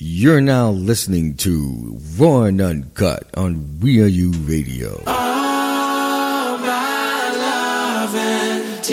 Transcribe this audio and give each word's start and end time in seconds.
You're 0.00 0.40
now 0.40 0.70
listening 0.70 1.34
to 1.38 1.98
Raw 2.16 2.42
and 2.42 2.60
Uncut 2.60 3.24
on 3.34 3.80
We 3.80 4.00
Are 4.00 4.06
You 4.06 4.30
Radio. 4.30 5.02
All 5.08 6.58
my 6.58 7.32
love 7.34 8.14
and. 8.14 8.84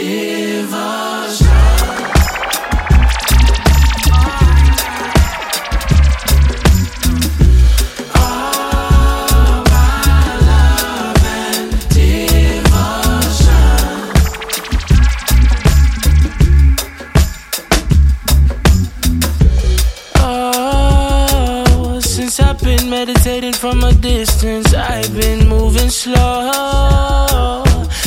Distance, 24.05 24.72
I've 24.76 25.12
been 25.20 25.48
moving 25.50 25.90
slow. 25.90 27.63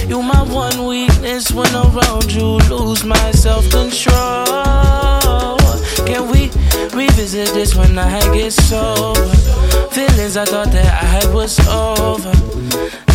You 0.07 0.23
my 0.23 0.43
one 0.45 0.87
weakness 0.87 1.51
when 1.51 1.75
around 1.75 2.31
you, 2.33 2.59
lose 2.71 3.03
my 3.05 3.31
self 3.33 3.69
control. 3.69 5.59
Can 6.07 6.31
we 6.31 6.51
revisit 6.95 7.49
this 7.53 7.75
when 7.75 7.99
I 7.99 8.21
get 8.33 8.53
sober? 8.53 9.27
Feelings 9.91 10.37
I 10.37 10.45
thought 10.45 10.71
that 10.71 10.87
I 11.03 11.07
had 11.15 11.35
was 11.35 11.59
over. 11.67 12.33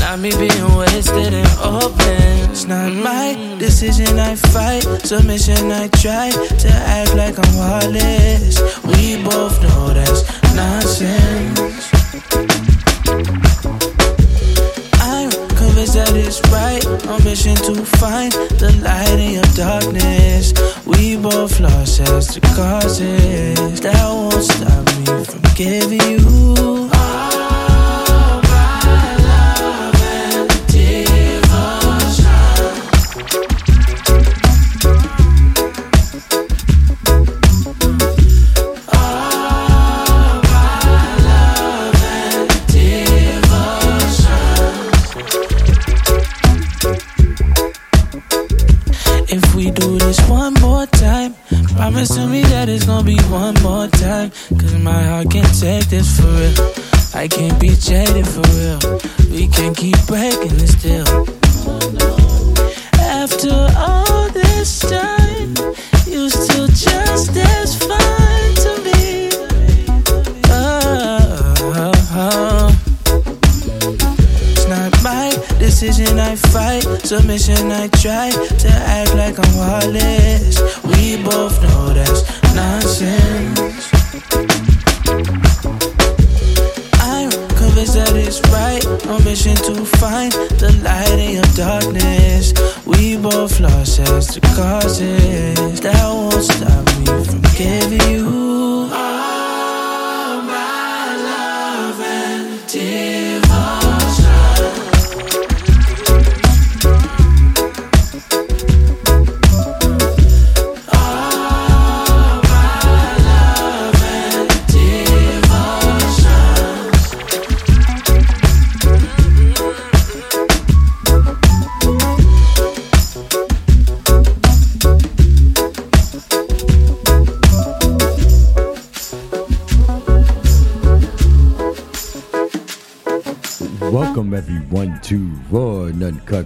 Not 0.01 0.19
me 0.19 0.31
being 0.31 0.75
wasted 0.75 1.33
and 1.33 1.53
open. 1.59 2.51
It's 2.51 2.65
not 2.65 2.91
my 2.91 3.27
decision, 3.59 4.19
I 4.19 4.35
fight. 4.35 4.83
Submission, 5.07 5.71
I 5.71 5.87
try 6.03 6.31
to 6.31 6.69
act 6.97 7.15
like 7.15 7.37
I'm 7.39 7.55
heartless. 7.63 8.59
We 8.83 9.23
both 9.23 9.55
know 9.63 9.93
that's 9.93 10.21
nonsense. 10.53 11.92
Convinced 15.93 16.13
that 16.13 16.15
it's 16.15 16.41
right. 16.51 16.85
On 17.07 17.23
mission 17.23 17.55
to 17.55 17.85
find 17.97 18.31
the 18.59 18.71
light 18.83 19.19
in 19.19 19.33
your 19.33 19.43
darkness. 19.55 20.53
We 20.85 21.17
both 21.17 21.59
lost 21.59 22.01
as 22.01 22.27
the 22.35 22.41
causes. 22.55 23.81
That 23.81 24.05
won't 24.07 24.43
stop 24.43 24.85
me 24.97 25.23
from 25.25 25.41
giving 25.55 26.01
you 26.09 26.92
Heart 55.23 55.31
can't 55.31 55.59
take 55.59 55.85
this 55.85 56.19
for 56.19 56.27
real. 56.27 56.73
I 57.13 57.29
can't 57.29 57.57
be 57.57 57.69
jaded 57.69 58.27
for 58.27 58.41
real. 58.57 58.99
We 59.31 59.47
can't 59.47 59.75
keep 59.75 59.95
breaking 60.05 60.57
this 60.57 60.75
deal. 60.75 61.32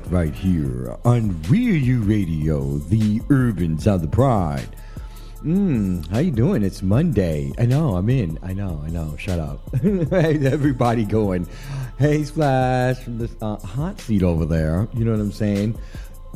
Right 0.10 0.34
here 0.34 0.98
on 1.04 1.40
Are 1.50 1.56
You 1.56 2.02
Radio, 2.02 2.78
the 2.78 3.22
urban 3.30 3.78
sound 3.78 3.96
of 3.96 4.02
the 4.10 4.16
pride. 4.16 4.70
Mmm, 5.44 6.08
how 6.10 6.20
you 6.20 6.32
doing? 6.32 6.64
It's 6.64 6.82
Monday. 6.82 7.52
I 7.58 7.66
know, 7.66 7.96
I'm 7.96 8.10
in. 8.10 8.40
I 8.42 8.54
know, 8.54 8.82
I 8.86 8.90
know. 8.90 9.16
Shut 9.18 9.40
up. 9.40 9.60
hey, 9.82 10.46
everybody 10.46 11.04
going. 11.04 11.48
Hey, 12.00 12.24
Splash 12.24 13.00
from 13.00 13.18
the 13.18 13.30
uh, 13.42 13.58
hot 13.58 14.00
seat 14.00 14.24
over 14.24 14.46
there. 14.46 14.88
You 14.94 15.04
know 15.06 15.12
what 15.12 15.20
I'm 15.20 15.32
saying? 15.32 15.78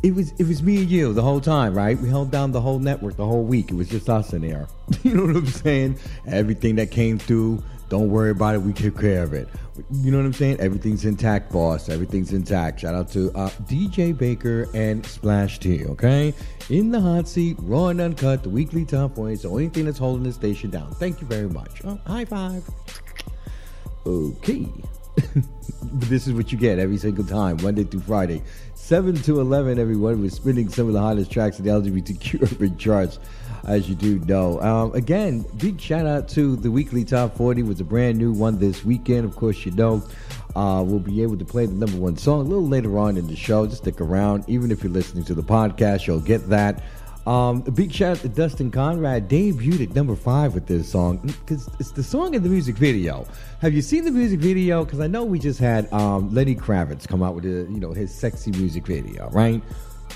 It 0.03 0.15
was 0.15 0.31
it 0.37 0.47
was 0.47 0.61
me 0.61 0.77
and 0.81 0.89
you 0.89 1.13
the 1.13 1.21
whole 1.21 1.41
time, 1.41 1.73
right? 1.73 1.97
We 1.97 2.09
held 2.09 2.31
down 2.31 2.51
the 2.51 2.61
whole 2.61 2.79
network 2.79 3.15
the 3.15 3.25
whole 3.25 3.43
week. 3.43 3.71
It 3.71 3.75
was 3.75 3.87
just 3.89 4.09
us 4.09 4.33
in 4.33 4.41
there. 4.41 4.67
You 5.03 5.15
know 5.15 5.25
what 5.25 5.35
I'm 5.35 5.47
saying? 5.47 5.97
Everything 6.27 6.75
that 6.75 6.91
came 6.91 7.17
through, 7.17 7.63
don't 7.91 8.09
worry 8.09 8.31
about 8.31 8.55
it. 8.55 8.61
We 8.61 8.71
took 8.71 8.97
care 9.01 9.21
of 9.21 9.33
it. 9.33 9.49
You 9.91 10.11
know 10.11 10.17
what 10.17 10.25
I'm 10.25 10.31
saying? 10.31 10.61
Everything's 10.61 11.03
intact, 11.03 11.51
boss. 11.51 11.89
Everything's 11.89 12.31
intact. 12.31 12.79
Shout 12.79 12.95
out 12.95 13.11
to 13.11 13.29
uh, 13.33 13.49
DJ 13.67 14.17
Baker 14.17 14.65
and 14.73 15.05
Splash 15.05 15.59
T. 15.59 15.85
Okay, 15.85 16.33
in 16.69 16.91
the 16.91 17.01
hot 17.01 17.27
seat, 17.27 17.57
raw 17.59 17.87
and 17.87 17.99
uncut, 17.99 18.43
the 18.43 18.49
weekly 18.49 18.85
top 18.85 19.15
points, 19.15 19.41
the 19.41 19.49
only 19.49 19.67
thing 19.67 19.83
that's 19.83 19.97
holding 19.97 20.23
the 20.23 20.31
station 20.31 20.69
down. 20.69 20.93
Thank 20.93 21.19
you 21.19 21.27
very 21.27 21.49
much. 21.49 21.81
Oh, 21.83 21.99
high 22.07 22.23
five. 22.23 22.63
Okay. 24.05 24.69
this 25.83 26.27
is 26.27 26.33
what 26.33 26.53
you 26.53 26.57
get 26.57 26.79
every 26.79 26.97
single 26.97 27.25
time, 27.25 27.57
Monday 27.61 27.83
through 27.83 27.99
Friday. 27.99 28.41
7 28.75 29.15
to 29.15 29.41
11, 29.41 29.79
everyone. 29.79 30.21
We're 30.21 30.29
spinning 30.29 30.69
some 30.69 30.87
of 30.87 30.93
the 30.93 31.01
hottest 31.01 31.29
tracks 31.29 31.59
in 31.59 31.65
the 31.65 31.71
LGBTQ 31.71 32.53
urban 32.53 32.77
charts, 32.77 33.19
as 33.65 33.87
you 33.89 33.95
do 33.95 34.19
know. 34.19 34.59
Um, 34.61 34.93
again, 34.93 35.45
big 35.57 35.79
shout 35.79 36.05
out 36.05 36.27
to 36.29 36.55
the 36.55 36.71
weekly 36.71 37.05
top 37.05 37.35
40 37.37 37.63
was 37.63 37.79
a 37.79 37.83
brand 37.83 38.17
new 38.17 38.31
one 38.31 38.59
this 38.59 38.83
weekend. 38.83 39.25
Of 39.25 39.35
course, 39.35 39.65
you 39.65 39.71
know. 39.71 40.03
Uh, 40.55 40.83
we'll 40.85 40.99
be 40.99 41.23
able 41.23 41.37
to 41.37 41.45
play 41.45 41.65
the 41.65 41.73
number 41.73 41.97
one 41.97 42.17
song 42.17 42.41
a 42.41 42.43
little 42.43 42.67
later 42.67 42.97
on 42.99 43.17
in 43.17 43.27
the 43.27 43.35
show. 43.35 43.65
Just 43.65 43.83
stick 43.83 44.01
around. 44.01 44.43
Even 44.47 44.71
if 44.71 44.83
you're 44.83 44.91
listening 44.91 45.23
to 45.25 45.33
the 45.33 45.43
podcast, 45.43 46.07
you'll 46.07 46.19
get 46.19 46.49
that. 46.49 46.83
Um, 47.25 47.63
a 47.67 47.71
big 47.71 47.93
shout 47.93 48.17
out 48.17 48.21
to 48.23 48.29
Dustin 48.29 48.71
Conrad. 48.71 49.29
Debuted 49.29 49.89
at 49.89 49.95
number 49.95 50.15
five 50.15 50.53
with 50.53 50.65
this 50.65 50.89
song 50.89 51.17
because 51.17 51.69
it's 51.79 51.91
the 51.91 52.03
song 52.03 52.33
in 52.33 52.41
the 52.41 52.49
music 52.49 52.75
video. 52.75 53.27
Have 53.61 53.73
you 53.73 53.81
seen 53.81 54.05
the 54.05 54.11
music 54.11 54.39
video? 54.39 54.83
Because 54.83 54.99
I 54.99 55.07
know 55.07 55.23
we 55.23 55.37
just 55.37 55.59
had 55.59 55.91
um, 55.93 56.33
Lenny 56.33 56.55
Kravitz 56.55 57.07
come 57.07 57.21
out 57.21 57.35
with 57.35 57.45
a, 57.45 57.71
you 57.71 57.79
know 57.79 57.93
his 57.93 58.13
sexy 58.13 58.51
music 58.51 58.87
video, 58.87 59.29
right? 59.29 59.61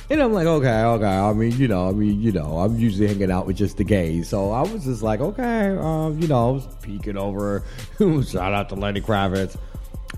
And 0.10 0.22
I'm 0.22 0.34
like, 0.34 0.46
okay, 0.46 0.82
okay. 0.84 1.06
I 1.06 1.34
mean, 1.34 1.58
you 1.58 1.68
know, 1.68 1.90
I 1.90 1.92
mean, 1.92 2.22
you 2.22 2.32
know, 2.32 2.60
I'm 2.60 2.78
usually 2.78 3.08
hanging 3.08 3.32
out 3.32 3.48
with 3.48 3.58
just 3.58 3.78
the 3.78 3.84
gays, 3.84 4.30
so 4.30 4.52
I 4.52 4.62
was 4.62 4.84
just 4.86 5.02
like, 5.02 5.20
okay, 5.20 5.76
um, 5.78 6.20
you 6.20 6.28
know, 6.28 6.50
I 6.50 6.52
was 6.52 6.68
peeking 6.82 7.18
over. 7.18 7.64
Shout 8.00 8.54
out 8.54 8.70
to 8.70 8.76
Lenny 8.76 9.02
Kravitz. 9.02 9.58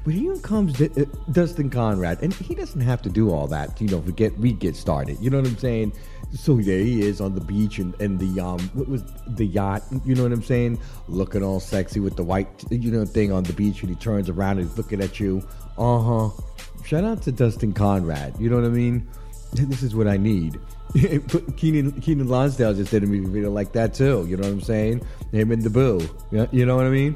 But 0.03 0.13
here 0.13 0.37
comes 0.37 0.73
D- 0.73 0.89
uh, 0.97 1.05
Dustin 1.31 1.69
Conrad, 1.69 2.21
and 2.21 2.33
he 2.33 2.53
doesn't 2.55 2.81
have 2.81 3.01
to 3.03 3.09
do 3.09 3.31
all 3.31 3.47
that, 3.47 3.79
you 3.81 3.87
know, 3.87 4.01
to 4.01 4.11
get 4.11 4.37
we 4.37 4.53
get 4.53 4.75
started. 4.75 5.17
You 5.19 5.29
know 5.29 5.37
what 5.37 5.47
I'm 5.47 5.57
saying? 5.57 5.93
So 6.33 6.55
there 6.55 6.79
he 6.79 7.03
is 7.03 7.21
on 7.21 7.35
the 7.35 7.41
beach 7.41 7.79
and, 7.79 7.93
and 8.01 8.19
the 8.19 8.41
um 8.41 8.59
what 8.73 8.89
was 8.89 9.03
the 9.27 9.45
yacht? 9.45 9.83
You 10.05 10.15
know 10.15 10.23
what 10.23 10.33
I'm 10.33 10.43
saying? 10.43 10.79
Looking 11.07 11.43
all 11.43 11.59
sexy 11.61 12.01
with 12.01 12.17
the 12.17 12.23
white 12.23 12.47
you 12.69 12.91
know 12.91 13.05
thing 13.05 13.31
on 13.31 13.43
the 13.43 13.53
beach, 13.53 13.81
and 13.81 13.89
he 13.89 13.95
turns 13.95 14.29
around 14.29 14.59
and 14.59 14.67
he's 14.67 14.77
looking 14.77 15.01
at 15.01 15.19
you. 15.19 15.47
Uh 15.77 15.99
huh. 15.99 16.29
Shout 16.85 17.03
out 17.03 17.21
to 17.23 17.31
Dustin 17.31 17.73
Conrad. 17.73 18.35
You 18.39 18.49
know 18.49 18.57
what 18.57 18.65
I 18.65 18.69
mean? 18.69 19.07
This 19.53 19.81
is 19.81 19.95
what 19.95 20.07
I 20.07 20.17
need. 20.17 20.59
Keenan 21.57 21.93
Keenan 22.01 22.27
Lonsdale 22.27 22.73
just 22.73 22.91
did 22.91 23.03
a 23.03 23.07
music 23.07 23.31
video 23.31 23.51
like 23.51 23.71
that 23.73 23.93
too. 23.93 24.25
You 24.27 24.37
know 24.37 24.43
what 24.43 24.53
I'm 24.53 24.61
saying? 24.61 25.05
Him 25.31 25.51
and 25.51 25.63
the 25.63 25.69
Boo. 25.69 26.01
You 26.51 26.65
know 26.65 26.75
what 26.75 26.85
I 26.85 26.89
mean? 26.89 27.15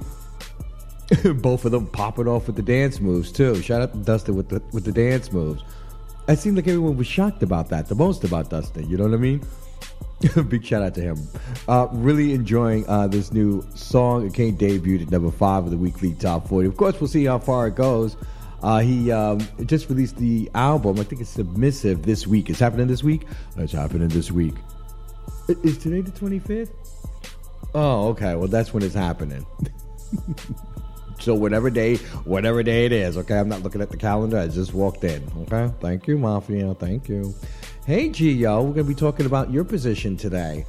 Both 1.42 1.66
of 1.66 1.72
them 1.72 1.88
popping 1.88 2.28
off 2.28 2.48
with 2.48 2.56
the 2.56 2.62
dance 2.62 3.00
moves 3.00 3.32
too. 3.32 3.62
Shout 3.62 3.82
out 3.82 3.94
to 3.94 4.00
Dustin 4.00 4.36
with 4.36 4.50
the 4.50 4.62
with 4.72 4.86
the 4.86 4.92
dance 4.92 5.32
moves. 5.32 5.64
It 6.28 6.40
seemed 6.40 6.56
like 6.56 6.68
everyone 6.68 6.98
was 6.98 7.08
shocked 7.08 7.44
about 7.44 7.70
that, 7.70 7.88
the 7.88 7.96
most 7.96 8.24
about 8.24 8.50
Dustin. 8.50 8.90
You 8.90 8.98
know 8.98 9.06
what 9.06 9.14
I 9.14 9.18
mean? 9.18 9.42
Big 10.50 10.64
shout 10.64 10.84
out 10.84 10.94
to 10.96 11.02
him. 11.02 11.18
Uh, 11.68 11.88
really 11.92 12.34
enjoying 12.34 12.88
uh, 12.88 13.08
this 13.08 13.34
new 13.34 13.66
song. 13.74 14.26
It 14.26 14.34
came 14.34 14.56
debuted 14.56 15.04
at 15.04 15.12
number 15.12 15.32
five 15.32 15.66
of 15.66 15.72
the 15.72 15.78
weekly 15.78 16.14
top 16.14 16.48
40. 16.48 16.68
Of 16.68 16.78
course, 16.78 17.02
we'll 17.02 17.08
see 17.08 17.26
how 17.26 17.40
far 17.40 17.68
it 17.68 17.76
goes. 17.76 18.16
Uh, 18.64 18.80
he 18.80 19.12
um, 19.12 19.40
just 19.66 19.90
released 19.90 20.18
the 20.18 20.50
album. 20.54 21.00
I 21.00 21.04
think 21.04 21.22
it's 21.22 21.32
Submissive 21.32 22.04
this 22.04 22.28
week. 22.28 22.50
It's 22.50 22.60
happening 22.60 22.88
this 22.88 23.04
week? 23.04 23.26
It's 23.58 23.74
happening 23.74 24.08
this 24.10 24.32
week. 24.32 24.54
Is 25.48 25.78
today 25.78 26.02
the 26.02 26.12
25th? 26.12 26.70
Oh, 27.74 28.10
okay. 28.10 28.36
Well, 28.36 28.48
that's 28.48 28.74
when 28.74 28.84
it's 28.84 28.94
happening. 28.94 29.46
so 31.20 31.34
whatever 31.34 31.70
day, 31.70 31.96
whatever 32.26 32.62
day 32.62 32.86
it 32.86 32.92
is, 32.92 33.18
okay? 33.18 33.40
I'm 33.40 33.50
not 33.50 33.64
looking 33.64 33.82
at 33.82 33.90
the 33.90 33.98
calendar. 33.98 34.38
I 34.38 34.48
just 34.48 34.74
walked 34.74 35.04
in, 35.04 35.24
okay? 35.42 35.74
Thank 35.80 36.08
you, 36.08 36.18
Mafia. 36.18 36.74
Thank 36.76 37.10
you. 37.10 37.34
Hey, 37.86 38.10
Gio, 38.10 38.64
we're 38.64 38.74
going 38.74 38.76
to 38.76 38.84
be 38.84 38.96
talking 38.96 39.26
about 39.26 39.52
your 39.52 39.64
position 39.64 40.16
today. 40.16 40.66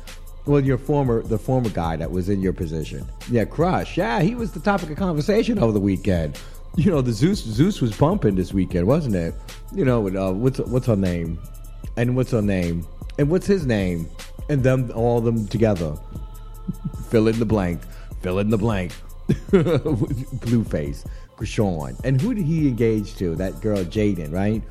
Well, 0.47 0.61
your 0.61 0.79
former, 0.79 1.23
the 1.23 1.39
former 1.39 1.69
guy 1.69 1.97
that 1.97 2.11
was 2.11 2.29
in 2.29 2.41
your 2.41 2.53
position. 2.53 3.07
Yeah, 3.31 3.45
Crush. 3.45 3.97
Yeah, 3.97 4.23
he 4.23 4.35
was 4.35 4.53
the 4.53 4.61
topic 4.61 4.91
of 4.91 4.97
conversation 4.97 5.59
over 5.59 5.73
the 5.73 5.81
weekend 5.81 6.41
you 6.77 6.91
know, 6.91 7.03
the 7.03 7.13
Zeus 7.13 7.43
Zeus 7.43 7.81
was 7.81 7.97
bumping 7.97 8.35
this 8.35 8.53
weekend, 8.53 8.87
wasn't 8.87 9.15
it? 9.15 9.35
You 9.75 9.85
know, 9.85 10.07
uh, 10.09 10.33
what's 10.33 10.59
what's 10.61 10.87
her 10.87 10.97
name, 10.97 11.39
and 11.97 12.17
what's 12.17 12.31
her 12.31 12.43
name, 12.43 12.87
and 13.19 13.29
what's 13.31 13.47
his 13.47 13.67
name, 13.67 14.09
and 14.49 14.63
them 14.63 14.91
all 14.95 15.21
them 15.21 15.47
together. 15.49 15.95
fill 17.11 17.29
in 17.29 17.39
the 17.39 17.45
blank. 17.45 17.81
Fill 18.21 18.39
in 18.39 18.51
the 18.51 18.59
blank. 18.59 18.93
Blueface, 19.29 21.05
Chrisean, 21.37 21.99
and 22.05 22.21
who 22.21 22.35
did 22.35 22.45
he 22.45 22.69
engage 22.69 23.17
to? 23.17 23.35
That 23.35 23.61
girl 23.61 23.85
Jaidyn, 23.85 24.33
right? 24.33 24.63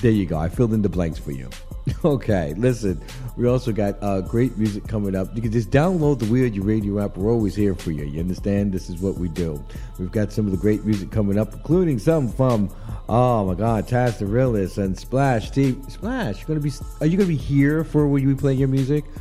There 0.00 0.10
you 0.10 0.26
go. 0.26 0.38
I 0.38 0.48
filled 0.48 0.72
in 0.72 0.82
the 0.82 0.88
blanks 0.88 1.18
for 1.18 1.32
you. 1.32 1.48
Okay, 2.04 2.54
listen. 2.56 3.02
We 3.36 3.48
also 3.48 3.72
got 3.72 3.96
uh, 4.02 4.20
great 4.20 4.56
music 4.58 4.86
coming 4.86 5.14
up. 5.14 5.34
You 5.34 5.42
can 5.42 5.50
just 5.50 5.70
download 5.70 6.18
the 6.18 6.26
We 6.26 6.42
Are 6.42 6.46
You 6.46 6.62
Radio 6.62 7.02
app. 7.02 7.16
We're 7.16 7.32
always 7.32 7.54
here 7.54 7.74
for 7.74 7.92
you. 7.92 8.04
You 8.04 8.20
understand? 8.20 8.72
This 8.72 8.88
is 8.88 9.00
what 9.00 9.16
we 9.16 9.28
do. 9.28 9.62
We've 9.98 10.12
got 10.12 10.32
some 10.32 10.46
of 10.46 10.52
the 10.52 10.58
great 10.58 10.84
music 10.84 11.10
coming 11.10 11.38
up, 11.38 11.52
including 11.52 11.98
some 11.98 12.28
from 12.28 12.70
oh 13.08 13.44
my 13.46 13.54
God, 13.54 13.86
Taz 13.86 14.18
the 14.18 14.26
Realist 14.26 14.78
and 14.78 14.98
Splash. 14.98 15.48
Steve 15.48 15.82
Splash, 15.88 16.40
you're 16.40 16.48
gonna 16.48 16.60
be? 16.60 16.72
Are 17.00 17.06
you 17.06 17.16
gonna 17.16 17.28
be 17.28 17.36
here 17.36 17.84
for 17.84 18.06
when 18.06 18.22
you 18.22 18.36
play 18.36 18.54
your 18.54 18.68
music? 18.68 19.04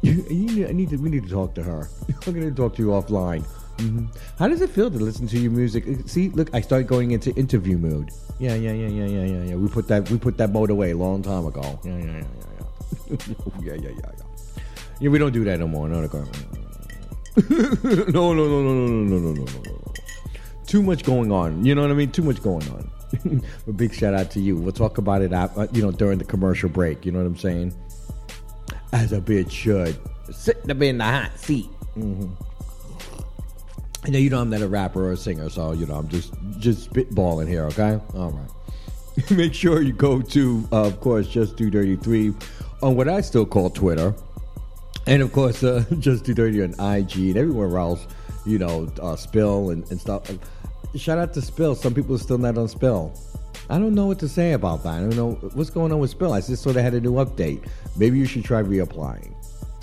You, 0.00 0.24
you, 0.30 0.68
I 0.68 0.70
need 0.70 0.90
to. 0.90 0.96
We 0.96 1.10
need 1.10 1.24
to 1.24 1.28
talk 1.28 1.56
to 1.56 1.62
her. 1.64 1.88
I'm 2.26 2.32
gonna 2.32 2.52
talk 2.52 2.76
to 2.76 2.82
you 2.82 2.90
offline. 2.90 3.44
Mm-hmm. 3.78 4.06
How 4.38 4.48
does 4.48 4.60
it 4.60 4.70
feel 4.70 4.90
to 4.90 4.98
listen 4.98 5.26
to 5.28 5.38
your 5.38 5.52
music? 5.52 5.84
See, 6.06 6.30
look, 6.30 6.52
I 6.52 6.60
started 6.60 6.88
going 6.88 7.12
into 7.12 7.32
interview 7.36 7.78
mode. 7.78 8.10
Yeah, 8.38 8.54
yeah, 8.54 8.72
yeah, 8.72 8.88
yeah, 8.88 9.06
yeah, 9.06 9.24
yeah, 9.24 9.42
yeah. 9.44 9.54
We 9.54 9.68
put 9.68 9.88
that 9.88 10.10
we 10.10 10.18
put 10.18 10.36
that 10.38 10.50
mode 10.50 10.70
away 10.70 10.90
a 10.90 10.96
long 10.96 11.22
time 11.22 11.46
ago. 11.46 11.78
Yeah, 11.84 11.96
yeah, 11.98 12.04
yeah, 12.04 12.24
yeah, 12.40 12.66
yeah. 13.08 13.16
yeah, 13.60 13.74
yeah, 13.74 13.90
yeah, 13.90 13.90
yeah. 13.96 14.24
Yeah, 15.00 15.10
we 15.10 15.18
don't 15.18 15.32
do 15.32 15.44
that 15.44 15.60
no 15.60 15.68
more. 15.68 15.88
No, 15.88 16.00
no, 16.00 16.08
no, 16.08 16.18
no, 18.12 18.32
no, 18.34 18.34
no, 18.34 18.86
no, 18.88 19.18
no, 19.18 19.32
no, 19.32 19.32
no, 19.32 19.44
no. 19.44 19.92
Too 20.66 20.82
much 20.82 21.04
going 21.04 21.30
on. 21.30 21.64
You 21.64 21.74
know 21.76 21.82
what 21.82 21.92
I 21.92 21.94
mean? 21.94 22.10
Too 22.10 22.24
much 22.24 22.42
going 22.42 22.68
on. 22.70 22.90
a 23.68 23.72
big 23.72 23.94
shout 23.94 24.12
out 24.12 24.32
to 24.32 24.40
you. 24.40 24.56
We'll 24.56 24.72
talk 24.72 24.98
about 24.98 25.22
it, 25.22 25.32
at, 25.32 25.74
you 25.74 25.82
know, 25.82 25.92
during 25.92 26.18
the 26.18 26.24
commercial 26.24 26.68
break. 26.68 27.06
You 27.06 27.12
know 27.12 27.18
what 27.18 27.26
I'm 27.26 27.36
saying? 27.36 27.74
As 28.92 29.12
a 29.12 29.20
bitch 29.20 29.52
should. 29.52 29.96
Sitting 30.30 30.70
up 30.70 30.82
in 30.82 30.98
the 30.98 31.04
hot 31.04 31.38
seat. 31.38 31.68
Mm-hmm. 31.96 32.32
I 34.04 34.10
know 34.10 34.18
you 34.18 34.30
know 34.30 34.40
I'm 34.40 34.50
not 34.50 34.62
a 34.62 34.68
rapper 34.68 35.06
or 35.06 35.12
a 35.12 35.16
singer, 35.16 35.50
so 35.50 35.72
you 35.72 35.86
know 35.86 35.94
I'm 35.96 36.08
just 36.08 36.32
just 36.58 36.90
spitballing 36.90 37.48
here. 37.48 37.64
Okay, 37.64 38.00
all 38.14 38.30
right. 38.30 39.30
Make 39.30 39.52
sure 39.52 39.82
you 39.82 39.92
go 39.92 40.22
to, 40.22 40.68
uh, 40.70 40.84
of 40.84 41.00
course, 41.00 41.26
just 41.26 41.56
do 41.56 41.70
dirty 41.70 41.96
three 41.96 42.32
on 42.82 42.94
what 42.94 43.08
I 43.08 43.20
still 43.20 43.44
call 43.44 43.70
Twitter, 43.70 44.14
and 45.06 45.22
of 45.22 45.32
course, 45.32 45.64
uh, 45.64 45.84
just 45.98 46.24
do 46.24 46.34
dirty 46.34 46.62
on 46.62 46.70
IG 46.74 47.16
and 47.16 47.36
everywhere 47.36 47.76
else. 47.78 48.06
You 48.46 48.58
know, 48.58 48.90
uh, 49.02 49.16
Spill 49.16 49.70
and, 49.70 49.88
and 49.90 50.00
stuff. 50.00 50.30
Shout 50.94 51.18
out 51.18 51.34
to 51.34 51.42
Spill. 51.42 51.74
Some 51.74 51.92
people 51.92 52.14
are 52.14 52.18
still 52.18 52.38
not 52.38 52.56
on 52.56 52.68
Spill. 52.68 53.12
I 53.68 53.78
don't 53.78 53.94
know 53.94 54.06
what 54.06 54.18
to 54.20 54.28
say 54.28 54.52
about 54.52 54.84
that. 54.84 54.94
I 54.94 55.00
don't 55.00 55.16
know 55.16 55.32
what's 55.52 55.68
going 55.68 55.92
on 55.92 55.98
with 55.98 56.10
Spill. 56.10 56.32
I 56.32 56.40
just 56.40 56.62
saw 56.62 56.72
they 56.72 56.82
had 56.82 56.94
a 56.94 57.00
new 57.00 57.14
update. 57.14 57.68
Maybe 57.96 58.16
you 58.16 58.24
should 58.24 58.44
try 58.44 58.62
reapplying 58.62 59.34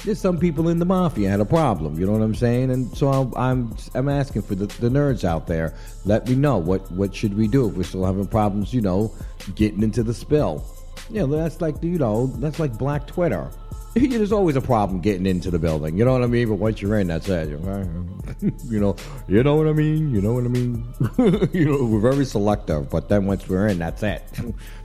there's 0.05 0.21
some 0.21 0.37
people 0.37 0.69
in 0.69 0.77
the 0.77 0.85
mafia 0.85 1.29
had 1.29 1.39
a 1.39 1.45
problem. 1.45 1.99
You 1.99 2.05
know 2.05 2.11
what 2.13 2.21
I'm 2.21 2.35
saying? 2.35 2.69
And 2.69 2.95
so 2.95 3.09
I'm 3.09 3.33
I'm, 3.35 3.75
I'm 3.95 4.07
asking 4.07 4.43
for 4.43 4.55
the, 4.55 4.67
the 4.67 4.89
nerds 4.89 5.23
out 5.23 5.47
there. 5.47 5.73
Let 6.05 6.29
me 6.29 6.35
know 6.35 6.57
what 6.57 6.89
what 6.91 7.13
should 7.13 7.35
we 7.35 7.47
do 7.47 7.67
if 7.67 7.75
we're 7.75 7.83
still 7.83 8.05
having 8.05 8.27
problems. 8.27 8.73
You 8.73 8.81
know, 8.81 9.11
getting 9.55 9.81
into 9.81 10.03
the 10.03 10.13
spill. 10.13 10.63
Yeah, 11.09 11.25
that's 11.25 11.59
like 11.59 11.83
you 11.83 11.97
know 11.97 12.27
that's 12.27 12.59
like 12.59 12.77
Black 12.77 13.07
Twitter. 13.07 13.49
There's 13.95 14.33
always 14.33 14.57
a 14.57 14.61
problem 14.61 14.99
getting 14.99 15.25
into 15.25 15.49
the 15.49 15.59
building. 15.59 15.97
You 15.97 16.03
know 16.03 16.11
what 16.11 16.21
I 16.21 16.27
mean? 16.27 16.49
But 16.49 16.55
once 16.55 16.81
you're 16.81 16.99
in, 16.99 17.07
that's 17.07 17.29
it. 17.29 17.49
you 18.65 18.79
know, 18.79 18.95
you 19.29 19.41
know 19.41 19.55
what 19.55 19.67
I 19.67 19.73
mean. 19.73 20.13
You 20.13 20.21
know 20.21 20.33
what 20.33 20.43
I 20.43 20.49
mean. 20.49 20.85
you 21.53 21.65
know, 21.65 21.85
we're 21.85 22.11
very 22.11 22.25
selective, 22.25 22.89
but 22.89 23.07
then 23.07 23.25
once 23.25 23.47
we're 23.47 23.67
in, 23.67 23.79
that's 23.79 24.03
it. 24.03 24.21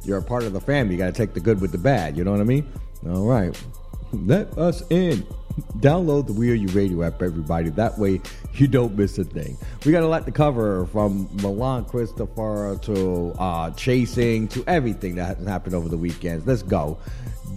You're 0.05 0.19
a 0.19 0.23
part 0.23 0.45
of 0.45 0.53
the 0.53 0.61
family. 0.61 0.95
You 0.95 0.99
got 0.99 1.07
to 1.07 1.13
take 1.13 1.35
the 1.35 1.41
good 1.41 1.61
with 1.61 1.73
the 1.73 1.79
bad. 1.79 2.17
You 2.17 2.23
know 2.23 2.31
what 2.31 2.41
I 2.41 2.45
mean? 2.45 2.73
All 3.05 3.27
right 3.27 3.61
let 4.13 4.57
us 4.59 4.83
in. 4.91 5.27
Download 5.79 6.27
the 6.27 6.33
We 6.33 6.51
Are 6.51 6.55
You 6.55 6.69
Radio 6.69 7.03
app, 7.03 7.23
everybody. 7.23 7.71
That 7.71 7.99
way 7.99 8.21
you 8.55 8.67
don't 8.67 8.97
miss 8.97 9.19
a 9.19 9.25
thing. 9.25 9.59
We 9.85 9.93
got 9.93 10.03
a 10.03 10.09
lot 10.09 10.25
to 10.27 10.33
cover 10.33 10.87
from 10.87 11.29
Milan 11.43 11.85
Christopher 11.85 12.79
to 12.83 13.35
uh, 13.39 13.71
chasing 13.73 14.49
to 14.49 14.65
everything 14.67 15.17
that 15.17 15.37
has 15.37 15.47
happened 15.47 15.75
over 15.75 15.89
the 15.89 15.99
weekends. 15.99 16.47
Let's 16.47 16.63
go. 16.63 16.99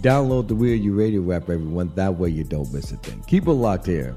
Download 0.00 0.48
the 0.48 0.54
We 0.54 0.72
Are 0.72 0.76
You 0.76 0.92
Radio 0.92 1.32
app, 1.32 1.44
everyone. 1.44 1.92
That 1.94 2.16
way 2.16 2.28
you 2.28 2.44
don't 2.44 2.70
miss 2.72 2.92
a 2.92 2.96
thing. 2.96 3.22
Keep 3.26 3.46
it 3.46 3.52
locked 3.52 3.86
here 3.86 4.16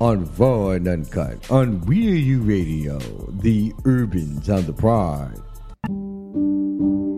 on 0.00 0.32
Raw 0.36 0.70
and 0.70 0.88
Uncut 0.88 1.50
on 1.50 1.80
We 1.82 2.10
Are 2.10 2.16
You 2.16 2.40
Radio, 2.40 2.98
the 3.42 3.72
Urban 3.84 4.42
Sound 4.42 4.68
of 4.68 4.76
Pride. 4.76 5.38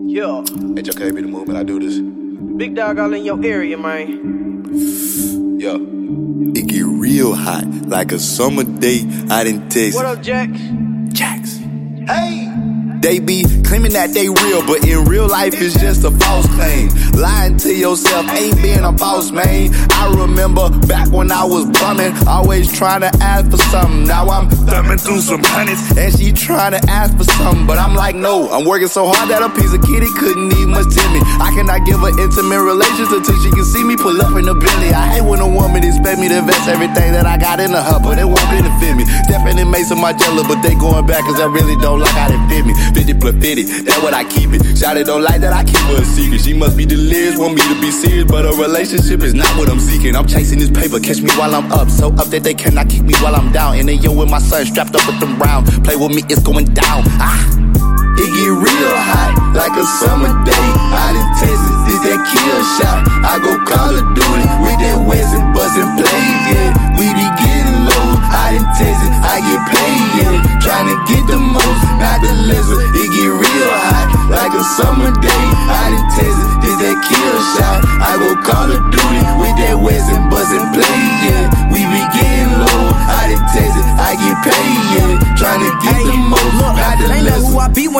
Yeah. 0.05 0.43
HOK 0.45 1.15
be 1.15 1.21
the 1.21 1.27
movement. 1.27 1.57
I 1.57 1.63
do 1.63 1.79
this. 1.79 2.22
Big 2.57 2.75
dog 2.75 2.99
all 2.99 3.13
in 3.13 3.25
your 3.25 3.43
area, 3.43 3.77
man. 3.77 4.65
Yeah. 5.59 5.77
It 6.59 6.67
get 6.67 6.83
real 6.85 7.33
hot, 7.33 7.65
like 7.87 8.11
a 8.11 8.19
summer 8.19 8.63
day 8.63 9.05
out 9.29 9.47
in 9.47 9.69
Texas. 9.69 9.95
What 9.95 10.05
up, 10.05 10.21
Jack? 10.21 10.49
Jax. 11.09 11.57
Hey! 12.07 12.42
They 13.03 13.19
be 13.19 13.43
claiming 13.67 13.91
that 13.99 14.15
they 14.15 14.31
real, 14.31 14.63
but 14.63 14.87
in 14.87 15.03
real 15.03 15.27
life 15.27 15.51
it's 15.59 15.75
just 15.75 16.07
a 16.07 16.11
false 16.23 16.47
claim. 16.55 16.87
Lying 17.19 17.59
to 17.59 17.75
yourself 17.75 18.23
ain't 18.31 18.55
being 18.63 18.79
a 18.79 18.93
boss, 18.95 19.27
man. 19.29 19.75
I 19.91 20.07
remember 20.23 20.71
back 20.87 21.11
when 21.11 21.27
I 21.27 21.43
was 21.43 21.67
bumming, 21.67 22.15
always 22.25 22.71
trying 22.71 23.01
to 23.01 23.11
ask 23.19 23.51
for 23.51 23.59
something. 23.75 24.07
Now 24.07 24.31
I'm 24.31 24.47
thumbing 24.47 25.03
through 25.03 25.19
some 25.19 25.43
hundreds, 25.43 25.83
and 25.99 26.15
she 26.15 26.31
trying 26.31 26.79
to 26.79 26.81
ask 26.87 27.11
for 27.19 27.27
something, 27.35 27.67
but 27.67 27.77
I'm 27.77 27.91
like, 27.91 28.15
no. 28.15 28.47
I'm 28.47 28.63
working 28.63 28.87
so 28.87 29.11
hard 29.11 29.27
that 29.27 29.43
a 29.43 29.51
piece 29.51 29.75
of 29.75 29.83
kitty 29.83 30.07
couldn't 30.15 30.47
need 30.47 30.71
much 30.71 30.87
to 30.87 31.03
me. 31.11 31.19
I 31.43 31.51
cannot 31.59 31.83
give 31.83 31.99
her 31.99 32.13
intimate 32.15 32.63
relations 32.63 33.11
until 33.11 33.35
she 33.43 33.51
can 33.51 33.67
see 33.67 33.83
me 33.83 33.99
pull 33.99 34.15
up 34.23 34.31
in 34.39 34.47
the 34.47 34.55
Billy. 34.55 34.95
I 34.95 35.19
hate 35.19 35.27
when 35.27 35.43
a 35.43 35.49
woman 35.49 35.83
expect 35.83 36.23
me 36.23 36.31
to 36.31 36.39
invest 36.39 36.71
everything 36.71 37.11
that 37.11 37.27
I 37.27 37.35
got 37.35 37.59
in 37.59 37.75
her, 37.75 37.99
but 37.99 38.15
it 38.15 38.23
won't 38.31 38.47
benefit 38.47 38.95
me. 38.95 39.03
Definitely 39.27 39.67
made 39.67 39.91
some 39.91 39.99
my 39.99 40.15
jello, 40.15 40.47
but 40.47 40.63
they 40.63 40.71
going 40.79 41.03
back 41.03 41.27
cause 41.27 41.43
I 41.43 41.51
really 41.51 41.75
don't 41.83 41.99
like 41.99 42.15
how 42.15 42.31
they 42.31 42.39
fit 42.47 42.63
me. 42.63 42.71
50 42.93 43.13
plus 43.19 43.35
50, 43.35 43.63
that's 43.83 44.01
what 44.01 44.13
I 44.13 44.23
keep 44.23 44.53
it. 44.53 44.61
Shawty 44.77 45.05
don't 45.05 45.23
like 45.23 45.41
that 45.41 45.53
I 45.53 45.63
keep 45.63 45.81
her 45.91 46.01
a 46.01 46.05
secret. 46.05 46.41
She 46.41 46.53
must 46.53 46.77
be 46.77 46.85
delirious, 46.85 47.37
want 47.37 47.55
me 47.55 47.61
to 47.61 47.77
be 47.81 47.91
serious, 47.91 48.25
but 48.25 48.45
a 48.45 48.51
relationship 48.55 49.21
is 49.21 49.33
not 49.33 49.49
what 49.57 49.69
I'm 49.69 49.79
seeking. 49.79 50.15
I'm 50.15 50.27
chasing 50.27 50.59
this 50.59 50.71
paper, 50.71 50.99
catch 50.99 51.21
me 51.21 51.31
while 51.35 51.53
I'm 51.55 51.71
up. 51.71 51.89
So 51.89 52.07
up 52.15 52.27
that 52.29 52.43
they 52.43 52.53
cannot 52.53 52.89
kick 52.89 53.03
me 53.03 53.13
while 53.21 53.35
I'm 53.35 53.51
down. 53.51 53.77
And 53.77 53.87
then 53.89 54.01
yo 54.01 54.13
with 54.13 54.29
my 54.29 54.39
son 54.39 54.65
strapped 54.65 54.95
up 54.95 55.05
with 55.07 55.19
the 55.19 55.27
round. 55.41 55.67
Play 55.83 55.95
with 55.95 56.13
me, 56.15 56.23
it's 56.29 56.43
going 56.43 56.65
down. 56.73 57.03
Ah. 57.19 57.63
It 58.13 58.29
get 58.29 58.53
real 58.53 58.93
hot, 58.93 59.33
like 59.57 59.73
a 59.73 59.85
summer 59.97 60.29
day 60.45 60.67
out 60.93 61.17
in 61.17 61.25
Texas. 61.33 61.77
This 61.89 61.97
that 62.05 62.21
kill 62.29 62.61
shot. 62.77 63.09
I 63.25 63.41
go 63.41 63.57
Call 63.65 63.89
of 63.89 64.05
Duty 64.13 64.45
with 64.61 64.77
that 64.85 65.01
West 65.01 65.33
and 65.33 65.49
buzzing 65.49 65.89
play. 65.97 66.21
Yeah, 66.45 66.69
we 66.93 67.09
be 67.09 67.25
getting 67.41 67.89
low 67.89 68.13
out 68.21 68.53
in 68.53 68.61
Texas. 68.77 69.09
I 69.17 69.41
get 69.41 69.61
paid, 69.65 69.92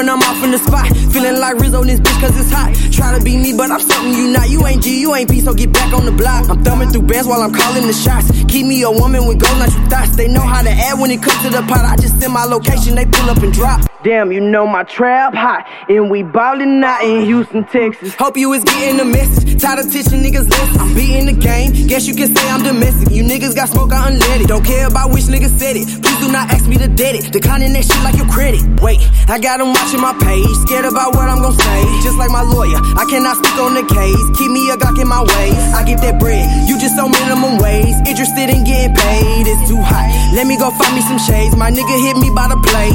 when 0.04 0.10
I'm 0.10 0.23
in 0.44 0.52
the 0.52 0.58
spot. 0.58 0.88
Feeling 1.12 1.40
like 1.40 1.56
Rizzo 1.58 1.80
on 1.80 1.88
this 1.88 2.00
bitch 2.00 2.20
cause 2.20 2.38
it's 2.40 2.52
hot. 2.52 2.76
Try 2.92 3.18
to 3.18 3.24
be 3.24 3.38
me, 3.38 3.54
but 3.56 3.72
I'm 3.72 3.80
something 3.80 4.14
you 4.14 4.32
not. 4.32 4.50
You 4.50 4.66
ain't 4.68 4.84
G, 4.84 5.00
you 5.00 5.16
ain't 5.16 5.30
P, 5.30 5.40
so 5.40 5.54
get 5.54 5.72
back 5.72 5.94
on 5.94 6.06
the 6.06 6.12
block. 6.12 6.50
I'm 6.50 6.64
thumbing 6.64 6.90
through 6.90 7.04
bands 7.04 7.28
while 7.28 7.42
I'm 7.42 7.54
calling 7.54 7.88
the 7.88 7.94
shots. 7.94 8.30
Keep 8.48 8.68
me 8.68 8.84
a 8.84 8.92
woman 8.92 9.26
with 9.26 9.40
gold, 9.40 9.58
not 9.58 9.72
you 9.74 9.86
thoughts. 9.88 10.16
They 10.16 10.28
know 10.28 10.42
how 10.42 10.62
to 10.62 10.70
add 10.70 11.00
when 11.00 11.12
it 11.12 11.22
comes 11.24 11.42
to 11.44 11.50
the 11.50 11.62
pot. 11.64 11.86
I 11.86 11.96
just 11.96 12.20
send 12.20 12.34
my 12.34 12.46
location, 12.46 12.96
they 12.96 13.06
pull 13.06 13.30
up 13.30 13.38
and 13.38 13.54
drop. 13.54 13.82
Damn, 14.04 14.34
you 14.34 14.42
know 14.42 14.68
my 14.68 14.84
trap 14.84 15.34
hot, 15.34 15.66
and 15.88 16.12
we 16.12 16.24
ballin' 16.24 16.84
out 16.84 17.06
in 17.06 17.24
Houston, 17.24 17.64
Texas. 17.64 18.14
Hope 18.16 18.36
you 18.36 18.52
is 18.52 18.64
getting 18.66 18.98
the 18.98 19.06
message. 19.06 19.62
Tired 19.62 19.80
of 19.80 19.92
teaching 19.92 20.20
niggas 20.20 20.50
lessons. 20.50 20.78
I'm 20.78 20.94
beating 20.94 21.26
the 21.26 21.32
game. 21.32 21.72
Guess 21.88 22.06
you 22.08 22.14
can 22.14 22.36
say 22.36 22.50
I'm 22.50 22.64
domestic. 22.64 23.12
You 23.12 23.24
niggas 23.24 23.56
got 23.56 23.70
smoke, 23.70 23.94
I 23.94 24.12
unleaded. 24.12 24.48
Don't 24.48 24.66
care 24.66 24.88
about 24.88 25.12
which 25.12 25.24
nigga 25.26 25.48
said 25.58 25.78
it. 25.78 25.88
Please 25.88 26.20
do 26.20 26.30
not 26.32 26.52
ask 26.52 26.68
me 26.68 26.78
to 26.80 26.90
dead 26.90 27.16
it. 27.16 27.32
Declining 27.32 27.72
that 27.74 27.86
shit 27.86 28.04
like 28.04 28.18
your 28.18 28.28
credit. 28.28 28.62
Wait, 28.82 29.00
I 29.30 29.40
got 29.40 29.60
them 29.60 29.72
watching 29.72 30.02
my 30.02 30.14
page. 30.34 30.56
Scared 30.66 30.86
about 30.86 31.14
what 31.14 31.30
I'm 31.30 31.42
gon' 31.42 31.54
say. 31.54 31.80
Just 32.02 32.18
like 32.18 32.32
my 32.34 32.42
lawyer, 32.42 32.80
I 32.98 33.06
cannot 33.06 33.38
speak 33.38 33.58
on 33.62 33.78
the 33.78 33.86
case. 33.86 34.24
Keep 34.38 34.50
me 34.52 34.70
a 34.74 34.76
Glock 34.78 34.98
in 34.98 35.08
my 35.08 35.22
ways. 35.22 35.62
I 35.78 35.86
get 35.86 36.02
that 36.02 36.18
bread. 36.20 36.46
You 36.68 36.80
just 36.82 36.98
on 36.98 37.12
minimum 37.14 37.62
wage. 37.62 37.94
Interested 38.10 38.50
in 38.50 38.66
getting 38.66 38.96
paid. 38.96 39.46
It's 39.46 39.70
too 39.70 39.82
hot. 39.82 40.10
Let 40.34 40.48
me 40.48 40.58
go 40.58 40.74
find 40.74 40.94
me 40.98 41.02
some 41.06 41.22
shades. 41.22 41.56
My 41.56 41.70
nigga 41.70 41.96
hit 42.02 42.18
me 42.18 42.30
by 42.34 42.50
the 42.50 42.58
play. 42.66 42.92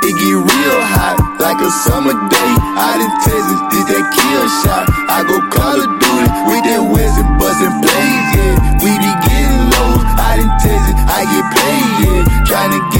It 0.00 0.16
get 0.16 0.32
real 0.32 0.80
hot, 0.96 1.20
like 1.38 1.60
a 1.60 1.70
summer 1.84 2.16
day. 2.16 2.52
Out 2.72 2.98
in 3.04 3.12
Texas, 3.20 3.60
did 3.68 3.84
that 3.92 4.04
kill 4.16 4.44
shot. 4.64 4.88
I 5.12 5.20
go 5.28 5.36
Call 5.52 5.76
of 5.76 5.90
Duty 6.00 6.28
with 6.48 6.64
that 6.64 6.82
West 6.88 7.20
bustin' 7.36 7.76
plays, 7.84 8.26
yeah. 8.32 8.80
We 8.80 8.90
be 8.96 9.12
getting 9.28 9.60
lows. 9.70 10.02
Out 10.16 10.40
in 10.40 10.50
Texas, 10.56 10.96
I 11.04 11.20
get 11.28 11.44
paid, 11.52 11.90
yeah. 12.00 12.22
Tryna 12.48 12.80
get 12.96 12.99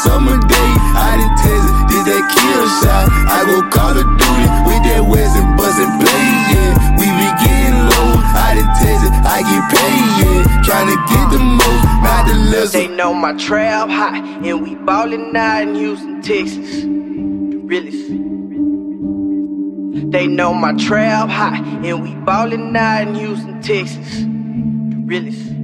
summer 0.00 0.38
day. 0.40 0.70
Out 0.96 1.20
in 1.20 1.30
Texas, 1.36 1.72
did 1.92 2.04
that 2.08 2.24
kill 2.32 2.64
shot. 2.80 3.06
I 3.28 3.44
go 3.44 3.60
Call 3.68 3.96
of 3.96 4.06
Duty 4.16 4.46
with 4.64 4.82
that 4.88 5.04
West 5.04 5.36
and 5.36 5.56
bustin' 5.56 5.92
plays, 6.00 6.44
yeah. 6.52 6.72
We 6.96 7.06
be 7.20 7.28
getting 7.44 7.78
lows. 7.92 8.24
Out 8.32 8.56
in 8.56 8.68
Texas, 8.80 9.12
I 9.28 9.44
get 9.44 9.62
paid, 9.72 10.08
yeah. 10.20 10.62
Tryna 10.64 10.96
get 11.08 11.26
the 11.32 11.40
most, 11.42 11.84
not 12.04 12.26
the 12.26 12.34
lizard. 12.34 12.80
They 12.80 12.88
know 12.88 13.12
my 13.14 13.32
trap 13.34 13.88
hot, 13.88 14.22
and 14.44 14.62
we 14.62 14.74
ballin' 14.74 15.36
out 15.36 15.62
in 15.62 15.74
Houston, 15.74 16.22
Texas. 16.22 16.84
Realest. 17.64 18.08
They 20.12 20.26
know 20.26 20.52
my 20.52 20.74
trap 20.74 21.28
hot, 21.30 21.62
and 21.84 22.02
we 22.02 22.14
ballin' 22.24 22.76
out 22.76 23.08
in 23.08 23.14
Houston, 23.14 23.62
Texas. 23.62 24.24
Realest. 25.06 25.61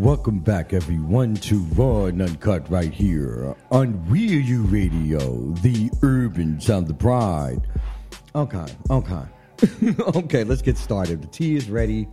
Welcome 0.00 0.38
back, 0.38 0.72
everyone, 0.72 1.34
to 1.34 1.58
Raw 1.74 2.06
and 2.06 2.22
Uncut 2.22 2.70
right 2.70 2.90
here 2.90 3.54
on 3.70 4.02
Real 4.08 4.40
You 4.40 4.62
Radio, 4.62 5.52
the 5.60 5.90
urban 6.00 6.58
sound 6.58 6.88
of 6.88 6.98
pride. 6.98 7.66
Okay, 8.34 8.64
okay. 8.88 9.22
okay, 10.16 10.42
let's 10.42 10.62
get 10.62 10.78
started. 10.78 11.20
The 11.20 11.26
tea 11.26 11.54
is 11.54 11.68
ready. 11.68 12.08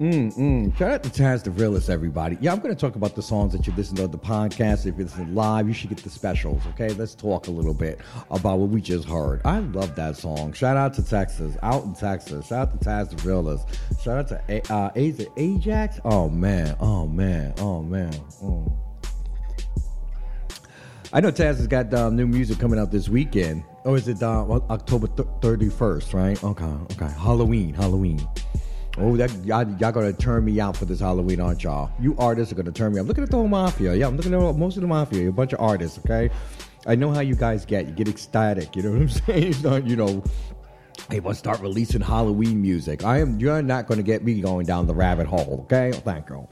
Mm-mm. 0.00 0.76
Shout 0.76 0.90
out 0.90 1.02
to 1.04 1.08
Taz 1.08 1.42
the 1.42 1.50
Realist, 1.50 1.88
everybody. 1.88 2.36
Yeah, 2.40 2.52
I'm 2.52 2.58
going 2.60 2.74
to 2.74 2.78
talk 2.78 2.96
about 2.96 3.14
the 3.14 3.22
songs 3.22 3.52
that 3.54 3.66
you 3.66 3.72
listen 3.76 3.96
to 3.96 4.04
on 4.04 4.10
the 4.10 4.18
podcast. 4.18 4.84
If 4.84 4.98
you 4.98 5.04
listen 5.04 5.34
live, 5.34 5.68
you 5.68 5.72
should 5.72 5.88
get 5.88 5.98
the 5.98 6.10
specials, 6.10 6.60
okay? 6.68 6.90
Let's 6.90 7.14
talk 7.14 7.46
a 7.46 7.50
little 7.50 7.72
bit 7.72 8.00
about 8.30 8.58
what 8.58 8.68
we 8.68 8.82
just 8.82 9.08
heard. 9.08 9.40
I 9.46 9.60
love 9.60 9.94
that 9.96 10.18
song. 10.18 10.52
Shout 10.52 10.76
out 10.76 10.92
to 10.94 11.02
Texas, 11.02 11.56
out 11.62 11.84
in 11.84 11.94
Texas. 11.94 12.48
Shout 12.48 12.68
out 12.68 12.78
to 12.78 12.86
Taz 12.86 13.08
the 13.08 13.26
Realist. 13.26 13.66
Shout 14.02 14.18
out 14.18 14.28
to 14.28 14.42
A- 14.50 14.72
uh, 14.72 14.90
Ajax. 15.38 15.98
Oh, 16.04 16.28
man. 16.28 16.76
Oh, 16.78 17.06
man. 17.06 17.54
Oh, 17.58 17.82
man. 17.82 18.12
Oh. 18.42 18.70
I 21.12 21.20
know 21.20 21.30
Taz 21.32 21.56
has 21.56 21.66
got 21.66 21.94
um, 21.94 22.16
new 22.16 22.26
music 22.26 22.58
coming 22.58 22.78
out 22.78 22.90
this 22.90 23.08
weekend. 23.08 23.64
Or 23.84 23.96
is 23.96 24.08
it 24.08 24.22
uh, 24.22 24.44
October 24.68 25.06
th- 25.06 25.28
31st, 25.40 26.12
right? 26.12 26.44
Okay, 26.44 26.64
okay. 26.64 27.14
Halloween, 27.18 27.72
Halloween. 27.72 28.20
Oh, 28.98 29.14
that 29.16 29.30
y'all, 29.44 29.68
y'all 29.78 29.92
gonna 29.92 30.12
turn 30.12 30.44
me 30.44 30.58
out 30.58 30.76
for 30.76 30.86
this 30.86 31.00
Halloween, 31.00 31.38
aren't 31.38 31.62
y'all? 31.62 31.90
You 32.00 32.16
artists 32.18 32.50
are 32.52 32.56
gonna 32.56 32.72
turn 32.72 32.94
me 32.94 33.00
out. 33.00 33.06
Look 33.06 33.18
at 33.18 33.30
the 33.30 33.36
whole 33.36 33.48
mafia. 33.48 33.94
Yeah, 33.94 34.06
I'm 34.06 34.16
looking 34.16 34.32
at 34.32 34.56
most 34.56 34.76
of 34.76 34.80
the 34.80 34.88
mafia. 34.88 35.20
You're 35.20 35.30
a 35.30 35.34
bunch 35.34 35.52
of 35.52 35.60
artists, 35.60 35.98
okay? 35.98 36.30
I 36.86 36.94
know 36.94 37.12
how 37.12 37.20
you 37.20 37.34
guys 37.34 37.66
get. 37.66 37.86
You 37.86 37.92
get 37.92 38.08
ecstatic. 38.08 38.74
You 38.74 38.82
know 38.82 38.92
what 38.92 39.00
I'm 39.02 39.08
saying? 39.26 39.54
Not, 39.62 39.86
you 39.86 39.96
know, 39.96 40.24
hey, 41.10 41.20
let's 41.20 41.38
start 41.38 41.60
releasing 41.60 42.00
Halloween 42.00 42.62
music. 42.62 43.04
I 43.04 43.20
am. 43.20 43.38
You're 43.38 43.60
not 43.60 43.86
gonna 43.86 44.02
get 44.02 44.24
me 44.24 44.40
going 44.40 44.64
down 44.64 44.86
the 44.86 44.94
rabbit 44.94 45.26
hole, 45.26 45.60
okay? 45.64 45.90
Oh, 45.94 45.98
thank 45.98 46.30
you. 46.30 46.48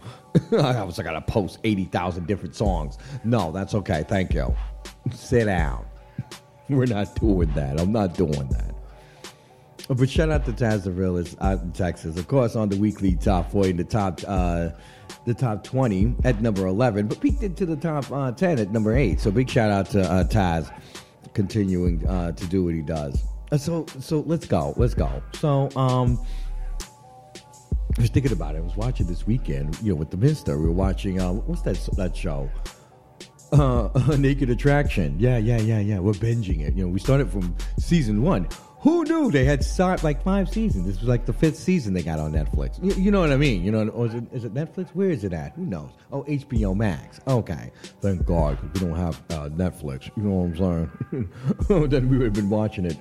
I 0.59 0.83
was 0.83 0.99
I 0.99 1.03
gotta 1.03 1.23
post 1.23 1.61
eighty 1.65 1.85
thousand 1.85 2.27
different 2.27 2.55
songs. 2.55 2.99
No, 3.25 3.53
that's 3.53 3.75
okay. 3.75 4.05
Thank 4.07 4.35
you. 4.35 4.55
Sit 5.13 5.47
down. 5.47 5.87
We're 6.69 6.87
not 6.87 7.15
doing 7.17 7.53
that. 7.55 7.81
I'm 7.81 7.93
not 7.93 8.15
doing 8.15 8.49
that. 8.49 8.74
But 9.89 10.09
shout 10.09 10.31
out 10.31 10.47
to 10.47 10.53
Taz 10.53 10.85
the 10.85 10.91
Realist 10.91 11.37
out 11.41 11.61
in 11.61 11.73
Texas. 11.73 12.17
Of 12.17 12.27
course, 12.27 12.57
on 12.57 12.71
the 12.71 12.77
weekly 12.77 13.17
top 13.17 13.51
40, 13.51 13.73
the 13.73 13.85
top 13.85 14.21
uh, 14.27 14.71
the 15.27 15.35
top 15.35 15.63
20 15.63 16.17
at 16.25 16.41
number 16.41 16.67
11, 16.67 17.07
but 17.07 17.21
peaked 17.21 17.43
into 17.43 17.67
the 17.67 17.77
top 17.77 18.11
uh, 18.11 18.33
10 18.33 18.59
at 18.59 18.73
number 18.73 18.97
8. 18.97 19.21
So 19.21 19.31
big 19.31 19.49
shout 19.49 19.71
out 19.71 19.91
to 19.91 20.03
uh, 20.03 20.25
Taz 20.25 20.73
continuing 21.35 22.07
uh, 22.07 22.33
to 22.33 22.47
do 22.47 22.65
what 22.65 22.75
he 22.75 22.81
does. 22.81 23.23
Uh, 23.53 23.59
so 23.59 23.85
so 24.01 24.21
let's 24.21 24.47
go. 24.47 24.73
Let's 24.77 24.95
go. 24.95 25.23
So 25.35 25.69
um 25.77 26.19
I 27.97 28.01
was 28.01 28.11
thinking 28.11 28.33
about 28.33 28.57
it. 28.57 28.59
I 28.59 28.63
was 28.63 28.77
watching 28.77 29.07
this 29.07 29.27
weekend, 29.27 29.79
you 29.81 29.93
know, 29.93 29.97
with 29.97 30.11
the 30.11 30.17
Mister. 30.17 30.59
We 30.59 30.65
were 30.67 30.73
watching 30.73 31.21
uh, 31.21 31.33
what's 31.33 31.63
that 31.63 31.77
that 31.97 32.17
show? 32.17 32.51
Uh, 33.53 33.89
Naked 34.19 34.51
Attraction. 34.51 35.17
Yeah, 35.19 35.37
yeah, 35.37 35.59
yeah, 35.59 35.79
yeah. 35.79 35.99
We're 36.01 36.13
binging 36.13 36.63
it. 36.67 36.75
You 36.75 36.85
know, 36.85 36.89
we 36.89 36.99
started 36.99 37.31
from 37.31 37.55
season 37.79 38.23
one. 38.23 38.49
Who 38.85 39.03
knew 39.05 39.31
they 39.31 39.47
had 39.47 39.65
start 39.65 40.05
like 40.05 40.23
five 40.23 40.47
seasons? 40.51 40.87
This 40.87 41.01
was 41.01 41.09
like 41.09 41.25
the 41.25 41.33
fifth 41.33 41.57
season 41.57 41.95
they 41.95 42.03
got 42.03 42.19
on 42.19 42.33
Netflix. 42.33 42.79
You, 42.85 42.93
you 43.05 43.11
know 43.11 43.21
what 43.21 43.33
I 43.33 43.39
mean? 43.39 43.65
You 43.65 43.73
know, 43.73 43.89
or 43.89 44.05
is 44.05 44.13
it, 44.13 44.25
is 44.31 44.45
it 44.45 44.53
Netflix? 44.53 44.91
Where 44.91 45.09
is 45.09 45.25
it 45.25 45.33
at? 45.33 45.53
Who 45.55 45.65
knows? 45.65 45.89
Oh, 46.13 46.23
HBO 46.25 46.77
Max. 46.77 47.19
Okay, 47.27 47.71
thank 48.03 48.27
God 48.27 48.59
we 48.75 48.81
don't 48.81 48.95
have 48.95 49.23
uh, 49.31 49.49
Netflix. 49.49 50.11
You 50.19 50.25
know 50.25 50.35
what 50.35 50.61
I'm 50.61 51.31
saying? 51.71 51.89
then 51.89 52.11
we 52.11 52.19
would 52.19 52.27
have 52.27 52.35
been 52.35 52.51
watching 52.51 52.85
it. 52.85 52.99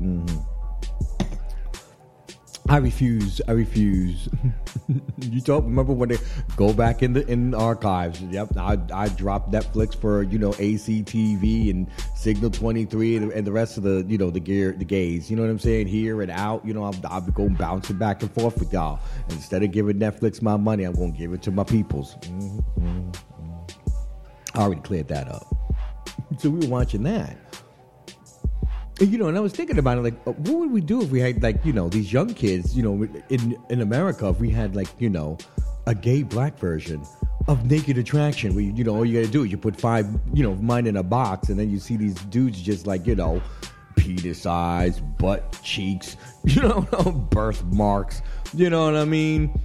Mhm. 0.00 0.44
I 2.68 2.76
refuse. 2.76 3.40
I 3.48 3.52
refuse. 3.52 4.28
you 5.20 5.40
don't 5.40 5.64
remember 5.64 5.94
when 5.94 6.10
they 6.10 6.18
go 6.56 6.74
back 6.74 7.02
in 7.02 7.14
the 7.14 7.26
in 7.26 7.54
archives? 7.54 8.20
Yep, 8.20 8.58
I 8.58 8.78
I 8.92 9.08
dropped 9.08 9.50
Netflix 9.50 9.94
for 9.96 10.22
you 10.22 10.38
know 10.38 10.50
ACTV 10.52 11.70
and 11.70 11.90
Signal 12.14 12.50
Twenty 12.50 12.84
Three 12.84 13.16
and, 13.16 13.32
and 13.32 13.46
the 13.46 13.52
rest 13.52 13.78
of 13.78 13.84
the 13.84 14.04
you 14.06 14.18
know 14.18 14.30
the 14.30 14.40
gear 14.40 14.72
the 14.72 14.84
gays. 14.84 15.30
You 15.30 15.36
know 15.36 15.42
what 15.42 15.50
I'm 15.50 15.58
saying? 15.58 15.86
Here 15.86 16.20
and 16.20 16.30
out. 16.30 16.64
You 16.66 16.74
know 16.74 16.84
I'll 17.08 17.20
be 17.22 17.32
going 17.32 17.54
bouncing 17.54 17.96
back 17.96 18.22
and 18.22 18.30
forth 18.32 18.58
with 18.58 18.70
y'all. 18.72 19.00
Instead 19.30 19.62
of 19.62 19.72
giving 19.72 19.98
Netflix 19.98 20.42
my 20.42 20.56
money, 20.56 20.84
I'm 20.84 20.94
going 20.94 21.12
to 21.12 21.18
give 21.18 21.32
it 21.32 21.40
to 21.42 21.50
my 21.50 21.64
peoples. 21.64 22.16
Mhm, 22.22 22.64
mhm, 22.78 23.12
mhm. 23.12 23.70
I 24.54 24.60
already 24.60 24.82
cleared 24.82 25.08
that 25.08 25.28
up. 25.28 25.46
so 26.38 26.50
we 26.50 26.66
were 26.66 26.72
watching 26.72 27.02
that. 27.04 27.38
You 29.00 29.16
know, 29.16 29.28
and 29.28 29.36
I 29.36 29.40
was 29.40 29.52
thinking 29.52 29.78
about 29.78 29.98
it, 29.98 30.02
like, 30.02 30.14
uh, 30.26 30.32
what 30.32 30.58
would 30.58 30.72
we 30.72 30.80
do 30.80 31.00
if 31.02 31.10
we 31.10 31.20
had, 31.20 31.40
like, 31.40 31.64
you 31.64 31.72
know, 31.72 31.88
these 31.88 32.12
young 32.12 32.34
kids, 32.34 32.76
you 32.76 32.82
know, 32.82 33.08
in 33.28 33.56
in 33.68 33.80
America, 33.80 34.28
if 34.28 34.40
we 34.40 34.50
had, 34.50 34.74
like, 34.74 34.88
you 34.98 35.08
know, 35.08 35.38
a 35.86 35.94
gay 35.94 36.24
black 36.24 36.58
version 36.58 37.06
of 37.46 37.64
Naked 37.64 37.96
Attraction, 37.96 38.54
where 38.54 38.64
you, 38.64 38.72
you 38.72 38.84
know, 38.84 38.96
all 38.96 39.04
you 39.04 39.20
got 39.20 39.26
to 39.26 39.32
do 39.32 39.44
is 39.44 39.52
you 39.52 39.56
put 39.56 39.80
five, 39.80 40.06
you 40.34 40.42
know, 40.42 40.56
mine 40.56 40.88
in 40.88 40.96
a 40.96 41.02
box, 41.02 41.48
and 41.48 41.58
then 41.58 41.70
you 41.70 41.78
see 41.78 41.96
these 41.96 42.14
dudes 42.24 42.60
just 42.60 42.88
like, 42.88 43.06
you 43.06 43.14
know, 43.14 43.40
penis 43.96 44.46
eyes, 44.46 45.00
butt 45.00 45.58
cheeks, 45.62 46.16
you 46.44 46.62
know, 46.62 46.80
birthmarks, 47.30 48.22
you 48.52 48.68
know 48.68 48.84
what 48.84 48.96
I 48.96 49.04
mean? 49.04 49.58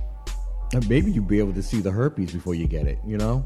And 0.74 0.88
maybe 0.88 1.12
you'd 1.12 1.28
be 1.28 1.40
able 1.40 1.54
to 1.54 1.63
see 1.63 1.82
the 1.82 1.92
herpes 1.92 2.34
before 2.34 2.56
you 2.56 2.68
get 2.68 2.88
it, 2.88 3.00
you 3.06 3.18
know? 3.18 3.46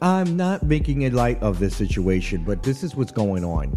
I'm 0.00 0.36
not 0.36 0.62
making 0.62 1.06
a 1.06 1.10
light 1.10 1.42
of 1.42 1.58
this 1.58 1.76
situation, 1.76 2.44
but 2.44 2.62
this 2.62 2.84
is 2.84 2.94
what's 2.94 3.12
going 3.12 3.44
on. 3.44 3.76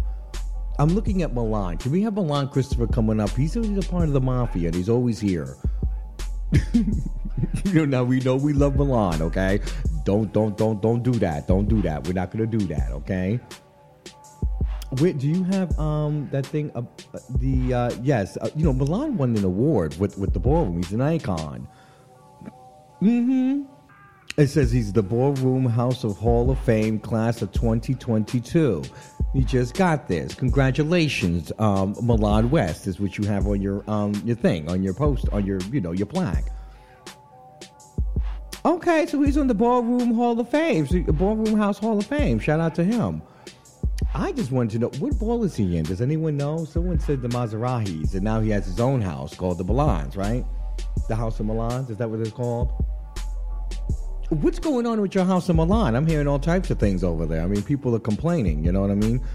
I'm 0.78 0.88
looking 0.88 1.22
at 1.22 1.34
Milan. 1.34 1.78
Can 1.78 1.92
we 1.92 2.02
have 2.02 2.14
Milan 2.14 2.48
Christopher 2.48 2.86
coming 2.86 3.20
up? 3.20 3.30
He's 3.30 3.56
always 3.56 3.76
a 3.76 3.88
part 3.88 4.04
of 4.04 4.12
the 4.12 4.20
mafia 4.20 4.68
and 4.68 4.74
he's 4.74 4.88
always 4.88 5.20
here. 5.20 5.56
you 6.72 6.84
know, 7.72 7.84
now 7.84 8.04
we 8.04 8.20
know 8.20 8.36
we 8.36 8.52
love 8.52 8.76
Milan, 8.76 9.22
okay? 9.22 9.60
Don't 10.04 10.32
don't 10.32 10.56
don't 10.56 10.80
don't 10.82 11.02
do 11.02 11.12
that. 11.12 11.46
Don't 11.46 11.68
do 11.68 11.82
that. 11.82 12.06
We're 12.06 12.14
not 12.14 12.30
gonna 12.30 12.46
do 12.46 12.58
that, 12.58 12.90
okay? 12.92 13.38
Wait, 15.00 15.18
do 15.18 15.28
you 15.28 15.44
have 15.44 15.78
um 15.78 16.28
that 16.32 16.44
thing? 16.46 16.70
Uh, 16.74 16.82
the 17.38 17.72
uh, 17.72 17.90
yes, 18.02 18.36
uh, 18.38 18.50
you 18.54 18.64
know 18.64 18.72
Milan 18.72 19.16
won 19.16 19.36
an 19.36 19.44
award 19.44 19.98
with 19.98 20.18
with 20.18 20.32
the 20.32 20.40
ballroom. 20.40 20.76
He's 20.76 20.92
an 20.92 21.00
icon. 21.00 21.68
Mm-hmm. 23.00 23.62
It 24.38 24.46
says 24.46 24.72
he's 24.72 24.94
the 24.94 25.02
Ballroom 25.02 25.66
House 25.66 26.04
of 26.04 26.16
Hall 26.16 26.50
of 26.50 26.58
Fame 26.60 26.98
class 26.98 27.42
of 27.42 27.52
2022. 27.52 28.82
He 29.34 29.44
just 29.44 29.74
got 29.74 30.08
this. 30.08 30.34
Congratulations, 30.34 31.52
um, 31.58 31.94
Milan 32.00 32.48
West 32.48 32.86
is 32.86 32.98
what 32.98 33.18
you 33.18 33.24
have 33.24 33.46
on 33.46 33.60
your 33.60 33.88
um 33.90 34.14
your 34.24 34.36
thing 34.36 34.70
on 34.70 34.82
your 34.82 34.94
post 34.94 35.28
on 35.32 35.44
your 35.44 35.60
you 35.70 35.82
know 35.82 35.92
your 35.92 36.06
plaque. 36.06 36.46
Okay, 38.64 39.04
so 39.04 39.20
he's 39.20 39.36
on 39.36 39.48
the 39.48 39.54
Ballroom 39.54 40.14
Hall 40.14 40.38
of 40.40 40.48
Fame, 40.48 40.86
so, 40.86 41.02
Ballroom 41.12 41.58
House 41.58 41.78
Hall 41.78 41.98
of 41.98 42.06
Fame. 42.06 42.38
Shout 42.38 42.60
out 42.60 42.74
to 42.76 42.84
him. 42.84 43.20
I 44.14 44.32
just 44.32 44.50
wanted 44.50 44.70
to 44.72 44.78
know 44.78 44.90
what 44.98 45.18
ball 45.18 45.44
is 45.44 45.56
he 45.56 45.76
in? 45.76 45.84
Does 45.84 46.00
anyone 46.00 46.38
know? 46.38 46.64
Someone 46.64 46.98
said 47.00 47.20
the 47.20 47.28
Mizrahis, 47.28 48.14
and 48.14 48.22
now 48.22 48.40
he 48.40 48.48
has 48.50 48.64
his 48.64 48.80
own 48.80 49.02
house 49.02 49.34
called 49.34 49.58
the 49.58 49.64
Milans, 49.64 50.16
right? 50.16 50.44
The 51.08 51.16
House 51.16 51.38
of 51.38 51.46
Milans, 51.46 51.90
is 51.90 51.98
that 51.98 52.08
what 52.08 52.20
it's 52.20 52.30
called? 52.30 52.72
What's 54.32 54.58
going 54.58 54.86
on 54.86 54.98
with 54.98 55.14
your 55.14 55.26
house 55.26 55.50
in 55.50 55.56
Milan? 55.56 55.94
I'm 55.94 56.06
hearing 56.06 56.26
all 56.26 56.38
types 56.38 56.70
of 56.70 56.78
things 56.78 57.04
over 57.04 57.26
there. 57.26 57.42
I 57.42 57.46
mean, 57.46 57.62
people 57.62 57.94
are 57.94 58.00
complaining. 58.00 58.64
You 58.64 58.72
know 58.72 58.80
what 58.80 58.90
I 58.90 58.94
mean? 58.94 59.20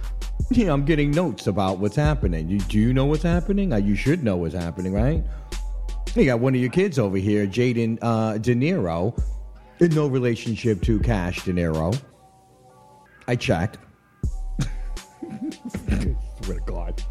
Yeah, 0.51 0.71
I'm 0.71 0.85
getting 0.85 1.11
notes 1.11 1.47
about 1.47 1.79
what's 1.79 1.95
happening. 1.95 2.47
You, 2.47 2.59
do 2.59 2.79
you 2.79 2.93
know 2.93 3.05
what's 3.05 3.23
happening? 3.23 3.73
Uh, 3.73 3.77
you 3.77 3.95
should 3.95 4.23
know 4.23 4.37
what's 4.37 4.53
happening, 4.53 4.93
right? 4.93 5.23
You 6.15 6.25
got 6.25 6.39
one 6.39 6.55
of 6.55 6.61
your 6.61 6.69
kids 6.69 6.97
over 6.97 7.17
here, 7.17 7.45
Jaden 7.45 7.97
uh, 8.01 8.37
De 8.37 8.55
Niro, 8.55 9.19
in 9.79 9.93
no 9.93 10.07
relationship 10.07 10.81
to 10.83 10.99
Cash 10.99 11.43
De 11.43 11.51
Niro. 11.51 11.99
I 13.27 13.35
checked. 13.35 13.79
swear 16.43 16.59
to 16.59 16.63
God. 16.65 17.03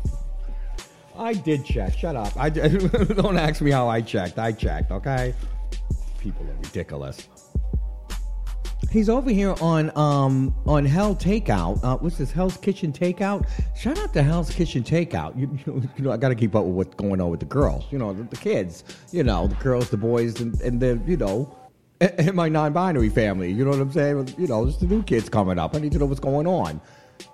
I 1.19 1.35
did 1.35 1.65
check. 1.65 1.99
Shut 1.99 2.17
up. 2.17 2.33
I 2.37 2.49
don't 2.49 3.37
ask 3.37 3.61
me 3.61 3.71
how 3.71 3.89
I 3.89 4.01
checked. 4.01 4.39
I 4.39 4.53
checked. 4.53 4.93
Okay. 4.93 5.35
People 6.21 6.47
are 6.49 6.57
ridiculous. 6.63 7.29
He's 8.91 9.09
over 9.09 9.31
here 9.31 9.55
on 9.61 9.91
um 9.97 10.55
on 10.67 10.85
Hell 10.85 11.15
Takeout. 11.15 11.83
Uh, 11.83 11.97
what's 11.99 12.19
this? 12.19 12.31
Hell's 12.31 12.57
Kitchen 12.57 12.93
Takeout. 12.93 13.47
Shout 13.77 13.99
out 13.99 14.13
to 14.15 14.23
Hell's 14.23 14.51
Kitchen 14.51 14.83
Takeout. 14.83 15.37
You, 15.39 15.59
you, 15.67 15.73
know, 15.73 15.83
you 15.97 16.05
know, 16.05 16.13
I 16.13 16.17
got 16.17 16.29
to 16.29 16.35
keep 16.35 16.55
up 16.55 16.65
with 16.65 16.75
what's 16.75 16.95
going 16.95 17.21
on 17.21 17.31
with 17.31 17.41
the 17.41 17.47
girls. 17.47 17.85
You 17.91 17.99
know, 17.99 18.13
the, 18.13 18.23
the 18.23 18.37
kids. 18.37 18.85
You 19.13 19.25
know, 19.25 19.49
the 19.49 19.55
girls, 19.57 19.91
the 19.91 19.97
boys, 19.97 20.41
and, 20.41 20.59
and 20.61 20.81
the 20.81 21.01
you 21.07 21.17
know, 21.17 21.57
and 22.01 22.35
my 22.35 22.49
non-binary 22.49 23.09
family. 23.11 23.51
You 23.51 23.65
know 23.65 23.71
what 23.71 23.81
I'm 23.81 23.93
saying? 23.93 24.35
You 24.39 24.47
know, 24.47 24.65
there's 24.65 24.79
the 24.79 24.87
new 24.87 25.03
kids 25.03 25.29
coming 25.29 25.59
up. 25.59 25.75
I 25.75 25.79
need 25.79 25.93
to 25.93 25.99
know 25.99 26.07
what's 26.07 26.21
going 26.21 26.47
on. 26.47 26.81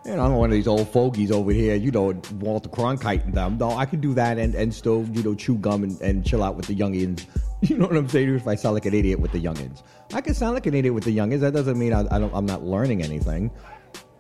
Know, 0.05 0.21
I'm 0.21 0.35
one 0.35 0.51
of 0.51 0.55
these 0.55 0.67
old 0.67 0.89
fogies 0.89 1.31
over 1.31 1.53
here, 1.53 1.77
you 1.77 1.91
know, 1.91 2.21
Walter 2.41 2.69
Cronkite 2.69 3.25
and 3.25 3.35
them. 3.35 3.57
No, 3.59 3.71
I 3.71 3.87
can 3.87 4.01
do 4.01 4.15
that 4.15 4.37
and, 4.37 4.55
and 4.55 4.75
still, 4.75 5.05
you 5.13 5.23
know, 5.23 5.35
chew 5.35 5.57
gum 5.57 5.85
and, 5.85 6.01
and 6.01 6.27
chill 6.27 6.43
out 6.43 6.57
with 6.57 6.67
the 6.67 6.75
youngins. 6.75 7.27
You 7.65 7.79
know 7.79 7.87
what 7.87 7.97
I'm 7.97 8.09
saying? 8.09 8.35
If 8.35 8.49
I 8.49 8.57
sound 8.57 8.75
like 8.75 8.87
an 8.87 8.95
idiot 8.95 9.21
with 9.21 9.31
the 9.31 9.41
youngins, 9.41 9.85
I 10.13 10.21
can 10.21 10.35
sound 10.35 10.55
like 10.55 10.67
an 10.67 10.75
idiot 10.75 10.93
with 10.95 11.05
the 11.05 11.17
youngins. 11.17 11.39
That 11.39 11.53
doesn't 11.53 11.79
mean 11.79 11.93
I, 11.93 12.01
I 12.11 12.19
don't, 12.19 12.35
I'm 12.35 12.45
not 12.45 12.65
learning 12.65 13.05
anything. 13.05 13.53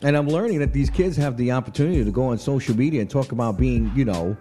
And 0.04 0.16
I'm 0.16 0.28
learning 0.28 0.60
that 0.60 0.72
these 0.72 0.88
kids 0.88 1.16
have 1.16 1.36
the 1.36 1.50
opportunity 1.50 2.04
to 2.04 2.10
go 2.12 2.26
on 2.26 2.38
social 2.38 2.76
media 2.76 3.00
and 3.00 3.10
talk 3.10 3.32
about 3.32 3.58
being, 3.58 3.90
you 3.96 4.04
know, 4.04 4.36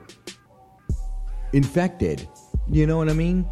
infected. 1.53 2.27
You 2.69 2.85
know 2.85 2.97
what 2.97 3.09
I 3.09 3.13
mean? 3.13 3.49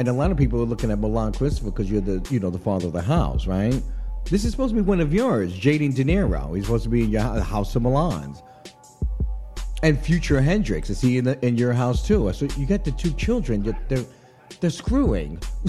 And 0.00 0.08
a 0.08 0.12
lot 0.12 0.32
of 0.32 0.36
people 0.36 0.60
are 0.60 0.66
looking 0.66 0.90
at 0.90 0.98
Milan 0.98 1.32
Christopher 1.32 1.70
because 1.70 1.88
you're 1.88 2.00
the, 2.00 2.26
you 2.30 2.40
know, 2.40 2.50
the 2.50 2.58
father 2.58 2.88
of 2.88 2.92
the 2.92 3.02
house, 3.02 3.46
right? 3.46 3.80
This 4.30 4.44
is 4.44 4.50
supposed 4.50 4.74
to 4.74 4.80
be 4.80 4.86
one 4.86 5.00
of 5.00 5.14
yours, 5.14 5.58
Jaden 5.58 5.94
De 5.94 6.04
Niro. 6.04 6.54
He's 6.54 6.64
supposed 6.66 6.84
to 6.84 6.90
be 6.90 7.04
in 7.04 7.10
your 7.10 7.22
House 7.22 7.74
of 7.74 7.82
Milans. 7.82 8.42
And 9.82 9.98
Future 9.98 10.40
Hendrix 10.40 10.90
is 10.90 11.00
he 11.00 11.18
in, 11.18 11.24
the, 11.24 11.44
in 11.46 11.56
your 11.56 11.72
house 11.72 12.06
too? 12.06 12.32
So 12.32 12.46
you 12.56 12.66
got 12.66 12.84
the 12.84 12.90
two 12.90 13.12
children. 13.12 13.62
They're 13.88 14.04
they're 14.60 14.70
screwing. 14.70 15.40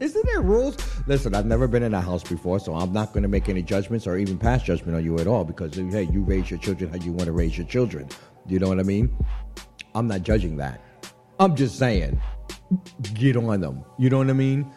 Isn't 0.00 0.26
there 0.26 0.40
rules? 0.40 0.76
Listen, 1.08 1.34
I've 1.34 1.46
never 1.46 1.66
been 1.66 1.82
in 1.82 1.94
a 1.94 2.00
house 2.00 2.22
before, 2.22 2.60
so 2.60 2.74
I'm 2.74 2.92
not 2.92 3.12
going 3.12 3.24
to 3.24 3.28
make 3.28 3.48
any 3.48 3.62
judgments 3.62 4.06
or 4.06 4.16
even 4.18 4.38
pass 4.38 4.62
judgment 4.62 4.96
on 4.96 5.04
you 5.04 5.18
at 5.18 5.26
all 5.26 5.44
because 5.44 5.74
hey, 5.74 6.04
you 6.04 6.22
raise 6.22 6.48
your 6.48 6.60
children 6.60 6.90
how 6.90 7.04
you 7.04 7.10
want 7.10 7.26
to 7.26 7.32
raise 7.32 7.58
your 7.58 7.66
children. 7.66 8.08
You 8.46 8.60
know 8.60 8.68
what 8.68 8.78
I 8.78 8.84
mean? 8.84 9.14
I'm 9.94 10.06
not 10.06 10.22
judging 10.22 10.56
that. 10.58 10.80
I'm 11.40 11.56
just 11.56 11.76
saying, 11.76 12.20
get 13.14 13.36
on 13.36 13.60
them. 13.60 13.84
You 13.98 14.10
know 14.10 14.18
what 14.18 14.30
I 14.30 14.34
mean? 14.34 14.72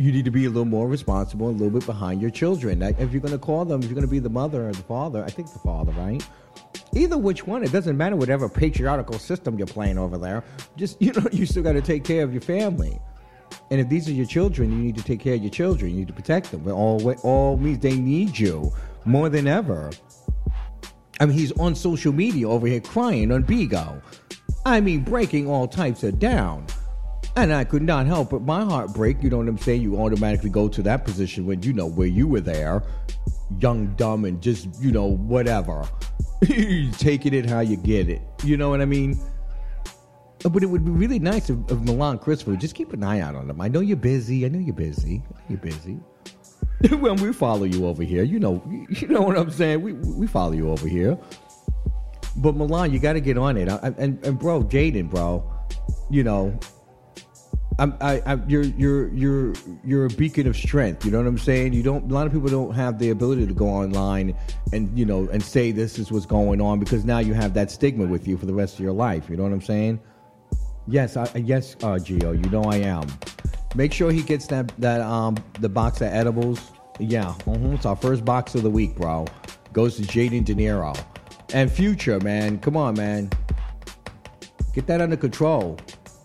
You 0.00 0.12
need 0.12 0.24
to 0.24 0.30
be 0.30 0.46
a 0.46 0.48
little 0.48 0.64
more 0.64 0.88
responsible, 0.88 1.50
a 1.50 1.50
little 1.50 1.68
bit 1.68 1.84
behind 1.84 2.22
your 2.22 2.30
children. 2.30 2.80
If 2.80 3.12
you're 3.12 3.20
going 3.20 3.32
to 3.32 3.38
call 3.38 3.66
them, 3.66 3.80
if 3.80 3.86
you're 3.86 3.94
going 3.94 4.06
to 4.06 4.10
be 4.10 4.18
the 4.18 4.30
mother 4.30 4.66
or 4.66 4.72
the 4.72 4.82
father, 4.84 5.22
I 5.22 5.28
think 5.28 5.52
the 5.52 5.58
father, 5.58 5.92
right? 5.92 6.26
Either 6.94 7.18
which 7.18 7.46
one, 7.46 7.62
it 7.62 7.70
doesn't 7.70 7.98
matter 7.98 8.16
whatever 8.16 8.48
patriarchal 8.48 9.18
system 9.18 9.58
you're 9.58 9.66
playing 9.66 9.98
over 9.98 10.16
there. 10.16 10.42
Just 10.78 11.00
you 11.02 11.12
know, 11.12 11.26
you 11.32 11.44
still 11.44 11.62
got 11.62 11.72
to 11.72 11.82
take 11.82 12.04
care 12.04 12.24
of 12.24 12.32
your 12.32 12.40
family. 12.40 12.98
And 13.70 13.78
if 13.78 13.90
these 13.90 14.08
are 14.08 14.12
your 14.12 14.24
children, 14.24 14.72
you 14.72 14.78
need 14.78 14.96
to 14.96 15.04
take 15.04 15.20
care 15.20 15.34
of 15.34 15.42
your 15.42 15.50
children. 15.50 15.90
You 15.90 15.98
need 15.98 16.08
to 16.08 16.14
protect 16.14 16.50
them. 16.50 16.66
All 16.72 17.12
all 17.22 17.58
means 17.58 17.80
they 17.80 17.96
need 17.96 18.38
you 18.38 18.72
more 19.04 19.28
than 19.28 19.46
ever. 19.46 19.90
I 21.20 21.26
mean, 21.26 21.36
he's 21.36 21.52
on 21.60 21.74
social 21.74 22.14
media 22.14 22.48
over 22.48 22.66
here 22.66 22.80
crying 22.80 23.30
on 23.32 23.44
Bigo. 23.44 24.00
I 24.64 24.80
mean, 24.80 25.02
breaking 25.02 25.46
all 25.46 25.68
types 25.68 26.04
of 26.04 26.18
down. 26.18 26.66
And 27.40 27.54
I 27.54 27.64
could 27.64 27.82
not 27.82 28.04
help 28.04 28.30
but 28.30 28.42
my 28.42 28.62
heart 28.62 28.92
break. 28.92 29.22
You 29.22 29.30
know 29.30 29.38
what 29.38 29.48
I'm 29.48 29.56
saying? 29.56 29.80
You 29.80 29.96
automatically 29.98 30.50
go 30.50 30.68
to 30.68 30.82
that 30.82 31.06
position 31.06 31.46
when 31.46 31.62
you 31.62 31.72
know 31.72 31.86
where 31.86 32.06
you 32.06 32.28
were 32.28 32.40
there, 32.40 32.82
young, 33.58 33.94
dumb, 33.94 34.26
and 34.26 34.42
just, 34.42 34.68
you 34.78 34.92
know, 34.92 35.06
whatever. 35.06 35.88
Taking 36.98 37.32
it 37.32 37.46
how 37.46 37.60
you 37.60 37.78
get 37.78 38.10
it. 38.10 38.20
You 38.44 38.58
know 38.58 38.68
what 38.68 38.82
I 38.82 38.84
mean? 38.84 39.18
But 40.42 40.62
it 40.62 40.66
would 40.66 40.84
be 40.84 40.90
really 40.90 41.18
nice 41.18 41.48
if, 41.48 41.56
if 41.70 41.78
Milan 41.78 42.18
Christopher 42.18 42.56
just 42.56 42.74
keep 42.74 42.92
an 42.92 43.02
eye 43.02 43.20
out 43.20 43.34
on 43.34 43.48
him. 43.48 43.58
I 43.58 43.68
know 43.68 43.80
you're 43.80 43.96
busy. 43.96 44.44
I 44.44 44.48
know 44.48 44.58
you're 44.58 44.74
busy. 44.74 45.22
You're 45.48 45.58
busy. 45.58 45.98
when 46.90 47.16
we 47.16 47.32
follow 47.32 47.64
you 47.64 47.86
over 47.86 48.02
here, 48.02 48.22
you 48.22 48.38
know, 48.38 48.62
you 48.90 49.08
know 49.08 49.22
what 49.22 49.38
I'm 49.38 49.50
saying. 49.50 49.80
We 49.80 49.94
we 49.94 50.26
follow 50.26 50.52
you 50.52 50.70
over 50.70 50.86
here. 50.86 51.18
But 52.36 52.54
Milan, 52.54 52.92
you 52.92 52.98
got 52.98 53.14
to 53.14 53.20
get 53.20 53.38
on 53.38 53.56
it. 53.56 53.68
And, 53.68 53.96
and, 53.98 54.26
and 54.26 54.38
bro, 54.38 54.62
Jaden, 54.62 55.10
bro, 55.10 55.42
you 56.10 56.22
know, 56.22 56.58
I'm, 57.80 57.96
I, 58.02 58.20
I, 58.26 58.38
you're, 58.46 58.64
you're, 58.64 59.08
you're, 59.14 59.54
you're 59.82 60.04
a 60.04 60.10
beacon 60.10 60.46
of 60.46 60.54
strength. 60.54 61.02
You 61.06 61.10
know 61.10 61.16
what 61.16 61.26
I'm 61.26 61.38
saying? 61.38 61.72
You 61.72 61.82
don't. 61.82 62.10
A 62.10 62.14
lot 62.14 62.26
of 62.26 62.32
people 62.32 62.50
don't 62.50 62.74
have 62.74 62.98
the 62.98 63.08
ability 63.08 63.46
to 63.46 63.54
go 63.54 63.66
online 63.66 64.36
and 64.74 64.96
you 64.98 65.06
know 65.06 65.26
and 65.32 65.42
say 65.42 65.72
this 65.72 65.98
is 65.98 66.12
what's 66.12 66.26
going 66.26 66.60
on 66.60 66.78
because 66.78 67.06
now 67.06 67.20
you 67.20 67.32
have 67.32 67.54
that 67.54 67.70
stigma 67.70 68.04
with 68.04 68.28
you 68.28 68.36
for 68.36 68.44
the 68.44 68.52
rest 68.52 68.74
of 68.74 68.80
your 68.80 68.92
life. 68.92 69.30
You 69.30 69.38
know 69.38 69.44
what 69.44 69.52
I'm 69.52 69.62
saying? 69.62 69.98
Yes, 70.88 71.16
I, 71.16 71.26
yes, 71.36 71.74
uh, 71.76 71.96
Gio. 71.96 72.36
You 72.36 72.50
know 72.50 72.64
I 72.64 72.76
am. 72.76 73.06
Make 73.74 73.94
sure 73.94 74.12
he 74.12 74.22
gets 74.22 74.46
that 74.48 74.68
that 74.78 75.00
um 75.00 75.36
the 75.60 75.68
box 75.70 76.02
of 76.02 76.08
edibles. 76.08 76.72
Yeah, 76.98 77.28
uh-huh. 77.28 77.56
it's 77.72 77.86
our 77.86 77.96
first 77.96 78.26
box 78.26 78.54
of 78.54 78.62
the 78.62 78.70
week, 78.70 78.94
bro. 78.94 79.26
Goes 79.72 79.96
to 79.96 80.02
Jaden 80.02 80.44
De 80.44 80.54
Niro 80.54 80.94
and 81.54 81.72
Future, 81.72 82.20
man. 82.20 82.58
Come 82.58 82.76
on, 82.76 82.94
man. 82.94 83.30
Get 84.74 84.86
that 84.86 85.00
under 85.00 85.16
control. 85.16 85.78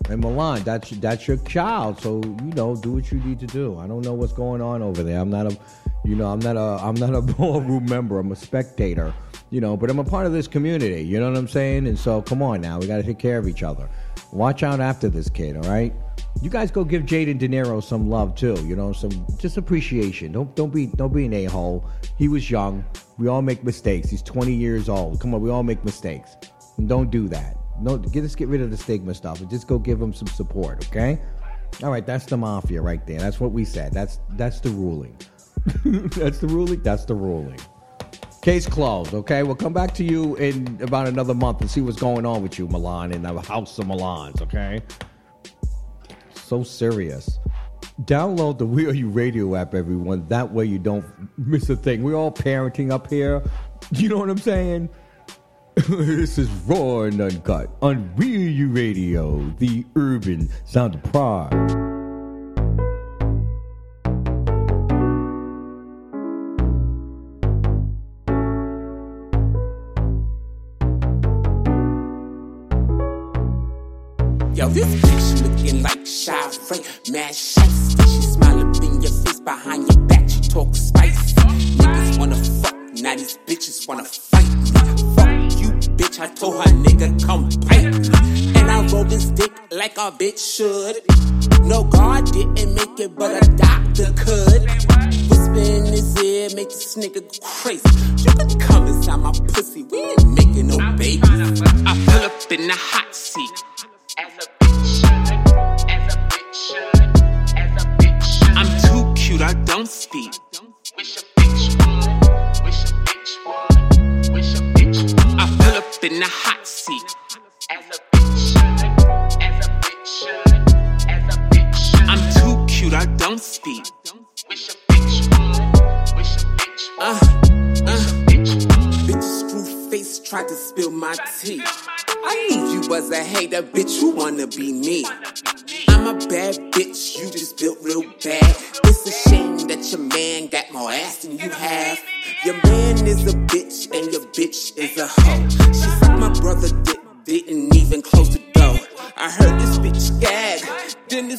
And 0.08 0.20
Milan, 0.20 0.62
that's 0.62 0.90
that's 0.90 1.26
your 1.26 1.36
child, 1.38 2.00
so 2.00 2.20
you 2.24 2.52
know, 2.54 2.76
do 2.76 2.92
what 2.92 3.10
you 3.10 3.18
need 3.20 3.40
to 3.40 3.46
do. 3.46 3.78
I 3.78 3.88
don't 3.88 4.02
know 4.02 4.14
what's 4.14 4.32
going 4.32 4.62
on 4.62 4.80
over 4.80 5.02
there. 5.02 5.18
I'm 5.18 5.30
not 5.30 5.52
a, 5.52 5.58
you 6.04 6.14
know, 6.14 6.26
I'm 6.26 6.38
not 6.38 6.56
a, 6.56 6.84
I'm 6.84 6.94
not 6.94 7.14
a 7.14 7.22
ballroom 7.34 7.86
member. 7.86 8.20
I'm 8.20 8.30
a 8.30 8.36
spectator, 8.36 9.12
you 9.50 9.60
know, 9.60 9.76
but 9.76 9.90
I'm 9.90 9.98
a 9.98 10.04
part 10.04 10.26
of 10.26 10.32
this 10.32 10.46
community. 10.46 11.02
You 11.02 11.18
know 11.18 11.28
what 11.28 11.36
I'm 11.36 11.48
saying? 11.48 11.88
And 11.88 11.98
so, 11.98 12.22
come 12.22 12.40
on 12.40 12.60
now, 12.60 12.78
we 12.78 12.86
got 12.86 12.98
to 12.98 13.02
take 13.02 13.18
care 13.18 13.38
of 13.38 13.48
each 13.48 13.64
other. 13.64 13.88
Watch 14.32 14.62
out 14.62 14.80
after 14.80 15.08
this 15.08 15.28
kid, 15.28 15.56
all 15.56 15.70
right? 15.70 15.92
You 16.40 16.50
guys 16.50 16.70
go 16.70 16.84
give 16.84 17.02
Jaden 17.02 17.38
De 17.38 17.48
Niro 17.48 17.82
some 17.82 18.08
love 18.08 18.36
too. 18.36 18.54
You 18.64 18.76
know, 18.76 18.92
some 18.92 19.26
just 19.38 19.56
appreciation. 19.56 20.30
Don't 20.30 20.54
don't 20.54 20.72
be 20.72 20.86
don't 20.86 21.12
be 21.12 21.26
an 21.26 21.32
a 21.32 21.46
hole. 21.46 21.88
He 22.16 22.28
was 22.28 22.48
young. 22.48 22.84
We 23.18 23.26
all 23.26 23.42
make 23.42 23.64
mistakes. 23.64 24.10
He's 24.10 24.22
20 24.22 24.52
years 24.52 24.88
old. 24.88 25.20
Come 25.20 25.34
on, 25.34 25.40
we 25.40 25.50
all 25.50 25.62
make 25.62 25.84
mistakes. 25.84 26.36
And 26.76 26.88
don't 26.88 27.10
do 27.10 27.26
that. 27.28 27.56
No, 27.80 27.98
get 27.98 28.24
us 28.24 28.34
get 28.34 28.48
rid 28.48 28.60
of 28.60 28.70
the 28.70 28.76
stigma 28.76 29.14
stuff 29.14 29.40
and 29.40 29.50
just 29.50 29.66
go 29.66 29.78
give 29.78 29.98
them 29.98 30.12
some 30.12 30.28
support, 30.28 30.86
okay? 30.88 31.18
All 31.82 31.90
right, 31.90 32.06
that's 32.06 32.24
the 32.26 32.36
mafia 32.36 32.80
right 32.80 33.06
there. 33.06 33.18
That's 33.18 33.38
what 33.40 33.52
we 33.52 33.64
said. 33.64 33.92
That's 33.92 34.18
that's 34.30 34.60
the 34.60 34.70
ruling. 34.70 35.16
that's 35.84 36.38
the 36.38 36.46
ruling. 36.48 36.82
That's 36.82 37.04
the 37.04 37.14
ruling. 37.14 37.60
Case 38.40 38.66
closed. 38.66 39.12
Okay, 39.12 39.42
we'll 39.42 39.56
come 39.56 39.72
back 39.72 39.92
to 39.94 40.04
you 40.04 40.36
in 40.36 40.78
about 40.80 41.08
another 41.08 41.34
month 41.34 41.60
and 41.60 41.70
see 41.70 41.80
what's 41.80 41.98
going 41.98 42.24
on 42.24 42.42
with 42.42 42.58
you, 42.58 42.68
Milan, 42.68 43.12
in 43.12 43.22
the 43.22 43.40
House 43.40 43.78
of 43.78 43.86
Milans. 43.86 44.40
Okay. 44.40 44.80
So 46.34 46.62
serious. 46.62 47.40
Download 48.02 48.56
the 48.56 48.66
We 48.66 48.86
Are 48.86 48.92
You 48.92 49.08
Radio 49.08 49.56
app, 49.56 49.74
everyone. 49.74 50.28
That 50.28 50.52
way 50.52 50.64
you 50.64 50.78
don't 50.78 51.04
miss 51.36 51.68
a 51.70 51.76
thing. 51.76 52.02
We're 52.02 52.14
all 52.14 52.30
parenting 52.30 52.90
up 52.92 53.10
here. 53.10 53.42
You 53.90 54.08
know 54.08 54.18
what 54.18 54.30
I'm 54.30 54.38
saying? 54.38 54.90
this 55.88 56.38
is 56.38 56.48
Raw 56.66 57.02
and 57.02 57.20
Uncut 57.20 57.68
on 57.82 58.10
Real 58.16 58.40
U 58.40 58.68
Radio, 58.70 59.40
the 59.58 59.84
urban 59.94 60.48
sound 60.64 60.94
of 60.94 61.02
pride. 61.02 61.52
Yo, 74.56 74.68
this 74.70 74.86
bitch 75.02 75.42
looking 75.42 75.82
like 75.82 76.06
Shy 76.06 76.32
mad 77.12 77.34
shiesty. 77.34 77.65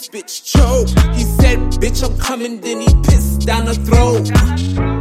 Bitch 0.09 0.43
choke. 0.43 0.89
He 1.15 1.23
said, 1.23 1.59
bitch, 1.81 2.03
I'm 2.03 2.17
coming, 2.17 2.59
then 2.61 2.81
he 2.81 2.87
pissed 3.03 3.41
down 3.45 3.65
the 3.65 3.73
throat. 3.73 4.96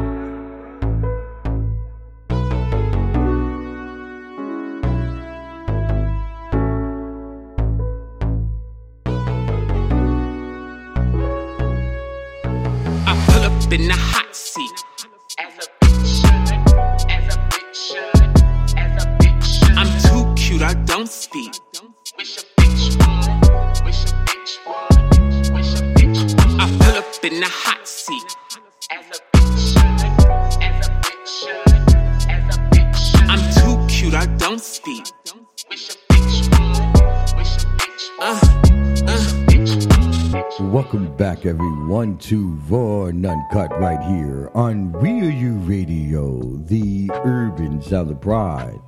To 42.20 42.48
Raw 42.68 43.06
and 43.06 43.24
Uncut 43.24 43.78
right 43.78 44.00
here 44.02 44.50
on 44.54 44.92
Real 44.92 45.30
U 45.30 45.54
Radio, 45.58 46.40
the 46.64 47.10
urban 47.24 47.82
Southern 47.82 48.18
pride. 48.18 48.78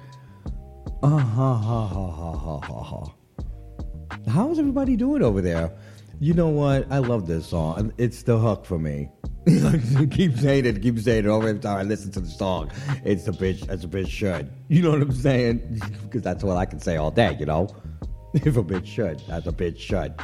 Uh 1.03 1.19
ha 1.19 1.55
ha 1.55 1.87
ha 1.87 2.11
ha 2.11 2.33
ha 2.33 2.61
ha 2.61 2.83
ha. 2.83 3.15
How's 4.29 4.59
everybody 4.59 4.97
doing 4.97 5.23
over 5.23 5.41
there? 5.41 5.73
You 6.21 6.35
know 6.35 6.49
what? 6.49 6.91
I 6.91 6.99
love 6.99 7.27
this 7.27 7.47
song. 7.47 7.93
It's 7.99 8.23
the 8.23 8.39
hook 8.39 8.65
for 8.65 8.79
me. 8.79 9.09
keep 10.11 10.37
saying 10.37 10.67
it, 10.67 10.83
keep 10.83 10.99
saying 10.99 11.25
it 11.25 11.29
over 11.29 11.49
every 11.49 11.61
time 11.61 11.79
I 11.79 11.83
listen 11.83 12.11
to 12.13 12.21
the 12.21 12.29
song. 12.29 12.71
It's 13.05 13.29
a 13.29 13.33
bitch, 13.33 13.69
it's 13.71 13.85
a 13.85 13.89
bitch 13.89 14.09
should. 14.09 14.51
You 14.69 14.83
know 14.83 14.91
what 14.91 15.03
I'm 15.03 15.13
saying? 15.13 15.81
Because 16.03 16.23
that's 16.23 16.43
what 16.43 16.57
I 16.57 16.65
can 16.65 16.81
say 16.81 16.97
all 16.97 17.11
day, 17.11 17.37
you 17.39 17.47
know? 17.47 17.69
If 18.35 18.57
a 18.57 18.63
bitch 18.63 18.87
should, 18.87 19.21
that's 19.27 19.47
a 19.47 19.53
bitch 19.53 19.79
should. 19.79 20.15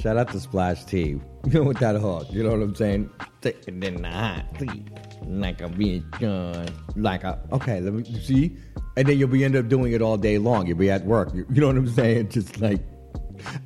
Shout 0.00 0.16
out 0.16 0.30
to 0.32 0.40
Splash 0.40 0.84
T. 0.84 1.20
You 1.46 1.60
know 1.60 1.64
with 1.64 1.78
that 1.80 1.96
hook. 1.96 2.28
You 2.30 2.42
know 2.42 2.52
what 2.52 2.62
I'm 2.62 2.74
saying? 2.74 3.10
Taking 3.42 3.82
in 3.82 4.00
the 4.00 4.08
hot 4.08 4.46
seat. 4.58 4.88
Like 5.26 5.60
a 5.60 5.68
bitch. 5.68 6.72
Like 6.96 7.22
a 7.22 7.38
okay, 7.52 7.80
let 7.80 7.92
me 7.92 8.04
see. 8.22 8.56
And 8.96 9.06
then 9.06 9.18
you'll 9.18 9.28
be 9.28 9.44
end 9.44 9.54
up 9.54 9.68
doing 9.68 9.92
it 9.92 10.00
all 10.00 10.16
day 10.16 10.38
long. 10.38 10.66
You'll 10.66 10.78
be 10.78 10.90
at 10.90 11.04
work. 11.04 11.34
You, 11.34 11.46
you 11.52 11.60
know 11.60 11.66
what 11.66 11.76
I'm 11.76 11.88
saying? 11.88 12.28
Just 12.30 12.62
like 12.62 12.80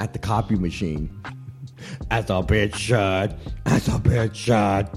at 0.01 0.12
the 0.12 0.19
copy 0.19 0.57
machine. 0.57 1.09
As 2.11 2.25
a 2.31 2.43
bitch 2.43 2.75
should. 2.75 3.37
As 3.67 3.87
a 3.87 4.01
bitch 4.01 4.35
should. 4.35 4.88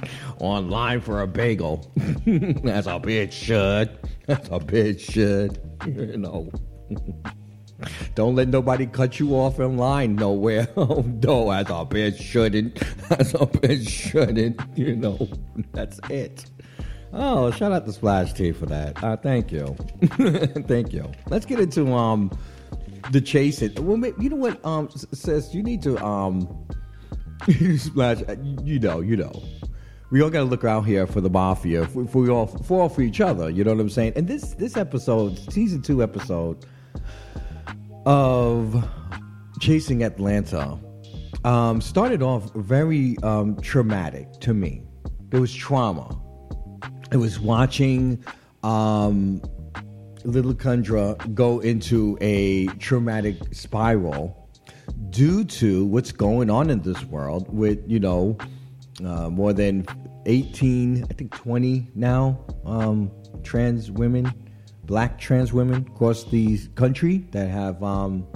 Online 0.40 1.02
for 1.02 1.20
a 1.20 1.26
bagel. 1.26 1.92
As 1.96 2.86
a 2.86 2.98
bitch 2.98 3.32
should. 3.32 3.90
As 4.26 4.38
a 4.46 4.58
bitch 4.58 5.00
should. 5.00 5.60
You 5.86 6.16
know. 6.16 6.50
Don't 8.18 8.34
let 8.34 8.48
nobody 8.48 8.84
cut 8.86 9.20
you 9.20 9.34
off 9.36 9.60
in 9.60 9.76
line 9.76 10.16
nowhere. 10.16 10.66
Oh 10.76 11.04
no, 11.22 11.52
as 11.52 11.66
a 11.68 11.86
bitch 11.86 12.20
shouldn't. 12.20 12.82
As 13.12 13.32
a 13.34 13.46
bitch 13.46 13.88
shouldn't. 13.88 14.60
You 14.74 14.96
know, 14.96 15.28
that's 15.72 16.00
it. 16.10 16.44
Oh, 17.12 17.52
shout 17.52 17.70
out 17.70 17.86
to 17.86 17.92
Splash 17.92 18.32
T 18.32 18.50
for 18.50 18.66
that. 18.66 19.00
Uh, 19.04 19.16
thank 19.16 19.52
you, 19.52 19.76
thank 20.66 20.92
you. 20.92 21.08
Let's 21.28 21.46
get 21.46 21.60
into 21.60 21.92
um 21.94 22.36
the 23.12 23.20
chase. 23.20 23.62
It. 23.62 23.78
Well, 23.78 24.04
you 24.18 24.30
know 24.30 24.36
what, 24.36 24.64
um, 24.66 24.88
s- 24.92 25.06
sis, 25.12 25.54
you 25.54 25.62
need 25.62 25.80
to 25.82 25.96
um 26.04 26.48
Splash. 27.76 28.22
uh, 28.28 28.34
You 28.64 28.80
know, 28.80 28.98
you 29.00 29.16
know. 29.16 29.32
We 30.10 30.22
all 30.22 30.30
got 30.30 30.40
to 30.40 30.44
look 30.46 30.64
out 30.64 30.86
here 30.86 31.06
for 31.06 31.20
the 31.20 31.30
mafia, 31.30 31.86
for 31.86 32.02
we 32.02 32.30
all, 32.30 32.46
for 32.48 32.80
all 32.82 32.88
for 32.88 33.02
each 33.02 33.20
other. 33.20 33.48
You 33.48 33.62
know 33.62 33.72
what 33.74 33.80
I'm 33.80 33.90
saying? 33.90 34.14
And 34.16 34.26
this 34.26 34.54
this 34.54 34.76
episode, 34.76 35.38
season 35.52 35.82
two 35.82 36.02
episode 36.02 36.66
of 38.08 38.88
Chasing 39.60 40.02
Atlanta, 40.02 40.78
um, 41.44 41.82
started 41.82 42.22
off 42.22 42.50
very 42.54 43.18
um, 43.22 43.60
traumatic 43.60 44.32
to 44.40 44.54
me. 44.54 44.82
There 45.28 45.42
was 45.42 45.54
trauma. 45.54 46.18
It 47.12 47.18
was 47.18 47.38
watching 47.38 48.24
um, 48.62 49.42
Little 50.24 50.54
Kundra 50.54 51.34
go 51.34 51.58
into 51.60 52.16
a 52.22 52.68
traumatic 52.78 53.36
spiral 53.52 54.48
due 55.10 55.44
to 55.44 55.84
what's 55.84 56.10
going 56.10 56.48
on 56.48 56.70
in 56.70 56.80
this 56.80 57.04
world 57.04 57.54
with, 57.54 57.78
you 57.86 58.00
know, 58.00 58.38
uh, 59.04 59.28
more 59.28 59.52
than 59.52 59.84
18, 60.24 61.04
I 61.04 61.12
think 61.12 61.36
20 61.36 61.88
now, 61.94 62.42
um, 62.64 63.10
trans 63.42 63.90
women, 63.90 64.32
black 64.88 65.18
trans 65.18 65.52
women 65.52 65.86
across 65.94 66.24
the 66.24 66.58
country 66.74 67.18
that 67.30 67.48
have 67.48 67.80
um, 67.84 68.26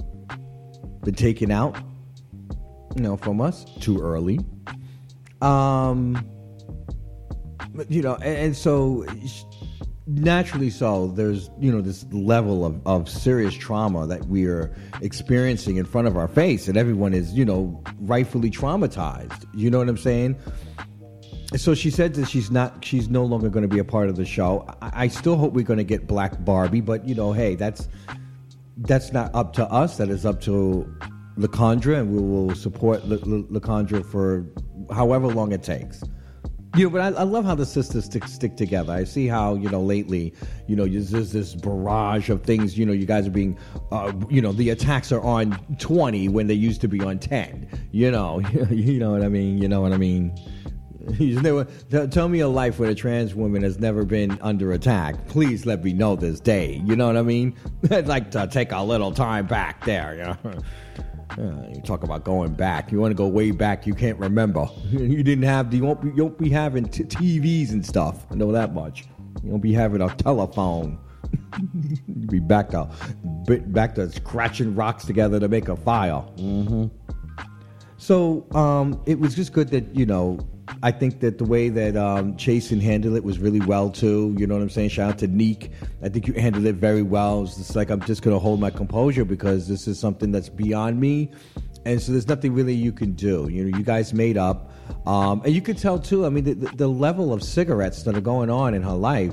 been 1.03 1.15
taken 1.15 1.51
out, 1.51 1.77
you 2.95 3.03
know, 3.03 3.17
from 3.17 3.41
us 3.41 3.65
too 3.81 3.99
early. 4.01 4.39
Um, 5.41 6.25
you 7.89 8.03
know, 8.03 8.15
and, 8.17 8.37
and 8.39 8.57
so 8.57 9.05
naturally 10.07 10.69
so 10.69 11.07
there's 11.09 11.49
you 11.61 11.71
know 11.71 11.81
this 11.81 12.05
level 12.13 12.67
of, 12.67 12.87
of 12.87 13.09
serious 13.09 13.55
trauma 13.55 14.05
that 14.07 14.27
we 14.27 14.47
are 14.47 14.75
experiencing 15.01 15.77
in 15.77 15.85
front 15.85 16.09
of 16.09 16.17
our 16.17 16.27
face 16.27 16.67
and 16.67 16.77
everyone 16.77 17.15
is 17.15 17.33
you 17.33 17.45
know 17.45 17.81
rightfully 18.01 18.51
traumatized 18.51 19.47
you 19.55 19.71
know 19.71 19.79
what 19.79 19.89
i'm 19.89 19.97
saying 19.97 20.37
so 21.57 21.75
she 21.75 21.91
said 21.91 22.15
that 22.15 22.29
she's 22.29 22.51
not 22.51 22.85
she's 22.85 23.09
no 23.09 23.25
longer 23.25 23.49
going 23.49 23.63
to 23.63 23.69
be 23.69 23.79
a 23.79 23.85
part 23.85 24.09
of 24.09 24.17
the 24.17 24.25
show 24.25 24.67
i, 24.81 25.05
I 25.05 25.09
still 25.09 25.37
hope 25.37 25.53
we're 25.53 25.65
going 25.65 25.79
to 25.79 25.85
get 25.85 26.07
black 26.07 26.45
barbie 26.45 26.81
but 26.81 27.07
you 27.07 27.15
know 27.15 27.33
hey 27.33 27.55
that's 27.55 27.89
that's 28.79 29.13
not 29.13 29.35
up 29.35 29.53
to 29.55 29.67
us 29.67 29.97
that 29.99 30.09
is 30.09 30.25
up 30.25 30.41
to 30.43 30.91
LaCondra, 31.39 32.01
and 32.01 32.13
we 32.13 32.21
will 32.21 32.55
support 32.55 33.07
La- 33.07 33.17
La- 33.23 33.59
LaCondra 33.59 34.05
for 34.05 34.47
however 34.93 35.29
long 35.29 35.53
it 35.53 35.63
takes. 35.63 36.03
You 36.77 36.85
know, 36.85 36.91
but 36.91 37.01
I, 37.01 37.21
I 37.21 37.23
love 37.25 37.45
how 37.45 37.55
the 37.55 37.67
sisters 37.67 38.07
stick 38.07 38.27
stick 38.27 38.57
together. 38.57 38.95
I 38.95 39.05
see 39.05 39.27
how 39.27 39.55
you 39.55 39.69
know 39.69 39.81
lately, 39.83 40.33
you 40.67 40.75
know, 40.75 40.87
there's 40.87 41.33
this, 41.33 41.55
barrage 41.55 42.31
of 42.31 42.43
things. 42.45 42.79
You 42.79 42.87
know, 42.87 42.93
you 42.93 43.05
guys 43.05 43.27
are 43.27 43.31
being, 43.31 43.59
uh, 43.91 44.13
you 44.31 44.41
know, 44.41 44.53
the 44.53 44.71
attacks 44.71 45.13
are 45.13 45.21
on 45.21 45.53
twenty 45.79 46.29
when 46.29 46.47
they 46.47 46.55
used 46.55 46.81
to 46.81 46.89
be 46.89 47.01
on 47.03 47.19
ten. 47.19 47.69
You 47.93 48.11
know, 48.11 48.41
you 48.71 48.99
know 48.99 49.11
what 49.11 49.23
I 49.23 49.29
mean. 49.29 49.59
You 49.59 49.69
know 49.69 49.83
what 49.83 49.93
I 49.93 49.99
mean. 49.99 50.35
You 51.19 51.41
never, 51.41 51.65
tell 52.09 52.29
me 52.29 52.41
a 52.41 52.49
life 52.49 52.79
where 52.79 52.91
a 52.91 52.95
trans 52.95 53.35
woman 53.35 53.63
has 53.63 53.79
never 53.79 54.05
been 54.05 54.39
under 54.41 54.73
attack. 54.73 55.27
Please 55.29 55.67
let 55.67 55.83
me 55.85 55.93
know 55.93 56.17
this 56.17 56.41
day. 56.41 56.83
You 56.85 56.97
know 56.97 57.07
what 57.07 57.17
I 57.17 57.23
mean? 57.23 57.57
I'd 57.91 58.09
like 58.09 58.31
to 58.33 58.47
take 58.47 58.73
a 58.73 58.83
little 58.83 59.13
time 59.13 59.47
back 59.47 59.85
there. 59.85 60.15
You 60.15 60.51
know. 60.53 60.61
Uh, 61.39 61.67
you 61.75 61.81
talk 61.81 62.03
about 62.03 62.25
going 62.25 62.53
back. 62.53 62.93
You 62.93 63.01
want 63.01 63.11
to 63.11 63.15
go 63.15 63.27
way 63.27 63.53
back. 63.53 63.87
You 63.87 63.95
can't 63.95 64.19
remember. 64.19 64.67
You 64.91 65.23
didn't 65.23 65.45
have. 65.45 65.73
You 65.73 65.83
won't. 65.83 66.03
Be, 66.03 66.09
you 66.09 66.25
won't 66.25 66.37
be 66.37 66.51
having 66.51 66.85
t- 66.85 67.05
TVs 67.05 67.71
and 67.71 67.87
stuff. 67.87 68.27
I 68.31 68.35
know 68.35 68.53
that 68.53 68.75
much. 68.75 69.07
You 69.43 69.49
won't 69.49 69.63
be 69.63 69.73
having 69.73 70.03
a 70.03 70.15
telephone. 70.17 70.99
you 72.07 72.27
be 72.27 72.39
back 72.39 72.69
to 72.71 72.87
back 73.69 73.95
to 73.95 74.11
scratching 74.11 74.75
rocks 74.75 75.07
together 75.07 75.41
to 75.41 75.49
make 75.49 75.69
a 75.69 75.77
fire. 75.77 76.23
Mm-hmm. 76.37 76.89
So 77.97 78.47
um, 78.55 79.01
it 79.07 79.19
was 79.19 79.35
just 79.35 79.55
good 79.55 79.71
that 79.71 79.97
you 79.97 80.05
know. 80.05 80.39
I 80.83 80.91
think 80.91 81.21
that 81.21 81.39
the 81.39 81.45
way 81.45 81.69
that 81.69 81.97
um, 81.97 82.35
Chasen 82.37 82.81
handled 82.81 83.17
it 83.17 83.25
was 83.25 83.39
really 83.39 83.61
well 83.61 83.91
too. 83.91 84.35
You 84.39 84.47
know 84.47 84.55
what 84.55 84.63
I'm 84.63 84.71
saying? 84.71 84.91
Shout 84.91 85.11
out 85.11 85.19
to 85.19 85.29
Neek. 85.29 85.71
I 86.03 86.09
think 86.09 86.27
you 86.27 86.35
handled 86.35 86.67
it 86.67 86.77
very 86.77 87.03
well. 87.03 87.45
It's 87.45 87.57
just 87.57 87.77
like 87.77 87.91
I'm 87.91 88.01
just 88.03 88.23
gonna 88.23 88.39
hold 88.39 88.61
my 88.61 88.71
composure 88.71 89.25
because 89.25 89.69
this 89.69 89.87
is 89.87 89.99
something 89.99 90.33
that's 90.33 90.49
beyond 90.49 91.01
me, 91.01 91.31
and 91.85 92.01
so 92.01 92.13
there's 92.13 92.29
nothing 92.29 92.53
really 92.53 92.75
you 92.75 92.93
can 92.93 93.13
do. 93.13 93.49
You 93.51 93.65
know, 93.65 93.79
you 93.79 93.85
guys 93.85 94.13
made 94.13 94.37
up, 94.37 94.71
um, 95.07 95.43
and 95.45 95.55
you 95.55 95.63
could 95.63 95.79
tell 95.79 95.99
too. 95.99 96.27
I 96.27 96.29
mean, 96.29 96.45
the, 96.45 96.55
the 96.55 96.89
level 96.89 97.33
of 97.33 97.43
cigarettes 97.43 98.03
that 98.05 98.17
are 98.17 98.21
going 98.21 98.51
on 98.51 98.75
in 98.75 98.83
her 98.83 98.95
life 98.95 99.33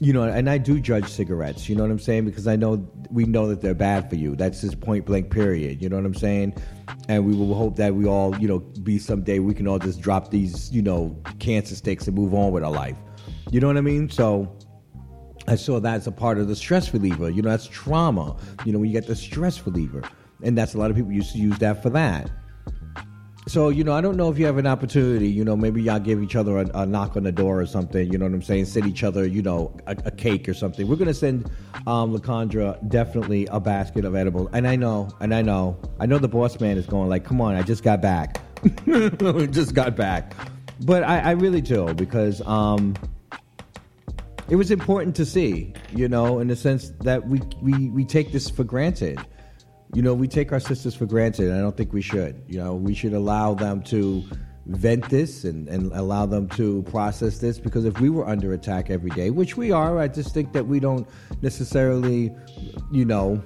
you 0.00 0.12
know, 0.12 0.22
and 0.22 0.48
I 0.48 0.58
do 0.58 0.80
judge 0.80 1.08
cigarettes. 1.08 1.68
You 1.68 1.76
know 1.76 1.82
what 1.82 1.90
I'm 1.90 1.98
saying? 1.98 2.24
Because 2.24 2.46
I 2.46 2.56
know 2.56 2.88
we 3.10 3.24
know 3.24 3.48
that 3.48 3.60
they're 3.60 3.74
bad 3.74 4.08
for 4.08 4.16
you. 4.16 4.36
That's 4.36 4.60
just 4.60 4.80
point 4.80 5.04
blank. 5.06 5.30
Period. 5.30 5.82
You 5.82 5.88
know 5.88 5.96
what 5.96 6.06
I'm 6.06 6.14
saying? 6.14 6.54
And 7.08 7.26
we 7.26 7.34
will 7.34 7.54
hope 7.54 7.76
that 7.76 7.94
we 7.94 8.06
all, 8.06 8.36
you 8.38 8.48
know, 8.48 8.58
be 8.58 8.98
someday 8.98 9.38
we 9.38 9.54
can 9.54 9.66
all 9.66 9.78
just 9.78 10.00
drop 10.00 10.30
these, 10.30 10.70
you 10.72 10.82
know, 10.82 11.20
cancer 11.38 11.74
sticks 11.74 12.06
and 12.06 12.16
move 12.16 12.34
on 12.34 12.52
with 12.52 12.64
our 12.64 12.70
life. 12.70 12.96
You 13.50 13.60
know 13.60 13.66
what 13.66 13.76
I 13.76 13.82
mean? 13.82 14.08
So. 14.08 14.56
I 15.46 15.54
saw 15.54 15.80
that 15.80 15.94
as 15.94 16.06
a 16.06 16.12
part 16.12 16.36
of 16.36 16.46
the 16.46 16.54
stress 16.54 16.92
reliever. 16.92 17.30
You 17.30 17.40
know, 17.40 17.48
that's 17.48 17.66
trauma. 17.66 18.36
You 18.66 18.72
know, 18.72 18.80
when 18.80 18.90
you 18.90 18.92
get 18.92 19.06
the 19.06 19.16
stress 19.16 19.64
reliever. 19.64 20.02
And 20.42 20.58
that's 20.58 20.74
a 20.74 20.78
lot 20.78 20.90
of 20.90 20.96
people 20.96 21.10
used 21.10 21.32
to 21.32 21.38
use 21.38 21.56
that 21.60 21.82
for 21.82 21.88
that. 21.88 22.30
So, 23.48 23.70
you 23.70 23.82
know, 23.82 23.94
I 23.94 24.02
don't 24.02 24.18
know 24.18 24.30
if 24.30 24.38
you 24.38 24.44
have 24.44 24.58
an 24.58 24.66
opportunity, 24.66 25.26
you 25.26 25.42
know, 25.42 25.56
maybe 25.56 25.82
y'all 25.82 25.98
give 25.98 26.22
each 26.22 26.36
other 26.36 26.58
a, 26.58 26.70
a 26.74 26.84
knock 26.84 27.16
on 27.16 27.22
the 27.22 27.32
door 27.32 27.62
or 27.62 27.64
something, 27.64 28.12
you 28.12 28.18
know 28.18 28.26
what 28.26 28.34
I'm 28.34 28.42
saying? 28.42 28.66
Send 28.66 28.86
each 28.86 29.02
other, 29.02 29.26
you 29.26 29.40
know, 29.40 29.74
a, 29.86 29.96
a 30.04 30.10
cake 30.10 30.50
or 30.50 30.54
something. 30.54 30.86
We're 30.86 30.96
going 30.96 31.08
to 31.08 31.14
send 31.14 31.50
um, 31.86 32.14
LaCondra 32.14 32.86
definitely 32.90 33.46
a 33.46 33.58
basket 33.58 34.04
of 34.04 34.14
edibles. 34.14 34.50
And 34.52 34.68
I 34.68 34.76
know, 34.76 35.08
and 35.20 35.34
I 35.34 35.40
know, 35.40 35.80
I 35.98 36.04
know 36.04 36.18
the 36.18 36.28
boss 36.28 36.60
man 36.60 36.76
is 36.76 36.84
going 36.84 37.08
like, 37.08 37.24
come 37.24 37.40
on, 37.40 37.54
I 37.54 37.62
just 37.62 37.82
got 37.82 38.02
back. 38.02 38.38
just 39.50 39.74
got 39.74 39.96
back. 39.96 40.34
But 40.82 41.02
I, 41.02 41.20
I 41.20 41.30
really 41.30 41.62
do 41.62 41.94
because 41.94 42.42
um, 42.46 42.96
it 44.50 44.56
was 44.56 44.70
important 44.70 45.16
to 45.16 45.24
see, 45.24 45.72
you 45.94 46.06
know, 46.06 46.40
in 46.40 46.48
the 46.48 46.56
sense 46.56 46.90
that 47.00 47.26
we, 47.26 47.40
we, 47.62 47.88
we 47.88 48.04
take 48.04 48.30
this 48.30 48.50
for 48.50 48.64
granted 48.64 49.18
you 49.94 50.02
know, 50.02 50.14
we 50.14 50.28
take 50.28 50.52
our 50.52 50.60
sisters 50.60 50.94
for 50.94 51.06
granted. 51.06 51.52
I 51.52 51.58
don't 51.58 51.76
think 51.76 51.92
we 51.92 52.02
should. 52.02 52.42
You 52.46 52.58
know, 52.58 52.74
we 52.74 52.94
should 52.94 53.14
allow 53.14 53.54
them 53.54 53.82
to 53.84 54.24
vent 54.66 55.08
this 55.08 55.44
and, 55.44 55.66
and 55.68 55.90
allow 55.92 56.26
them 56.26 56.46
to 56.50 56.82
process 56.84 57.38
this 57.38 57.58
because 57.58 57.86
if 57.86 57.98
we 58.00 58.10
were 58.10 58.26
under 58.26 58.52
attack 58.52 58.90
every 58.90 59.10
day, 59.10 59.30
which 59.30 59.56
we 59.56 59.72
are, 59.72 59.98
I 59.98 60.08
just 60.08 60.34
think 60.34 60.52
that 60.52 60.66
we 60.66 60.78
don't 60.78 61.08
necessarily, 61.40 62.34
you 62.92 63.04
know, 63.04 63.42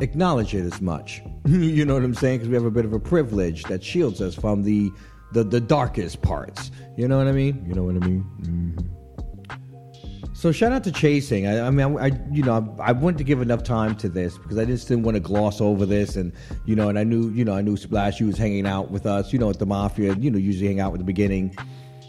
acknowledge 0.00 0.54
it 0.54 0.64
as 0.64 0.80
much. 0.82 1.22
you 1.46 1.84
know 1.84 1.94
what 1.94 2.04
I'm 2.04 2.14
saying? 2.14 2.38
Because 2.38 2.48
we 2.48 2.54
have 2.54 2.66
a 2.66 2.70
bit 2.70 2.84
of 2.84 2.92
a 2.92 3.00
privilege 3.00 3.62
that 3.64 3.82
shields 3.82 4.20
us 4.20 4.34
from 4.34 4.62
the, 4.62 4.92
the, 5.32 5.44
the 5.44 5.60
darkest 5.60 6.20
parts. 6.20 6.70
You 6.96 7.08
know 7.08 7.16
what 7.16 7.26
I 7.26 7.32
mean? 7.32 7.64
You 7.66 7.74
know 7.74 7.84
what 7.84 7.96
I 7.96 8.06
mean? 8.06 8.24
Mm-hmm. 8.42 9.03
So 10.44 10.52
shout 10.52 10.72
out 10.72 10.84
to 10.84 10.92
chasing. 10.92 11.46
I, 11.46 11.68
I 11.68 11.70
mean, 11.70 11.96
I, 11.96 12.08
I, 12.08 12.10
you 12.30 12.42
know 12.42 12.76
I 12.78 12.92
wanted 12.92 13.16
to 13.16 13.24
give 13.24 13.40
enough 13.40 13.62
time 13.62 13.96
to 13.96 14.10
this 14.10 14.36
because 14.36 14.58
I 14.58 14.66
just 14.66 14.86
didn't 14.86 15.04
want 15.04 15.14
to 15.14 15.20
gloss 15.20 15.58
over 15.58 15.86
this, 15.86 16.16
and 16.16 16.34
you 16.66 16.76
know, 16.76 16.90
and 16.90 16.98
I 16.98 17.02
knew 17.02 17.30
you 17.30 17.46
know 17.46 17.54
I 17.54 17.62
knew 17.62 17.78
Splash 17.78 18.20
you 18.20 18.26
was 18.26 18.36
hanging 18.36 18.66
out 18.66 18.90
with 18.90 19.06
us, 19.06 19.32
you 19.32 19.38
know, 19.38 19.48
at 19.48 19.58
the 19.58 19.64
Mafia, 19.64 20.12
you 20.16 20.30
know, 20.30 20.36
usually 20.36 20.66
hang 20.66 20.80
out 20.80 20.92
with 20.92 21.00
the 21.00 21.06
beginning 21.06 21.56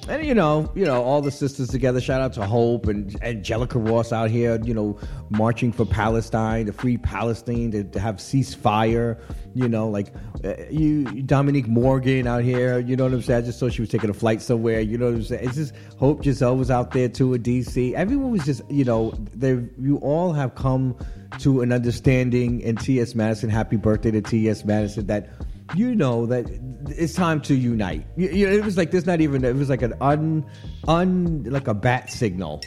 and 0.07 0.25
you 0.25 0.33
know, 0.33 0.71
you 0.75 0.85
know, 0.85 1.01
all 1.03 1.21
the 1.21 1.31
sisters 1.31 1.69
together. 1.69 1.99
Shout 1.99 2.21
out 2.21 2.33
to 2.33 2.45
Hope 2.45 2.87
and 2.87 3.15
Angelica 3.23 3.79
Ross 3.79 4.11
out 4.11 4.29
here, 4.29 4.59
you 4.63 4.73
know, 4.73 4.99
marching 5.29 5.71
for 5.71 5.85
Palestine, 5.85 6.67
to 6.67 6.73
free 6.73 6.97
Palestine, 6.97 7.71
to, 7.71 7.83
to 7.83 7.99
have 7.99 8.17
ceasefire. 8.17 9.19
You 9.53 9.69
know, 9.69 9.87
like 9.87 10.13
uh, 10.43 10.53
you, 10.69 11.05
Dominique 11.23 11.67
Morgan 11.67 12.27
out 12.27 12.43
here. 12.43 12.79
You 12.79 12.95
know 12.95 13.05
what 13.05 13.13
I'm 13.13 13.21
saying? 13.21 13.43
I 13.43 13.45
just 13.45 13.57
saw 13.57 13.69
she 13.69 13.81
was 13.81 13.89
taking 13.89 14.09
a 14.09 14.13
flight 14.13 14.41
somewhere. 14.41 14.81
You 14.81 14.97
know 14.97 15.05
what 15.05 15.15
I'm 15.15 15.23
saying? 15.23 15.47
It's 15.47 15.55
just 15.55 15.73
Hope 15.97 16.23
Giselle 16.23 16.57
was 16.57 16.69
out 16.69 16.91
there 16.91 17.09
too 17.09 17.33
in 17.33 17.41
DC. 17.41 17.93
Everyone 17.93 18.31
was 18.31 18.45
just, 18.45 18.61
you 18.69 18.83
know, 18.83 19.11
they 19.33 19.63
you 19.79 19.97
all 20.01 20.33
have 20.33 20.55
come 20.55 20.95
to 21.39 21.61
an 21.61 21.71
understanding. 21.71 22.63
And 22.63 22.79
T.S. 22.79 23.15
Madison, 23.15 23.49
happy 23.49 23.77
birthday 23.77 24.11
to 24.11 24.21
T.S. 24.21 24.65
Madison. 24.65 25.07
That 25.07 25.29
you 25.73 25.95
know 25.95 26.25
that 26.27 26.45
it's 26.89 27.13
time 27.13 27.41
to 27.41 27.55
unite. 27.55 28.05
You, 28.15 28.29
you 28.29 28.47
it 28.47 28.63
was 28.63 28.77
like 28.77 28.91
there's 28.91 29.05
not 29.05 29.21
even 29.21 29.43
it 29.43 29.55
was 29.55 29.69
like 29.69 29.81
an 29.81 29.93
un 30.01 30.45
un 30.87 31.43
like 31.43 31.67
a 31.67 31.73
bat 31.73 32.11
signal, 32.11 32.61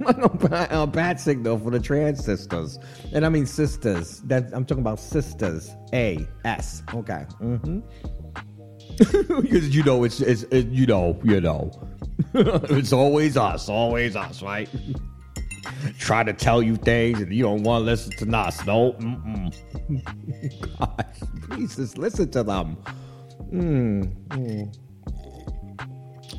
like 0.00 0.18
a, 0.22 0.28
bat, 0.28 0.68
a, 0.70 0.86
bat, 0.86 1.20
signal 1.20 1.58
for 1.58 1.70
the 1.70 1.80
trans 1.80 2.24
sisters, 2.24 2.78
and 3.12 3.24
I 3.24 3.28
mean 3.28 3.46
sisters. 3.46 4.20
That 4.22 4.50
I'm 4.52 4.64
talking 4.64 4.82
about 4.82 5.00
sisters. 5.00 5.74
A 5.92 6.26
S. 6.44 6.82
Okay. 6.94 7.24
Mm-hmm. 7.40 7.80
because 9.40 9.74
you 9.74 9.82
know 9.82 10.04
it's 10.04 10.20
it's 10.20 10.42
it, 10.44 10.66
you 10.68 10.84
know 10.84 11.18
you 11.24 11.40
know 11.40 11.70
it's 12.34 12.92
always 12.92 13.36
us, 13.36 13.68
always 13.68 14.14
us, 14.14 14.42
right? 14.42 14.68
Try 15.98 16.24
to 16.24 16.32
tell 16.32 16.62
you 16.62 16.76
things 16.76 17.20
and 17.20 17.32
you 17.32 17.42
don't 17.42 17.62
want 17.62 17.82
to 17.82 17.86
listen 17.86 18.12
to 18.12 18.36
us. 18.36 18.64
No. 18.66 18.92
Mm-mm. 18.94 20.78
Gosh, 20.78 21.48
please 21.48 21.76
just 21.76 21.98
listen 21.98 22.30
to 22.30 22.42
them. 22.42 22.76
Mm, 23.52 24.12
mm. 24.28 24.76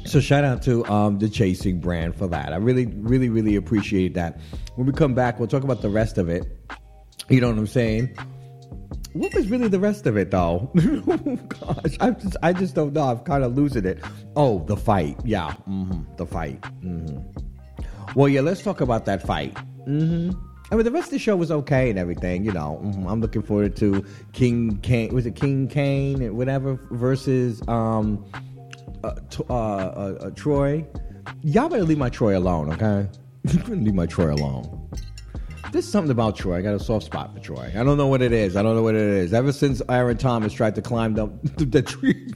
So 0.08 0.20
shout 0.20 0.44
out 0.44 0.62
to 0.64 0.86
um, 0.86 1.20
the 1.20 1.30
Chasing 1.30 1.80
brand 1.80 2.16
for 2.16 2.28
that. 2.28 2.54
I 2.54 2.58
really, 2.58 2.88
really, 2.88 3.30
really 3.30 3.56
appreciate 3.56 4.14
that. 4.16 4.40
When 4.76 4.88
we 4.88 4.94
come 4.94 5.14
back, 5.14 5.40
we'll 5.40 5.48
talk 5.48 5.64
about 5.64 5.82
the 5.82 5.90
rest 5.90 6.18
of 6.18 6.30
it. 6.30 6.46
You 7.30 7.42
know 7.42 7.50
what 7.50 7.58
I'm 7.58 7.68
saying? 7.68 8.18
What 9.14 9.34
was 9.34 9.50
really 9.50 9.68
the 9.68 9.80
rest 9.80 10.08
of 10.08 10.18
it, 10.18 10.32
though? 10.32 10.72
Gosh, 11.48 11.98
I 12.00 12.12
just, 12.12 12.38
I 12.42 12.54
just 12.54 12.76
don't 12.76 12.94
know. 12.94 13.04
I'm 13.04 13.20
kind 13.20 13.44
of 13.44 13.56
losing 13.56 13.86
it. 13.86 14.04
Oh, 14.36 14.64
the 14.66 14.78
fight. 14.78 15.18
Yeah, 15.26 15.54
mm-hmm. 15.68 16.16
the 16.16 16.26
fight. 16.26 16.62
Mm-hmm. 16.62 17.51
Well, 18.15 18.28
yeah, 18.28 18.41
let's 18.41 18.62
talk 18.62 18.82
about 18.82 19.06
that 19.06 19.26
fight. 19.26 19.54
Mm-hmm. 19.88 20.32
I 20.71 20.76
mean, 20.76 20.86
the 20.86 20.91
rest 20.91 21.08
of 21.08 21.12
the 21.12 21.19
show 21.19 21.36
was 21.36 21.52
okay 21.52 21.89
and 21.89 22.00
everything. 22.00 22.45
You 22.45 22.52
know, 22.52 22.82
mm-hmm. 22.84 23.08
I'm 23.08 23.21
looking 23.21 23.41
forward 23.41 23.76
to 23.78 24.06
King 24.34 24.78
Kane. 24.82 25.13
Was 25.13 25.26
it 25.26 25.36
King 25.36 25.67
Kane 25.67 26.24
or 26.24 26.34
whatever 26.34 26.80
versus 26.91 27.62
um, 27.67 28.26
uh, 29.04 29.13
uh, 29.50 29.54
uh, 29.54 30.17
uh, 30.21 30.30
Troy? 30.32 30.86
Y'all 31.41 31.69
better 31.69 31.84
leave 31.84 31.97
my 31.97 32.10
Troy 32.10 32.38
alone, 32.38 32.71
okay? 32.74 33.08
leave 33.67 33.93
my 33.93 34.06
Troy 34.06 34.34
alone. 34.34 34.89
There's 35.71 35.88
something 35.88 36.12
about 36.12 36.36
Troy. 36.36 36.58
I 36.58 36.62
got 36.62 36.74
a 36.74 36.80
soft 36.80 37.06
spot 37.06 37.34
for 37.34 37.39
Troy. 37.39 37.71
I 37.76 37.84
don't 37.84 37.97
know 37.97 38.08
what 38.08 38.21
it 38.21 38.34
is. 38.34 38.58
I 38.58 38.63
don't 38.63 38.76
know 38.76 38.84
what 38.84 38.95
it 38.95 39.02
is. 39.02 39.34
Ever 39.34 39.54
since 39.54 39.82
Aaron 39.88 40.17
Thomas 40.17 40.52
tried 40.52 40.76
to 40.76 40.82
climb 40.82 41.13
the, 41.13 41.28
the 41.58 41.82
tree. 41.82 42.34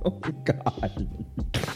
oh, 0.04 0.10
God. 0.44 1.08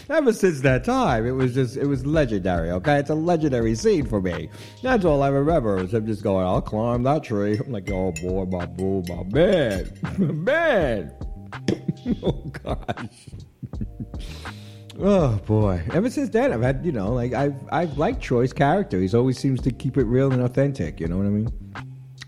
Ever 0.08 0.32
since 0.32 0.60
that 0.60 0.84
time, 0.84 1.26
it 1.26 1.32
was 1.32 1.54
just, 1.54 1.76
it 1.76 1.86
was 1.86 2.06
legendary, 2.06 2.70
okay? 2.70 2.98
It's 2.98 3.10
a 3.10 3.14
legendary 3.14 3.74
scene 3.74 4.06
for 4.06 4.20
me. 4.20 4.48
That's 4.82 5.04
all 5.04 5.22
I 5.22 5.28
remember 5.28 5.78
is 5.78 5.92
him 5.92 6.06
just 6.06 6.22
going, 6.22 6.46
I'll 6.46 6.62
climb 6.62 7.02
that 7.04 7.24
tree. 7.24 7.58
I'm 7.58 7.72
like, 7.72 7.90
oh 7.90 8.12
boy, 8.22 8.44
my 8.46 8.66
boo, 8.66 9.02
my 9.08 9.22
man, 9.24 9.90
man. 10.44 11.12
oh, 12.22 12.52
gosh. 12.62 13.28
Oh 15.00 15.40
boy! 15.44 15.82
Ever 15.92 16.08
since 16.08 16.28
then, 16.28 16.52
I've 16.52 16.62
had 16.62 16.86
you 16.86 16.92
know, 16.92 17.12
like 17.12 17.32
I've 17.32 17.56
I've 17.72 17.98
liked 17.98 18.22
Troy's 18.22 18.52
character. 18.52 19.00
He 19.00 19.08
always 19.16 19.38
seems 19.38 19.60
to 19.62 19.72
keep 19.72 19.96
it 19.96 20.04
real 20.04 20.32
and 20.32 20.42
authentic. 20.42 21.00
You 21.00 21.08
know 21.08 21.16
what 21.16 21.26
I 21.26 21.30
mean? 21.30 21.48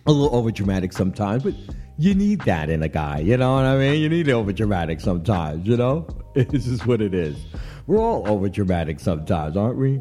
A 0.07 0.13
little 0.13 0.37
over 0.37 0.51
dramatic 0.51 0.93
sometimes, 0.93 1.45
but 1.45 1.55
you 1.99 2.15
need 2.15 2.43
that 2.43 2.69
in 2.69 2.83
a 2.83 2.89
guy. 2.89 3.19
You 3.21 3.37
know 3.37 3.55
what 3.55 3.65
I 3.65 3.77
mean? 3.79 4.01
You 4.01 4.09
need 4.09 4.29
over 4.29 4.53
dramatic 4.53 5.01
sometimes. 5.01 5.67
You 5.67 5.77
know, 5.77 6.07
it's 6.35 6.65
just 6.67 6.87
what 6.87 7.01
it 7.01 7.15
is. 7.15 7.37
We're 7.87 8.01
all 8.01 8.29
over 8.29 8.49
dramatic 8.49 9.01
sometimes, 9.01 9.57
aren't 9.57 9.79
we? 9.79 10.01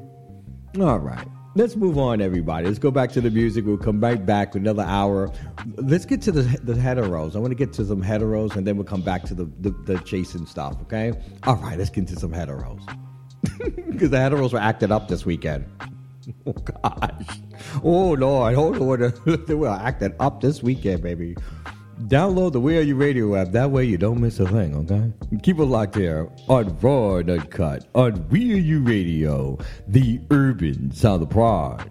All 0.82 1.00
right. 1.00 1.28
Let's 1.58 1.78
move 1.78 1.98
on, 1.98 2.20
everybody. 2.20 2.68
Let's 2.68 2.80
go 2.80 2.92
back 2.92 3.14
to 3.14 3.22
the 3.22 3.30
music. 3.30 3.66
We'll 3.66 3.78
come 3.78 4.02
right 4.02 4.24
back 4.24 4.54
with 4.54 4.64
another 4.64 4.84
hour. 4.84 5.32
Let's 5.78 6.06
get 6.06 6.22
to 6.24 6.32
the 6.34 6.42
the 6.42 6.74
heteros. 6.74 7.34
I 7.36 7.40
want 7.40 7.52
to 7.52 7.56
get 7.56 7.72
to 7.74 7.86
some 7.86 8.04
heteros, 8.04 8.58
and 8.58 8.68
then 8.68 8.76
we'll 8.76 8.86
come 8.86 9.02
back 9.02 9.24
to 9.26 9.34
the 9.34 9.46
the, 9.62 9.70
the 9.86 9.98
chasing 10.00 10.46
stuff. 10.46 10.76
Okay. 10.82 11.14
All 11.44 11.56
right. 11.56 11.78
Let's 11.78 11.90
get 11.92 12.08
to 12.10 12.20
some 12.20 12.32
heteros 12.32 12.86
because 13.90 14.10
the 14.10 14.18
heteros 14.18 14.52
were 14.52 14.60
acted 14.60 14.92
up 14.92 15.08
this 15.08 15.26
weekend. 15.26 15.66
Oh 16.48 16.54
gosh. 16.54 17.40
Oh 17.84 18.14
Lord. 18.14 18.56
Oh 18.56 18.70
Lord. 18.70 19.16
they 19.46 19.54
were 19.54 19.70
acting 19.70 20.16
up 20.20 20.42
this 20.42 20.64
weekend, 20.64 21.04
baby. 21.04 21.36
Download 22.04 22.52
the 22.52 22.60
We 22.60 22.78
Are 22.78 22.82
You 22.82 22.96
Radio 22.96 23.36
app. 23.36 23.52
That 23.52 23.72
way 23.72 23.86
you 23.86 23.98
don't 23.98 24.20
miss 24.20 24.40
a 24.42 24.48
thing, 24.48 24.76
okay? 24.76 25.14
Keep 25.42 25.60
it 25.60 25.64
locked 25.64 25.96
here 25.96 26.30
on 26.50 26.78
Raw 26.80 27.16
and 27.16 27.30
Uncut 27.30 27.88
on 27.96 28.28
We 28.30 28.54
Are 28.54 28.58
You 28.58 28.82
Radio, 28.82 29.58
the 29.88 30.20
urban 30.30 30.92
sound 30.92 31.24
of 31.24 31.30
pride. 31.30 31.90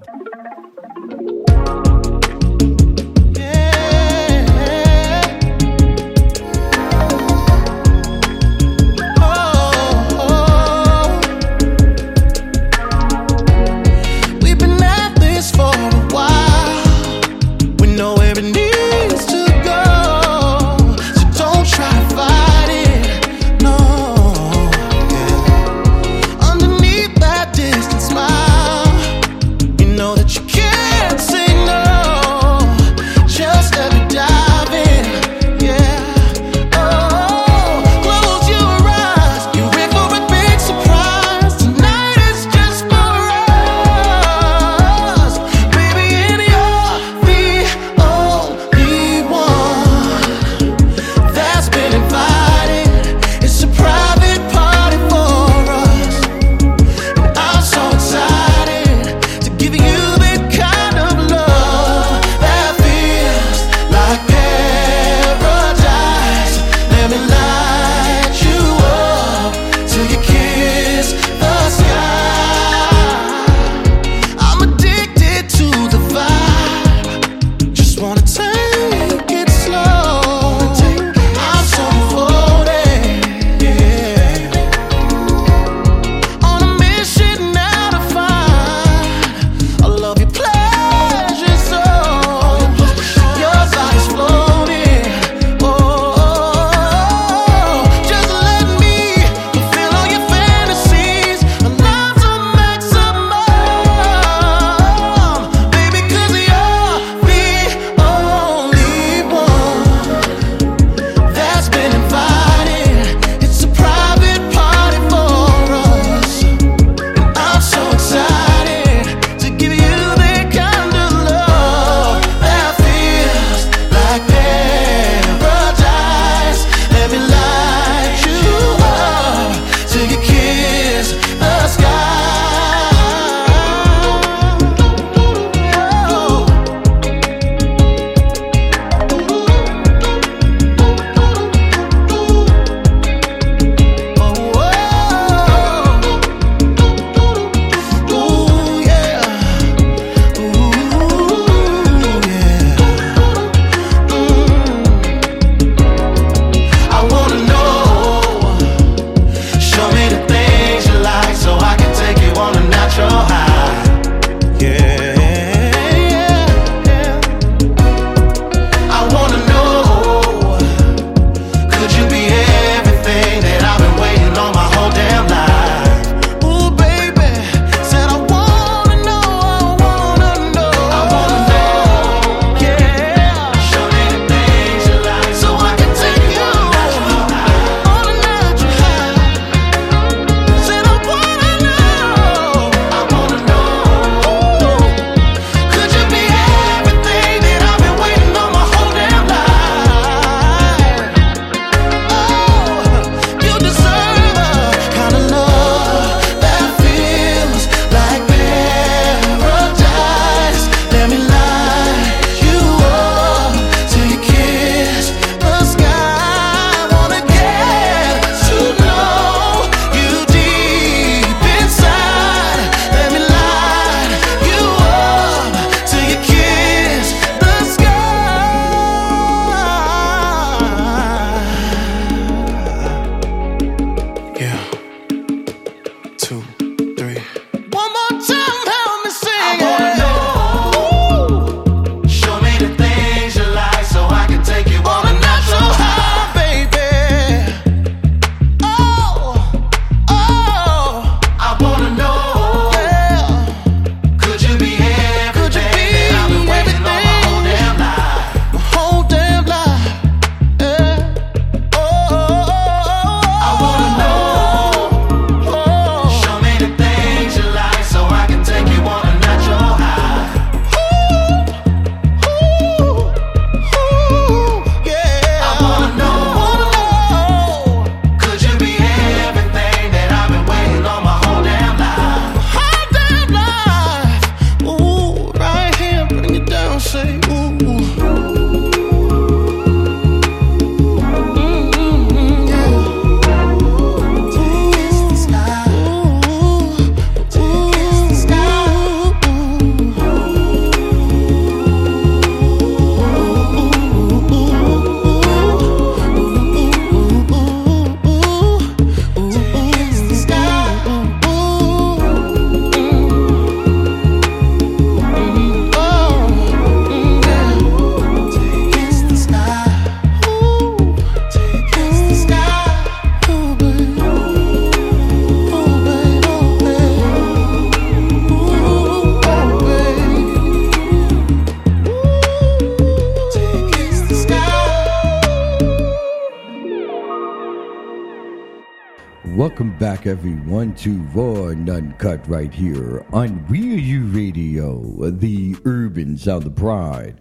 Welcome 339.64 339.78
back, 339.78 340.06
everyone, 340.06 340.74
to 340.74 341.00
Raw 341.14 341.46
and 341.46 341.70
Uncut 341.70 342.28
right 342.28 342.52
here 342.52 343.02
on 343.14 343.46
We 343.48 343.72
Are 343.72 343.78
You 343.78 344.04
Radio, 344.08 345.08
the 345.08 345.56
urban 345.64 346.18
sound 346.18 346.46
of 346.46 346.54
pride. 346.54 347.18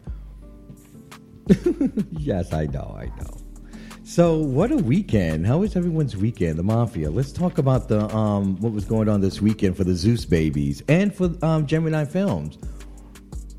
yes, 2.11 2.51
I 2.51 2.65
know, 2.65 2.97
I 2.99 3.05
know. 3.17 3.37
So, 4.03 4.39
what 4.39 4.73
a 4.73 4.75
weekend! 4.75 5.47
How 5.47 5.59
was 5.59 5.77
everyone's 5.77 6.17
weekend? 6.17 6.59
The 6.59 6.63
Mafia. 6.63 7.09
Let's 7.09 7.31
talk 7.31 7.59
about 7.59 7.87
the 7.87 8.13
um, 8.13 8.57
what 8.57 8.73
was 8.73 8.83
going 8.83 9.07
on 9.07 9.21
this 9.21 9.41
weekend 9.41 9.77
for 9.77 9.85
the 9.85 9.95
Zeus 9.95 10.25
babies 10.25 10.83
and 10.89 11.15
for 11.15 11.33
um, 11.43 11.65
Gemini 11.65 12.03
Films. 12.03 12.57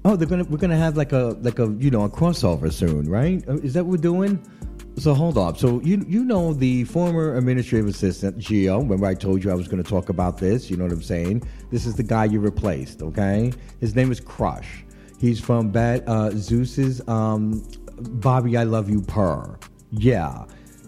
Oh, 0.04 0.14
they're 0.14 0.28
gonna 0.28 0.44
we're 0.44 0.58
gonna 0.58 0.76
have 0.76 0.98
like 0.98 1.12
a 1.12 1.38
like 1.40 1.58
a 1.58 1.74
you 1.78 1.90
know 1.90 2.04
a 2.04 2.10
crossover 2.10 2.70
soon, 2.70 3.08
right? 3.08 3.42
Uh, 3.48 3.56
Is 3.60 3.72
that 3.72 3.86
what 3.86 3.92
we're 3.92 4.02
doing? 4.02 4.46
So 4.96 5.12
hold 5.12 5.36
on. 5.36 5.56
So 5.56 5.80
you 5.82 6.04
you 6.08 6.24
know 6.24 6.52
the 6.52 6.84
former 6.84 7.36
administrative 7.36 7.88
assistant 7.88 8.38
Geo. 8.38 8.78
Remember 8.80 9.06
I 9.06 9.14
told 9.14 9.42
you 9.42 9.50
I 9.50 9.54
was 9.54 9.66
going 9.66 9.82
to 9.82 9.88
talk 9.88 10.08
about 10.08 10.38
this. 10.38 10.70
You 10.70 10.76
know 10.76 10.84
what 10.84 10.92
I'm 10.92 11.02
saying? 11.02 11.42
This 11.70 11.84
is 11.84 11.96
the 11.96 12.02
guy 12.02 12.26
you 12.26 12.40
replaced. 12.40 13.02
Okay, 13.02 13.52
his 13.80 13.94
name 13.94 14.12
is 14.12 14.20
Crush. 14.20 14.84
He's 15.18 15.40
from 15.40 15.70
Bad 15.70 16.04
uh, 16.06 16.30
Zeus's 16.30 17.06
um, 17.08 17.62
Bobby. 17.98 18.56
I 18.56 18.64
love 18.64 18.88
you, 18.88 19.02
purr. 19.02 19.58
Yeah. 19.90 20.44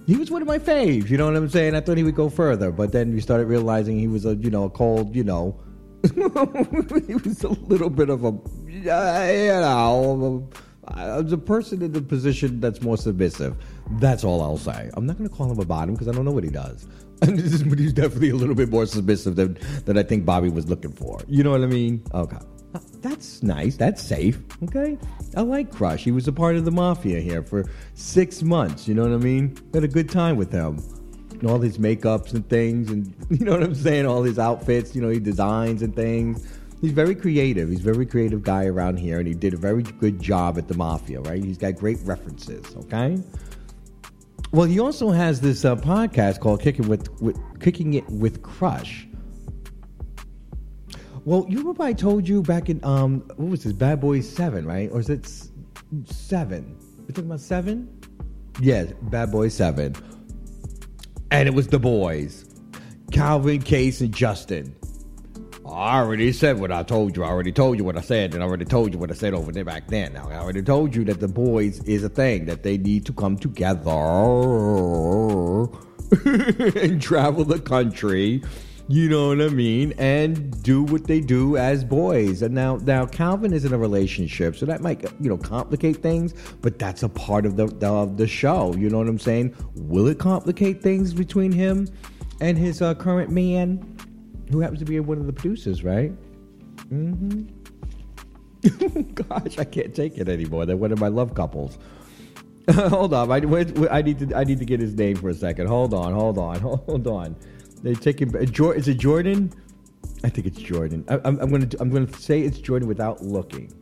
He 0.07 0.17
was 0.17 0.31
one 0.31 0.41
of 0.41 0.47
my 0.47 0.59
faves, 0.59 1.11
you 1.11 1.17
know 1.17 1.27
what 1.27 1.35
I'm 1.35 1.49
saying? 1.49 1.75
I 1.75 1.81
thought 1.81 1.97
he 1.97 2.05
would 2.05 2.15
go 2.15 2.29
further, 2.29 2.71
but 2.71 2.93
then 2.93 3.13
we 3.13 3.21
started 3.21 3.47
realizing 3.47 3.99
he 3.99 4.07
was 4.07 4.25
a, 4.25 4.37
you 4.37 4.51
know, 4.51 4.65
a 4.65 4.71
cold, 4.71 5.17
you 5.17 5.25
know, 5.25 5.59
he 6.15 7.15
was 7.15 7.43
a 7.43 7.49
little 7.49 7.91
bit 7.91 8.09
of 8.09 8.25
a, 8.25 8.33
you 8.69 8.85
know, 8.85 10.49
uh, 10.89 11.23
the 11.23 11.39
person 11.39 11.83
in 11.83 11.93
the 11.93 12.01
position 12.01 12.61
that's 12.61 12.83
more 12.83 12.97
submissive. 12.97 13.57
That's 13.93 14.25
all 14.25 14.43
I'll 14.43 14.59
say. 14.59 14.91
I'm 14.95 15.07
not 15.07 15.19
going 15.19 15.29
to 15.29 15.35
call 15.35 15.51
him 15.51 15.59
a 15.59 15.65
bottom 15.65 15.95
because 15.95 16.09
I 16.09 16.13
don't 16.13 16.25
know 16.25 16.33
what 16.33 16.45
he 16.45 16.51
does. 16.51 16.87
And 17.23 17.39
this 17.39 17.55
is, 17.55 17.63
but 17.63 17.79
he's 17.79 17.95
definitely 17.95 18.29
a 18.29 18.35
little 18.35 18.55
bit 18.55 18.69
more 18.69 18.85
submissive 18.85 19.37
than, 19.37 19.57
than 19.87 19.97
I 19.97 20.03
think 20.03 20.27
Bobby 20.27 20.51
was 20.51 20.69
looking 20.69 20.93
for. 20.93 21.19
You 21.27 21.45
know 21.45 21.51
what 21.51 21.63
I 21.63 21.67
mean? 21.67 22.05
Okay. 22.13 22.37
Uh, 22.75 22.79
That's 23.01 23.43
nice. 23.43 23.75
That's 23.75 24.03
safe. 24.03 24.39
Okay. 24.65 24.99
I 25.35 25.41
like 25.41 25.73
Crush. 25.73 26.05
He 26.05 26.11
was 26.11 26.29
a 26.29 26.33
part 26.33 26.57
of 26.57 26.67
the 26.67 26.71
mafia 26.71 27.21
here 27.21 27.43
for 27.43 27.65
six 27.95 28.43
months. 28.43 28.87
You 28.87 28.95
know 28.95 29.05
what 29.05 29.13
I 29.13 29.17
mean? 29.17 29.57
Had 29.73 29.83
a 29.83 29.89
good 29.89 30.11
time 30.11 30.37
with 30.37 30.53
him 30.53 30.79
and 31.31 31.49
all 31.49 31.59
his 31.59 31.79
makeups 31.79 32.35
and 32.35 32.47
things, 32.51 32.91
and 32.91 33.15
you 33.31 33.47
know 33.47 33.53
what 33.53 33.63
I'm 33.63 33.75
saying? 33.75 34.05
All 34.07 34.23
his 34.23 34.39
outfits, 34.39 34.95
you 34.95 35.01
know, 35.01 35.09
he 35.09 35.19
designs 35.19 35.81
and 35.81 35.97
things. 35.97 36.47
He's 36.87 36.93
very 36.93 37.17
creative. 37.17 37.69
He's 37.69 37.81
a 37.81 37.93
very 37.93 38.07
creative 38.07 38.45
guy 38.45 38.67
around 38.67 38.99
here, 38.99 39.19
and 39.19 39.27
he 39.27 39.35
did 39.35 39.53
a 39.53 39.57
very 39.57 39.83
good 39.83 40.23
job 40.23 40.57
at 40.57 40.69
the 40.69 40.77
mafia, 40.77 41.21
right? 41.21 41.43
He's 41.43 41.59
got 41.59 41.75
great 41.75 41.99
references, 42.05 42.77
okay? 42.77 43.19
Well, 44.53 44.69
he 44.69 44.79
also 44.79 45.11
has 45.11 45.41
this 45.41 45.65
uh, 45.65 45.75
podcast 45.75 46.39
called 46.39 46.63
Kicking 46.63 46.87
with, 46.87 47.11
with 47.21 47.37
Kicking 47.59 47.95
It 47.95 48.09
with 48.09 48.41
Crush. 48.45 49.09
Well, 51.25 51.45
you 51.49 51.59
remember 51.59 51.83
I 51.83 51.93
told 51.93 52.29
you 52.29 52.41
back 52.41 52.69
in 52.69 52.79
um 52.85 53.23
what 53.35 53.49
was 53.49 53.65
this 53.65 53.73
Bad 53.73 54.01
Boys 54.01 54.29
Seven, 54.29 54.65
right? 54.65 54.89
Or 54.93 55.01
is 55.01 55.09
it 55.09 55.29
seven? 56.05 56.77
We're 57.01 57.09
talking 57.09 57.25
about 57.25 57.41
seven? 57.41 58.01
Yes, 58.61 58.93
Bad 59.03 59.33
Boys 59.33 59.55
Seven 59.55 59.97
and 61.33 61.49
it 61.49 61.53
was 61.53 61.67
the 61.67 61.81
boys 61.81 62.45
Calvin, 63.11 63.61
Case, 63.61 64.01
and 64.01 64.15
Justin. 64.15 64.76
I 65.69 65.99
already 65.99 66.33
said 66.33 66.59
what 66.59 66.73
I 66.73 66.83
told 66.83 67.17
you. 67.17 67.25
I 67.25 67.29
already 67.29 67.53
told 67.53 67.79
you 67.79 67.85
what 67.85 67.97
I 67.97 68.01
said, 68.01 68.35
and 68.35 68.43
I 68.43 68.47
already 68.47 68.65
told 68.65 68.93
you 68.93 68.99
what 68.99 69.11
I 69.11 69.15
said 69.15 69.35
over 69.35 69.53
there 69.53 69.65
back 69.65 69.89
then. 69.89 70.15
Now, 70.15 70.29
I 70.29 70.37
already 70.37 70.63
told 70.63 70.95
you 70.95 71.05
that 71.05 71.21
the 71.21 71.29
boys 71.29 71.83
is 71.85 72.05
a 72.05 72.09
thing, 72.09 72.47
that 72.47 72.63
they 72.63 72.79
need 72.79 73.07
to 73.07 73.13
come 73.13 73.37
together 73.37 73.91
and 76.25 77.03
travel 77.03 77.45
the 77.45 77.61
country. 77.61 78.43
You 78.89 79.09
know 79.09 79.29
what 79.29 79.41
I 79.41 79.49
mean? 79.49 79.95
And 79.99 80.63
do 80.63 80.85
what 80.85 81.09
they 81.09 81.21
do 81.21 81.57
as 81.57 81.83
boys. 81.83 82.43
And 82.43 82.55
now, 82.55 82.77
now 82.77 83.05
Calvin 83.05 83.53
is 83.53 83.65
in 83.65 83.73
a 83.73 83.79
relationship, 83.79 84.55
so 84.55 84.65
that 84.67 84.81
might, 84.81 85.03
you 85.21 85.29
know, 85.29 85.37
complicate 85.37 85.97
things. 85.97 86.35
But 86.63 86.79
that's 86.79 87.03
a 87.03 87.09
part 87.09 87.47
of 87.47 87.57
the 87.57 87.67
of 87.85 88.17
the 88.17 88.29
show. 88.29 88.73
You 88.77 88.89
know 88.89 88.99
what 88.99 89.09
I'm 89.09 89.19
saying? 89.19 89.57
Will 89.75 90.07
it 90.07 90.19
complicate 90.21 90.83
things 90.83 91.13
between 91.13 91.51
him 91.51 91.89
and 92.41 92.57
his 92.57 92.81
uh, 92.81 92.95
current 92.95 93.31
man, 93.31 93.96
who 94.51 94.61
happens 94.61 94.81
to 94.81 94.85
be 94.85 94.99
one 95.01 95.19
of 95.19 95.27
the 95.27 95.33
producers, 95.33 95.85
right? 95.85 96.13
Mm-hmm. 96.91 97.43
Gosh, 99.15 99.59
I 99.59 99.65
can't 99.65 99.95
take 99.95 100.19
it 100.19 100.29
anymore. 100.29 100.67
They're 100.67 100.77
one 100.77 100.93
of 100.93 101.01
my 101.01 101.09
love 101.09 101.35
couples. 101.35 101.79
hold 102.75 103.15
on, 103.15 103.31
I, 103.31 103.37
I 103.37 104.03
need 104.03 104.19
to 104.19 104.37
I 104.37 104.43
need 104.43 104.59
to 104.59 104.65
get 104.65 104.81
his 104.81 104.95
name 104.95 105.17
for 105.17 105.29
a 105.29 105.35
second. 105.35 105.69
Hold 105.69 105.95
on, 105.95 106.13
hold 106.13 106.37
on, 106.39 106.59
hold 106.61 107.07
on. 107.07 107.37
They 107.83 107.95
take 107.95 108.21
him. 108.21 108.35
Is 108.35 108.89
it 108.89 108.99
Jordan? 108.99 109.53
I 110.25 110.29
think 110.29 110.49
it's 110.49 110.59
Jordan. 110.59 111.05
I, 111.09 111.15
I'm, 111.25 111.39
I'm 111.39 111.51
gonna 111.51 111.69
I'm 111.79 111.91
gonna 111.91 112.13
say 112.15 112.41
it's 112.41 112.59
Jordan 112.59 112.89
without 112.89 113.23
looking. 113.23 113.73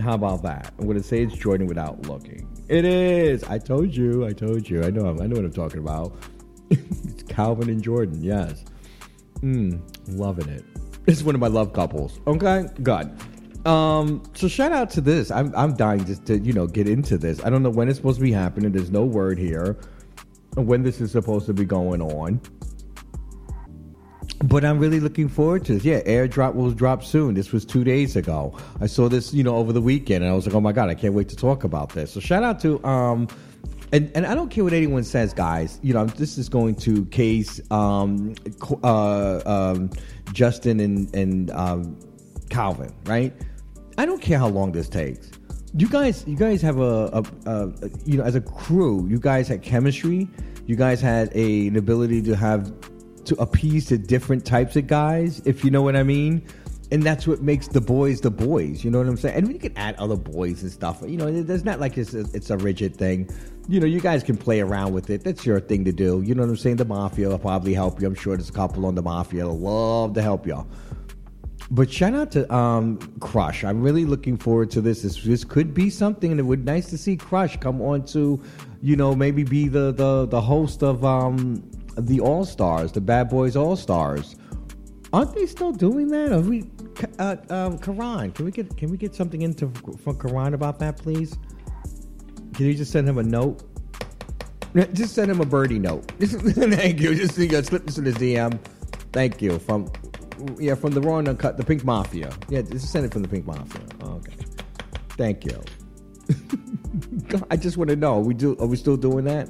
How 0.00 0.14
about 0.14 0.42
that? 0.44 0.72
I'm 0.78 0.86
gonna 0.86 1.02
say 1.02 1.22
it's 1.22 1.34
Jordan 1.34 1.66
without 1.66 2.06
looking. 2.06 2.46
It 2.68 2.84
is. 2.84 3.42
I 3.44 3.58
told 3.58 3.94
you. 3.96 4.24
I 4.24 4.32
told 4.32 4.68
you. 4.68 4.84
I 4.84 4.90
know. 4.90 5.08
I 5.08 5.26
know 5.26 5.36
what 5.36 5.44
I'm 5.44 5.52
talking 5.52 5.80
about. 5.80 6.14
it's 6.70 7.24
Calvin 7.24 7.68
and 7.68 7.82
Jordan. 7.82 8.22
Yes. 8.22 8.64
Mm, 9.40 9.80
loving 10.08 10.48
it. 10.48 10.64
It's 11.06 11.22
one 11.22 11.34
of 11.34 11.40
my 11.40 11.46
love 11.46 11.72
couples. 11.72 12.20
Okay, 12.26 12.66
good. 12.82 13.10
Um, 13.66 14.22
so 14.34 14.48
shout 14.48 14.72
out 14.72 14.90
to 14.90 15.00
this. 15.00 15.30
I'm 15.30 15.54
I'm 15.56 15.74
dying 15.74 16.04
just 16.04 16.26
to 16.26 16.38
you 16.38 16.52
know 16.52 16.66
get 16.66 16.88
into 16.88 17.18
this. 17.18 17.44
I 17.44 17.50
don't 17.50 17.62
know 17.62 17.70
when 17.70 17.88
it's 17.88 17.98
supposed 17.98 18.18
to 18.18 18.24
be 18.24 18.32
happening. 18.32 18.72
There's 18.72 18.90
no 18.90 19.04
word 19.04 19.38
here 19.38 19.76
when 20.54 20.82
this 20.82 21.00
is 21.00 21.12
supposed 21.12 21.46
to 21.46 21.52
be 21.52 21.64
going 21.64 22.02
on. 22.02 22.40
But 24.44 24.64
I'm 24.64 24.78
really 24.78 25.00
looking 25.00 25.28
forward 25.28 25.64
to 25.64 25.74
this. 25.74 25.84
Yeah, 25.84 26.00
airdrop 26.02 26.54
will 26.54 26.70
drop 26.70 27.02
soon. 27.02 27.34
This 27.34 27.50
was 27.50 27.64
two 27.64 27.82
days 27.82 28.14
ago. 28.14 28.56
I 28.80 28.86
saw 28.86 29.08
this, 29.08 29.34
you 29.34 29.42
know, 29.42 29.56
over 29.56 29.72
the 29.72 29.82
weekend, 29.82 30.22
and 30.22 30.32
I 30.32 30.36
was 30.36 30.46
like, 30.46 30.54
oh 30.54 30.60
my 30.60 30.70
god, 30.72 30.88
I 30.88 30.94
can't 30.94 31.14
wait 31.14 31.28
to 31.30 31.36
talk 31.36 31.64
about 31.64 31.90
this. 31.90 32.12
So 32.12 32.20
shout 32.20 32.44
out 32.44 32.60
to 32.60 32.82
um, 32.84 33.26
and 33.92 34.10
and 34.14 34.26
I 34.26 34.34
don't 34.34 34.50
care 34.50 34.64
what 34.64 34.72
anyone 34.72 35.04
says, 35.04 35.32
guys. 35.32 35.78
You 35.82 35.94
know, 35.94 36.06
this 36.06 36.38
is 36.38 36.48
going 36.48 36.74
to 36.76 37.04
case 37.06 37.60
um, 37.70 38.34
uh, 38.82 39.40
um, 39.46 39.90
Justin 40.32 40.80
and 40.80 41.14
and 41.14 41.50
um, 41.52 41.98
Calvin, 42.50 42.94
right? 43.06 43.32
I 43.96 44.06
don't 44.06 44.22
care 44.22 44.38
how 44.38 44.48
long 44.48 44.72
this 44.72 44.88
takes. 44.88 45.30
You 45.74 45.88
guys, 45.88 46.24
you 46.26 46.36
guys 46.36 46.62
have 46.62 46.78
a, 46.78 47.06
a, 47.12 47.50
a 47.50 47.72
you 48.04 48.16
know, 48.16 48.24
as 48.24 48.34
a 48.34 48.40
crew, 48.40 49.06
you 49.08 49.18
guys 49.18 49.48
had 49.48 49.62
chemistry. 49.62 50.28
You 50.66 50.76
guys 50.76 51.00
had 51.00 51.30
a, 51.34 51.68
an 51.68 51.76
ability 51.76 52.22
to 52.22 52.36
have 52.36 52.72
to 53.24 53.34
appease 53.36 53.86
to 53.86 53.98
different 53.98 54.44
types 54.44 54.76
of 54.76 54.86
guys, 54.86 55.40
if 55.44 55.64
you 55.64 55.70
know 55.70 55.82
what 55.82 55.96
I 55.96 56.02
mean. 56.02 56.46
And 56.90 57.02
that's 57.02 57.26
what 57.26 57.42
makes 57.42 57.68
the 57.68 57.82
boys 57.82 58.20
the 58.22 58.30
boys. 58.30 58.82
You 58.82 58.90
know 58.90 58.98
what 58.98 59.08
I'm 59.08 59.16
saying? 59.18 59.36
And 59.36 59.48
we 59.48 59.58
can 59.58 59.76
add 59.76 59.94
other 59.96 60.16
boys 60.16 60.62
and 60.62 60.72
stuff. 60.72 61.02
You 61.06 61.18
know, 61.18 61.42
there's 61.42 61.64
not 61.64 61.80
like 61.80 61.98
it's 61.98 62.14
a, 62.14 62.20
it's 62.32 62.48
a 62.50 62.56
rigid 62.56 62.96
thing. 62.96 63.28
You 63.70 63.80
know, 63.80 63.86
you 63.86 64.00
guys 64.00 64.22
can 64.22 64.38
play 64.38 64.60
around 64.60 64.94
with 64.94 65.10
it. 65.10 65.22
That's 65.22 65.44
your 65.44 65.60
thing 65.60 65.84
to 65.84 65.92
do. 65.92 66.22
You 66.22 66.34
know 66.34 66.42
what 66.42 66.48
I'm 66.48 66.56
saying? 66.56 66.76
The 66.76 66.86
mafia 66.86 67.28
will 67.28 67.38
probably 67.38 67.74
help 67.74 68.00
you. 68.00 68.06
I'm 68.06 68.14
sure 68.14 68.34
there's 68.34 68.48
a 68.48 68.52
couple 68.52 68.86
on 68.86 68.94
the 68.94 69.02
mafia 69.02 69.40
that'll 69.40 69.58
love 69.58 70.14
to 70.14 70.22
help 70.22 70.46
y'all. 70.46 70.66
But 71.70 71.92
shout 71.92 72.14
out 72.14 72.32
to 72.32 72.52
um, 72.54 72.98
Crush. 73.20 73.64
I'm 73.64 73.82
really 73.82 74.06
looking 74.06 74.38
forward 74.38 74.70
to 74.70 74.80
this. 74.80 75.02
This 75.02 75.22
this 75.22 75.44
could 75.44 75.74
be 75.74 75.90
something, 75.90 76.30
and 76.30 76.40
it 76.40 76.44
would 76.44 76.64
nice 76.64 76.88
to 76.90 76.96
see 76.96 77.14
Crush 77.14 77.58
come 77.58 77.82
on 77.82 78.06
to, 78.06 78.42
you 78.80 78.96
know, 78.96 79.14
maybe 79.14 79.44
be 79.44 79.68
the 79.68 79.92
the, 79.92 80.26
the 80.26 80.40
host 80.40 80.82
of 80.82 81.04
um, 81.04 81.62
the 81.98 82.20
All 82.20 82.46
Stars, 82.46 82.90
the 82.92 83.02
Bad 83.02 83.28
Boys 83.28 83.54
All 83.54 83.76
Stars. 83.76 84.36
Aren't 85.12 85.34
they 85.34 85.44
still 85.44 85.72
doing 85.72 86.08
that? 86.08 86.32
Are 86.32 86.40
we, 86.40 86.70
uh, 87.18 87.36
um, 87.50 87.78
Karan? 87.78 88.32
Can 88.32 88.46
we 88.46 88.50
get 88.50 88.74
can 88.78 88.90
we 88.90 88.96
get 88.96 89.14
something 89.14 89.42
into 89.42 89.70
from 90.02 90.18
Karan 90.18 90.54
about 90.54 90.78
that, 90.78 90.96
please? 90.96 91.36
Can 92.58 92.66
you 92.66 92.74
just 92.74 92.90
send 92.90 93.08
him 93.08 93.18
a 93.18 93.22
note? 93.22 93.62
Just 94.92 95.14
send 95.14 95.30
him 95.30 95.40
a 95.40 95.46
birdie 95.46 95.78
note. 95.78 96.10
Thank 96.18 96.98
you. 97.00 97.14
Just 97.14 97.38
you 97.38 97.46
know, 97.46 97.62
slip 97.62 97.86
this 97.86 97.98
in 97.98 98.04
his 98.04 98.16
DM. 98.16 98.58
Thank 99.12 99.40
you 99.40 99.60
from 99.60 99.88
yeah 100.58 100.74
from 100.74 100.90
the 100.90 101.00
Raw 101.00 101.18
and 101.18 101.28
Uncut, 101.28 101.56
the 101.56 101.62
Pink 101.62 101.84
Mafia. 101.84 102.36
Yeah, 102.48 102.62
just 102.62 102.90
send 102.90 103.06
it 103.06 103.12
from 103.12 103.22
the 103.22 103.28
Pink 103.28 103.46
Mafia. 103.46 103.80
Okay. 104.02 104.32
Thank 105.10 105.44
you. 105.44 105.62
I 107.48 107.56
just 107.56 107.76
want 107.76 107.90
to 107.90 107.96
know. 107.96 108.14
Are 108.14 108.20
we 108.22 108.34
do? 108.34 108.56
Are 108.58 108.66
we 108.66 108.76
still 108.76 108.96
doing 108.96 109.24
that? 109.26 109.48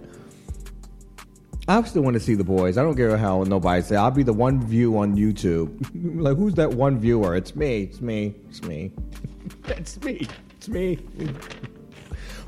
I 1.67 1.83
still 1.85 2.03
want 2.03 2.13
to 2.13 2.21
see 2.21 2.35
the 2.35 2.45
boys. 2.45 2.77
I 2.77 2.83
don't 2.83 2.95
care 2.95 3.17
how 3.17 3.43
nobody 3.45 3.81
say. 3.81 3.97
I'll 3.97 4.11
be 4.11 4.23
the 4.23 4.35
one 4.35 4.63
view 4.67 4.99
on 4.99 5.17
YouTube. 5.17 5.81
like, 6.23 6.37
who's 6.37 6.53
that 6.57 6.75
one 6.75 6.99
viewer? 6.99 7.35
It's 7.35 7.57
me. 7.57 7.85
It's 7.85 8.03
me. 8.03 8.35
It's 8.51 8.63
me. 8.65 8.93
It's 9.67 9.99
me. 10.03 10.29
It's 10.59 10.69
me. 10.69 10.99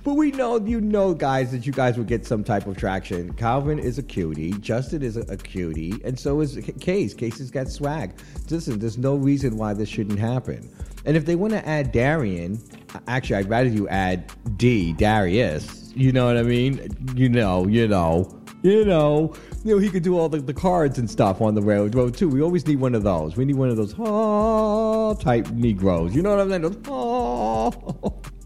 But 0.02 0.14
we 0.14 0.30
know, 0.30 0.58
you 0.58 0.80
know, 0.80 1.12
guys, 1.12 1.52
that 1.52 1.66
you 1.66 1.72
guys 1.72 1.98
will 1.98 2.04
get 2.04 2.24
some 2.24 2.42
type 2.42 2.66
of 2.66 2.76
traction. 2.76 3.34
Calvin 3.34 3.78
is 3.78 3.98
a 3.98 4.02
cutie. 4.02 4.52
Justin 4.52 5.02
is 5.02 5.16
a, 5.16 5.36
cutie. 5.36 6.00
And 6.04 6.18
so 6.18 6.40
is 6.40 6.58
Case. 6.80 7.12
Case 7.12 7.38
has 7.38 7.50
got 7.50 7.68
swag. 7.68 8.18
Listen, 8.48 8.78
there's 8.78 8.96
no 8.96 9.16
reason 9.16 9.56
why 9.56 9.74
this 9.74 9.88
shouldn't 9.88 10.18
happen. 10.18 10.70
And 11.04 11.16
if 11.16 11.26
they 11.26 11.36
want 11.36 11.52
to 11.52 11.66
add 11.68 11.92
Darian, 11.92 12.60
actually, 13.08 13.36
I'd 13.36 13.50
rather 13.50 13.68
you 13.68 13.88
add 13.88 14.32
D, 14.56 14.94
Darius. 14.94 15.92
You 15.94 16.12
know 16.12 16.26
what 16.26 16.36
I 16.36 16.42
mean? 16.44 16.96
You 17.14 17.28
know, 17.28 17.66
you 17.66 17.86
know, 17.86 18.40
you 18.62 18.84
know. 18.84 19.34
you 19.64 19.74
know, 19.74 19.78
he 19.78 19.90
could 19.90 20.02
do 20.02 20.18
all 20.18 20.28
the, 20.28 20.38
the 20.38 20.54
cards 20.54 20.98
and 20.98 21.10
stuff 21.10 21.42
on 21.42 21.54
the 21.54 21.62
railroad 21.62 22.16
too. 22.16 22.28
We 22.28 22.40
always 22.40 22.66
need 22.66 22.80
one 22.80 22.94
of 22.94 23.02
those. 23.02 23.36
We 23.36 23.44
need 23.44 23.56
one 23.56 23.68
of 23.68 23.76
those 23.76 23.94
oh 23.98 25.14
type 25.20 25.50
Negroes. 25.50 26.14
You 26.14 26.22
know 26.22 26.36
what 26.36 26.40
I'm 26.40 26.50
saying? 26.50 28.22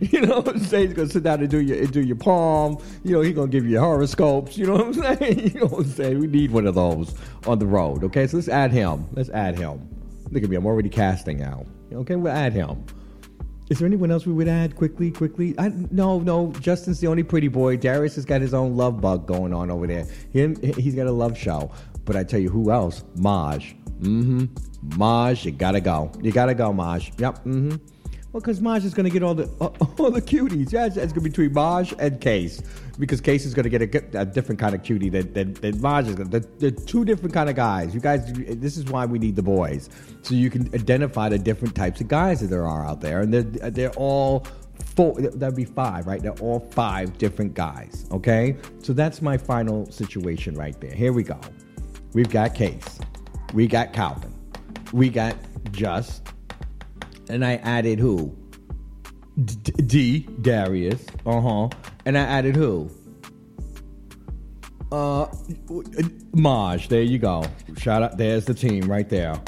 You 0.12 0.22
know 0.22 0.36
what 0.36 0.48
I'm 0.48 0.58
saying? 0.58 0.88
He's 0.88 0.96
gonna 0.96 1.08
sit 1.08 1.22
down 1.22 1.40
and 1.40 1.50
do 1.50 1.60
your 1.60 1.86
do 1.86 2.00
your 2.00 2.16
palm. 2.16 2.78
You 3.04 3.12
know, 3.12 3.20
he's 3.20 3.34
gonna 3.34 3.50
give 3.50 3.66
you 3.66 3.78
horoscopes. 3.78 4.56
You 4.56 4.66
know 4.66 4.74
what 4.74 4.86
I'm 4.86 4.94
saying? 5.18 5.38
You 5.54 5.60
know 5.60 5.66
what 5.66 5.86
I'm 5.86 5.90
saying? 5.92 6.18
We 6.18 6.26
need 6.26 6.50
one 6.50 6.66
of 6.66 6.74
those 6.74 7.14
on 7.46 7.58
the 7.58 7.66
road. 7.66 8.04
Okay, 8.04 8.26
so 8.26 8.36
let's 8.36 8.48
add 8.48 8.72
him. 8.72 9.06
Let's 9.12 9.30
add 9.30 9.56
him. 9.56 9.88
Look 10.30 10.42
at 10.42 10.48
me, 10.50 10.56
I'm 10.56 10.66
already 10.66 10.88
casting 10.88 11.42
out. 11.42 11.66
Okay, 11.92 12.16
we'll 12.16 12.32
add 12.32 12.52
him. 12.52 12.84
Is 13.68 13.78
there 13.78 13.86
anyone 13.86 14.10
else 14.10 14.26
we 14.26 14.32
would 14.32 14.48
add 14.48 14.76
quickly? 14.76 15.10
Quickly? 15.10 15.54
I, 15.58 15.68
no, 15.90 16.18
no. 16.20 16.52
Justin's 16.60 17.00
the 17.00 17.06
only 17.06 17.22
pretty 17.22 17.48
boy. 17.48 17.76
Darius 17.76 18.16
has 18.16 18.24
got 18.24 18.40
his 18.40 18.52
own 18.54 18.76
love 18.76 19.00
bug 19.00 19.26
going 19.26 19.54
on 19.54 19.70
over 19.70 19.86
there. 19.86 20.06
Him, 20.30 20.56
he's 20.76 20.94
got 20.94 21.06
a 21.06 21.12
love 21.12 21.38
show. 21.38 21.70
But 22.04 22.16
I 22.16 22.24
tell 22.24 22.40
you, 22.40 22.50
who 22.50 22.70
else? 22.70 23.04
Maj. 23.16 23.74
Mm-hmm. 24.00 24.46
Maj, 24.98 25.44
you 25.46 25.52
gotta 25.52 25.80
go. 25.80 26.10
You 26.20 26.32
gotta 26.32 26.54
go, 26.54 26.72
Maj. 26.72 27.12
Yep. 27.18 27.44
Mm-hmm. 27.44 27.76
Well, 28.32 28.40
because 28.40 28.62
Maj 28.62 28.84
is 28.84 28.94
going 28.94 29.04
to 29.04 29.10
get 29.10 29.22
all 29.22 29.34
the 29.34 29.44
all 29.98 30.10
the 30.10 30.22
cuties. 30.22 30.72
Yeah, 30.72 30.86
it's, 30.86 30.96
it's 30.96 31.12
going 31.12 31.14
to 31.14 31.20
be 31.20 31.28
between 31.28 31.52
Maj 31.52 31.94
and 31.98 32.18
Case 32.18 32.62
because 32.98 33.20
Case 33.20 33.44
is 33.44 33.52
going 33.52 33.68
to 33.68 33.78
get 33.78 34.14
a, 34.14 34.20
a, 34.20 34.24
different 34.24 34.58
kind 34.58 34.74
of 34.74 34.82
cutie 34.82 35.10
than, 35.10 35.32
than, 35.34 35.52
than 35.54 35.80
Maj 35.80 36.08
is. 36.08 36.16
They're, 36.16 36.40
they're 36.40 36.70
two 36.70 37.04
different 37.04 37.34
kind 37.34 37.50
of 37.50 37.56
guys. 37.56 37.94
You 37.94 38.00
guys, 38.00 38.32
this 38.32 38.76
is 38.78 38.86
why 38.86 39.04
we 39.04 39.18
need 39.18 39.36
the 39.36 39.42
boys 39.42 39.90
so 40.22 40.34
you 40.34 40.48
can 40.48 40.74
identify 40.74 41.28
the 41.28 41.38
different 41.38 41.74
types 41.74 42.00
of 42.00 42.08
guys 42.08 42.40
that 42.40 42.46
there 42.46 42.66
are 42.66 42.86
out 42.86 43.02
there, 43.02 43.20
and 43.20 43.34
they're 43.34 43.70
they're 43.70 43.92
all 43.96 44.46
four. 44.96 45.20
That'd 45.20 45.54
be 45.54 45.66
five, 45.66 46.06
right? 46.06 46.22
They're 46.22 46.32
all 46.40 46.60
five 46.60 47.18
different 47.18 47.52
guys. 47.52 48.06
Okay, 48.12 48.56
so 48.82 48.94
that's 48.94 49.20
my 49.20 49.36
final 49.36 49.90
situation 49.90 50.54
right 50.54 50.80
there. 50.80 50.94
Here 50.94 51.12
we 51.12 51.22
go. 51.22 51.38
We've 52.14 52.30
got 52.30 52.54
Case, 52.54 52.98
we 53.52 53.66
got 53.66 53.92
Calvin, 53.92 54.34
we 54.92 55.10
got 55.10 55.36
Just 55.70 56.22
and 57.28 57.44
I 57.44 57.56
added 57.56 57.98
who? 57.98 58.36
D, 59.44 60.28
Darius. 60.40 61.04
Uh 61.24 61.40
huh. 61.40 61.68
And 62.04 62.18
I 62.18 62.22
added 62.22 62.54
who? 62.56 62.90
Uh, 64.90 65.26
Maj. 66.34 66.88
There 66.88 67.02
you 67.02 67.18
go. 67.18 67.44
Shout 67.78 68.02
out. 68.02 68.18
There's 68.18 68.44
the 68.44 68.54
team 68.54 68.90
right 68.90 69.08
there. 69.08 69.40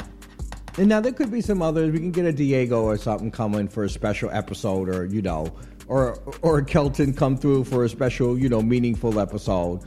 And 0.77 0.89
now 0.89 0.99
there 0.99 1.13
could 1.13 1.31
be 1.31 1.41
some 1.41 1.61
others. 1.61 1.91
We 1.91 1.99
can 1.99 2.11
get 2.11 2.25
a 2.25 2.33
Diego 2.33 2.83
or 2.83 2.97
something 2.97 3.31
coming 3.31 3.67
for 3.67 3.83
a 3.83 3.89
special 3.89 4.29
episode, 4.31 4.89
or 4.89 5.05
you 5.05 5.21
know, 5.21 5.53
or 5.87 6.19
or 6.41 6.61
Kelton 6.63 7.13
come 7.13 7.37
through 7.37 7.65
for 7.65 7.83
a 7.85 7.89
special, 7.89 8.37
you 8.37 8.49
know, 8.49 8.61
meaningful 8.61 9.19
episode. 9.19 9.81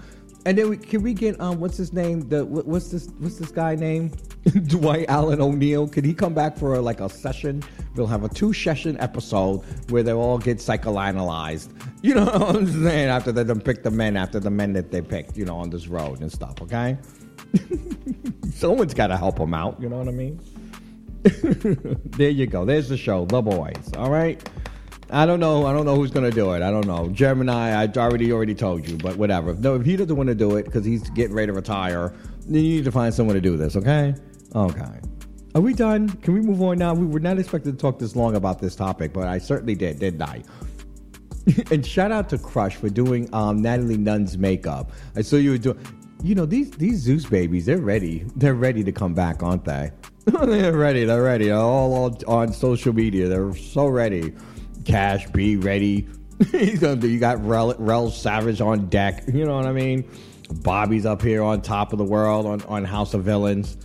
And 0.48 0.56
then 0.56 0.70
we, 0.70 0.78
can 0.78 1.02
we 1.02 1.12
get 1.12 1.38
um 1.42 1.60
what's 1.60 1.76
his 1.76 1.92
name? 1.92 2.26
The 2.26 2.42
what's 2.42 2.88
this 2.90 3.10
what's 3.18 3.36
this 3.36 3.50
guy 3.50 3.74
name? 3.74 4.08
Dwight 4.66 5.04
Allen 5.10 5.42
O'Neill. 5.42 5.86
Could 5.86 6.06
he 6.06 6.14
come 6.14 6.32
back 6.32 6.56
for 6.56 6.76
a, 6.76 6.80
like 6.80 7.00
a 7.00 7.10
session? 7.10 7.62
We'll 7.94 8.06
have 8.06 8.24
a 8.24 8.30
two 8.30 8.54
session 8.54 8.98
episode 8.98 9.58
where 9.90 10.02
they 10.02 10.14
all 10.14 10.38
get 10.38 10.56
psychoanalyzed. 10.58 11.68
You 12.00 12.14
know 12.14 12.26
what 12.26 12.54
I'm 12.54 12.84
saying? 12.84 13.08
After 13.08 13.32
they 13.32 13.42
done 13.42 13.60
pick 13.60 13.82
the 13.82 13.90
men 13.90 14.16
after 14.16 14.38
the 14.38 14.50
men 14.50 14.72
that 14.74 14.92
they 14.92 15.02
picked, 15.02 15.36
you 15.36 15.44
know, 15.44 15.56
on 15.56 15.68
this 15.68 15.88
road 15.88 16.20
and 16.20 16.30
stuff. 16.30 16.62
Okay. 16.62 16.96
Someone's 18.54 18.94
got 18.94 19.08
to 19.08 19.16
help 19.16 19.36
them 19.36 19.52
out. 19.52 19.82
You 19.82 19.88
know 19.88 19.98
what 19.98 20.06
I 20.06 20.12
mean? 20.12 20.40
there 21.24 22.30
you 22.30 22.46
go. 22.46 22.64
There's 22.64 22.88
the 22.88 22.96
show, 22.96 23.24
The 23.24 23.42
Boys. 23.42 23.90
All 23.96 24.10
right. 24.10 24.48
I 25.10 25.24
don't 25.24 25.40
know. 25.40 25.66
I 25.66 25.72
don't 25.72 25.86
know 25.86 25.96
who's 25.96 26.10
gonna 26.10 26.30
do 26.30 26.52
it. 26.52 26.62
I 26.62 26.70
don't 26.70 26.86
know. 26.86 27.08
Gemini, 27.08 27.82
I 27.82 27.86
already 27.96 28.32
already 28.32 28.54
told 28.54 28.86
you, 28.86 28.96
but 28.96 29.16
whatever. 29.16 29.54
No, 29.54 29.74
if 29.76 29.84
he 29.84 29.96
doesn't 29.96 30.14
want 30.14 30.28
to 30.28 30.34
do 30.34 30.56
it 30.56 30.64
because 30.64 30.84
he's 30.84 31.08
getting 31.10 31.34
ready 31.34 31.46
to 31.46 31.52
retire, 31.54 32.12
then 32.46 32.62
you 32.62 32.76
need 32.76 32.84
to 32.84 32.92
find 32.92 33.14
someone 33.14 33.34
to 33.34 33.40
do 33.40 33.56
this. 33.56 33.76
Okay. 33.76 34.14
Okay. 34.54 35.00
Are 35.54 35.60
we 35.60 35.72
done? 35.72 36.08
Can 36.08 36.34
we 36.34 36.40
move 36.40 36.60
on 36.62 36.78
now? 36.78 36.94
We 36.94 37.06
were 37.06 37.20
not 37.20 37.38
expected 37.38 37.72
to 37.72 37.78
talk 37.78 37.98
this 37.98 38.14
long 38.14 38.36
about 38.36 38.60
this 38.60 38.76
topic, 38.76 39.12
but 39.12 39.26
I 39.26 39.38
certainly 39.38 39.74
did, 39.74 39.98
didn't 39.98 40.22
I? 40.22 40.42
and 41.70 41.84
shout 41.84 42.12
out 42.12 42.28
to 42.28 42.38
Crush 42.38 42.76
for 42.76 42.90
doing 42.90 43.32
um, 43.32 43.62
Natalie 43.62 43.96
Nunn's 43.96 44.36
makeup. 44.36 44.92
I 45.16 45.22
saw 45.22 45.36
you 45.36 45.52
were 45.52 45.58
doing. 45.58 45.78
You 46.22 46.34
know 46.34 46.46
these 46.46 46.70
these 46.72 46.98
Zeus 46.98 47.24
babies. 47.24 47.66
They're 47.66 47.78
ready. 47.78 48.26
They're 48.36 48.54
ready 48.54 48.84
to 48.84 48.92
come 48.92 49.14
back, 49.14 49.42
aren't 49.42 49.64
they? 49.64 49.90
they're 50.26 50.76
ready. 50.76 51.04
They're 51.04 51.22
ready. 51.22 51.46
They're 51.46 51.56
all, 51.56 51.94
all 51.94 52.24
on 52.26 52.52
social 52.52 52.92
media. 52.92 53.28
They're 53.28 53.54
so 53.54 53.86
ready. 53.86 54.34
Cash 54.88 55.26
be 55.32 55.56
ready. 55.56 56.08
He's 56.50 56.80
gonna 56.80 56.96
do. 56.96 57.08
You 57.08 57.20
got 57.20 57.44
Rel, 57.44 57.74
Rel 57.78 58.10
Savage 58.10 58.62
on 58.62 58.88
deck. 58.88 59.24
You 59.28 59.44
know 59.44 59.54
what 59.54 59.66
I 59.66 59.72
mean? 59.72 60.10
Bobby's 60.62 61.04
up 61.04 61.20
here 61.20 61.42
on 61.42 61.60
top 61.60 61.92
of 61.92 61.98
the 61.98 62.04
world 62.04 62.46
on, 62.46 62.62
on 62.62 62.84
House 62.84 63.12
of 63.12 63.22
Villains. 63.22 63.76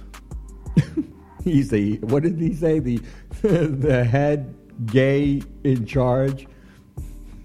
He's 1.44 1.70
the 1.70 1.98
what 1.98 2.24
did 2.24 2.40
he 2.40 2.54
say? 2.54 2.80
The 2.80 3.02
the 3.42 4.06
head 4.06 4.56
gay 4.86 5.42
in 5.66 5.86
charge. 5.86 6.48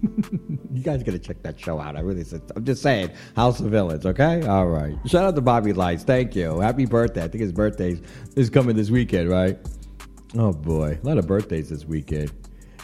you 0.01 0.81
guys 0.81 1.03
gotta 1.03 1.19
check 1.19 1.43
that 1.43 1.59
show 1.59 1.81
out. 1.81 1.97
I 1.97 1.99
really 1.99 2.23
said 2.23 2.41
I'm 2.55 2.63
just 2.63 2.81
saying, 2.81 3.11
House 3.35 3.59
of 3.59 3.67
Villains, 3.67 4.05
okay? 4.05 4.41
All 4.47 4.67
right. 4.67 4.95
Shout 5.05 5.25
out 5.25 5.35
to 5.35 5.41
Bobby 5.41 5.73
Lytes. 5.73 6.03
Thank 6.03 6.33
you. 6.33 6.61
Happy 6.61 6.85
birthday. 6.85 7.25
I 7.25 7.27
think 7.27 7.41
his 7.41 7.51
birthday 7.51 7.99
is 8.37 8.49
coming 8.49 8.77
this 8.77 8.89
weekend, 8.89 9.29
right? 9.29 9.59
Oh 10.37 10.53
boy. 10.53 10.97
A 11.03 11.05
lot 11.05 11.17
of 11.17 11.27
birthdays 11.27 11.67
this 11.67 11.83
weekend. 11.83 12.31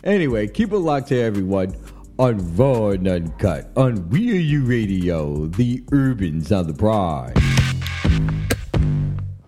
Anyway, 0.05 0.47
keep 0.47 0.71
it 0.71 0.77
locked 0.77 1.07
to 1.07 1.19
everyone 1.19 1.75
on 2.19 2.55
Raw 2.55 2.89
and 2.89 3.07
Uncut 3.07 3.71
on 3.75 4.07
We 4.09 4.31
Are 4.33 4.35
You 4.35 4.63
Radio, 4.63 5.47
the 5.47 5.83
urban 5.91 6.43
sound 6.43 6.69
of 6.69 6.77
pride. 6.77 7.33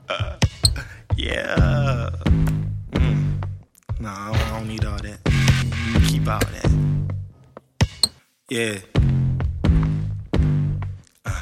Uh, 0.09 0.35
yeah. 1.15 2.09
Mm. 2.91 3.43
Nah, 3.99 4.33
I 4.33 4.49
don't 4.57 4.67
need 4.67 4.83
all 4.83 4.97
that. 4.97 5.19
You 5.93 5.99
keep 6.07 6.27
all 6.27 6.39
that. 6.39 8.09
Yeah. 8.49 8.79
Uh, 11.23 11.41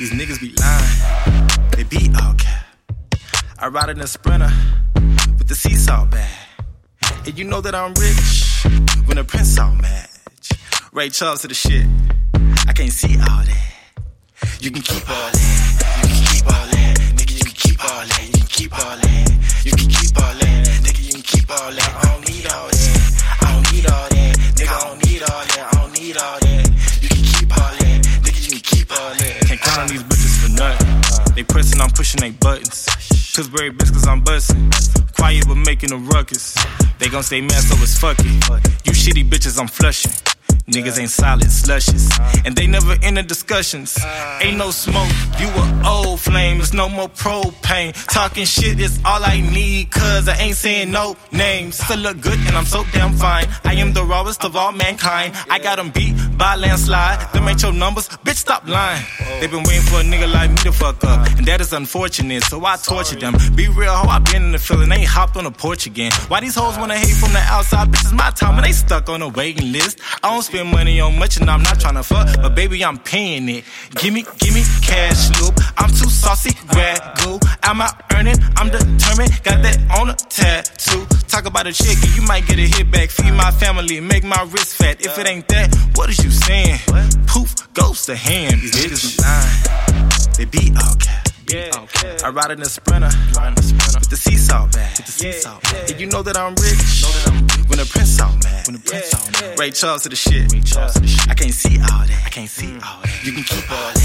these 0.00 0.10
niggas 0.10 0.40
be 0.40 0.52
lying. 0.58 1.70
They 1.70 1.84
be 1.84 2.12
all 2.20 2.34
cap. 2.34 2.66
I 3.60 3.68
ride 3.68 3.90
in 3.90 4.00
a 4.00 4.08
sprinter 4.08 4.50
with 5.38 5.46
the 5.46 5.54
seesaw 5.54 6.04
bag. 6.06 6.39
And 7.26 7.38
you 7.38 7.44
know 7.44 7.60
that 7.60 7.74
I'm 7.74 7.92
rich 7.94 8.64
when 9.06 9.16
the 9.18 9.24
prince 9.24 9.58
all 9.58 9.74
match. 9.74 10.08
Ray 10.92 11.10
Charles 11.10 11.42
to 11.42 11.48
the 11.48 11.54
shit. 11.54 11.86
I 12.66 12.72
can't 12.72 12.90
see 12.90 13.14
all 13.18 13.44
that. 13.44 13.72
You 14.58 14.70
can 14.70 14.82
keep 14.82 15.08
all 15.08 15.30
that. 15.30 16.00
You 16.02 16.08
can 16.08 16.24
keep 16.26 16.46
all 16.46 16.66
that. 16.66 16.96
Nigga, 17.14 17.32
you 17.36 17.44
can 17.44 17.52
keep 17.52 17.84
all 17.84 18.02
that. 18.02 18.24
You 18.26 18.32
can 18.32 18.48
keep 18.48 18.72
all 18.72 18.96
that. 18.96 19.64
You 19.64 19.72
can 19.72 19.88
keep 19.88 20.16
all 20.16 20.34
that. 20.34 20.66
Nigga, 20.82 21.02
you 21.06 21.12
can 21.12 21.22
keep 21.22 21.50
all 21.50 21.70
that. 21.70 21.90
I 21.92 22.08
don't 22.08 22.28
need 22.28 22.46
all 22.50 22.68
that. 22.68 23.36
I 23.40 23.52
don't 23.52 23.72
need 23.72 23.86
all 23.86 24.08
that. 24.08 24.36
Nigga, 24.56 24.72
I 24.72 24.80
don't 24.88 25.04
need 25.04 25.22
all 25.22 25.44
that. 25.44 25.60
I 25.60 25.76
don't 25.76 25.92
need 25.92 26.16
all 26.16 26.38
that. 26.40 26.66
You 27.02 27.08
can 27.08 27.22
keep 27.22 27.50
all 27.52 27.72
that. 27.78 27.98
Nigga, 28.24 28.40
you 28.42 28.52
can 28.58 28.64
keep 28.64 28.90
all 28.90 29.12
that. 29.14 29.44
Can't 29.46 29.60
count 29.60 29.78
on 29.78 29.88
these 29.88 30.02
bitches 30.02 30.34
for 30.40 30.50
nothing. 30.56 31.34
They 31.34 31.44
pressing, 31.44 31.80
I'm 31.80 31.90
pushing 31.90 32.20
they 32.20 32.30
buttons. 32.30 32.99
Pillsbury 33.34 33.70
cause 33.72 34.08
I'm 34.08 34.22
bustin'. 34.22 34.70
Quiet 35.14 35.46
but 35.46 35.54
making 35.54 35.92
a 35.92 35.96
ruckus. 35.96 36.56
They 36.98 37.08
gon' 37.08 37.22
stay 37.22 37.40
mad, 37.40 37.62
so 37.62 37.76
it's 37.80 37.96
fuck 37.98 38.18
it. 38.18 38.26
You 38.84 38.92
shitty 38.92 39.28
bitches, 39.30 39.58
I'm 39.60 39.68
flushing. 39.68 40.10
Niggas 40.70 41.00
ain't 41.00 41.10
solid 41.10 41.50
slushes. 41.50 42.08
And 42.44 42.54
they 42.54 42.66
never 42.68 42.96
enter 43.02 43.22
discussions. 43.22 43.98
Ain't 44.40 44.56
no 44.56 44.70
smoke, 44.70 45.10
you 45.38 45.48
a 45.48 45.82
old 45.84 46.20
flame. 46.20 46.60
It's 46.60 46.72
no 46.72 46.88
more 46.88 47.08
propane. 47.08 47.92
Talking 48.06 48.44
shit 48.44 48.78
is 48.78 49.00
all 49.04 49.24
I 49.24 49.40
need, 49.40 49.90
cause 49.90 50.28
I 50.28 50.36
ain't 50.36 50.56
saying 50.56 50.92
no 50.92 51.16
names. 51.32 51.76
Still 51.78 51.98
look 51.98 52.20
good 52.20 52.38
and 52.46 52.56
I'm 52.56 52.66
so 52.66 52.84
damn 52.92 53.14
fine. 53.14 53.46
I 53.64 53.74
am 53.74 53.92
the 53.92 54.04
rawest 54.04 54.44
of 54.44 54.54
all 54.54 54.70
mankind. 54.70 55.34
I 55.50 55.58
got 55.58 55.76
them 55.76 55.90
beat 55.90 56.14
by 56.38 56.54
landslide. 56.54 57.32
Them 57.32 57.48
ain't 57.48 57.62
your 57.62 57.72
numbers, 57.72 58.08
bitch, 58.08 58.36
stop 58.36 58.68
lying. 58.68 59.04
They 59.40 59.48
been 59.48 59.64
waiting 59.64 59.82
for 59.82 60.00
a 60.00 60.04
nigga 60.04 60.32
like 60.32 60.50
me 60.50 60.56
to 60.58 60.72
fuck 60.72 61.02
up. 61.02 61.26
And 61.36 61.46
that 61.46 61.60
is 61.60 61.72
unfortunate, 61.72 62.44
so 62.44 62.64
I 62.64 62.76
torture 62.76 63.16
them. 63.16 63.34
Be 63.56 63.68
real, 63.68 63.92
ho, 63.92 64.08
I 64.08 64.20
been 64.20 64.44
in 64.44 64.52
the 64.52 64.58
feeling, 64.58 64.92
ain't 64.92 65.08
hopped 65.08 65.36
on 65.36 65.44
the 65.44 65.50
porch 65.50 65.86
again. 65.86 66.12
Why 66.28 66.40
these 66.40 66.54
hoes 66.54 66.78
wanna 66.78 66.96
hate 66.96 67.16
from 67.16 67.32
the 67.32 67.40
outside? 67.40 67.88
Bitch, 67.88 68.02
it's 68.02 68.12
my 68.12 68.30
time 68.30 68.54
and 68.54 68.64
they 68.64 68.72
stuck 68.72 69.08
on 69.08 69.20
a 69.20 69.28
waiting 69.28 69.72
list. 69.72 69.98
I 70.22 70.30
don't 70.30 70.42
spend 70.42 70.59
money 70.64 71.00
on 71.00 71.18
much 71.18 71.36
and 71.38 71.48
I'm 71.50 71.62
not 71.62 71.80
trying 71.80 71.94
to 71.94 72.02
fuck, 72.02 72.28
but 72.36 72.54
baby, 72.54 72.84
I'm 72.84 72.98
paying 72.98 73.48
it. 73.48 73.64
Gimme, 73.96 74.24
gimme 74.38 74.62
cash 74.82 75.30
loop. 75.40 75.54
I'm 75.76 75.90
too 75.90 76.08
saucy, 76.08 76.50
ragu. 76.50 77.40
I'm 77.62 77.80
out 77.80 77.94
earning, 78.14 78.36
I'm 78.56 78.68
determined. 78.68 79.32
Got 79.42 79.62
that 79.62 79.78
on 79.98 80.10
a 80.10 80.14
tattoo. 80.14 81.06
Talk 81.28 81.46
about 81.46 81.66
a 81.66 81.72
chick, 81.72 81.96
you 82.14 82.22
might 82.22 82.46
get 82.46 82.58
a 82.58 82.66
hit 82.66 82.90
back. 82.90 83.10
Feed 83.10 83.32
my 83.32 83.50
family, 83.50 84.00
make 84.00 84.24
my 84.24 84.42
wrist 84.50 84.76
fat. 84.76 85.04
If 85.04 85.18
it 85.18 85.26
ain't 85.26 85.48
that, 85.48 85.74
what 85.94 86.10
is 86.10 86.22
you 86.24 86.30
saying? 86.30 86.78
Poof, 87.26 87.54
goes 87.74 88.06
to 88.06 88.16
hand. 88.16 88.60
These 88.60 89.16
niggas. 89.16 90.36
They 90.36 90.44
be 90.44 90.72
all 90.76 90.96
cap. 90.96 91.28
Yeah, 91.50 91.70
okay. 91.74 92.16
I 92.22 92.30
ride 92.30 92.52
in 92.52 92.62
a 92.62 92.64
sprinter, 92.64 93.10
with 93.10 94.08
the 94.08 94.16
seesaw 94.16 94.68
bag. 94.70 94.96
With 94.96 95.06
the 95.06 95.12
seesaw 95.12 95.58
bag. 95.58 95.90
And 95.90 96.00
you 96.00 96.06
know 96.06 96.22
that 96.22 96.36
I'm 96.36 96.54
rich. 96.54 97.02
Know 97.02 97.10
that 97.10 97.26
I'm 97.26 97.42
rich. 97.42 97.66
When 97.66 97.78
the 97.82 97.90
prince 97.90 98.20
all 98.20 98.30
mad. 98.38 98.66
When 98.68 98.76
the 98.78 98.82
prince 98.86 99.12
all 99.14 99.26
mad. 99.34 99.58
Ray 99.58 99.72
Charles 99.72 100.04
to 100.04 100.08
the 100.10 100.14
shit. 100.14 100.52
Ray 100.52 100.60
Charles 100.60 100.94
to 100.94 101.00
the 101.00 101.08
shit. 101.08 101.28
I 101.28 101.34
can't 101.34 101.52
see 101.52 101.74
all 101.82 102.06
that. 102.06 102.22
I 102.24 102.30
can't 102.30 102.48
see 102.48 102.70
all 102.78 103.02
that. 103.02 103.10
You 103.26 103.32
can 103.34 103.42
keep 103.42 103.66
all 103.66 103.90
that. 103.90 103.98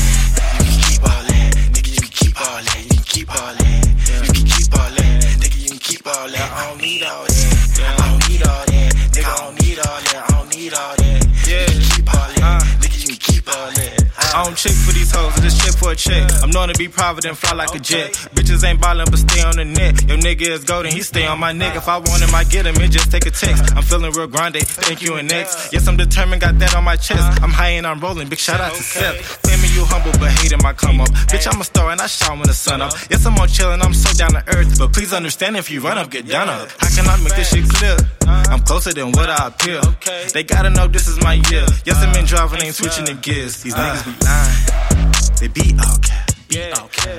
You 0.57 0.65
can 0.65 0.81
keep 0.89 1.03
all 1.05 1.21
that. 1.21 1.53
Nigga, 1.69 1.93
you 1.93 2.01
can 2.01 2.09
keep 2.17 2.33
all 2.41 2.57
that. 2.65 2.81
You 2.81 2.89
can 2.89 3.05
keep 3.05 3.29
all 3.29 3.53
that. 3.53 3.93
You 4.25 4.33
can 4.33 4.45
keep 4.49 4.73
all 4.73 4.89
that. 4.89 5.21
Nigga, 5.37 5.57
you 5.61 5.69
can 5.69 5.77
keep 5.77 6.01
all 6.07 6.25
that. 6.25 6.49
I 6.49 6.65
don't 6.65 6.81
need 6.81 7.03
all 7.05 7.29
that. 7.29 7.45
I 7.77 8.09
don't 8.09 8.25
need 8.25 8.41
all 8.41 8.65
that. 8.65 8.89
Nigga, 9.13 9.21
I 9.21 9.37
don't 9.37 9.53
need 9.61 9.77
all 9.85 10.01
that. 10.01 10.17
I 10.17 10.33
don't 10.33 10.49
need 10.49 10.73
all 10.73 10.95
that. 10.97 11.21
Yeah, 11.45 11.61
you 11.61 11.77
can 11.77 11.93
keep 11.93 12.09
all 12.09 12.25
that. 12.41 12.65
Nigga, 12.81 12.94
you 13.08 13.18
keep 13.18 13.47
all 13.47 13.72
that. 13.72 14.06
I 14.36 14.43
don't 14.43 14.58
check 14.58 14.74
for 14.74 14.91
these 14.91 15.12
hoes, 15.12 15.32
I 15.38 15.41
just 15.41 15.62
check 15.64 15.76
for 15.78 15.91
a 15.91 15.95
check. 15.95 16.30
I'm 16.43 16.49
known 16.49 16.68
to 16.68 16.78
be 16.78 16.88
private 16.88 17.26
and 17.26 17.38
fly 17.38 17.53
like 17.53 17.74
a 17.76 17.80
jet. 17.80 18.14
Bitches 18.36 18.64
ain't 18.68 18.82
ballin', 18.82 19.08
but 19.10 19.20
stay 19.20 19.41
on 19.43 19.56
the 19.56 19.66
net. 19.66 20.08
Your 20.08 20.18
nigga 20.18 20.47
is 20.56 20.64
golden, 20.64 20.91
he 20.91 21.01
stay 21.01 21.26
on 21.26 21.39
my 21.39 21.51
neck. 21.51 21.76
If 21.76 21.88
I 21.88 21.97
want 21.97 22.22
him, 22.22 22.34
I 22.34 22.43
get 22.43 22.66
him, 22.66 22.76
and 22.76 22.91
just 22.91 23.12
take 23.12 23.26
a 23.26 23.32
text. 23.32 23.76
I'm 23.76 23.84
feeling 23.84 24.12
real 24.12 24.28
grande, 24.28 24.58
thank 24.58 25.01
you 25.01 25.16
and 25.16 25.28
next. 25.28 25.72
Yes, 25.74 25.88
I'm 25.88 25.97
determined, 25.97 26.41
got 26.41 26.60
that 26.60 26.76
on 26.76 26.84
my 26.84 26.95
chest. 26.95 27.22
Uh-huh. 27.22 27.43
I'm 27.43 27.51
high 27.51 27.76
and 27.80 27.86
I'm 27.88 27.99
rolling, 27.99 28.28
big 28.30 28.39
shout 28.39 28.60
out 28.60 28.74
to 28.74 28.84
Seth. 28.84 29.41
Claiming 29.43 29.72
you 29.72 29.86
humble, 29.86 30.12
but 30.20 30.32
hating 30.32 30.60
my 30.64 30.74
come 30.74 31.01
up. 31.01 31.10
Bitch, 31.32 31.51
I'm 31.51 31.60
a 31.60 31.64
star 31.64 31.91
and 31.91 32.01
I 32.01 32.08
shine 32.08 32.39
when 32.39 32.47
the 32.47 32.53
sun 32.53 32.82
up. 32.82 32.93
Uh-huh. 32.93 33.08
Yes, 33.12 33.26
I'm 33.26 33.36
on 33.36 33.47
chillin', 33.47 33.84
I'm 33.84 33.93
so 33.93 34.12
down 34.14 34.32
to 34.32 34.43
earth. 34.56 34.80
But 34.80 34.93
please 34.93 35.14
understand 35.14 35.58
if 35.58 35.70
you 35.70 35.82
run 35.82 35.97
up, 35.97 36.10
get 36.10 36.28
done 36.28 36.49
up. 36.49 36.70
How 36.80 36.89
can 36.95 37.08
I 37.08 37.18
make 37.24 37.36
this 37.36 37.49
shit 37.51 37.68
clear? 37.70 37.97
Uh-huh. 38.28 38.53
I'm 38.53 38.62
closer 38.62 38.93
than 38.93 39.12
what 39.12 39.30
I 39.30 39.47
appear. 39.47 39.82
They 40.34 40.43
gotta 40.43 40.70
know 40.70 40.88
this 40.88 41.08
is 41.08 41.22
my 41.22 41.36
year. 41.51 41.66
Yes, 41.84 41.97
I'm 41.99 42.16
in 42.16 42.26
driving, 42.26 42.62
ain't 42.64 42.76
switching 42.76 42.94
the 43.03 43.13
gears. 43.15 43.61
These 43.63 43.75
niggas 43.75 44.05
be 44.05 44.13
lying. 44.25 45.35
They 45.39 45.47
beat 45.49 45.75
all 45.79 45.97
cap. 45.99 46.31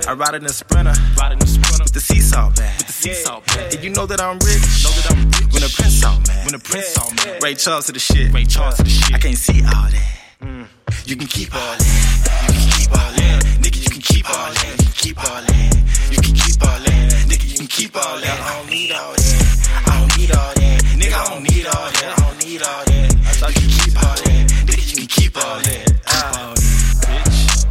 I 0.09 0.15
ride 0.15 0.35
in 0.35 0.47
a 0.47 0.49
sprinter, 0.49 0.95
riding 1.19 1.39
the 1.39 1.47
sprinter 1.47 1.83
with 1.83 1.93
the 1.93 2.01
seesaw 2.01 2.49
bag. 2.57 2.79
With 2.79 2.87
the 2.87 2.93
seesaw 2.93 3.41
bag. 3.41 3.75
And 3.75 3.85
you 3.85 3.91
know 3.91 4.07
that 4.07 4.21
I'm 4.21 4.39
rich. 4.39 4.65
Know 4.85 4.95
that 4.97 5.11
I'm 5.13 5.29
rich. 5.29 5.53
When 5.53 5.61
the 5.61 5.69
prince 5.77 6.03
all 6.05 6.21
mad. 6.27 6.47
When 6.47 6.55
the 6.57 6.65
prince 6.65 6.97
all 6.97 7.11
mad. 7.13 7.43
Ray 7.43 7.55
Charles 7.55 7.87
to 7.87 7.93
the 7.93 7.99
shit. 7.99 8.33
Ray 8.33 8.47
Charles 8.47 8.77
to 8.77 8.85
the 8.85 8.89
shit. 8.89 9.15
I 9.15 9.19
can't 9.19 9.37
see 9.37 9.61
all 9.61 9.91
that. 9.93 10.69
You 11.05 11.17
can 11.17 11.27
keep 11.27 11.55
all 11.55 11.61
that. 11.61 12.49
You 12.49 12.55
can 12.57 12.71
keep 12.73 12.91
all 12.93 13.13
that. 13.13 13.45
Nigga, 13.61 13.77
you 13.85 13.91
can 13.91 14.01
keep 14.01 14.31
all 14.31 14.53
that. 14.55 14.71
You 14.71 14.85
can 14.85 14.95
keep 14.95 15.19
all 15.19 15.43
that. 15.45 15.75
You 16.11 16.19
can 16.23 16.35
keep 16.35 16.63
all 16.63 16.79
that. 16.81 17.13
Nigga, 17.29 17.47
you 17.53 17.59
can 17.59 17.67
keep 17.67 17.97
all 17.97 18.17
that. 18.21 18.41
I 18.41 18.57
don't 18.57 18.71
need 18.71 18.93
all 18.93 19.13
that. 19.13 19.85
I 19.85 20.01
don't 20.01 20.17
need 20.17 20.33
all 20.33 20.55
that. 20.55 20.81
Nigga, 20.97 21.13
I 21.13 21.25
don't 21.29 21.43
need 21.43 21.67
all 21.67 21.91
that. 21.93 22.15
I 22.17 22.23
don't 22.25 22.39
need 22.45 22.63
all 22.63 22.85
that. 22.85 23.13
You 23.47 23.61
can 23.61 23.71
keep 23.77 23.97
all 24.01 24.17
that. 24.17 24.66
Keep 24.97 25.37
all 25.37 25.59
that. 25.59 25.87
Keep 26.07 26.25
all 26.39 26.55
that, 26.55 27.27
bitch. 27.29 27.67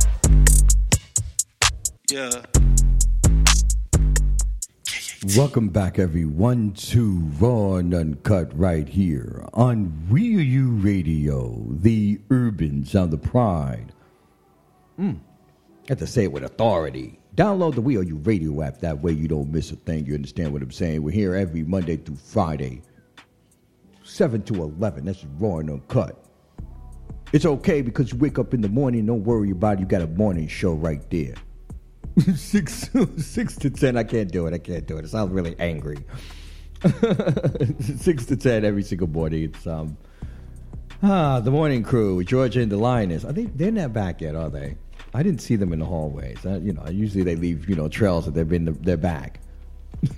Yeah. 2.12 2.44
Welcome 5.36 5.70
back, 5.70 5.98
everyone, 5.98 6.74
to 6.74 7.18
Raw 7.40 7.78
and 7.78 7.96
Uncut 7.96 8.56
right 8.56 8.88
here 8.88 9.44
on 9.56 10.08
We 10.08 10.38
Are 10.38 10.42
You 10.42 10.70
Radio, 10.70 11.66
the 11.68 12.22
urban 12.30 12.86
sound 12.86 13.12
of 13.12 13.24
pride. 13.24 13.92
Mm. 15.00 15.18
I 15.18 15.20
have 15.90 15.98
to 15.98 16.06
say 16.06 16.26
it 16.26 16.32
with 16.32 16.44
authority. 16.44 17.20
Download 17.36 17.74
the 17.74 17.82
We 17.82 17.98
Are 17.98 18.04
You 18.04 18.18
Radio 18.18 18.62
app. 18.62 18.82
That 18.82 19.02
way 19.02 19.14
you 19.14 19.28
don't 19.28 19.52
miss 19.52 19.72
a 19.72 19.78
thing. 19.78 20.06
You 20.06 20.14
understand 20.14 20.54
what 20.54 20.62
I'm 20.62 20.70
saying? 20.70 21.02
We're 21.02 21.10
here 21.10 21.34
every 21.36 21.64
Monday 21.64 21.98
through 21.98 22.18
Friday, 22.18 22.84
7 24.04 24.44
to 24.44 24.62
11. 24.62 25.06
That's 25.06 25.26
Raw 25.40 25.58
and 25.58 25.72
Uncut. 25.72 26.25
It's 27.36 27.46
okay 27.46 27.82
because 27.82 28.14
you 28.14 28.18
wake 28.18 28.40
up 28.40 28.54
in 28.54 28.62
the 28.62 28.70
morning, 28.70 29.08
don't 29.08 29.26
worry 29.26 29.52
about 29.52 29.74
it. 29.74 29.80
You 29.82 29.86
got 29.86 30.02
a 30.02 30.08
morning 30.08 30.48
show 30.48 30.72
right 30.72 31.02
there. 31.10 31.34
six 32.38 32.90
six 33.18 33.58
to 33.58 33.70
ten. 33.70 33.98
I 33.98 34.06
can't 34.06 34.32
do 34.32 34.48
it. 34.48 34.54
I 34.54 34.58
can't 34.58 34.88
do 34.88 34.96
it. 34.96 35.04
It 35.04 35.10
sounds 35.10 35.34
really 35.34 35.54
angry. 35.60 35.98
six 37.82 38.26
to 38.28 38.38
ten 38.38 38.64
every 38.64 38.84
single 38.84 39.10
morning. 39.10 39.44
It's 39.44 39.68
um 39.68 39.98
ah 41.04 41.42
the 41.42 41.52
morning 41.52 41.84
crew, 41.84 42.24
Georgia 42.24 42.62
and 42.62 42.72
the 42.72 42.78
Lioness. 42.78 43.26
Are 43.26 43.34
they? 43.34 43.48
They're 43.48 43.70
not 43.70 43.92
back 43.92 44.22
yet, 44.22 44.34
are 44.34 44.50
they? 44.50 44.78
I 45.14 45.22
didn't 45.22 45.42
see 45.42 45.58
them 45.58 45.74
in 45.74 45.80
the 45.80 45.86
hallways. 45.86 46.46
I, 46.46 46.56
you 46.60 46.72
know, 46.72 46.88
usually 46.88 47.26
they 47.26 47.36
leave 47.36 47.68
you 47.68 47.76
know 47.76 47.90
trails 47.90 48.24
that 48.28 48.34
they've 48.34 48.48
been 48.48 48.78
they're 48.80 48.96
back. 48.96 49.42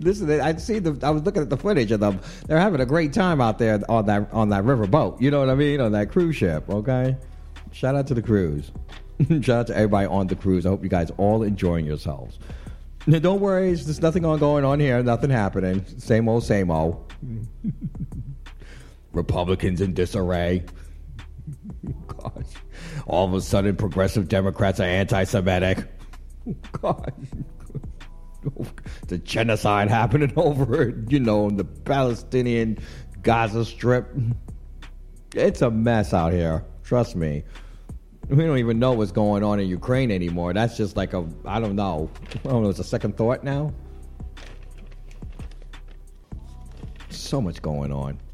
Listen, 0.00 0.40
I 0.40 0.56
see 0.56 0.78
the. 0.78 0.98
I 1.06 1.10
was 1.10 1.22
looking 1.22 1.42
at 1.42 1.50
the 1.50 1.56
footage 1.56 1.90
of 1.92 2.00
them. 2.00 2.20
They're 2.46 2.58
having 2.58 2.80
a 2.80 2.86
great 2.86 3.12
time 3.12 3.40
out 3.40 3.58
there 3.58 3.80
on 3.88 4.06
that 4.06 4.32
on 4.32 4.48
that 4.50 4.64
river 4.64 4.86
boat. 4.86 5.20
You 5.20 5.30
know 5.30 5.40
what 5.40 5.50
I 5.50 5.54
mean? 5.54 5.80
On 5.80 5.92
that 5.92 6.10
cruise 6.10 6.36
ship. 6.36 6.68
Okay. 6.68 7.16
Shout 7.72 7.94
out 7.94 8.06
to 8.08 8.14
the 8.14 8.22
cruise. 8.22 8.72
Shout 9.40 9.50
out 9.50 9.66
to 9.68 9.76
everybody 9.76 10.06
on 10.06 10.26
the 10.26 10.36
cruise. 10.36 10.64
I 10.64 10.70
hope 10.70 10.82
you 10.82 10.88
guys 10.88 11.10
all 11.16 11.42
enjoying 11.42 11.84
yourselves. 11.84 12.38
Now, 13.06 13.18
don't 13.18 13.40
worry, 13.40 13.68
there's 13.68 14.02
nothing 14.02 14.22
going 14.22 14.64
on 14.64 14.80
here. 14.80 15.02
Nothing 15.02 15.30
happening. 15.30 15.84
Same 15.98 16.28
old, 16.28 16.44
same 16.44 16.70
old. 16.70 17.10
Republicans 19.12 19.80
in 19.80 19.94
disarray. 19.94 20.64
Gosh. 22.06 22.44
All 23.06 23.26
of 23.26 23.34
a 23.34 23.40
sudden, 23.40 23.76
progressive 23.76 24.28
Democrats 24.28 24.78
are 24.80 24.84
anti-Semitic. 24.84 25.86
God. 26.72 27.12
The 29.08 29.18
genocide 29.18 29.88
happening 30.00 30.32
over, 30.36 30.94
you 31.08 31.20
know, 31.20 31.48
in 31.48 31.56
the 31.56 31.64
Palestinian 31.64 32.78
Gaza 33.22 33.64
Strip. 33.64 34.08
It's 35.34 35.60
a 35.60 35.70
mess 35.70 36.14
out 36.14 36.32
here. 36.32 36.64
Trust 36.84 37.16
me. 37.16 37.44
We 38.28 38.44
don't 38.44 38.58
even 38.58 38.78
know 38.78 38.92
what's 38.92 39.12
going 39.12 39.42
on 39.42 39.58
in 39.58 39.68
Ukraine 39.68 40.10
anymore. 40.10 40.52
That's 40.52 40.76
just 40.76 40.96
like 40.96 41.14
a, 41.14 41.26
I 41.46 41.60
don't 41.60 41.76
know. 41.76 42.10
I 42.44 42.48
don't 42.50 42.62
know. 42.62 42.68
It's 42.68 42.78
a 42.78 42.84
second 42.84 43.16
thought 43.16 43.42
now. 43.42 43.72
So 47.10 47.40
much 47.40 47.60
going 47.62 47.92
on. 47.92 48.18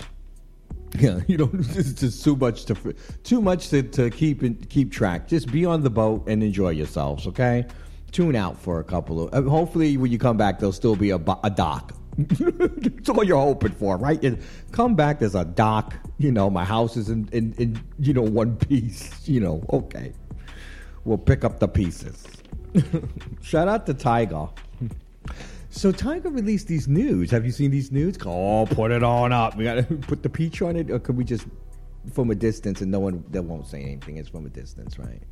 Yeah, 0.97 1.22
you 1.27 1.37
know, 1.37 1.51
it's 1.55 1.95
just 1.95 2.22
too 2.22 2.37
much 2.37 2.66
to 2.66 2.95
too 3.25 3.43
much 3.43 3.70
to, 3.70 3.83
to 3.83 4.11
keep 4.11 4.68
keep 4.68 4.93
track. 4.93 5.27
Just 5.27 5.51
be 5.51 5.64
on 5.64 5.83
the 5.83 5.91
boat 5.91 6.22
and 6.29 6.41
enjoy 6.41 6.70
yourselves. 6.70 7.27
Okay, 7.27 7.66
tune 8.14 8.36
out 8.36 8.58
for 8.58 8.80
a 8.80 8.84
couple 8.84 9.28
of. 9.28 9.34
Uh, 9.34 9.48
hopefully, 9.50 9.96
when 9.96 10.10
you 10.10 10.18
come 10.18 10.36
back, 10.36 10.58
there'll 10.58 10.72
still 10.72 10.96
be 10.96 11.10
a, 11.10 11.16
a 11.16 11.50
dock. 11.50 11.92
That's 12.16 13.08
all 13.08 13.24
you're 13.24 13.36
hoping 13.36 13.72
for, 13.72 13.96
right? 13.96 14.22
You 14.22 14.38
come 14.70 14.94
back, 14.94 15.18
there's 15.18 15.34
a 15.34 15.44
doc. 15.44 15.94
You 16.18 16.30
know, 16.30 16.48
my 16.48 16.64
house 16.64 16.96
is 16.96 17.10
in, 17.10 17.28
in, 17.32 17.52
in 17.58 17.82
you 17.98 18.14
know 18.14 18.22
one 18.22 18.56
piece. 18.56 19.28
You 19.28 19.40
know, 19.40 19.64
okay, 19.70 20.12
we'll 21.04 21.18
pick 21.18 21.44
up 21.44 21.58
the 21.58 21.68
pieces. 21.68 22.24
Shout 23.42 23.68
out 23.68 23.84
to 23.86 23.94
Tyga. 23.94 24.50
So 25.70 25.90
Tyga 25.90 26.32
released 26.32 26.68
these 26.68 26.86
nudes. 26.86 27.32
Have 27.32 27.44
you 27.44 27.50
seen 27.50 27.72
these 27.72 27.90
nudes? 27.90 28.16
Oh, 28.24 28.64
put 28.70 28.92
it 28.92 29.02
on 29.02 29.32
up. 29.32 29.56
We 29.56 29.64
got 29.64 29.74
to 29.74 29.82
put 30.02 30.22
the 30.22 30.28
peach 30.30 30.62
on 30.62 30.76
it, 30.76 30.88
or 30.88 31.00
could 31.00 31.16
we 31.16 31.24
just 31.24 31.46
from 32.12 32.30
a 32.30 32.34
distance 32.34 32.80
and 32.80 32.92
no 32.92 33.00
one 33.00 33.24
that 33.30 33.42
won't 33.42 33.66
say 33.66 33.82
anything? 33.82 34.18
It's 34.18 34.28
from 34.28 34.46
a 34.46 34.50
distance, 34.50 35.00
right? 35.00 35.22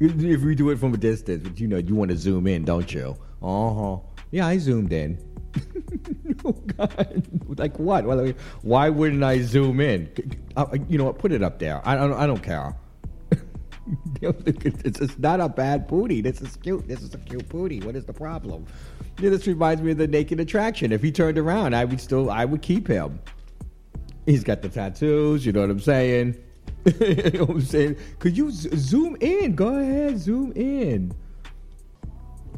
If 0.00 0.42
we 0.42 0.54
do 0.54 0.70
it 0.70 0.78
from 0.78 0.94
a 0.94 0.96
distance, 0.96 1.42
but 1.42 1.58
you 1.58 1.66
know, 1.66 1.78
you 1.78 1.94
want 1.94 2.10
to 2.10 2.16
zoom 2.16 2.46
in, 2.46 2.64
don't 2.64 2.92
you? 2.92 3.16
Uh 3.42 3.74
huh. 3.74 3.98
Yeah, 4.30 4.46
I 4.46 4.58
zoomed 4.58 4.92
in. 4.92 5.18
oh 6.44 6.52
God! 6.52 7.26
Like 7.58 7.78
what? 7.78 8.04
Why 8.62 8.88
wouldn't 8.90 9.24
I 9.24 9.40
zoom 9.40 9.80
in? 9.80 10.10
Uh, 10.56 10.66
You 10.88 10.98
know 10.98 11.04
what? 11.04 11.18
Put 11.18 11.32
it 11.32 11.42
up 11.42 11.58
there. 11.58 11.80
I 11.86 11.96
don't. 11.96 12.12
I 12.12 12.26
don't 12.26 12.42
care. 12.42 12.76
it's, 14.20 15.00
it's 15.00 15.18
not 15.18 15.40
a 15.40 15.48
bad 15.48 15.86
booty. 15.86 16.20
This 16.20 16.40
is 16.42 16.56
cute. 16.56 16.86
This 16.86 17.00
is 17.02 17.14
a 17.14 17.18
cute 17.18 17.48
booty. 17.48 17.80
What 17.80 17.96
is 17.96 18.04
the 18.04 18.12
problem? 18.12 18.66
Yeah, 19.18 19.30
this 19.30 19.46
reminds 19.46 19.82
me 19.82 19.92
of 19.92 19.98
the 19.98 20.06
Naked 20.06 20.38
Attraction. 20.38 20.92
If 20.92 21.02
he 21.02 21.10
turned 21.10 21.38
around, 21.38 21.74
I 21.74 21.84
would 21.84 22.00
still. 22.00 22.30
I 22.30 22.44
would 22.44 22.62
keep 22.62 22.86
him. 22.86 23.18
He's 24.26 24.44
got 24.44 24.62
the 24.62 24.68
tattoos. 24.68 25.46
You 25.46 25.52
know 25.52 25.60
what 25.62 25.70
I'm 25.70 25.80
saying? 25.80 26.36
you 27.00 27.30
know 27.32 27.44
what 27.44 27.50
I'm 27.50 27.60
saying? 27.60 27.96
Could 28.18 28.36
you 28.36 28.50
z- 28.50 28.70
zoom 28.74 29.16
in? 29.20 29.54
Go 29.54 29.78
ahead, 29.78 30.18
zoom 30.18 30.52
in. 30.52 31.12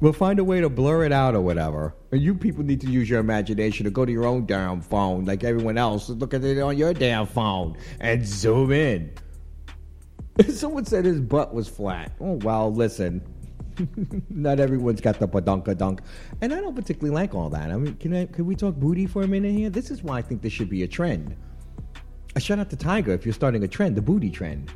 We'll 0.00 0.14
find 0.14 0.38
a 0.38 0.44
way 0.44 0.60
to 0.62 0.70
blur 0.70 1.04
it 1.04 1.12
out 1.12 1.34
or 1.34 1.42
whatever. 1.42 1.94
And 2.10 2.22
you 2.22 2.34
people 2.34 2.64
need 2.64 2.80
to 2.80 2.90
use 2.90 3.08
your 3.10 3.20
imagination 3.20 3.84
to 3.84 3.90
go 3.90 4.06
to 4.06 4.12
your 4.12 4.24
own 4.24 4.46
damn 4.46 4.80
phone, 4.80 5.26
like 5.26 5.44
everyone 5.44 5.76
else. 5.76 6.08
Look 6.08 6.32
at 6.32 6.42
it 6.42 6.58
on 6.58 6.78
your 6.78 6.94
damn 6.94 7.26
phone 7.26 7.76
and 8.00 8.26
zoom 8.26 8.72
in. 8.72 9.12
Someone 10.48 10.86
said 10.86 11.04
his 11.04 11.20
butt 11.20 11.54
was 11.54 11.68
flat. 11.68 12.12
Oh 12.20 12.34
well, 12.42 12.72
listen. 12.72 13.20
Not 14.30 14.58
everyone's 14.58 15.00
got 15.00 15.18
the 15.18 15.28
badunka 15.28 15.76
dunk, 15.76 16.00
and 16.40 16.52
I 16.52 16.60
don't 16.60 16.74
particularly 16.74 17.14
like 17.14 17.34
all 17.34 17.50
that. 17.50 17.70
I 17.70 17.76
mean, 17.76 17.94
can 17.96 18.14
I, 18.14 18.26
can 18.26 18.46
we 18.46 18.54
talk 18.54 18.76
booty 18.76 19.06
for 19.06 19.22
a 19.22 19.28
minute 19.28 19.52
here? 19.52 19.70
This 19.70 19.90
is 19.90 20.02
why 20.02 20.18
I 20.18 20.22
think 20.22 20.42
this 20.42 20.52
should 20.52 20.70
be 20.70 20.82
a 20.82 20.88
trend. 20.88 21.36
A 22.36 22.40
shout 22.40 22.58
out 22.58 22.70
to 22.70 22.76
Tyga 22.76 23.08
if 23.08 23.24
you're 23.24 23.34
starting 23.34 23.62
a 23.64 23.68
trend, 23.68 23.96
the 23.96 24.02
booty 24.02 24.30
trend. 24.30 24.72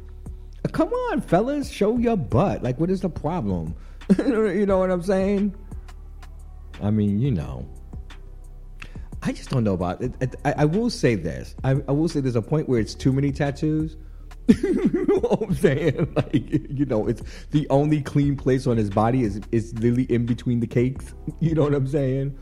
Uh, 0.65 0.69
Come 0.69 0.93
on, 0.93 1.21
fellas, 1.21 1.71
show 1.71 1.97
your 1.99 2.17
butt. 2.17 2.63
Like, 2.63 2.81
what 2.81 2.91
is 2.91 3.01
the 3.01 3.09
problem? 3.09 3.75
you 4.19 4.67
know 4.67 4.79
what 4.79 4.91
I'm 4.91 5.03
saying? 5.03 5.55
I 6.83 6.91
mean, 6.91 7.21
you 7.21 7.31
know. 7.31 7.69
I 9.23 9.33
just 9.33 9.49
don't 9.49 9.65
know 9.65 9.73
about 9.73 10.03
it. 10.03 10.37
I, 10.45 10.55
I 10.59 10.65
will 10.67 10.91
say 10.91 11.15
this. 11.15 11.55
I, 11.65 11.71
I 11.89 11.93
will 11.93 12.09
say 12.09 12.21
there's 12.21 12.37
a 12.37 12.43
point 12.43 12.69
where 12.69 12.79
it's 12.79 12.95
too 12.95 13.13
many 13.13 13.33
tattoos. 13.33 13.97
you 14.49 15.07
know 15.09 15.21
what 15.21 15.43
I'm 15.43 15.55
saying? 15.55 16.13
Like, 16.17 16.35
you 16.35 16.85
know, 16.85 17.07
it's 17.07 17.23
the 17.51 17.67
only 17.71 18.03
clean 18.03 18.37
place 18.37 18.67
on 18.67 18.77
his 18.77 18.91
body 18.91 19.23
is 19.23 19.41
is 19.53 19.73
literally 19.75 20.05
in 20.05 20.27
between 20.27 20.61
the 20.61 20.67
cakes. 20.67 21.15
You 21.41 21.55
know 21.55 21.63
what 21.63 21.75
I'm 21.75 21.87
saying? 21.87 22.37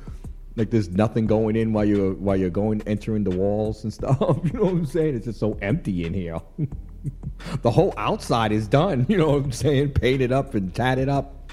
Like 0.57 0.71
there's 0.71 0.91
nothing 0.91 1.27
going 1.27 1.57
in 1.57 1.73
while 1.73 1.85
you're 1.85 2.13
while 2.15 2.37
you're 2.37 2.51
going 2.51 2.83
entering 2.87 3.25
the 3.25 3.31
walls 3.31 3.85
and 3.85 3.93
stuff. 3.93 4.19
You 4.45 4.53
know 4.53 4.65
what 4.65 4.73
I'm 4.73 4.87
saying? 4.87 5.17
It's 5.17 5.25
just 5.27 5.41
so 5.41 5.57
empty 5.63 6.05
in 6.05 6.13
here. 6.13 6.39
the 7.63 7.71
whole 7.71 7.95
outside 7.97 8.53
is 8.53 8.69
done. 8.69 9.07
You 9.09 9.19
know 9.19 9.31
what 9.31 9.45
I'm 9.45 9.53
saying? 9.53 9.93
Painted 9.93 10.33
up 10.33 10.55
and 10.55 10.75
tatted 10.75 11.09
up. 11.09 11.51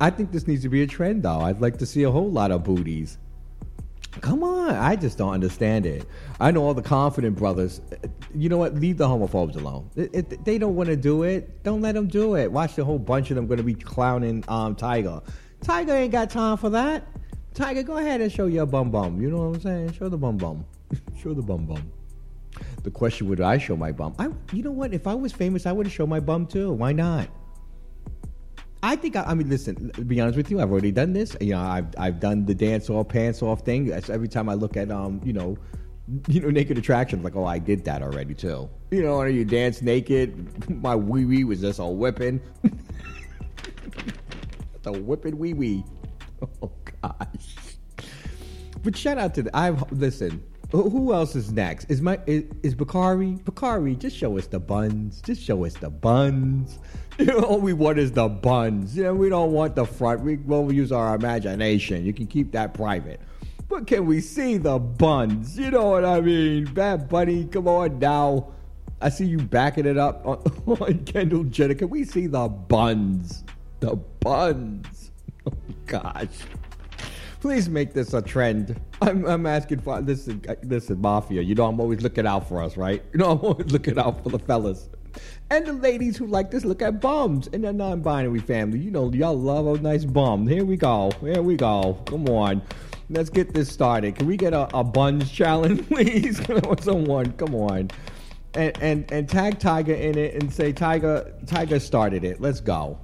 I 0.00 0.10
think 0.10 0.32
this 0.32 0.46
needs 0.46 0.62
to 0.62 0.68
be 0.68 0.82
a 0.82 0.86
trend, 0.86 1.22
though. 1.22 1.40
I'd 1.40 1.60
like 1.60 1.76
to 1.78 1.86
see 1.86 2.04
a 2.04 2.10
whole 2.10 2.30
lot 2.30 2.50
of 2.50 2.64
booties. 2.64 3.18
Come 4.22 4.42
on, 4.42 4.74
I 4.74 4.96
just 4.96 5.18
don't 5.18 5.32
understand 5.32 5.86
it. 5.86 6.04
I 6.40 6.50
know 6.50 6.64
all 6.64 6.74
the 6.74 6.82
confident 6.82 7.36
brothers. 7.36 7.80
You 8.34 8.48
know 8.48 8.56
what? 8.56 8.74
Leave 8.74 8.96
the 8.96 9.06
homophobes 9.06 9.54
alone. 9.54 9.88
They 9.94 10.58
don't 10.58 10.74
want 10.74 10.88
to 10.88 10.96
do 10.96 11.22
it, 11.22 11.62
don't 11.62 11.80
let 11.80 11.94
them 11.94 12.08
do 12.08 12.34
it. 12.34 12.50
Watch 12.50 12.74
the 12.74 12.84
whole 12.84 12.98
bunch 12.98 13.30
of 13.30 13.36
them 13.36 13.46
going 13.46 13.58
to 13.58 13.64
be 13.64 13.74
clowning 13.74 14.42
um, 14.48 14.74
Tiger. 14.74 15.20
Tyga 15.62 15.92
ain't 15.92 16.12
got 16.12 16.30
time 16.30 16.56
for 16.56 16.70
that. 16.70 17.06
Tyga, 17.54 17.84
go 17.84 17.96
ahead 17.96 18.20
and 18.20 18.30
show 18.30 18.46
your 18.46 18.66
bum 18.66 18.90
bum. 18.90 19.20
You 19.20 19.30
know 19.30 19.48
what 19.48 19.56
I'm 19.56 19.60
saying? 19.60 19.92
Show 19.92 20.08
the 20.08 20.16
bum 20.16 20.36
bum. 20.36 20.64
show 21.20 21.34
the 21.34 21.42
bum 21.42 21.66
bum. 21.66 21.90
The 22.82 22.90
question: 22.90 23.28
Would 23.28 23.40
I 23.40 23.58
show 23.58 23.76
my 23.76 23.92
bum? 23.92 24.14
I, 24.18 24.30
you 24.52 24.62
know 24.62 24.70
what? 24.70 24.94
If 24.94 25.06
I 25.06 25.14
was 25.14 25.32
famous, 25.32 25.66
I 25.66 25.72
would 25.72 25.90
shown 25.90 26.08
my 26.08 26.20
bum 26.20 26.46
too. 26.46 26.72
Why 26.72 26.92
not? 26.92 27.28
I 28.82 28.96
think 28.96 29.14
I, 29.16 29.24
I, 29.24 29.34
mean, 29.34 29.48
listen. 29.50 29.90
To 29.92 30.04
be 30.04 30.20
honest 30.20 30.36
with 30.36 30.50
you, 30.50 30.60
I've 30.60 30.70
already 30.70 30.92
done 30.92 31.12
this. 31.12 31.36
You 31.40 31.52
know, 31.52 31.60
I've 31.60 31.88
I've 31.98 32.20
done 32.20 32.46
the 32.46 32.54
dance 32.54 32.88
off, 32.88 33.08
pants 33.08 33.42
off 33.42 33.60
thing. 33.62 33.86
That's 33.86 34.08
every 34.08 34.28
time 34.28 34.48
I 34.48 34.54
look 34.54 34.76
at 34.76 34.90
um, 34.90 35.20
you 35.24 35.32
know, 35.32 35.58
you 36.28 36.40
know, 36.40 36.50
naked 36.50 36.78
attractions. 36.78 37.24
Like, 37.24 37.36
oh, 37.36 37.44
I 37.44 37.58
did 37.58 37.84
that 37.84 38.02
already 38.02 38.34
too. 38.34 38.70
You 38.90 39.02
know, 39.02 39.22
you 39.24 39.44
dance 39.44 39.82
naked. 39.82 40.70
My 40.82 40.96
wee 40.96 41.24
wee 41.24 41.44
was 41.44 41.60
just 41.60 41.78
a 41.78 41.86
whipping. 41.86 42.40
the 44.82 44.92
whipping 44.92 45.38
wee 45.38 45.54
wee. 45.54 45.84
Oh 46.62 46.70
gosh. 47.02 47.54
But 48.82 48.96
shout 48.96 49.18
out 49.18 49.34
to 49.34 49.42
the. 49.44 49.56
I've 49.56 49.90
listen. 49.92 50.42
Who 50.72 51.12
else 51.12 51.34
is 51.34 51.50
next? 51.50 51.90
Is 51.90 52.00
my 52.00 52.20
is, 52.26 52.44
is 52.62 52.74
Bakari? 52.76 53.32
Bakari, 53.44 53.96
just 53.96 54.16
show 54.16 54.38
us 54.38 54.46
the 54.46 54.60
buns. 54.60 55.20
Just 55.20 55.42
show 55.42 55.64
us 55.64 55.74
the 55.74 55.90
buns. 55.90 56.78
You 57.18 57.24
know, 57.26 57.40
all 57.40 57.60
we 57.60 57.72
want 57.72 57.98
is 57.98 58.12
the 58.12 58.28
buns. 58.28 58.96
Know, 58.96 59.12
we 59.14 59.28
don't 59.28 59.52
want 59.52 59.74
the 59.74 59.84
front. 59.84 60.20
We 60.20 60.36
will 60.36 60.72
use 60.72 60.92
our 60.92 61.16
imagination. 61.16 62.06
You 62.06 62.12
can 62.12 62.28
keep 62.28 62.52
that 62.52 62.72
private. 62.72 63.20
But 63.68 63.88
can 63.88 64.06
we 64.06 64.20
see 64.20 64.58
the 64.58 64.78
buns? 64.78 65.58
You 65.58 65.72
know 65.72 65.90
what 65.90 66.04
I 66.04 66.20
mean? 66.20 66.72
Bad 66.72 67.08
Bunny, 67.08 67.46
come 67.46 67.66
on 67.66 67.98
now. 67.98 68.52
I 69.00 69.08
see 69.08 69.26
you 69.26 69.38
backing 69.38 69.86
it 69.86 69.98
up 69.98 70.24
on, 70.24 70.38
on 70.66 71.04
Kendall 71.04 71.44
Jenner. 71.44 71.74
Can 71.74 71.90
we 71.90 72.04
see 72.04 72.28
the 72.28 72.48
buns? 72.48 73.42
The 73.80 73.96
buns. 73.96 75.09
Gosh. 75.86 76.28
Please 77.40 77.68
make 77.68 77.94
this 77.94 78.12
a 78.12 78.20
trend. 78.20 78.78
I'm, 79.00 79.24
I'm 79.24 79.46
asking 79.46 79.80
for 79.80 80.02
this. 80.02 80.28
This 80.62 80.90
is 80.90 80.96
mafia. 80.98 81.40
You 81.40 81.54
know 81.54 81.66
I'm 81.66 81.80
always 81.80 82.02
looking 82.02 82.26
out 82.26 82.48
for 82.48 82.62
us, 82.62 82.76
right? 82.76 83.02
You 83.12 83.18
know 83.18 83.30
I'm 83.30 83.38
always 83.38 83.66
looking 83.72 83.98
out 83.98 84.22
for 84.22 84.28
the 84.28 84.38
fellas 84.38 84.90
and 85.50 85.66
the 85.66 85.72
ladies 85.72 86.16
who 86.16 86.26
like 86.26 86.50
to 86.52 86.66
look 86.66 86.80
at 86.80 87.00
bums 87.00 87.48
in 87.48 87.62
the 87.62 87.72
non-binary 87.72 88.38
family. 88.40 88.78
You 88.78 88.90
know, 88.90 89.10
y'all 89.12 89.38
love 89.38 89.66
a 89.66 89.82
nice 89.82 90.04
bum. 90.04 90.46
Here 90.46 90.64
we 90.64 90.76
go. 90.76 91.10
Here 91.20 91.42
we 91.42 91.56
go. 91.56 92.00
Come 92.06 92.28
on. 92.28 92.62
Let's 93.08 93.30
get 93.30 93.52
this 93.52 93.68
started. 93.68 94.14
Can 94.14 94.28
we 94.28 94.36
get 94.36 94.52
a, 94.52 94.68
a 94.76 94.84
buns 94.84 95.30
challenge, 95.30 95.86
please? 95.88 96.40
Someone, 96.80 97.32
come 97.32 97.54
on. 97.56 97.90
And, 98.54 98.76
and 98.80 99.12
and 99.12 99.28
tag 99.28 99.58
Tyga 99.60 100.00
in 100.00 100.18
it 100.18 100.34
and 100.34 100.52
say 100.52 100.72
Tiger 100.72 101.32
Tyga 101.44 101.80
started 101.80 102.24
it. 102.24 102.40
Let's 102.40 102.60
go. 102.60 102.98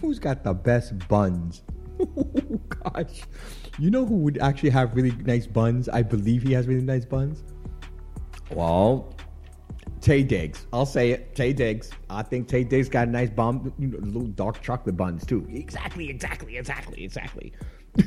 Who's 0.00 0.18
got 0.18 0.44
the 0.44 0.52
best 0.52 1.06
buns? 1.08 1.62
Oh 2.00 2.60
gosh. 2.68 3.22
You 3.78 3.90
know 3.90 4.06
who 4.06 4.16
would 4.16 4.38
actually 4.38 4.70
have 4.70 4.94
really 4.94 5.12
nice 5.24 5.46
buns? 5.46 5.88
I 5.88 6.02
believe 6.02 6.42
he 6.42 6.52
has 6.52 6.66
really 6.66 6.82
nice 6.82 7.04
buns. 7.04 7.42
Well, 8.50 9.14
Taye 10.00 10.26
Diggs. 10.26 10.66
I'll 10.72 10.86
say 10.86 11.10
it. 11.10 11.34
Taye 11.34 11.54
Diggs. 11.54 11.90
I 12.08 12.22
think 12.22 12.48
Taye 12.48 12.68
Diggs 12.68 12.88
got 12.88 13.08
a 13.08 13.10
nice 13.10 13.30
bum, 13.30 13.72
you 13.78 13.88
know, 13.88 13.98
little 13.98 14.28
dark 14.28 14.62
chocolate 14.62 14.96
buns 14.96 15.26
too. 15.26 15.46
Exactly, 15.50 16.08
exactly, 16.08 16.56
exactly, 16.56 17.04
exactly. 17.04 17.52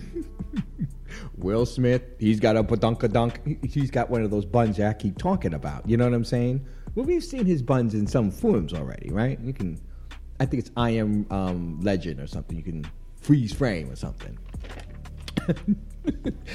Will 1.38 1.66
Smith, 1.66 2.04
he's 2.20 2.40
got 2.40 2.56
a 2.56 2.64
badunka 2.64 3.12
dunk. 3.12 3.66
He's 3.66 3.92
got 3.92 4.10
one 4.10 4.24
of 4.24 4.32
those 4.32 4.46
buns 4.46 4.78
that 4.78 4.88
I 4.88 4.94
keep 4.94 5.18
talking 5.18 5.54
about. 5.54 5.88
You 5.90 5.98
know 5.98 6.06
what 6.06 6.14
I'm 6.14 6.24
saying? 6.24 6.66
Well, 6.96 7.06
we've 7.06 7.24
seen 7.24 7.46
his 7.46 7.62
buns 7.62 7.94
in 7.94 8.08
some 8.08 8.32
forms 8.32 8.74
already, 8.74 9.10
right? 9.10 9.40
You 9.40 9.54
can, 9.54 9.80
I 10.40 10.46
think 10.46 10.62
it's 10.64 10.72
I 10.78 10.92
Am 10.92 11.26
um, 11.32 11.80
Legend 11.82 12.20
or 12.20 12.28
something. 12.28 12.56
You 12.58 12.64
can 12.64 12.86
freeze 13.22 13.54
frame 13.54 13.90
or 13.90 13.96
something. 13.96 14.38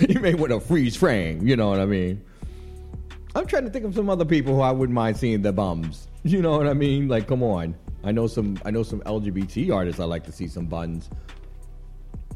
you 0.08 0.20
may 0.20 0.34
want 0.34 0.52
to 0.52 0.60
freeze 0.60 0.96
frame. 0.96 1.46
You 1.46 1.56
know 1.56 1.68
what 1.68 1.80
I 1.80 1.86
mean? 1.86 2.22
I'm 3.34 3.46
trying 3.46 3.64
to 3.64 3.70
think 3.70 3.84
of 3.84 3.94
some 3.94 4.08
other 4.08 4.24
people 4.24 4.54
who 4.54 4.60
I 4.60 4.70
wouldn't 4.70 4.94
mind 4.94 5.16
seeing 5.16 5.42
their 5.42 5.52
bums. 5.52 6.08
You 6.22 6.40
know 6.40 6.56
what 6.56 6.66
I 6.66 6.74
mean? 6.74 7.08
Like, 7.08 7.26
come 7.26 7.42
on. 7.42 7.74
I 8.04 8.12
know 8.12 8.26
some. 8.26 8.58
I 8.64 8.70
know 8.70 8.82
some 8.82 9.00
LGBT 9.00 9.74
artists. 9.74 10.00
I 10.00 10.04
like 10.04 10.24
to 10.24 10.32
see 10.32 10.46
some 10.46 10.66
buns. 10.66 11.10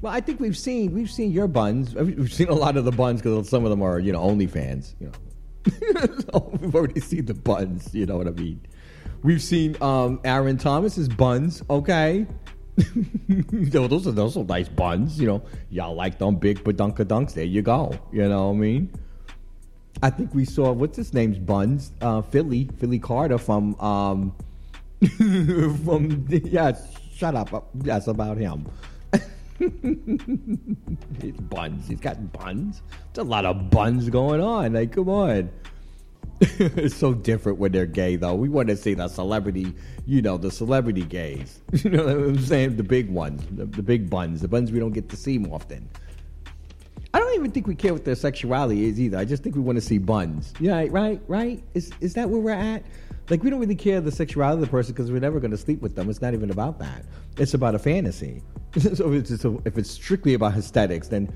Well, 0.00 0.12
I 0.12 0.20
think 0.20 0.40
we've 0.40 0.56
seen 0.56 0.94
we've 0.94 1.10
seen 1.10 1.30
your 1.30 1.46
buns. 1.46 1.94
We've 1.94 2.32
seen 2.32 2.48
a 2.48 2.54
lot 2.54 2.76
of 2.76 2.84
the 2.84 2.92
buns 2.92 3.20
because 3.20 3.48
some 3.48 3.64
of 3.64 3.70
them 3.70 3.82
are 3.82 3.98
you 3.98 4.12
know 4.12 4.20
OnlyFans. 4.20 4.94
You 4.98 5.06
know, 5.06 6.06
so 6.32 6.58
we've 6.60 6.74
already 6.74 7.00
seen 7.00 7.26
the 7.26 7.34
buns. 7.34 7.94
You 7.94 8.06
know 8.06 8.16
what 8.16 8.26
I 8.26 8.30
mean? 8.30 8.60
We've 9.22 9.42
seen 9.42 9.76
um, 9.82 10.20
Aaron 10.24 10.56
Thomas's 10.56 11.08
buns. 11.08 11.62
Okay, 11.68 12.26
those 13.28 14.06
are 14.06 14.12
those 14.12 14.36
are 14.36 14.44
nice 14.44 14.68
buns. 14.68 15.20
You 15.20 15.26
know, 15.26 15.42
y'all 15.70 15.94
like 15.94 16.18
them 16.18 16.36
big 16.36 16.62
badunka 16.62 17.04
dunks. 17.04 17.34
There 17.34 17.44
you 17.44 17.62
go. 17.62 17.98
You 18.12 18.28
know 18.28 18.48
what 18.48 18.54
I 18.54 18.58
mean? 18.58 18.92
I 20.02 20.10
think 20.10 20.34
we 20.34 20.44
saw 20.44 20.72
what's 20.72 20.96
his 20.96 21.12
name's 21.12 21.38
Buns, 21.38 21.92
uh, 22.00 22.22
Philly, 22.22 22.68
Philly 22.78 23.00
Carter 23.00 23.38
from 23.38 23.74
um, 23.80 24.34
from 25.84 26.26
yeah. 26.28 26.72
Shut 27.14 27.34
up. 27.34 27.68
That's 27.74 28.06
about 28.06 28.36
him. 28.36 28.64
His 31.20 31.32
buns. 31.32 31.88
He's 31.88 31.98
got 31.98 32.32
buns. 32.32 32.82
There's 33.12 33.26
a 33.26 33.28
lot 33.28 33.44
of 33.44 33.70
buns 33.70 34.08
going 34.08 34.40
on. 34.40 34.74
Like, 34.74 34.92
come 34.92 35.08
on. 35.08 35.50
it's 36.40 36.94
so 36.94 37.14
different 37.14 37.58
when 37.58 37.72
they're 37.72 37.86
gay, 37.86 38.16
though. 38.16 38.34
We 38.34 38.48
want 38.48 38.68
to 38.68 38.76
see 38.76 38.94
the 38.94 39.08
celebrity, 39.08 39.74
you 40.06 40.22
know, 40.22 40.36
the 40.36 40.50
celebrity 40.50 41.02
gays. 41.02 41.60
You 41.72 41.90
know 41.90 42.04
what 42.04 42.14
I'm 42.14 42.38
saying? 42.40 42.76
The 42.76 42.82
big 42.82 43.08
ones, 43.08 43.44
the, 43.50 43.66
the 43.66 43.82
big 43.82 44.10
buns, 44.10 44.40
the 44.40 44.48
buns 44.48 44.72
we 44.72 44.78
don't 44.78 44.92
get 44.92 45.08
to 45.10 45.16
see 45.16 45.38
often. 45.46 45.88
I 47.14 47.20
don't 47.20 47.34
even 47.34 47.50
think 47.50 47.66
we 47.66 47.74
care 47.74 47.92
what 47.92 48.04
their 48.04 48.14
sexuality 48.14 48.84
is 48.86 49.00
either. 49.00 49.16
I 49.16 49.24
just 49.24 49.42
think 49.42 49.54
we 49.56 49.62
want 49.62 49.76
to 49.76 49.82
see 49.82 49.98
buns. 49.98 50.52
Yeah, 50.60 50.86
right, 50.90 51.20
right. 51.26 51.62
Is 51.74 51.90
is 52.00 52.14
that 52.14 52.28
where 52.28 52.40
we're 52.40 52.50
at? 52.50 52.82
Like 53.30 53.42
we 53.42 53.50
don't 53.50 53.60
really 53.60 53.74
care 53.74 54.00
the 54.00 54.12
sexuality 54.12 54.54
of 54.54 54.60
the 54.60 54.70
person 54.70 54.92
because 54.92 55.10
we're 55.10 55.20
never 55.20 55.40
going 55.40 55.50
to 55.50 55.56
sleep 55.56 55.80
with 55.80 55.94
them. 55.94 56.08
It's 56.10 56.22
not 56.22 56.34
even 56.34 56.50
about 56.50 56.78
that. 56.78 57.04
It's 57.36 57.54
about 57.54 57.74
a 57.74 57.78
fantasy. 57.78 58.42
so 58.78 59.12
if 59.12 59.30
it's, 59.30 59.44
if 59.44 59.78
it's 59.78 59.90
strictly 59.90 60.34
about 60.34 60.56
aesthetics, 60.56 61.08
then 61.08 61.32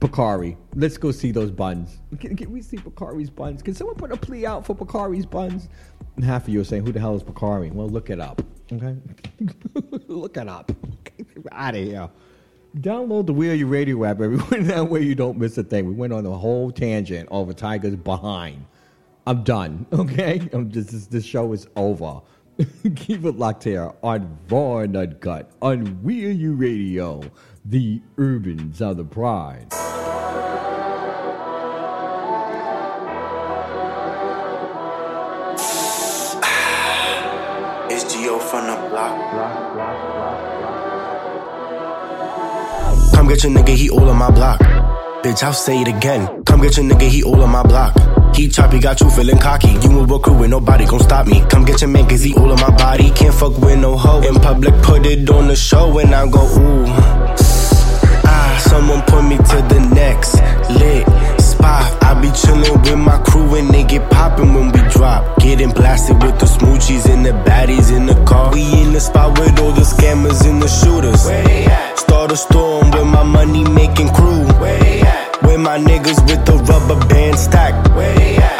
Bakari, 0.00 0.56
let's 0.74 0.96
go 0.96 1.12
see 1.12 1.30
those 1.30 1.50
buns. 1.50 1.98
Can, 2.18 2.34
can, 2.34 2.50
we 2.50 2.62
see 2.62 2.78
Bakari's 2.78 3.28
buns? 3.28 3.62
Can 3.62 3.74
someone 3.74 3.96
put 3.96 4.10
a 4.10 4.16
plea 4.16 4.46
out 4.46 4.64
for 4.64 4.74
Bakari's 4.74 5.26
buns? 5.26 5.68
And 6.16 6.24
half 6.24 6.44
of 6.44 6.48
you 6.48 6.60
are 6.60 6.64
saying, 6.64 6.86
"Who 6.86 6.92
the 6.92 7.00
hell 7.00 7.14
is 7.14 7.22
Bakari?" 7.22 7.70
Well, 7.70 7.88
look 7.88 8.08
it 8.08 8.18
up. 8.18 8.42
Okay, 8.72 8.96
look 10.08 10.36
it 10.36 10.48
up. 10.48 10.72
Out 11.52 11.74
of 11.74 11.84
here. 11.84 12.08
Download 12.78 13.26
the 13.26 13.32
We 13.32 13.50
Are 13.50 13.54
You 13.54 13.66
Radio 13.66 14.04
app, 14.04 14.20
everyone. 14.20 14.64
That 14.68 14.88
way 14.88 15.02
you 15.02 15.14
don't 15.14 15.36
miss 15.38 15.58
a 15.58 15.64
thing. 15.64 15.86
We 15.86 15.94
went 15.94 16.12
on 16.12 16.24
a 16.24 16.30
whole 16.30 16.70
tangent 16.70 17.28
over 17.30 17.52
Tyga's 17.52 17.96
behind. 17.96 18.64
I'm 19.26 19.42
done. 19.42 19.86
Okay, 19.92 20.48
I'm 20.52 20.70
just 20.70 20.90
this, 20.92 21.06
this 21.06 21.24
show 21.24 21.52
is 21.52 21.66
over. 21.76 22.20
Keep 22.94 23.24
it 23.24 23.36
locked 23.36 23.64
here 23.64 23.92
on 24.02 24.38
Raw 24.48 24.78
Uncut 24.78 25.50
on 25.60 26.02
We 26.02 26.26
Are 26.26 26.30
You 26.30 26.54
Radio, 26.54 27.22
the 27.64 28.00
Urbans 28.18 28.80
of 28.80 28.96
the 28.96 29.04
Pride. 29.04 29.66
it's 37.90 38.12
Geo 38.12 38.38
from 38.38 38.66
the 38.66 38.76
block. 38.88 39.16
block, 39.32 39.74
block, 39.74 40.14
block. 40.14 40.40
Come 43.14 43.28
get 43.28 43.44
your 43.44 43.52
nigga, 43.52 43.74
he 43.76 43.90
all 43.90 44.08
on 44.08 44.16
my 44.16 44.30
block. 44.30 44.60
Bitch, 45.22 45.42
I'll 45.42 45.52
say 45.52 45.82
it 45.82 45.88
again. 45.88 46.42
Come 46.44 46.62
get 46.62 46.78
your 46.78 46.86
nigga, 46.86 47.08
he 47.08 47.22
all 47.22 47.42
on 47.42 47.50
my 47.50 47.62
block. 47.62 47.94
He 48.34 48.48
choppy, 48.48 48.78
got 48.78 49.00
you 49.02 49.10
feeling 49.10 49.36
cocky. 49.36 49.72
You 49.82 49.90
move 49.90 50.10
a 50.10 50.18
crew 50.18 50.42
and 50.42 50.50
nobody 50.50 50.86
gon' 50.86 51.00
stop 51.00 51.26
me. 51.26 51.44
Come 51.50 51.66
get 51.66 51.82
your 51.82 51.90
man, 51.90 52.08
cause 52.08 52.22
he 52.22 52.32
all 52.34 52.50
on 52.50 52.58
my 52.58 52.70
body. 52.74 53.10
Can't 53.10 53.34
fuck 53.34 53.58
with 53.58 53.78
no 53.78 53.98
hoe. 53.98 54.22
In 54.22 54.36
public, 54.36 54.72
put 54.82 55.04
it 55.04 55.28
on 55.28 55.48
the 55.48 55.56
show 55.56 55.98
and 55.98 56.14
I 56.14 56.26
go, 56.26 56.40
ooh. 56.40 57.19
Someone 58.70 59.02
put 59.02 59.22
me 59.24 59.36
to 59.36 59.58
the 59.72 59.80
next 59.92 60.34
lit 60.78 61.04
spot. 61.42 61.90
I 62.04 62.14
be 62.22 62.28
chillin' 62.28 62.80
with 62.84 62.98
my 62.98 63.18
crew 63.18 63.56
and 63.56 63.68
they 63.74 63.82
get 63.82 64.08
poppin' 64.12 64.54
when 64.54 64.70
we 64.70 64.80
drop. 64.90 65.40
Getting 65.40 65.72
blasted 65.72 66.22
with 66.22 66.38
the 66.38 66.46
smoochies 66.46 67.12
and 67.12 67.26
the 67.26 67.32
baddies 67.32 67.90
in 67.94 68.06
the 68.06 68.14
car. 68.24 68.52
We 68.54 68.62
in 68.80 68.92
the 68.92 69.00
spot 69.00 69.36
with 69.40 69.58
all 69.58 69.72
the 69.72 69.82
scammers 69.82 70.48
and 70.48 70.62
the 70.62 70.68
shooters. 70.68 71.24
Where? 71.24 71.96
Start 71.96 72.30
a 72.30 72.36
storm 72.36 72.92
with 72.92 73.06
my 73.06 73.24
money 73.24 73.64
making 73.64 74.10
crew. 74.14 74.30
Where 75.42 75.58
my 75.58 75.78
niggas 75.78 76.20
with 76.28 76.44
the 76.44 76.56
rubber 76.68 76.98
band 77.06 77.38
stack? 77.38 77.74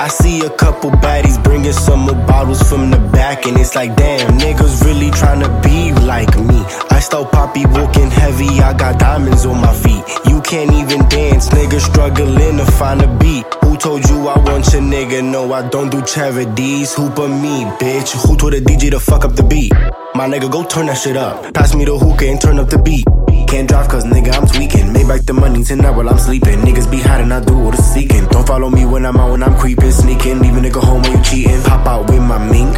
I 0.00 0.08
see 0.08 0.40
a 0.40 0.50
couple 0.50 0.90
baddies 0.90 1.42
bringing 1.42 1.72
some 1.72 2.00
more 2.00 2.14
bottles 2.26 2.62
from 2.62 2.90
the 2.90 2.98
back, 3.12 3.46
and 3.46 3.58
it's 3.58 3.74
like, 3.74 3.94
damn, 3.96 4.38
niggas 4.38 4.84
really 4.84 5.10
tryna 5.10 5.62
be 5.62 5.92
like 6.06 6.34
me. 6.38 6.64
I 6.90 7.00
stole 7.00 7.26
poppy 7.26 7.66
walking 7.66 8.10
heavy, 8.10 8.60
I 8.60 8.72
got 8.72 8.98
diamonds 8.98 9.44
on 9.44 9.60
my 9.60 9.74
feet. 9.74 10.02
You 10.26 10.40
can't 10.40 10.72
even 10.72 11.06
dance, 11.08 11.48
niggas 11.50 11.82
struggling 11.90 12.56
to 12.56 12.64
find 12.64 13.02
a 13.02 13.18
beat. 13.18 13.44
Told 13.80 14.06
you 14.10 14.28
I 14.28 14.38
want 14.40 14.70
your 14.74 14.82
nigga? 14.82 15.24
No, 15.24 15.54
I 15.54 15.66
don't 15.66 15.90
do 15.90 16.02
charities. 16.02 16.92
Who 16.92 17.08
but 17.08 17.28
me, 17.28 17.64
bitch? 17.80 18.12
Who 18.26 18.36
told 18.36 18.52
the 18.52 18.60
DJ 18.60 18.90
to 18.90 19.00
fuck 19.00 19.24
up 19.24 19.36
the 19.36 19.42
beat? 19.42 19.72
My 20.14 20.28
nigga, 20.28 20.52
go 20.52 20.64
turn 20.64 20.86
that 20.86 20.98
shit 20.98 21.16
up. 21.16 21.54
Pass 21.54 21.74
me 21.74 21.86
the 21.86 21.96
hookah 21.96 22.28
and 22.28 22.38
turn 22.38 22.58
up 22.58 22.68
the 22.68 22.76
beat. 22.76 23.06
Can't 23.48 23.66
drive 23.66 23.88
cause 23.88 24.04
nigga, 24.04 24.34
I'm 24.34 24.46
tweaking. 24.46 24.92
Make 24.92 25.08
back 25.08 25.22
the 25.22 25.32
money 25.32 25.64
tonight 25.64 25.92
while 25.92 26.10
I'm 26.10 26.18
sleeping. 26.18 26.60
Niggas 26.60 26.90
be 26.90 26.98
hiding, 27.00 27.32
I 27.32 27.42
do 27.42 27.54
all 27.58 27.70
the 27.70 27.78
seeking. 27.78 28.26
Don't 28.26 28.46
follow 28.46 28.68
me 28.68 28.84
when 28.84 29.06
I'm 29.06 29.16
out, 29.16 29.30
when 29.30 29.42
I'm 29.42 29.58
creeping. 29.58 29.92
Sneaking, 29.92 30.40
leave 30.40 30.58
a 30.58 30.60
nigga 30.60 30.84
home 30.84 31.00
when 31.00 31.12
you 31.12 31.22
cheating. 31.24 31.62
Pop 31.62 31.86
out 31.86 32.10
with 32.10 32.20
my 32.20 32.36
mink. 32.52 32.76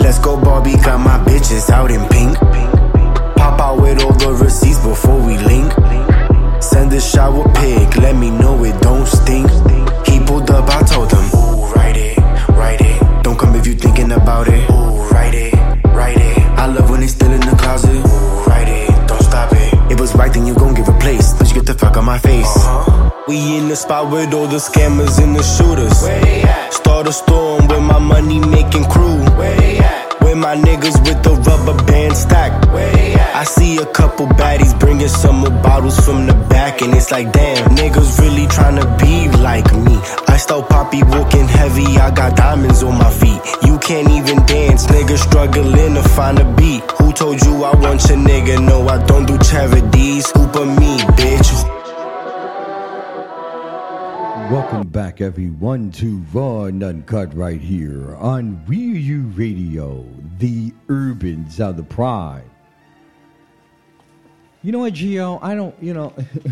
Let's 0.00 0.18
go, 0.18 0.36
Barbie, 0.38 0.76
got 0.84 1.00
my 1.00 1.16
bitches 1.24 1.70
out 1.70 1.90
in 1.90 2.06
pink. 2.10 2.36
Pop 3.38 3.58
out 3.58 3.80
with 3.80 4.04
all 4.04 4.12
the 4.12 4.34
receipts 4.34 4.84
before 4.84 5.16
we 5.24 5.38
link. 5.38 5.72
Send 6.62 6.92
a 6.92 7.00
shower 7.00 7.44
pic, 7.54 7.96
let 7.96 8.16
me 8.16 8.30
know 8.30 8.62
it 8.64 8.78
don't 8.82 9.06
stink. 9.06 9.48
Pulled 10.26 10.50
up, 10.50 10.68
I 10.68 10.82
told 10.82 11.12
him, 11.12 11.24
Ooh, 11.34 11.72
write 11.74 11.96
it, 11.96 12.18
write 12.48 12.80
it. 12.80 13.22
Don't 13.22 13.38
come 13.38 13.54
if 13.56 13.66
you 13.66 13.74
thinking 13.74 14.10
about 14.12 14.48
it. 14.48 14.68
Ooh, 14.70 15.08
write 15.10 15.34
it, 15.34 15.54
write 15.94 16.16
it. 16.16 16.38
I 16.58 16.66
love 16.66 16.88
when 16.90 17.00
they 17.00 17.06
still 17.06 17.30
in 17.30 17.40
the 17.40 17.54
closet. 17.56 17.94
Ooh, 17.94 18.44
write 18.48 18.68
it, 18.68 18.88
don't 19.06 19.22
stop 19.22 19.52
it. 19.52 19.92
It 19.92 20.00
was 20.00 20.14
right, 20.14 20.32
then 20.32 20.46
you 20.46 20.54
gon' 20.54 20.74
get 20.74 20.88
replaced. 20.88 21.38
But 21.38 21.48
you 21.48 21.54
get 21.54 21.66
the 21.66 21.74
fuck 21.74 21.96
on 21.96 22.04
my 22.04 22.18
face. 22.18 22.56
Uh-huh. 22.56 23.10
We 23.28 23.58
in 23.58 23.68
the 23.68 23.76
spot 23.76 24.10
with 24.10 24.32
all 24.34 24.46
the 24.46 24.56
scammers 24.56 25.22
and 25.22 25.36
the 25.36 25.42
shooters. 25.42 26.02
Where 26.02 26.20
they 26.22 26.42
at? 26.42 26.72
Start 26.72 27.06
a 27.06 27.12
storm 27.12 27.68
with 27.68 27.82
my 27.82 27.98
money 27.98 28.40
making 28.40 28.84
crew. 28.84 29.18
Where 29.38 29.56
they 29.56 29.78
at? 29.78 29.93
My 30.44 30.54
niggas 30.56 31.00
with 31.08 31.22
the 31.22 31.30
rubber 31.48 31.82
band 31.84 32.14
stack? 32.14 32.52
I 32.68 33.44
see 33.44 33.78
a 33.78 33.86
couple 33.86 34.26
baddies 34.26 34.78
bringing 34.78 35.08
some 35.08 35.36
more 35.36 35.48
bottles 35.48 35.98
from 36.04 36.26
the 36.26 36.34
back, 36.50 36.82
and 36.82 36.92
it's 36.92 37.10
like, 37.10 37.32
damn, 37.32 37.74
niggas 37.74 38.20
really 38.20 38.44
tryna 38.48 38.84
be 38.98 39.34
like 39.38 39.72
me. 39.72 39.96
I 40.28 40.36
stole 40.36 40.62
poppy 40.62 41.02
walking 41.02 41.48
heavy, 41.48 41.96
I 41.96 42.10
got 42.10 42.36
diamonds 42.36 42.82
on 42.82 42.98
my 42.98 43.10
feet. 43.10 43.40
You 43.62 43.78
can't 43.78 44.10
even 44.10 44.44
dance, 44.44 44.84
niggas 44.84 45.22
struggling 45.26 45.94
to 45.94 46.02
find 46.10 46.38
a 46.38 46.44
beat. 46.56 46.82
Who 46.98 47.14
told 47.14 47.40
you 47.40 47.64
I 47.64 47.74
want 47.76 48.06
your 48.10 48.18
nigga? 48.18 48.62
No, 48.62 48.86
I 48.86 49.02
don't 49.02 49.24
do 49.24 49.38
charities. 49.38 50.30
Who 50.32 50.44
me, 50.66 50.98
bitch? 51.16 51.73
Welcome 54.54 54.86
back, 54.86 55.20
everyone, 55.20 55.90
to 55.94 56.24
Raw 56.32 56.66
and 56.66 56.80
Uncut 56.80 57.34
right 57.34 57.60
here 57.60 58.14
on 58.14 58.64
We 58.66 58.92
Are 58.92 58.98
You 58.98 59.22
Radio, 59.34 60.06
the 60.38 60.72
Urbans 60.88 61.56
sound 61.56 61.76
the 61.76 61.82
pride. 61.82 62.48
You 64.62 64.70
know 64.70 64.78
what, 64.78 64.92
Gio? 64.92 65.40
I 65.42 65.56
don't, 65.56 65.74
you 65.82 65.92
know. 65.92 66.10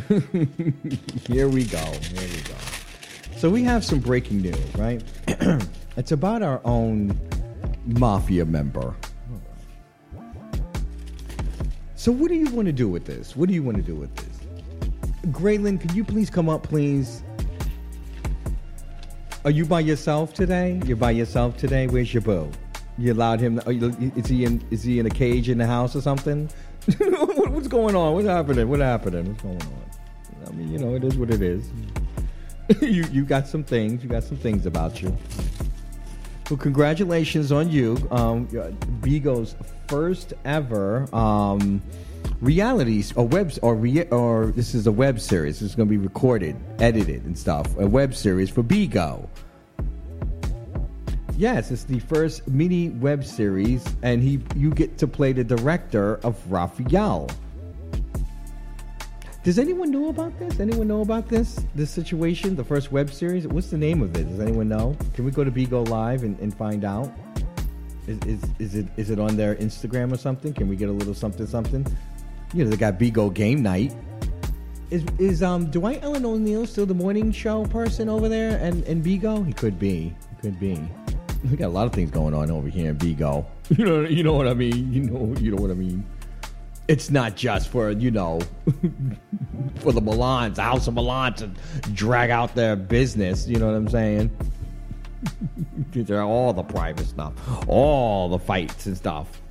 here 1.28 1.46
we 1.46 1.62
go. 1.62 1.78
Here 1.78 2.28
we 2.28 2.42
go. 2.42 2.56
So 3.36 3.48
we 3.48 3.62
have 3.62 3.84
some 3.84 4.00
breaking 4.00 4.42
news, 4.42 4.74
right? 4.74 5.00
it's 5.96 6.10
about 6.10 6.42
our 6.42 6.60
own 6.64 7.16
mafia 7.86 8.44
member. 8.44 8.96
So 11.94 12.10
what 12.10 12.30
do 12.30 12.34
you 12.34 12.50
want 12.50 12.66
to 12.66 12.72
do 12.72 12.88
with 12.88 13.04
this? 13.04 13.36
What 13.36 13.48
do 13.48 13.54
you 13.54 13.62
want 13.62 13.76
to 13.76 13.82
do 13.84 13.94
with 13.94 14.12
this? 14.16 14.40
Graylin, 15.26 15.80
can 15.80 15.94
you 15.94 16.02
please 16.02 16.30
come 16.30 16.48
up, 16.48 16.64
please? 16.64 17.22
Are 19.44 19.50
you 19.50 19.64
by 19.64 19.80
yourself 19.80 20.32
today? 20.32 20.80
You're 20.86 20.96
by 20.96 21.10
yourself 21.10 21.56
today. 21.56 21.88
Where's 21.88 22.14
your 22.14 22.20
boo? 22.20 22.48
You 22.96 23.12
allowed 23.12 23.40
him? 23.40 23.60
You, 23.66 24.12
is 24.14 24.28
he 24.28 24.44
in? 24.44 24.62
Is 24.70 24.84
he 24.84 25.00
in 25.00 25.06
a 25.06 25.10
cage 25.10 25.48
in 25.48 25.58
the 25.58 25.66
house 25.66 25.96
or 25.96 26.00
something? 26.00 26.48
what, 26.98 27.50
what's 27.50 27.66
going 27.66 27.96
on? 27.96 28.14
What's 28.14 28.28
happening? 28.28 28.68
What 28.68 28.78
happening? 28.78 29.26
What's 29.26 29.42
going 29.42 29.60
on? 29.60 30.46
I 30.46 30.50
mean, 30.52 30.70
you 30.70 30.78
know, 30.78 30.94
it 30.94 31.02
is 31.02 31.16
what 31.16 31.30
it 31.30 31.42
is. 31.42 31.68
you 32.80 33.04
you 33.10 33.24
got 33.24 33.48
some 33.48 33.64
things. 33.64 34.04
You 34.04 34.08
got 34.08 34.22
some 34.22 34.36
things 34.36 34.64
about 34.64 35.02
you. 35.02 35.16
Well, 36.48 36.58
congratulations 36.58 37.50
on 37.50 37.68
you. 37.68 37.96
Um, 38.12 38.46
Bigo's 39.00 39.56
first 39.88 40.34
ever 40.44 41.12
um, 41.12 41.82
realities 42.42 43.12
or 43.16 43.26
webs 43.26 43.58
or 43.58 43.74
re- 43.74 44.08
or 44.10 44.46
this 44.54 44.74
is 44.74 44.86
a 44.86 44.92
web 44.92 45.18
series. 45.18 45.62
Is 45.62 45.74
going 45.74 45.88
to 45.88 45.90
be 45.90 45.96
recorded, 45.96 46.56
edited, 46.80 47.24
and 47.24 47.38
stuff. 47.38 47.74
A 47.78 47.86
web 47.86 48.14
series 48.14 48.50
for 48.50 48.62
Bigo. 48.62 49.26
Yes, 51.38 51.70
it's 51.70 51.84
the 51.84 52.00
first 52.00 52.46
mini 52.46 52.90
web 52.90 53.24
series, 53.24 53.84
and 54.02 54.22
he 54.22 54.40
you 54.54 54.70
get 54.70 54.98
to 54.98 55.06
play 55.06 55.32
the 55.32 55.44
director 55.44 56.16
of 56.24 56.36
Raphael. 56.52 57.30
Does 59.44 59.58
anyone 59.58 59.90
know 59.90 60.08
about 60.08 60.38
this? 60.38 60.60
Anyone 60.60 60.86
know 60.86 61.00
about 61.00 61.28
this? 61.28 61.58
This 61.74 61.90
situation, 61.90 62.54
the 62.54 62.62
first 62.62 62.92
web 62.92 63.10
series? 63.10 63.48
What's 63.48 63.70
the 63.70 63.78
name 63.78 64.00
of 64.00 64.16
it? 64.16 64.28
Does 64.28 64.38
anyone 64.38 64.68
know? 64.68 64.96
Can 65.14 65.24
we 65.24 65.32
go 65.32 65.42
to 65.42 65.50
Bigo 65.50 65.88
Live 65.88 66.22
and, 66.22 66.38
and 66.38 66.54
find 66.54 66.84
out? 66.84 67.10
Is, 68.06 68.18
is, 68.26 68.42
is 68.58 68.74
it 68.74 68.86
is 68.96 69.10
it 69.10 69.18
on 69.18 69.36
their 69.36 69.54
Instagram 69.56 70.12
or 70.12 70.16
something? 70.16 70.52
Can 70.52 70.68
we 70.68 70.76
get 70.76 70.88
a 70.88 70.92
little 70.92 71.14
something 71.14 71.46
something? 71.46 71.86
You 72.54 72.64
know, 72.64 72.70
they 72.70 72.76
got 72.76 72.98
Bigo 72.98 73.32
Game 73.32 73.62
Night. 73.62 73.94
Is 74.90 75.04
is 75.18 75.42
um 75.42 75.70
Dwight 75.70 76.02
Ellen 76.02 76.26
O'Neill 76.26 76.66
still 76.66 76.84
the 76.84 76.94
morning 76.94 77.32
show 77.32 77.64
person 77.64 78.10
over 78.10 78.28
there 78.28 78.58
and 78.58 78.84
and 78.84 79.02
Bigo? 79.02 79.46
He 79.46 79.54
could 79.54 79.78
be. 79.78 80.14
He 80.30 80.42
could 80.42 80.60
be. 80.60 80.86
We 81.50 81.56
got 81.56 81.66
a 81.66 81.68
lot 81.68 81.86
of 81.86 81.92
things 81.92 82.10
going 82.10 82.34
on 82.34 82.50
over 82.50 82.68
here 82.68 82.90
in 82.90 82.98
Bigo. 82.98 83.46
You 83.70 83.86
know, 83.86 84.00
you 84.02 84.22
know 84.22 84.34
what 84.34 84.46
I 84.46 84.52
mean. 84.52 84.92
You 84.92 85.00
know, 85.04 85.34
you 85.40 85.50
know 85.50 85.62
what 85.62 85.70
I 85.70 85.74
mean. 85.74 86.04
It's 86.88 87.08
not 87.08 87.36
just 87.36 87.68
for 87.68 87.90
you 87.90 88.10
know, 88.10 88.40
for 89.76 89.92
the 89.92 90.02
Milans, 90.02 90.56
the 90.56 90.62
House 90.62 90.86
of 90.88 90.94
Milan 90.94 91.32
to 91.36 91.50
drag 91.94 92.28
out 92.28 92.54
their 92.54 92.76
business. 92.76 93.48
You 93.48 93.58
know 93.58 93.68
what 93.68 93.76
I'm 93.76 93.88
saying? 93.88 94.30
These 95.92 96.10
are 96.10 96.20
all 96.20 96.52
the 96.52 96.64
private 96.64 97.06
stuff, 97.06 97.32
all 97.66 98.28
the 98.28 98.38
fights 98.38 98.84
and 98.84 98.94
stuff. 98.94 99.41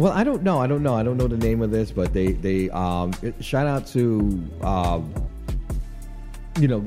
Well, 0.00 0.12
I 0.12 0.24
don't 0.24 0.42
know. 0.42 0.58
I 0.58 0.66
don't 0.66 0.82
know. 0.82 0.94
I 0.94 1.02
don't 1.02 1.18
know 1.18 1.26
the 1.26 1.36
name 1.36 1.60
of 1.60 1.70
this, 1.70 1.90
but 1.90 2.14
they 2.14 2.32
they 2.32 2.70
um 2.70 3.12
shout 3.40 3.66
out 3.66 3.86
to 3.88 4.42
um 4.62 5.12
you 6.58 6.68
know 6.68 6.84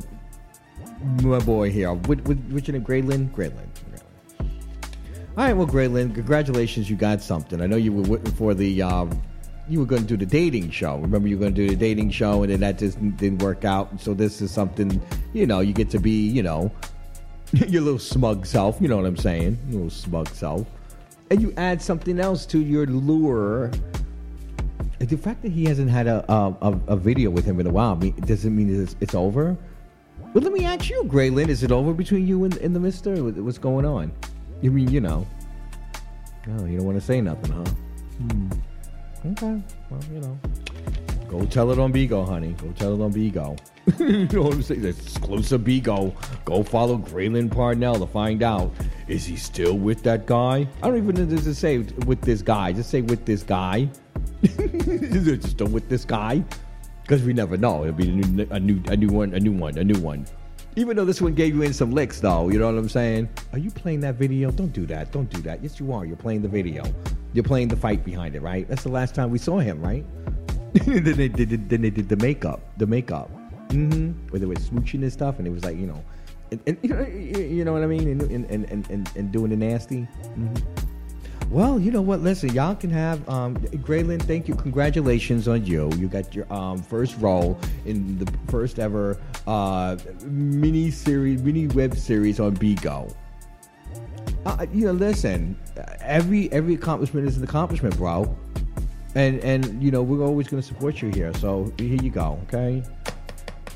my 1.22 1.38
boy 1.40 1.70
here. 1.70 1.94
With, 1.94 2.26
what's 2.50 2.68
your 2.68 2.74
name? 2.74 2.84
Graylin? 2.84 3.30
Graylin. 3.32 3.68
All 5.36 5.44
right, 5.44 5.54
well, 5.54 5.68
Graylin, 5.68 6.14
congratulations. 6.16 6.90
You 6.90 6.96
got 6.96 7.22
something. 7.22 7.62
I 7.62 7.68
know 7.68 7.76
you 7.76 7.94
were 7.94 8.02
waiting 8.02 8.34
for 8.34 8.56
the. 8.56 8.82
Um, 8.82 9.22
you 9.70 9.80
were 9.80 9.86
going 9.86 10.02
to 10.02 10.08
do 10.08 10.18
the 10.18 10.26
dating 10.26 10.72
show. 10.72 10.98
Remember, 10.98 11.28
you 11.28 11.38
were 11.38 11.42
going 11.42 11.54
to 11.54 11.68
do 11.68 11.70
the 11.70 11.76
dating 11.76 12.10
show, 12.10 12.42
and 12.42 12.52
then 12.52 12.62
that 12.62 12.80
just 12.80 13.00
didn't 13.18 13.44
work 13.44 13.64
out. 13.64 14.02
So 14.02 14.14
this 14.14 14.42
is 14.42 14.52
something, 14.52 15.02
you 15.34 15.46
know, 15.46 15.60
you 15.60 15.72
get 15.72 15.90
to 15.92 16.00
be, 16.00 16.28
you 16.28 16.44
know, 16.44 16.72
your 17.54 17.82
little 17.82 18.00
smug 18.00 18.46
self. 18.46 18.82
You 18.82 18.88
know 18.88 18.98
what 18.98 19.06
I'm 19.06 19.18
saying? 19.18 19.58
Your 19.68 19.84
little 19.84 19.90
smug 19.90 20.30
self, 20.30 20.68
and 21.30 21.42
you 21.42 21.54
add 21.58 21.82
something 21.82 22.20
else 22.20 22.46
to 22.48 22.60
your 22.60 22.86
lure. 22.86 23.72
The 25.00 25.18
fact 25.18 25.42
that 25.42 25.52
he 25.52 25.66
hasn't 25.66 25.90
had 25.90 26.08
a 26.08 26.24
a, 26.32 26.80
a 26.88 26.96
video 26.96 27.30
with 27.30 27.46
him 27.46 27.60
in 27.60 27.68
a 27.68 27.72
while 27.72 27.96
doesn't 27.96 28.56
mean 28.56 28.84
it's, 28.84 28.96
it's 29.02 29.16
over. 29.16 29.58
But 30.34 30.44
let 30.44 30.54
me 30.54 30.66
ask 30.66 30.90
you, 30.90 31.04
Graylin, 31.04 31.50
is 31.50 31.62
it 31.62 31.72
over 31.72 31.94
between 31.94 32.28
you 32.28 32.44
and, 32.46 32.58
and 32.58 32.76
the 32.76 32.80
Mister? 32.80 33.16
What's 33.18 33.58
going 33.58 33.86
on? 33.86 34.12
You 34.62 34.72
mean 34.72 34.90
you 34.90 35.02
know? 35.02 35.28
No, 36.48 36.66
you 36.66 36.78
don't 36.78 36.86
want 36.86 37.00
to 37.00 37.06
say 37.06 37.22
nothing, 37.22 37.52
huh? 37.52 37.66
Hmm. 38.18 38.52
Okay. 39.32 39.62
Well, 39.90 40.00
you 40.12 40.20
know. 40.20 40.40
Go 41.34 41.44
tell 41.46 41.72
it 41.72 41.80
on 41.80 41.92
Bigo, 41.92 42.28
honey. 42.28 42.54
Go 42.62 42.72
tell 42.74 42.94
it 42.94 43.04
on 43.04 43.12
Bigo. 43.12 43.58
you 44.00 44.28
know 44.28 44.44
what 44.44 44.54
I'm 44.54 44.62
saying? 44.62 44.86
Exclusive 44.86 45.62
Bigo. 45.62 46.14
Go 46.46 46.62
follow 46.62 47.00
Graylin 47.00 47.50
Parnell 47.50 47.96
to 47.96 48.06
find 48.06 48.44
out. 48.44 48.72
Is 49.08 49.26
he 49.26 49.36
still 49.36 49.76
with 49.76 50.04
that 50.04 50.28
guy? 50.28 50.68
I 50.84 50.88
don't 50.88 50.98
even 50.98 51.16
know 51.16 51.36
to 51.36 51.56
say 51.56 51.80
with 51.80 52.22
this 52.22 52.44
guy. 52.44 52.72
Just 52.72 52.92
say 52.92 53.02
with 53.02 53.26
this 53.26 53.42
guy. 53.42 53.90
Is 54.44 55.28
it 55.28 55.44
still 55.44 55.70
with 55.70 55.90
this 55.90 56.06
guy? 56.06 56.44
Because 57.02 57.24
we 57.24 57.34
never 57.34 57.58
know. 57.58 57.82
It'll 57.82 57.96
be 57.96 58.10
a 58.10 58.12
new, 58.12 58.48
a 58.52 58.60
new, 58.60 58.80
a 58.90 58.96
new 58.96 59.10
one, 59.10 59.34
a 59.34 59.40
new 59.40 59.54
one, 59.54 59.76
a 59.80 59.84
new 59.84 60.00
one. 60.02 60.28
Even 60.76 60.96
though 60.96 61.06
this 61.06 61.20
one 61.20 61.34
gave 61.34 61.56
you 61.56 61.64
in 61.64 61.74
some 61.74 61.90
licks, 61.90 62.20
though, 62.20 62.50
you 62.50 62.60
know 62.60 62.68
what 62.68 62.78
I'm 62.78 62.90
saying? 62.90 63.28
Are 63.54 63.60
you 63.60 63.72
playing 63.72 64.02
that 64.02 64.16
video? 64.16 64.52
Don't 64.52 64.72
do 64.72 64.86
that. 64.86 65.12
Don't 65.12 65.32
do 65.32 65.42
that. 65.42 65.64
Yes, 65.64 65.80
you 65.80 65.94
are. 65.94 66.06
You're 66.06 66.16
playing 66.16 66.44
the 66.44 66.48
video. 66.48 66.84
You're 67.34 67.44
playing 67.44 67.70
the 67.70 67.76
fight 67.76 68.06
behind 68.06 68.36
it, 68.36 68.44
right? 68.44 68.70
That's 68.70 68.84
the 68.84 68.90
last 68.90 69.16
time 69.16 69.32
we 69.32 69.40
saw 69.40 69.58
him, 69.58 69.82
right? 69.82 70.06
then, 70.86 71.04
they 71.04 71.28
did, 71.28 71.70
then 71.70 71.82
they 71.82 71.90
did 71.90 72.10
the 72.10 72.18
makeup. 72.18 72.60
The 72.78 72.88
makeup. 72.88 73.30
Mm-hmm. 73.70 74.30
Where 74.30 74.40
they 74.40 74.46
were 74.46 74.56
smooching 74.56 75.02
and 75.02 75.14
stuff, 75.14 75.40
and 75.40 75.48
it 75.48 75.52
was 75.52 75.64
like, 75.64 75.78
you 75.78 75.88
know, 75.88 76.04
and, 76.52 76.62
and 76.68 76.78
you, 76.82 77.64
know 77.64 77.74
what 77.74 77.84
I 77.84 77.88
mean? 77.88 78.08
And, 78.08 78.22
and, 78.24 78.46
and, 78.50 78.90
and, 78.90 79.12
and 79.16 79.32
doing 79.32 79.50
the 79.50 79.56
nasty. 79.56 80.08
Mm-hmm. 80.24 80.94
Well, 81.50 81.80
you 81.80 81.92
know 81.92 82.02
what? 82.02 82.22
Listen, 82.22 82.52
y'all 82.54 82.76
can 82.76 82.90
have 82.90 83.28
um, 83.30 83.58
Graylin. 83.58 84.22
Thank 84.22 84.48
you. 84.48 84.56
Congratulations 84.56 85.48
on 85.48 85.66
you. 85.66 85.92
You 85.98 86.08
got 86.08 86.34
your 86.34 86.52
um, 86.52 86.82
first 86.82 87.16
role 87.20 87.60
in 87.86 88.18
the 88.18 88.32
first 88.50 88.80
ever 88.80 89.20
uh, 89.46 89.98
mini 90.24 90.90
series, 90.90 91.44
mini 91.44 91.68
web 91.68 91.96
series 91.96 92.40
on 92.40 92.58
Bigo. 92.58 93.14
Uh, 94.46 94.66
you 94.74 94.86
know, 94.86 94.94
listen. 94.94 95.56
Every 96.02 96.52
every 96.52 96.74
accomplishment 96.74 97.28
is 97.28 97.38
an 97.38 97.44
accomplishment, 97.44 97.98
bro. 97.98 98.36
And 99.16 99.40
and 99.42 99.82
you 99.82 99.92
know 99.92 100.02
we're 100.02 100.26
always 100.26 100.48
going 100.48 100.62
to 100.62 100.68
support 100.68 101.02
you 101.02 101.10
here. 101.10 101.34
So 101.36 101.72
here 101.78 102.02
you 102.02 102.10
go. 102.10 102.40
Okay. 102.44 102.84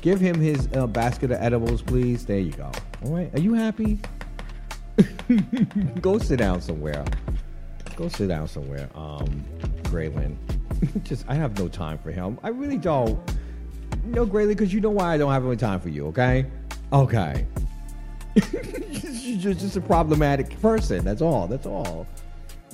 Give 0.00 0.20
him 0.20 0.40
his 0.40 0.68
uh, 0.74 0.86
basket 0.86 1.30
of 1.32 1.40
edibles, 1.40 1.82
please. 1.82 2.24
There 2.24 2.38
you 2.38 2.52
go. 2.52 2.70
All 3.04 3.12
right. 3.12 3.34
Are 3.34 3.40
you 3.40 3.54
happy? 3.54 3.98
go 6.00 6.18
sit 6.18 6.38
down 6.38 6.60
somewhere. 6.60 7.04
Go 7.96 8.08
sit 8.08 8.28
down 8.28 8.46
somewhere, 8.46 8.88
um, 8.94 9.44
Graylin. 9.82 10.36
Just, 11.02 11.24
I 11.28 11.34
have 11.34 11.58
no 11.58 11.68
time 11.68 11.98
for 11.98 12.12
him. 12.12 12.38
I 12.44 12.50
really 12.50 12.78
don't. 12.78 13.18
No, 14.04 14.24
Graylin, 14.24 14.48
because 14.48 14.72
you 14.72 14.80
know 14.80 14.90
why 14.90 15.14
I 15.14 15.18
don't 15.18 15.32
have 15.32 15.44
any 15.44 15.56
time 15.56 15.80
for 15.80 15.88
you. 15.88 16.06
Okay. 16.06 16.46
Okay. 16.92 17.44
You're 19.22 19.54
just 19.54 19.76
a 19.76 19.80
problematic 19.80 20.60
person. 20.62 21.04
That's 21.04 21.20
all. 21.20 21.48
That's 21.48 21.66
all. 21.66 22.06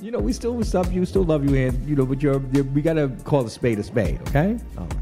You 0.01 0.11
know, 0.11 0.19
we 0.19 0.33
still 0.33 0.59
love 0.59 0.91
you, 0.91 1.05
still 1.05 1.23
love 1.23 1.49
you, 1.49 1.67
and 1.67 1.87
you 1.87 1.95
know, 1.95 2.05
but 2.05 2.21
you're, 2.21 2.41
you're 2.51 2.65
we 2.65 2.81
gotta 2.81 3.09
call 3.23 3.45
a 3.45 3.49
spade 3.49 3.79
a 3.79 3.83
spade. 3.83 4.19
Okay. 4.29 4.59
All 4.77 4.87
right. 4.87 4.95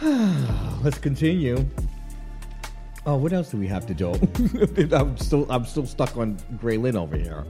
Let's 0.82 0.98
continue. 0.98 1.66
Oh, 3.06 3.16
what 3.16 3.32
else 3.32 3.50
do 3.50 3.56
we 3.56 3.66
have 3.66 3.86
to 3.86 3.94
do? 3.94 4.12
I'm 4.94 5.16
still 5.18 5.50
I'm 5.50 5.64
still 5.64 5.86
stuck 5.86 6.16
on 6.16 6.36
Graylin 6.62 6.94
over 6.94 7.16
here. 7.16 7.44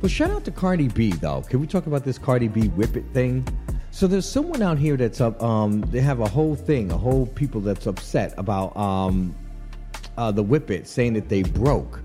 Well, 0.00 0.08
shout 0.08 0.30
out 0.30 0.44
to 0.44 0.50
Cardi 0.50 0.88
B 0.88 1.12
though. 1.12 1.42
Can 1.42 1.60
we 1.60 1.66
talk 1.66 1.86
about 1.86 2.04
this 2.04 2.16
Cardi 2.16 2.48
B 2.48 2.68
whip 2.68 2.96
it 2.96 3.04
thing? 3.12 3.46
So 3.90 4.06
there's 4.06 4.26
someone 4.26 4.62
out 4.62 4.78
here 4.78 4.96
that's 4.96 5.20
up. 5.20 5.42
Um, 5.42 5.82
they 5.90 6.00
have 6.00 6.20
a 6.20 6.28
whole 6.28 6.54
thing, 6.54 6.90
a 6.90 6.96
whole 6.96 7.26
people 7.26 7.60
that's 7.60 7.86
upset 7.86 8.32
about 8.38 8.74
um, 8.76 9.34
uh, 10.16 10.30
the 10.30 10.42
whip 10.42 10.70
it, 10.70 10.88
saying 10.88 11.12
that 11.14 11.28
they 11.28 11.42
broke. 11.42 12.00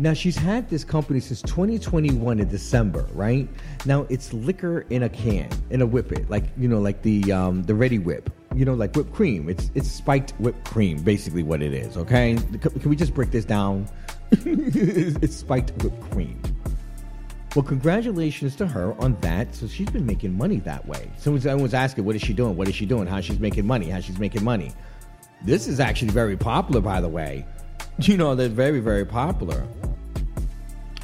Now 0.00 0.14
she's 0.14 0.36
had 0.36 0.66
this 0.70 0.82
company 0.82 1.20
since 1.20 1.42
2021 1.42 2.40
in 2.40 2.48
December, 2.48 3.06
right? 3.12 3.46
Now 3.84 4.06
it's 4.08 4.32
liquor 4.32 4.86
in 4.88 5.02
a 5.02 5.10
can, 5.10 5.50
in 5.68 5.82
a 5.82 5.86
whip 5.86 6.10
it, 6.10 6.30
like 6.30 6.44
you 6.56 6.68
know, 6.68 6.80
like 6.80 7.02
the 7.02 7.30
um, 7.30 7.64
the 7.64 7.74
Reddi-wip, 7.74 8.30
you 8.54 8.64
know, 8.64 8.72
like 8.72 8.96
whipped 8.96 9.12
cream. 9.12 9.50
It's 9.50 9.70
it's 9.74 9.90
spiked 9.90 10.30
whipped 10.38 10.64
cream, 10.64 11.02
basically 11.02 11.42
what 11.42 11.60
it 11.60 11.74
is. 11.74 11.98
Okay, 11.98 12.38
can 12.62 12.88
we 12.88 12.96
just 12.96 13.12
break 13.12 13.30
this 13.30 13.44
down? 13.44 13.86
it's 14.32 15.36
spiked 15.36 15.72
whipped 15.82 16.00
cream. 16.10 16.40
Well, 17.54 17.64
congratulations 17.64 18.56
to 18.56 18.66
her 18.66 18.94
on 19.02 19.20
that. 19.20 19.54
So 19.54 19.66
she's 19.66 19.90
been 19.90 20.06
making 20.06 20.34
money 20.34 20.60
that 20.60 20.86
way. 20.86 21.10
Someone 21.18 21.60
was 21.60 21.74
asking, 21.74 22.06
what 22.06 22.16
is 22.16 22.22
she 22.22 22.32
doing? 22.32 22.56
What 22.56 22.68
is 22.68 22.74
she 22.74 22.86
doing? 22.86 23.06
How 23.06 23.20
she's 23.20 23.40
making 23.40 23.66
money? 23.66 23.90
How 23.90 24.00
she's 24.00 24.18
making 24.18 24.44
money? 24.44 24.72
This 25.42 25.66
is 25.66 25.78
actually 25.78 26.12
very 26.12 26.38
popular, 26.38 26.80
by 26.80 27.02
the 27.02 27.08
way. 27.08 27.44
You 27.98 28.16
know, 28.16 28.34
they're 28.34 28.48
very, 28.48 28.80
very 28.80 29.04
popular. 29.04 29.66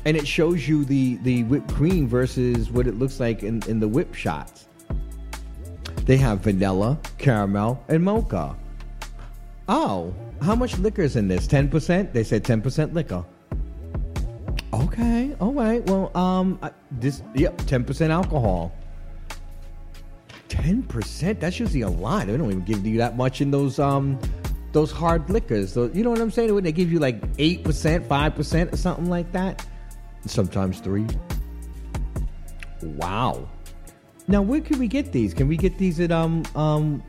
And 0.06 0.16
it 0.16 0.26
shows 0.26 0.68
you 0.68 0.84
the, 0.84 1.16
the 1.16 1.42
whipped 1.44 1.74
cream 1.74 2.06
versus 2.06 2.70
what 2.70 2.86
it 2.86 2.94
looks 2.98 3.18
like 3.18 3.42
in, 3.42 3.60
in 3.68 3.80
the 3.80 3.88
whip 3.88 4.14
shots. 4.14 4.68
They 6.04 6.16
have 6.16 6.40
vanilla, 6.40 6.98
caramel, 7.18 7.84
and 7.88 8.04
mocha. 8.04 8.56
Oh, 9.68 10.14
how 10.40 10.54
much 10.54 10.78
liquor 10.78 11.02
is 11.02 11.16
in 11.16 11.26
this? 11.26 11.48
10%? 11.48 12.12
They 12.12 12.22
said 12.22 12.44
10% 12.44 12.94
liquor. 12.94 13.24
Okay, 14.72 15.34
all 15.40 15.52
right. 15.52 15.84
Well, 15.86 16.16
um, 16.16 16.60
this 16.90 17.22
yep, 17.34 17.56
ten 17.66 17.82
percent 17.82 18.12
alcohol. 18.12 18.74
Ten 20.48 20.82
percent? 20.82 21.40
That's 21.40 21.58
usually 21.58 21.80
a 21.80 21.88
lot. 21.88 22.26
They 22.26 22.36
don't 22.36 22.50
even 22.50 22.64
give 22.64 22.86
you 22.86 22.98
that 22.98 23.16
much 23.16 23.40
in 23.40 23.50
those 23.50 23.78
um 23.78 24.18
those 24.72 24.92
hard 24.92 25.30
liquors. 25.30 25.72
So 25.72 25.90
you 25.94 26.02
know 26.02 26.10
what 26.10 26.20
I'm 26.20 26.30
saying? 26.30 26.54
When 26.54 26.64
they 26.64 26.72
give 26.72 26.92
you 26.92 26.98
like 26.98 27.22
eight 27.38 27.64
percent, 27.64 28.06
five 28.06 28.34
percent, 28.34 28.72
or 28.74 28.76
something 28.76 29.08
like 29.08 29.32
that. 29.32 29.64
Sometimes 30.26 30.80
three. 30.80 31.06
Wow. 32.82 33.48
Now 34.28 34.42
where 34.42 34.60
can 34.60 34.78
we 34.78 34.88
get 34.88 35.12
these? 35.12 35.32
Can 35.34 35.48
we 35.48 35.56
get 35.56 35.78
these 35.78 36.00
at 36.00 36.12
um 36.12 36.44
um? 36.54 37.02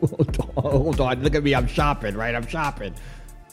hold, 0.00 0.40
on, 0.56 0.62
hold 0.62 1.00
on, 1.00 1.22
look 1.22 1.34
at 1.34 1.42
me. 1.42 1.54
I'm 1.54 1.66
shopping, 1.66 2.16
right? 2.16 2.34
I'm 2.34 2.46
shopping. 2.46 2.94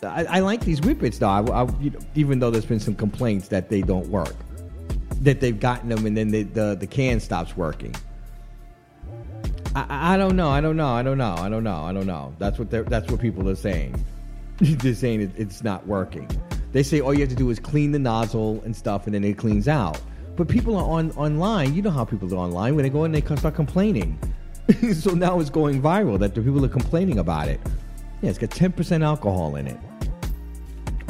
I, 0.03 0.25
I 0.25 0.39
like 0.39 0.61
these 0.61 0.79
whippets 0.79 1.19
though. 1.19 1.29
I, 1.29 1.41
I, 1.41 1.67
you 1.79 1.89
know, 1.89 1.99
even 2.15 2.39
though 2.39 2.51
there's 2.51 2.65
been 2.65 2.79
some 2.79 2.95
complaints 2.95 3.47
that 3.49 3.69
they 3.69 3.81
don't 3.81 4.07
work, 4.09 4.35
that 5.21 5.41
they've 5.41 5.59
gotten 5.59 5.89
them 5.89 6.05
and 6.05 6.15
then 6.15 6.29
they, 6.29 6.43
the 6.43 6.75
the 6.79 6.87
can 6.87 7.19
stops 7.19 7.57
working. 7.57 7.95
I, 9.75 10.13
I 10.13 10.17
don't 10.17 10.35
know. 10.35 10.49
I 10.49 10.61
don't 10.61 10.77
know. 10.77 10.89
I 10.89 11.03
don't 11.03 11.17
know. 11.17 11.35
I 11.37 11.49
don't 11.49 11.63
know. 11.63 11.83
I 11.83 11.93
don't 11.93 12.07
know. 12.07 12.33
That's 12.37 12.59
what 12.59 12.69
that's 12.69 13.11
what 13.11 13.19
people 13.19 13.49
are 13.49 13.55
saying. 13.55 14.03
they're 14.59 14.95
saying 14.95 15.21
it, 15.21 15.31
it's 15.35 15.63
not 15.63 15.85
working. 15.87 16.29
They 16.71 16.83
say 16.83 16.99
all 16.99 17.13
you 17.13 17.21
have 17.21 17.29
to 17.29 17.35
do 17.35 17.49
is 17.49 17.59
clean 17.59 17.91
the 17.91 17.99
nozzle 17.99 18.61
and 18.65 18.75
stuff, 18.75 19.05
and 19.05 19.13
then 19.15 19.23
it 19.23 19.37
cleans 19.37 19.67
out. 19.67 19.99
But 20.35 20.47
people 20.47 20.75
are 20.75 20.83
on 20.83 21.11
online. 21.11 21.73
You 21.73 21.81
know 21.81 21.89
how 21.91 22.05
people 22.05 22.33
are 22.33 22.37
online 22.37 22.75
when 22.75 22.83
they 22.83 22.89
go 22.89 23.03
in, 23.03 23.11
they 23.11 23.21
start 23.21 23.55
complaining. 23.55 24.19
so 24.93 25.11
now 25.11 25.39
it's 25.39 25.49
going 25.49 25.81
viral 25.81 26.19
that 26.19 26.35
the 26.35 26.41
people 26.41 26.63
are 26.63 26.69
complaining 26.69 27.19
about 27.19 27.47
it. 27.47 27.59
Yeah, 28.21 28.29
it's 28.29 28.39
got 28.39 28.49
10% 28.49 29.03
alcohol 29.03 29.55
in 29.55 29.67
it. 29.67 29.77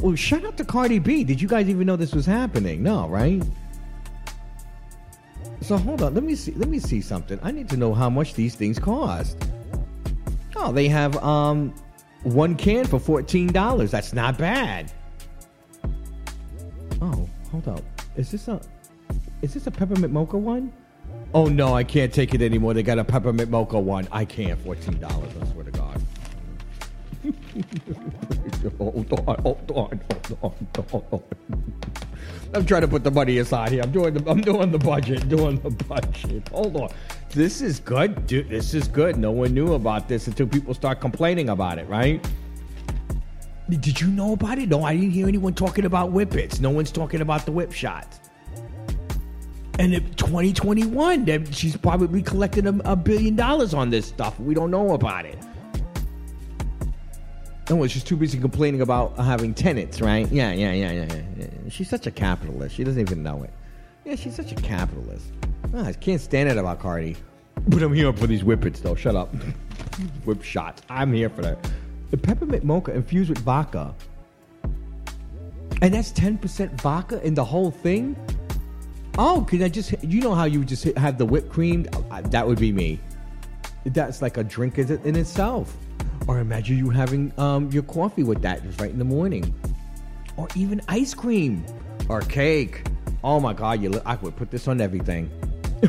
Well, 0.02 0.16
shout 0.16 0.46
out 0.46 0.58
to 0.58 0.66
Cardi 0.66 1.00
B. 1.00 1.24
Did 1.24 1.42
you 1.42 1.48
guys 1.48 1.70
even 1.70 1.88
know 1.88 1.96
this 1.96 2.14
was 2.14 2.26
happening? 2.26 2.84
No, 2.84 3.08
right? 3.08 3.42
So 5.62 5.78
hold 5.78 6.02
on. 6.02 6.14
Let 6.14 6.24
me 6.24 6.36
see. 6.36 6.52
Let 6.52 6.70
me 6.70 6.80
see 6.80 7.02
something. 7.02 7.40
I 7.42 7.52
need 7.52 7.68
to 7.70 7.78
know 7.78 7.94
how 7.94 8.10
much 8.10 8.36
these 8.36 8.56
things 8.56 8.78
cost. 8.78 9.38
Oh, 10.56 10.72
they 10.72 10.88
have 10.88 11.22
um 11.24 11.74
one 12.24 12.56
can 12.56 12.86
for 12.86 13.00
fourteen 13.00 13.48
dollars. 13.48 13.92
That's 13.92 14.14
not 14.14 14.38
bad. 14.38 14.92
Oh, 17.02 17.30
hold 17.52 17.68
up. 17.68 17.84
Is 18.16 18.32
this 18.32 18.48
a 18.48 18.62
is 19.42 19.54
this 19.54 19.68
a 19.68 19.72
peppermint 19.72 20.14
mocha 20.14 20.38
one? 20.38 20.74
Oh 21.34 21.46
no, 21.46 21.74
I 21.74 21.84
can't 21.84 22.14
take 22.14 22.34
it 22.34 22.42
anymore. 22.42 22.74
They 22.74 22.84
got 22.84 23.00
a 23.00 23.04
peppermint 23.04 23.50
mocha 23.50 23.80
one. 23.80 24.08
I 24.12 24.26
can't. 24.26 24.60
Fourteen 24.62 25.00
dollars. 25.00 25.32
I 25.42 25.46
swear 25.52 25.66
to 25.66 25.72
God 25.72 26.02
hold 28.78 29.14
on, 29.14 29.42
hold 29.42 29.72
on, 29.72 30.02
hold 30.12 30.38
on, 30.42 30.86
hold 30.90 31.06
on. 31.12 31.24
I'm 32.54 32.66
trying 32.66 32.82
to 32.82 32.88
put 32.88 33.04
the 33.04 33.12
money 33.12 33.38
aside 33.40 33.72
here. 33.72 33.84
I'm 33.84 33.92
doing 33.92 34.14
the 34.14 34.30
I'm 34.30 34.42
doing 34.42 34.72
the 34.72 34.80
budget, 34.80 35.28
doing 35.30 35.60
the 35.60 35.70
budget. 35.70 36.48
Hold 36.50 36.76
on. 36.78 36.90
This 37.32 37.62
is 37.62 37.80
good, 37.80 38.26
dude. 38.26 38.50
This 38.50 38.74
is 38.74 38.88
good. 38.88 39.18
No 39.18 39.32
one 39.32 39.54
knew 39.54 39.74
about 39.74 40.08
this 40.08 40.28
until 40.28 40.48
people 40.48 40.74
start 40.74 41.02
complaining 41.02 41.50
about 41.50 41.78
it, 41.78 41.88
right? 41.88 42.26
Did 43.70 44.00
you 44.00 44.08
know 44.08 44.34
about 44.34 44.60
it? 44.60 44.70
No, 44.70 44.84
I 44.84 44.96
didn't 44.96 45.12
hear 45.12 45.28
anyone 45.28 45.54
talking 45.54 45.86
about 45.86 46.12
whippets. 46.12 46.62
No 46.62 46.70
one's 46.70 46.92
talking 46.92 47.20
about 47.20 47.46
the 47.46 47.52
whip 47.52 47.74
shots. 47.74 48.22
And 49.80 49.94
in 49.94 50.14
2021, 50.16 51.52
she's 51.52 51.76
probably 51.78 52.24
collecting 52.24 52.66
a, 52.66 52.80
a 52.86 52.96
billion 52.96 53.36
dollars 53.36 53.74
on 53.74 53.90
this 53.90 54.08
stuff. 54.08 54.40
We 54.40 54.56
don't 54.56 54.72
know 54.72 54.94
about 54.94 55.26
it. 55.26 55.38
No, 57.70 57.86
she's 57.88 58.04
too 58.04 58.16
busy 58.16 58.40
complaining 58.40 58.82
about 58.82 59.18
having 59.18 59.54
tenants, 59.54 60.00
right? 60.00 60.32
Yeah, 60.32 60.54
yeah, 60.54 60.72
yeah, 60.72 60.92
yeah, 60.92 61.22
yeah. 61.38 61.48
She's 61.70 61.90
such 61.90 62.08
a 62.08 62.12
capitalist. 62.12 62.76
She 62.76 62.86
doesn't 62.86 63.02
even 63.02 63.24
know 63.24 63.44
it. 63.44 63.52
Yeah, 64.06 64.16
she's 64.16 64.36
such 64.36 64.54
a 64.54 64.56
capitalist. 64.56 65.26
Oh, 65.74 65.84
I 65.84 65.92
can't 65.92 66.22
stand 66.22 66.48
it 66.48 66.56
about 66.56 66.80
Cardi. 66.80 67.18
But 67.68 67.84
I'm 67.84 67.94
here 67.94 68.14
for 68.14 68.26
these 68.26 68.42
whippets, 68.42 68.82
though. 68.82 68.96
Shut 68.96 69.18
up. 69.18 69.34
Whip 70.26 70.44
shots. 70.44 70.82
I'm 70.90 71.12
here 71.12 71.30
for 71.30 71.42
that. 71.42 71.70
The 72.12 72.18
peppermint 72.18 72.64
mocha 72.64 72.94
infused 72.94 73.30
with 73.30 73.40
vodka. 73.40 73.94
And 75.82 75.94
that's 75.94 76.14
10% 76.14 76.80
vodka 76.82 77.22
in 77.22 77.34
the 77.34 77.44
whole 77.44 77.72
thing? 77.72 78.16
Oh, 79.18 79.46
can 79.48 79.62
I 79.62 79.68
just, 79.68 79.94
you 80.04 80.22
know 80.22 80.34
how 80.34 80.46
you 80.46 80.64
just 80.64 80.86
have 80.98 81.18
the 81.18 81.26
whipped 81.26 81.50
cream? 81.50 81.86
Uh, 82.12 82.22
that 82.22 82.48
would 82.48 82.60
be 82.60 82.72
me. 82.72 83.00
That's 83.86 84.22
like 84.22 84.38
a 84.38 84.44
drink 84.44 84.78
in 84.78 85.16
itself. 85.18 85.76
Or 86.28 86.40
imagine 86.40 86.78
you 86.78 86.90
having 86.90 87.32
um, 87.38 87.72
your 87.72 87.84
coffee 87.84 88.24
with 88.24 88.42
that 88.42 88.64
just 88.64 88.82
right 88.82 88.92
in 88.92 89.00
the 89.00 89.06
morning. 89.06 89.54
Or 90.36 90.48
even 90.56 90.82
ice 90.88 91.14
cream 91.14 91.66
or 92.10 92.22
cake. 92.22 92.86
Oh 93.24 93.40
my 93.40 93.54
God, 93.54 93.82
you! 93.82 93.90
look, 93.90 94.04
I 94.06 94.16
would 94.16 94.36
put 94.36 94.52
this 94.52 94.68
on 94.68 94.82
everything. 94.82 95.30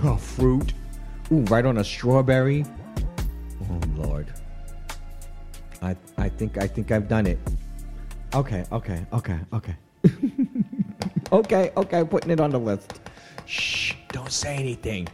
Oh, 0.04 0.16
fruit. 0.16 0.74
Ooh, 1.32 1.44
right 1.44 1.64
on 1.64 1.78
a 1.78 1.84
strawberry. 1.84 2.66
Oh 3.70 3.80
Lord. 3.96 4.26
I 5.80 5.96
I 6.18 6.28
think 6.28 6.58
I 6.58 6.66
think 6.66 6.92
I've 6.92 7.08
done 7.08 7.26
it. 7.26 7.38
Okay, 8.34 8.64
okay, 8.70 9.06
okay, 9.14 9.38
okay. 9.54 9.76
okay, 11.32 11.72
okay, 11.74 12.04
putting 12.04 12.30
it 12.30 12.40
on 12.40 12.50
the 12.50 12.60
list. 12.60 13.00
Shh, 13.46 13.94
don't 14.12 14.30
say 14.30 14.56
anything. 14.56 15.08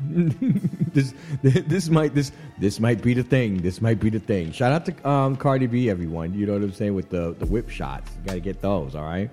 This 0.00 1.14
this 1.32 1.88
might 1.88 2.14
this 2.14 2.32
this 2.58 2.80
might 2.80 3.02
be 3.02 3.14
the 3.14 3.22
thing. 3.22 3.58
This 3.58 3.80
might 3.80 4.00
be 4.00 4.10
the 4.10 4.20
thing. 4.20 4.52
Shout 4.52 4.72
out 4.72 4.86
to 4.86 5.08
um, 5.08 5.36
Cardi 5.36 5.66
B, 5.66 5.90
everyone. 5.90 6.32
You 6.34 6.46
know 6.46 6.54
what 6.54 6.62
I'm 6.62 6.72
saying 6.72 6.94
with 6.94 7.10
the 7.10 7.34
the 7.38 7.46
whip 7.46 7.68
shots. 7.68 8.10
You 8.16 8.26
got 8.26 8.34
to 8.34 8.40
get 8.40 8.60
those. 8.60 8.94
All 8.94 9.04
right. 9.04 9.30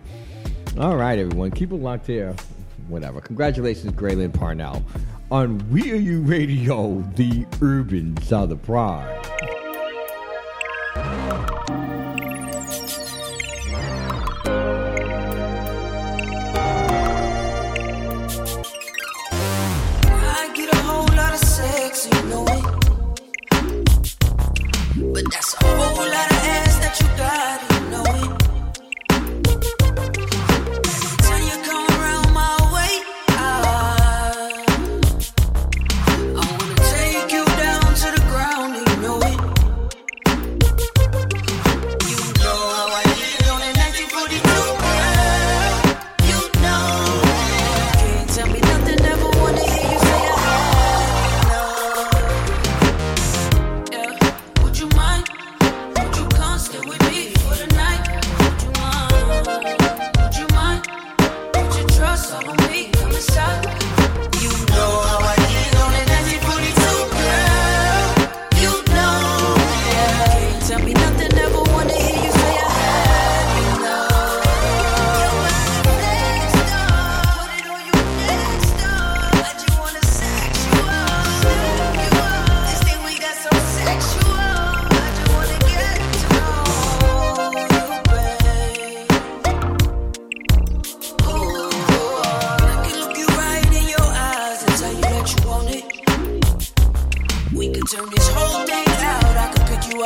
All 0.79 0.95
right, 0.97 1.17
everyone. 1.17 1.51
Keep 1.51 1.71
it 1.71 1.75
locked 1.75 2.07
here. 2.07 2.35
Whatever. 2.87 3.21
Congratulations, 3.21 3.93
Graylin 3.93 4.33
Parnell, 4.33 4.83
on 5.31 5.57
We 5.71 5.91
Are 5.91 5.95
You 5.95 6.21
Radio, 6.21 7.01
the 7.15 7.45
urban 7.61 8.17
of 8.31 8.61
pride. 8.61 9.54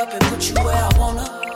Up 0.00 0.08
and 0.14 0.22
put 0.22 0.48
you 0.48 0.54
where 0.64 0.74
I 0.74 0.98
wanna. 0.98 1.49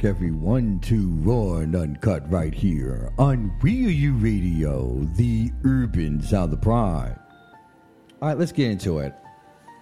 Back, 0.00 0.08
everyone, 0.08 0.80
to 0.80 1.10
Raw 1.16 1.56
and 1.56 1.76
Uncut 1.76 2.30
right 2.32 2.54
here 2.54 3.12
on 3.18 3.54
We 3.60 3.84
Are 3.84 3.90
You 3.90 4.14
Radio, 4.14 5.06
the 5.16 5.52
urban 5.66 6.22
sound 6.22 6.44
of 6.44 6.50
the 6.52 6.56
pride. 6.56 7.18
All 8.22 8.28
right, 8.28 8.38
let's 8.38 8.50
get 8.50 8.70
into 8.70 9.00
it. 9.00 9.14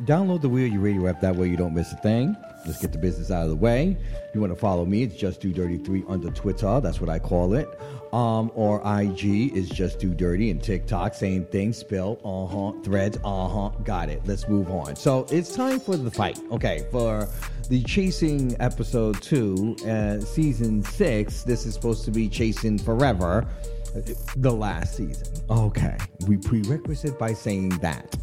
Download 0.07 0.41
the 0.41 0.49
We 0.49 0.65
Are 0.65 0.67
You 0.67 0.81
Radio 0.81 1.07
app. 1.07 1.21
That 1.21 1.37
way 1.37 1.49
you 1.49 1.57
don't 1.57 1.73
miss 1.73 1.93
a 1.93 1.97
thing. 1.99 2.35
Let's 2.67 2.81
get 2.81 2.91
the 2.91 2.99
business 2.99 3.31
out 3.31 3.45
of 3.45 3.51
the 3.51 3.57
way. 3.57 3.97
You 4.35 4.41
want 4.41 4.53
to 4.53 4.59
follow 4.59 4.85
me? 4.85 5.05
It's 5.05 5.15
just 5.15 5.41
do 5.41 5.53
dirty 5.53 5.79
three 5.79 6.03
under 6.09 6.33
Twitter. 6.33 6.81
That's 6.81 7.01
what 7.01 7.11
I 7.11 7.21
call 7.21 7.55
it. 7.55 7.69
Um, 8.13 8.51
or 8.55 8.81
IG 9.01 9.55
is 9.57 9.69
just 9.69 9.99
do 9.99 10.15
dirty 10.15 10.51
and 10.51 10.63
TikTok 10.63 11.15
same 11.15 11.45
thing. 11.47 11.73
Spill 11.73 12.19
uh 12.25 12.47
huh. 12.47 12.83
Threads 12.83 13.19
uh 13.25 13.49
huh. 13.49 13.69
Got 13.85 14.09
it. 14.09 14.23
Let's 14.27 14.49
move 14.49 14.71
on. 14.71 14.97
So 14.97 15.27
it's 15.31 15.55
time 15.55 15.79
for 15.81 15.97
the 15.97 16.11
fight. 16.11 16.39
Okay, 16.53 16.87
for 16.91 17.29
the 17.69 17.83
chasing 17.83 18.57
episode 18.61 19.21
two, 19.23 19.77
uh, 19.87 20.21
season 20.21 20.83
six. 20.83 21.43
This 21.43 21.67
is 21.67 21.75
supposed 21.75 22.05
to 22.07 22.11
be 22.11 22.29
chasing 22.29 22.79
forever. 22.79 23.47
uh, 23.95 24.01
The 24.37 24.53
last 24.53 24.97
season. 24.97 25.27
Okay, 25.51 25.97
we 26.27 26.39
prerequisite 26.39 27.19
by 27.19 27.35
saying 27.35 27.71
that. 27.81 28.17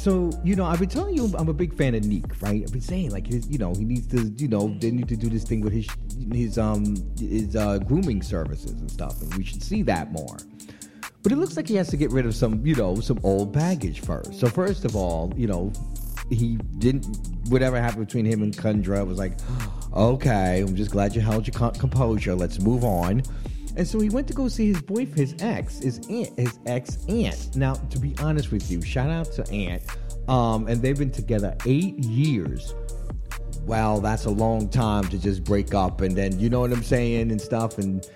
So, 0.00 0.30
you 0.42 0.56
know, 0.56 0.64
I've 0.64 0.78
been 0.78 0.88
telling 0.88 1.14
you 1.14 1.30
I'm 1.36 1.50
a 1.50 1.52
big 1.52 1.74
fan 1.74 1.94
of 1.94 2.06
Neek, 2.06 2.40
right? 2.40 2.62
I've 2.64 2.72
been 2.72 2.80
saying 2.80 3.10
like 3.10 3.26
his, 3.26 3.46
you 3.50 3.58
know, 3.58 3.74
he 3.74 3.84
needs 3.84 4.06
to, 4.06 4.32
you 4.38 4.48
know, 4.48 4.74
they 4.78 4.90
need 4.90 5.08
to 5.08 5.16
do 5.16 5.28
this 5.28 5.44
thing 5.44 5.60
with 5.60 5.74
his 5.74 5.86
his 6.32 6.56
um 6.56 6.96
his 7.18 7.54
uh, 7.54 7.76
grooming 7.80 8.22
services 8.22 8.80
and 8.80 8.90
stuff, 8.90 9.20
and 9.20 9.34
we 9.34 9.44
should 9.44 9.62
see 9.62 9.82
that 9.82 10.10
more. 10.10 10.38
But 11.22 11.32
it 11.32 11.36
looks 11.36 11.54
like 11.54 11.68
he 11.68 11.74
has 11.74 11.88
to 11.88 11.98
get 11.98 12.10
rid 12.12 12.24
of 12.24 12.34
some, 12.34 12.64
you 12.66 12.74
know, 12.76 12.98
some 13.00 13.20
old 13.22 13.52
baggage 13.52 14.00
first. 14.00 14.40
So 14.40 14.46
first 14.46 14.86
of 14.86 14.96
all, 14.96 15.34
you 15.36 15.46
know, 15.46 15.70
he 16.30 16.56
didn't. 16.78 17.04
Whatever 17.50 17.78
happened 17.78 18.06
between 18.06 18.24
him 18.24 18.42
and 18.42 18.56
Kundra 18.56 19.06
was 19.06 19.18
like, 19.18 19.34
okay, 19.94 20.62
I'm 20.62 20.76
just 20.76 20.92
glad 20.92 21.14
you 21.14 21.20
held 21.20 21.46
your 21.46 21.72
composure. 21.72 22.34
Let's 22.34 22.58
move 22.58 22.84
on. 22.84 23.22
And 23.80 23.88
so 23.88 23.98
he 23.98 24.10
went 24.10 24.28
to 24.28 24.34
go 24.34 24.46
see 24.46 24.66
his 24.66 24.82
boyfriend, 24.82 25.16
his 25.16 25.34
ex, 25.38 25.78
his 25.78 26.00
aunt, 26.10 26.38
his 26.38 26.58
ex 26.66 26.98
aunt. 27.08 27.56
Now, 27.56 27.72
to 27.72 27.98
be 27.98 28.14
honest 28.20 28.52
with 28.52 28.70
you, 28.70 28.82
shout 28.82 29.08
out 29.08 29.32
to 29.32 29.50
Aunt. 29.50 29.82
Um, 30.28 30.68
and 30.68 30.82
they've 30.82 30.98
been 30.98 31.10
together 31.10 31.56
eight 31.64 31.98
years. 32.00 32.74
Well, 33.62 34.02
that's 34.02 34.26
a 34.26 34.30
long 34.30 34.68
time 34.68 35.08
to 35.08 35.18
just 35.18 35.44
break 35.44 35.72
up, 35.72 36.02
and 36.02 36.14
then 36.14 36.38
you 36.38 36.50
know 36.50 36.60
what 36.60 36.72
I'm 36.72 36.82
saying 36.82 37.30
and 37.30 37.40
stuff. 37.40 37.78
And 37.78 38.06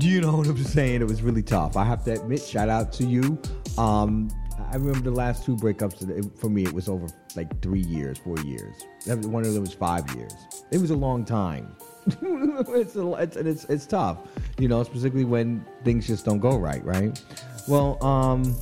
you 0.00 0.20
know 0.20 0.38
what 0.38 0.48
I'm 0.48 0.56
saying? 0.64 1.00
It 1.00 1.06
was 1.06 1.22
really 1.22 1.44
tough. 1.44 1.76
I 1.76 1.84
have 1.84 2.02
to 2.06 2.14
admit, 2.14 2.42
shout 2.42 2.68
out 2.68 2.92
to 2.94 3.04
you. 3.04 3.40
Um, 3.78 4.28
I 4.68 4.74
remember 4.74 5.10
the 5.10 5.16
last 5.16 5.44
two 5.44 5.54
breakups. 5.54 6.40
For 6.40 6.48
me, 6.48 6.64
it 6.64 6.72
was 6.72 6.88
over 6.88 7.06
like 7.36 7.60
three 7.62 7.80
years, 7.80 8.18
four 8.18 8.38
years. 8.40 8.84
One 9.06 9.44
of 9.44 9.54
them 9.54 9.62
was 9.62 9.74
five 9.74 10.08
years. 10.14 10.34
It 10.70 10.80
was 10.80 10.90
a 10.90 10.96
long 10.96 11.24
time. 11.24 11.74
it's, 12.06 12.96
a, 12.96 13.12
it's, 13.14 13.36
it's 13.36 13.64
it's 13.64 13.86
tough, 13.86 14.18
you 14.58 14.68
know, 14.68 14.82
specifically 14.82 15.24
when 15.24 15.64
things 15.84 16.06
just 16.06 16.24
don't 16.24 16.38
go 16.38 16.56
right, 16.56 16.84
right? 16.84 17.18
Well, 17.66 18.02
um, 18.04 18.54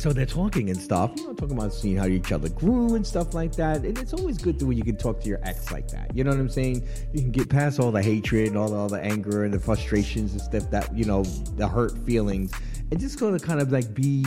so 0.00 0.14
they're 0.14 0.24
talking 0.24 0.70
and 0.70 0.80
stuff, 0.80 1.12
you 1.16 1.26
know, 1.26 1.34
talking 1.34 1.56
about 1.56 1.74
seeing 1.74 1.96
how 1.96 2.06
each 2.06 2.32
other 2.32 2.48
grew 2.48 2.94
and 2.94 3.06
stuff 3.06 3.34
like 3.34 3.52
that. 3.56 3.84
And 3.84 3.98
it's 3.98 4.14
always 4.14 4.38
good 4.38 4.58
to 4.60 4.66
when 4.66 4.78
you 4.78 4.82
can 4.82 4.96
talk 4.96 5.20
to 5.20 5.28
your 5.28 5.40
ex 5.42 5.70
like 5.70 5.88
that. 5.88 6.16
You 6.16 6.24
know 6.24 6.30
what 6.30 6.40
I'm 6.40 6.48
saying? 6.48 6.88
You 7.12 7.20
can 7.20 7.30
get 7.30 7.50
past 7.50 7.78
all 7.78 7.92
the 7.92 8.02
hatred 8.02 8.48
and 8.48 8.56
all 8.56 8.70
the, 8.70 8.76
all 8.76 8.88
the 8.88 9.00
anger 9.00 9.44
and 9.44 9.52
the 9.52 9.60
frustrations 9.60 10.32
and 10.32 10.40
stuff 10.40 10.70
that, 10.70 10.96
you 10.96 11.04
know, 11.04 11.24
the 11.56 11.68
hurt 11.68 11.98
feelings 12.06 12.50
and 12.90 12.98
just 12.98 13.20
go 13.20 13.30
to 13.30 13.38
kind 13.38 13.60
of 13.60 13.72
like 13.72 13.92
be 13.92 14.24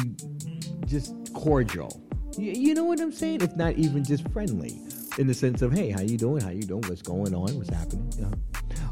just 0.85 1.15
cordial. 1.33 2.02
You, 2.37 2.51
you 2.51 2.73
know 2.73 2.83
what 2.83 2.99
I'm 2.99 3.11
saying? 3.11 3.41
If 3.41 3.55
not 3.55 3.75
even 3.75 4.03
just 4.03 4.27
friendly 4.29 4.79
in 5.17 5.27
the 5.27 5.33
sense 5.33 5.61
of, 5.61 5.71
hey, 5.71 5.91
how 5.91 6.01
you 6.01 6.17
doing? 6.17 6.41
How 6.41 6.49
you 6.49 6.63
doing? 6.63 6.83
What's 6.87 7.01
going 7.01 7.33
on? 7.35 7.55
What's 7.57 7.69
happening? 7.69 8.11
You 8.17 8.23
know? 8.23 8.31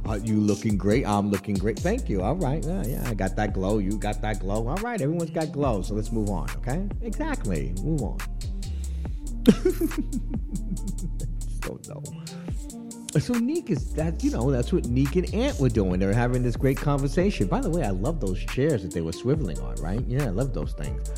Uh, 0.09 0.15
you 0.15 0.39
looking 0.39 0.77
great. 0.77 1.05
I'm 1.05 1.29
looking 1.29 1.55
great. 1.55 1.79
Thank 1.79 2.09
you. 2.09 2.21
All 2.21 2.35
right. 2.35 2.63
Yeah, 2.63 2.83
yeah. 2.85 3.09
I 3.09 3.13
got 3.13 3.35
that 3.35 3.53
glow. 3.53 3.77
You 3.79 3.97
got 3.97 4.21
that 4.21 4.39
glow. 4.39 4.67
All 4.67 4.77
right. 4.77 4.99
Everyone's 4.99 5.31
got 5.31 5.51
glow. 5.51 5.81
So 5.81 5.93
let's 5.93 6.11
move 6.11 6.29
on. 6.29 6.49
Okay. 6.57 6.87
Exactly. 7.01 7.73
Move 7.83 8.01
on. 8.01 8.17
don't 11.61 11.87
know. 11.87 12.03
So 13.19 13.33
Neek 13.33 13.69
is 13.69 13.93
that 13.93 14.23
you 14.23 14.31
know 14.31 14.51
that's 14.51 14.71
what 14.71 14.85
Neek 14.85 15.15
and 15.17 15.33
Ant 15.33 15.59
were 15.59 15.69
doing. 15.69 15.99
They 15.99 16.05
were 16.05 16.13
having 16.13 16.43
this 16.43 16.55
great 16.55 16.77
conversation. 16.77 17.47
By 17.47 17.59
the 17.59 17.69
way, 17.69 17.83
I 17.83 17.89
love 17.89 18.21
those 18.21 18.39
chairs 18.45 18.83
that 18.83 18.93
they 18.93 19.01
were 19.01 19.11
swiveling 19.11 19.61
on. 19.61 19.75
Right? 19.75 20.01
Yeah, 20.07 20.25
I 20.25 20.29
love 20.29 20.53
those 20.53 20.73
things. 20.73 21.11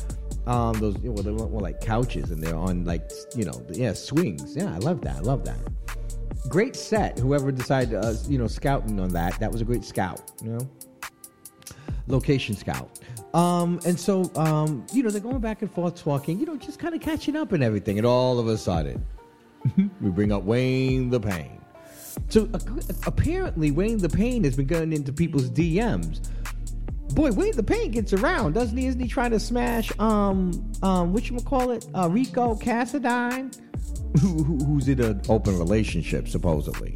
Um, 0.46 0.78
those 0.78 0.98
well, 0.98 1.22
they 1.22 1.30
were 1.30 1.48
more 1.48 1.60
like 1.60 1.80
couches, 1.80 2.30
and 2.30 2.42
they're 2.42 2.56
on 2.56 2.84
like 2.84 3.10
you 3.34 3.44
know 3.44 3.64
yeah 3.70 3.92
swings. 3.92 4.56
Yeah, 4.56 4.74
I 4.74 4.78
love 4.78 5.00
that. 5.02 5.16
I 5.16 5.20
love 5.20 5.44
that 5.44 5.58
great 6.48 6.76
set. 6.76 7.18
Whoever 7.18 7.50
decided, 7.50 7.90
to, 7.90 8.00
uh, 8.00 8.14
you 8.28 8.38
know, 8.38 8.46
scouting 8.46 9.00
on 9.00 9.08
that, 9.10 9.38
that 9.40 9.50
was 9.50 9.60
a 9.60 9.64
great 9.64 9.84
scout. 9.84 10.32
You 10.42 10.50
know, 10.50 10.70
location 12.06 12.56
scout. 12.56 12.98
Um, 13.32 13.80
and 13.84 13.98
so, 13.98 14.30
um, 14.36 14.86
you 14.92 15.02
know, 15.02 15.10
they're 15.10 15.20
going 15.20 15.40
back 15.40 15.62
and 15.62 15.72
forth 15.72 16.02
talking, 16.02 16.38
you 16.38 16.46
know, 16.46 16.56
just 16.56 16.78
kind 16.78 16.94
of 16.94 17.00
catching 17.00 17.36
up 17.36 17.52
and 17.52 17.62
everything. 17.62 17.98
And 17.98 18.06
all 18.06 18.38
of 18.38 18.46
a 18.46 18.56
sudden, 18.56 19.04
we 20.00 20.10
bring 20.10 20.32
up 20.32 20.44
Wayne 20.44 21.10
the 21.10 21.20
Pain. 21.20 21.60
So 22.28 22.48
uh, 22.54 22.58
apparently, 23.06 23.70
Wayne 23.70 23.98
the 23.98 24.08
Pain 24.08 24.44
has 24.44 24.56
been 24.56 24.66
going 24.66 24.92
into 24.92 25.12
people's 25.12 25.50
DMs. 25.50 26.28
Boy, 27.14 27.30
Wayne 27.30 27.56
the 27.56 27.62
Pain 27.62 27.90
gets 27.90 28.12
around, 28.12 28.54
doesn't 28.54 28.76
he? 28.76 28.86
Isn't 28.86 29.00
he 29.00 29.08
trying 29.08 29.30
to 29.30 29.40
smash 29.40 29.92
um 29.98 30.72
um 30.82 31.12
what 31.12 31.30
you 31.30 31.36
call 31.38 31.70
it? 31.70 31.86
Uh, 31.94 32.08
Rico 32.08 32.54
Cassadine? 32.54 33.54
who, 34.20 34.44
who's 34.64 34.88
in 34.88 35.00
an 35.00 35.20
open 35.28 35.58
relationship, 35.58 36.28
supposedly. 36.28 36.94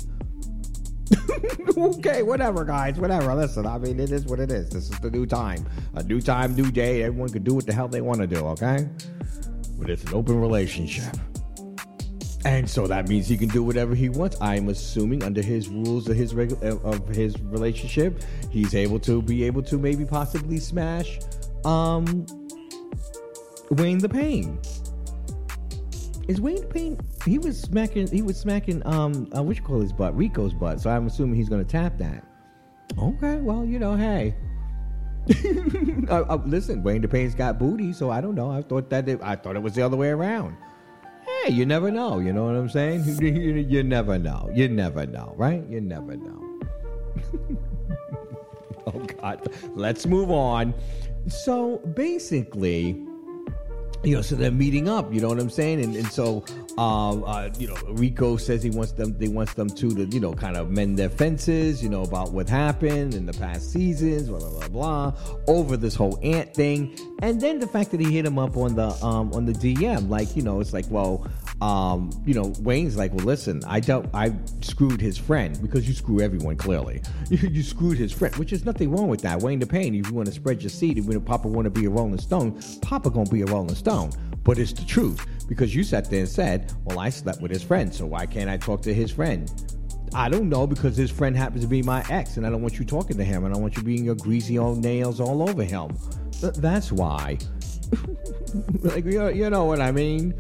okay, 1.77 2.23
whatever, 2.23 2.65
guys, 2.65 2.99
whatever. 2.99 3.35
Listen, 3.35 3.66
I 3.66 3.78
mean, 3.78 3.99
it 3.99 4.12
is 4.12 4.27
what 4.27 4.40
it 4.40 4.53
is. 4.53 4.69
This 4.70 4.90
is 4.90 4.99
the 5.01 5.11
new 5.11 5.27
time. 5.27 5.66
A 5.95 6.03
new 6.03 6.20
time, 6.20 6.55
new 6.55 6.70
day. 6.70 7.03
Everyone 7.03 7.28
can 7.28 7.43
do 7.43 7.55
what 7.55 7.66
the 7.66 7.73
hell 7.73 7.89
they 7.89 8.01
want 8.01 8.20
to 8.20 8.27
do, 8.27 8.47
okay? 8.49 8.89
But 9.78 9.90
it's 9.90 10.05
an 10.05 10.15
open 10.15 10.40
relationship. 10.40 11.16
And 12.44 12.69
so 12.70 12.86
that 12.86 13.09
means 13.09 13.27
he 13.27 13.36
can 13.36 13.48
do 13.48 13.62
whatever 13.62 13.94
he 13.94 14.09
wants. 14.09 14.36
I'm 14.40 14.69
assuming 14.69 15.24
under 15.24 15.43
his 15.43 15.69
rules 15.69 16.09
of 16.09 16.16
his 16.16 16.35
regu- 16.35 16.62
of 16.85 17.09
his 17.09 17.40
relationship, 17.43 18.23
he's 18.51 18.74
able 18.74 19.01
to 19.01 19.20
be 19.20 19.44
able 19.44 19.62
to 19.62 19.77
maybe 19.77 20.05
possibly 20.05 20.59
smash 20.59 21.19
um 21.65 22.27
Wayne 23.70 23.98
the 23.98 24.09
Pain. 24.09 24.59
Is 26.28 26.40
Wayne 26.40 26.60
the 26.60 26.66
Pain? 26.66 27.01
He 27.24 27.39
was 27.39 27.60
smacking. 27.60 28.06
He 28.09 28.23
was 28.23 28.36
smacking. 28.36 28.86
Um, 28.86 29.28
uh, 29.36 29.43
what 29.43 29.56
you 29.56 29.62
call 29.62 29.81
his 29.81 29.93
butt? 29.93 30.16
Rico's 30.16 30.52
butt. 30.52 30.81
So 30.81 30.90
I'm 30.90 31.06
assuming 31.06 31.36
he's 31.36 31.48
going 31.48 31.65
to 31.65 31.70
tap 31.70 31.98
that. 31.98 32.24
Okay. 32.98 33.36
Well, 33.36 33.65
you 33.65 33.78
know, 33.78 33.97
hey. 33.97 34.35
uh, 36.09 36.23
uh, 36.23 36.43
listen, 36.47 36.82
Wayne 36.82 37.02
the 37.02 37.09
Pain's 37.09 37.35
got 37.35 37.59
booty, 37.59 37.93
so 37.93 38.10
I 38.10 38.20
don't 38.20 38.35
know. 38.35 38.51
I 38.51 38.62
thought 38.62 38.89
that 38.90 39.09
it, 39.09 39.20
I 39.23 39.36
thought 39.36 39.56
it 39.56 39.62
was 39.62 39.74
the 39.74 39.82
other 39.82 39.97
way 39.97 40.09
around. 40.09 40.56
Hey, 41.44 41.52
you 41.52 41.66
never 41.66 41.90
know. 41.90 42.19
You 42.19 42.32
know 42.32 42.44
what 42.44 42.56
I'm 42.56 42.69
saying? 42.69 43.05
you 43.20 43.82
never 43.82 44.19
know. 44.19 44.51
You 44.52 44.69
never 44.69 45.06
know, 45.06 45.35
right? 45.36 45.65
You 45.69 45.81
never 45.81 46.16
know. 46.16 46.60
oh 48.86 49.06
God. 49.20 49.48
Let's 49.74 50.06
move 50.06 50.31
on. 50.31 50.74
So 51.28 51.78
basically 51.94 53.05
you 54.05 54.15
know, 54.15 54.23
so 54.23 54.36
they're 54.36 54.51
meeting 54.51 54.89
up. 54.89 55.12
You 55.12 55.20
know 55.20 55.28
what 55.28 55.40
I'm 55.40 55.51
saying? 55.51 55.82
And 55.82 55.97
and 55.97 56.06
so, 56.06 56.44
um, 56.78 57.24
uh, 57.26 57.48
you 57.59 57.66
know, 57.66 57.74
Rico 57.88 58.36
says 58.36 58.62
he 58.62 58.70
wants 58.70 58.92
them. 58.92 59.18
They 59.18 59.26
wants 59.26 59.55
them 59.55 59.68
to, 59.68 59.94
to, 59.96 60.05
you 60.05 60.20
know, 60.20 60.32
kind 60.32 60.56
of 60.56 60.70
mend 60.70 60.96
their 60.96 61.09
fences. 61.09 61.82
You 61.82 61.88
know 61.88 62.02
about 62.02 62.30
what 62.30 62.48
happened 62.48 63.14
in 63.14 63.26
the 63.26 63.32
past 63.32 63.72
seasons. 63.72 64.28
Blah 64.28 64.38
blah 64.38 64.50
blah 64.50 64.68
blah. 64.68 65.12
Over 65.48 65.76
this 65.76 65.96
whole 65.96 66.20
ant 66.22 66.55
thing, 66.55 66.96
and 67.20 67.40
then 67.40 67.59
the 67.59 67.66
fact 67.66 67.90
that 67.90 67.98
he 67.98 68.12
hit 68.12 68.24
him 68.24 68.38
up 68.38 68.56
on 68.56 68.76
the 68.76 68.90
um 69.05 69.32
on 69.32 69.44
the 69.44 69.52
DM, 69.52 70.09
like 70.09 70.36
you 70.36 70.42
know, 70.42 70.60
it's 70.60 70.72
like, 70.72 70.84
well, 70.88 71.26
um, 71.60 72.10
you 72.24 72.34
know, 72.34 72.52
Wayne's 72.60 72.96
like, 72.96 73.12
well, 73.12 73.26
listen, 73.26 73.60
I 73.66 73.80
don't, 73.80 74.09
I 74.14 74.32
screwed 74.60 75.00
his 75.00 75.18
friend 75.18 75.60
because 75.60 75.88
you 75.88 75.94
screw 75.94 76.20
everyone. 76.20 76.55
Clearly, 76.55 77.02
you, 77.28 77.64
screwed 77.64 77.98
his 77.98 78.12
friend, 78.12 78.36
which 78.36 78.52
is 78.52 78.64
nothing 78.64 78.92
wrong 78.92 79.09
with 79.09 79.22
that. 79.22 79.40
Wayne 79.40 79.59
the 79.59 79.66
Pain, 79.66 79.96
if 79.96 80.06
you 80.06 80.14
want 80.14 80.28
to 80.28 80.32
spread 80.32 80.62
your 80.62 80.70
seed, 80.70 80.96
if 80.96 81.06
you 81.06 81.18
Papa 81.18 81.48
want 81.48 81.64
to 81.64 81.70
be 81.70 81.86
a 81.86 81.90
Rolling 81.90 82.18
Stone, 82.18 82.62
Papa 82.82 83.10
gonna 83.10 83.28
be 83.28 83.42
a 83.42 83.46
Rolling 83.46 83.74
Stone. 83.74 84.12
But 84.44 84.59
it's 84.59 84.72
the 84.72 84.84
truth 84.84 85.26
because 85.48 85.74
you 85.74 85.82
sat 85.82 86.08
there 86.10 86.20
and 86.20 86.28
said, 86.28 86.72
well, 86.84 86.98
I 86.98 87.08
slept 87.08 87.40
with 87.40 87.50
his 87.50 87.62
friend, 87.62 87.92
so 87.92 88.06
why 88.06 88.26
can't 88.26 88.48
I 88.48 88.56
talk 88.56 88.82
to 88.82 88.94
his 88.94 89.10
friend? 89.10 89.50
I 90.14 90.28
don't 90.28 90.48
know 90.48 90.66
because 90.66 90.96
his 90.96 91.10
friend 91.10 91.36
happens 91.36 91.62
to 91.62 91.68
be 91.68 91.82
my 91.82 92.04
ex, 92.08 92.36
and 92.36 92.46
I 92.46 92.50
don't 92.50 92.62
want 92.62 92.78
you 92.78 92.84
talking 92.84 93.16
to 93.16 93.24
him, 93.24 93.44
and 93.44 93.54
I 93.54 93.58
want 93.58 93.76
you 93.76 93.82
being 93.82 94.04
your 94.04 94.14
greasy 94.14 94.58
old 94.58 94.78
nails 94.78 95.20
all 95.20 95.48
over 95.48 95.64
him. 95.64 95.96
That's 96.40 96.92
why. 96.92 97.38
like 98.82 99.04
you 99.04 99.50
know 99.50 99.64
what 99.64 99.80
I 99.80 99.90
mean 99.90 100.34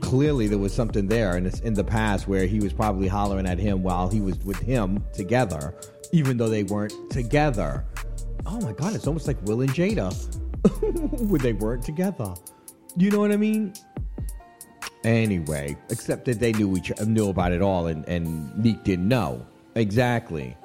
clearly 0.00 0.48
there 0.48 0.58
was 0.58 0.74
something 0.74 1.06
there 1.06 1.36
in, 1.36 1.46
in 1.62 1.74
the 1.74 1.84
past 1.84 2.26
where 2.26 2.46
he 2.46 2.58
was 2.58 2.72
probably 2.72 3.06
hollering 3.06 3.46
at 3.46 3.58
him 3.58 3.82
while 3.82 4.08
he 4.08 4.20
was 4.20 4.36
with 4.38 4.58
him 4.58 5.04
together, 5.12 5.74
even 6.12 6.36
though 6.36 6.48
they 6.48 6.64
weren't 6.64 7.10
together. 7.10 7.84
Oh 8.46 8.60
my 8.60 8.72
God, 8.72 8.94
it's 8.94 9.06
almost 9.06 9.26
like 9.26 9.40
Will 9.42 9.60
and 9.60 9.70
Jada 9.70 10.12
when 11.30 11.40
they 11.40 11.52
weren't 11.52 11.84
together. 11.84 12.34
You 12.96 13.10
know 13.10 13.20
what 13.20 13.30
I 13.30 13.36
mean? 13.36 13.74
Anyway, 15.06 15.76
except 15.88 16.24
that 16.24 16.40
they 16.40 16.52
knew 16.52 16.76
each 16.76 16.92
knew 17.06 17.28
about 17.28 17.52
it 17.52 17.62
all, 17.62 17.86
and 17.86 18.06
and 18.08 18.56
Neek 18.58 18.82
didn't 18.82 19.06
know 19.06 19.46
exactly. 19.76 20.56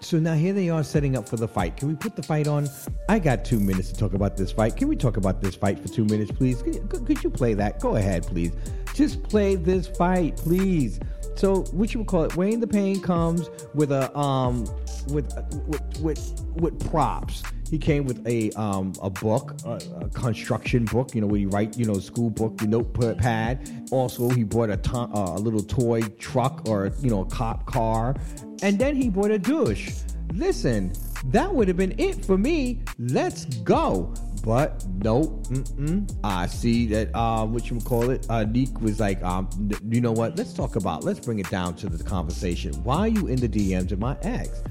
So 0.00 0.18
now 0.18 0.34
here 0.34 0.54
they 0.54 0.70
are 0.70 0.82
setting 0.82 1.16
up 1.16 1.28
for 1.28 1.36
the 1.36 1.48
fight. 1.48 1.76
Can 1.76 1.88
we 1.88 1.94
put 1.94 2.16
the 2.16 2.22
fight 2.22 2.46
on? 2.48 2.68
I 3.08 3.18
got 3.18 3.44
two 3.44 3.60
minutes 3.60 3.90
to 3.92 3.98
talk 3.98 4.14
about 4.14 4.36
this 4.36 4.52
fight. 4.52 4.76
Can 4.76 4.88
we 4.88 4.96
talk 4.96 5.18
about 5.18 5.42
this 5.42 5.54
fight 5.54 5.80
for 5.80 5.88
two 5.88 6.04
minutes, 6.04 6.30
please? 6.30 6.62
Could, 6.62 7.04
could 7.04 7.22
you 7.22 7.30
play 7.30 7.52
that? 7.54 7.80
Go 7.80 7.96
ahead, 7.96 8.26
please. 8.26 8.52
Just 8.94 9.22
play 9.24 9.56
this 9.56 9.86
fight, 9.86 10.36
please. 10.36 11.00
So 11.34 11.64
what 11.72 11.92
you 11.92 12.00
would 12.00 12.06
call 12.06 12.24
it? 12.24 12.36
Wayne 12.36 12.60
the 12.60 12.66
Pain 12.66 13.02
comes 13.02 13.50
with 13.74 13.92
a 13.92 14.16
um 14.16 14.64
with 15.08 15.30
with 15.66 16.00
with, 16.00 16.44
with 16.54 16.90
props. 16.90 17.42
He 17.70 17.78
came 17.78 18.04
with 18.04 18.26
a 18.26 18.50
um, 18.52 18.92
a 19.02 19.10
book, 19.10 19.54
a, 19.64 19.80
a, 20.00 20.08
construction 20.10 20.84
book. 20.86 21.14
You 21.14 21.20
know, 21.20 21.26
where 21.26 21.40
you 21.40 21.48
write, 21.48 21.76
you 21.76 21.84
know, 21.84 21.98
school 21.98 22.30
book, 22.30 22.60
your 22.60 22.70
notepad. 22.70 23.88
Also, 23.90 24.28
he 24.30 24.44
bought 24.44 24.70
a, 24.70 24.76
to- 24.76 24.96
uh, 24.96 25.36
a 25.36 25.40
little 25.40 25.62
toy 25.62 26.00
truck 26.18 26.68
or 26.68 26.90
you 27.00 27.10
know, 27.10 27.22
a 27.22 27.26
cop 27.26 27.66
car, 27.66 28.16
and 28.62 28.78
then 28.78 28.96
he 28.96 29.08
bought 29.08 29.30
a 29.30 29.38
douche. 29.38 29.92
Listen, 30.32 30.92
that 31.26 31.54
would 31.54 31.68
have 31.68 31.76
been 31.76 31.94
it 31.98 32.24
for 32.24 32.38
me. 32.38 32.80
Let's 32.98 33.44
go. 33.44 34.14
But 34.44 34.84
nope, 35.02 35.46
mm-mm. 35.48 36.10
I 36.24 36.46
see 36.46 36.86
that. 36.86 37.10
Uh, 37.14 37.44
what 37.44 37.70
you 37.70 37.80
call 37.80 38.10
it? 38.10 38.26
Uh, 38.30 38.44
Neek 38.44 38.80
was 38.80 39.00
like, 39.00 39.22
um, 39.22 39.48
you 39.90 40.00
know 40.00 40.12
what? 40.12 40.38
Let's 40.38 40.52
talk 40.52 40.76
about. 40.76 41.04
Let's 41.04 41.20
bring 41.20 41.38
it 41.38 41.50
down 41.50 41.74
to 41.76 41.88
the 41.88 42.02
conversation. 42.02 42.72
Why 42.84 42.98
are 43.00 43.08
you 43.08 43.26
in 43.26 43.36
the 43.36 43.48
DMs 43.48 43.92
of 43.92 43.98
my 43.98 44.16
ex? 44.22 44.62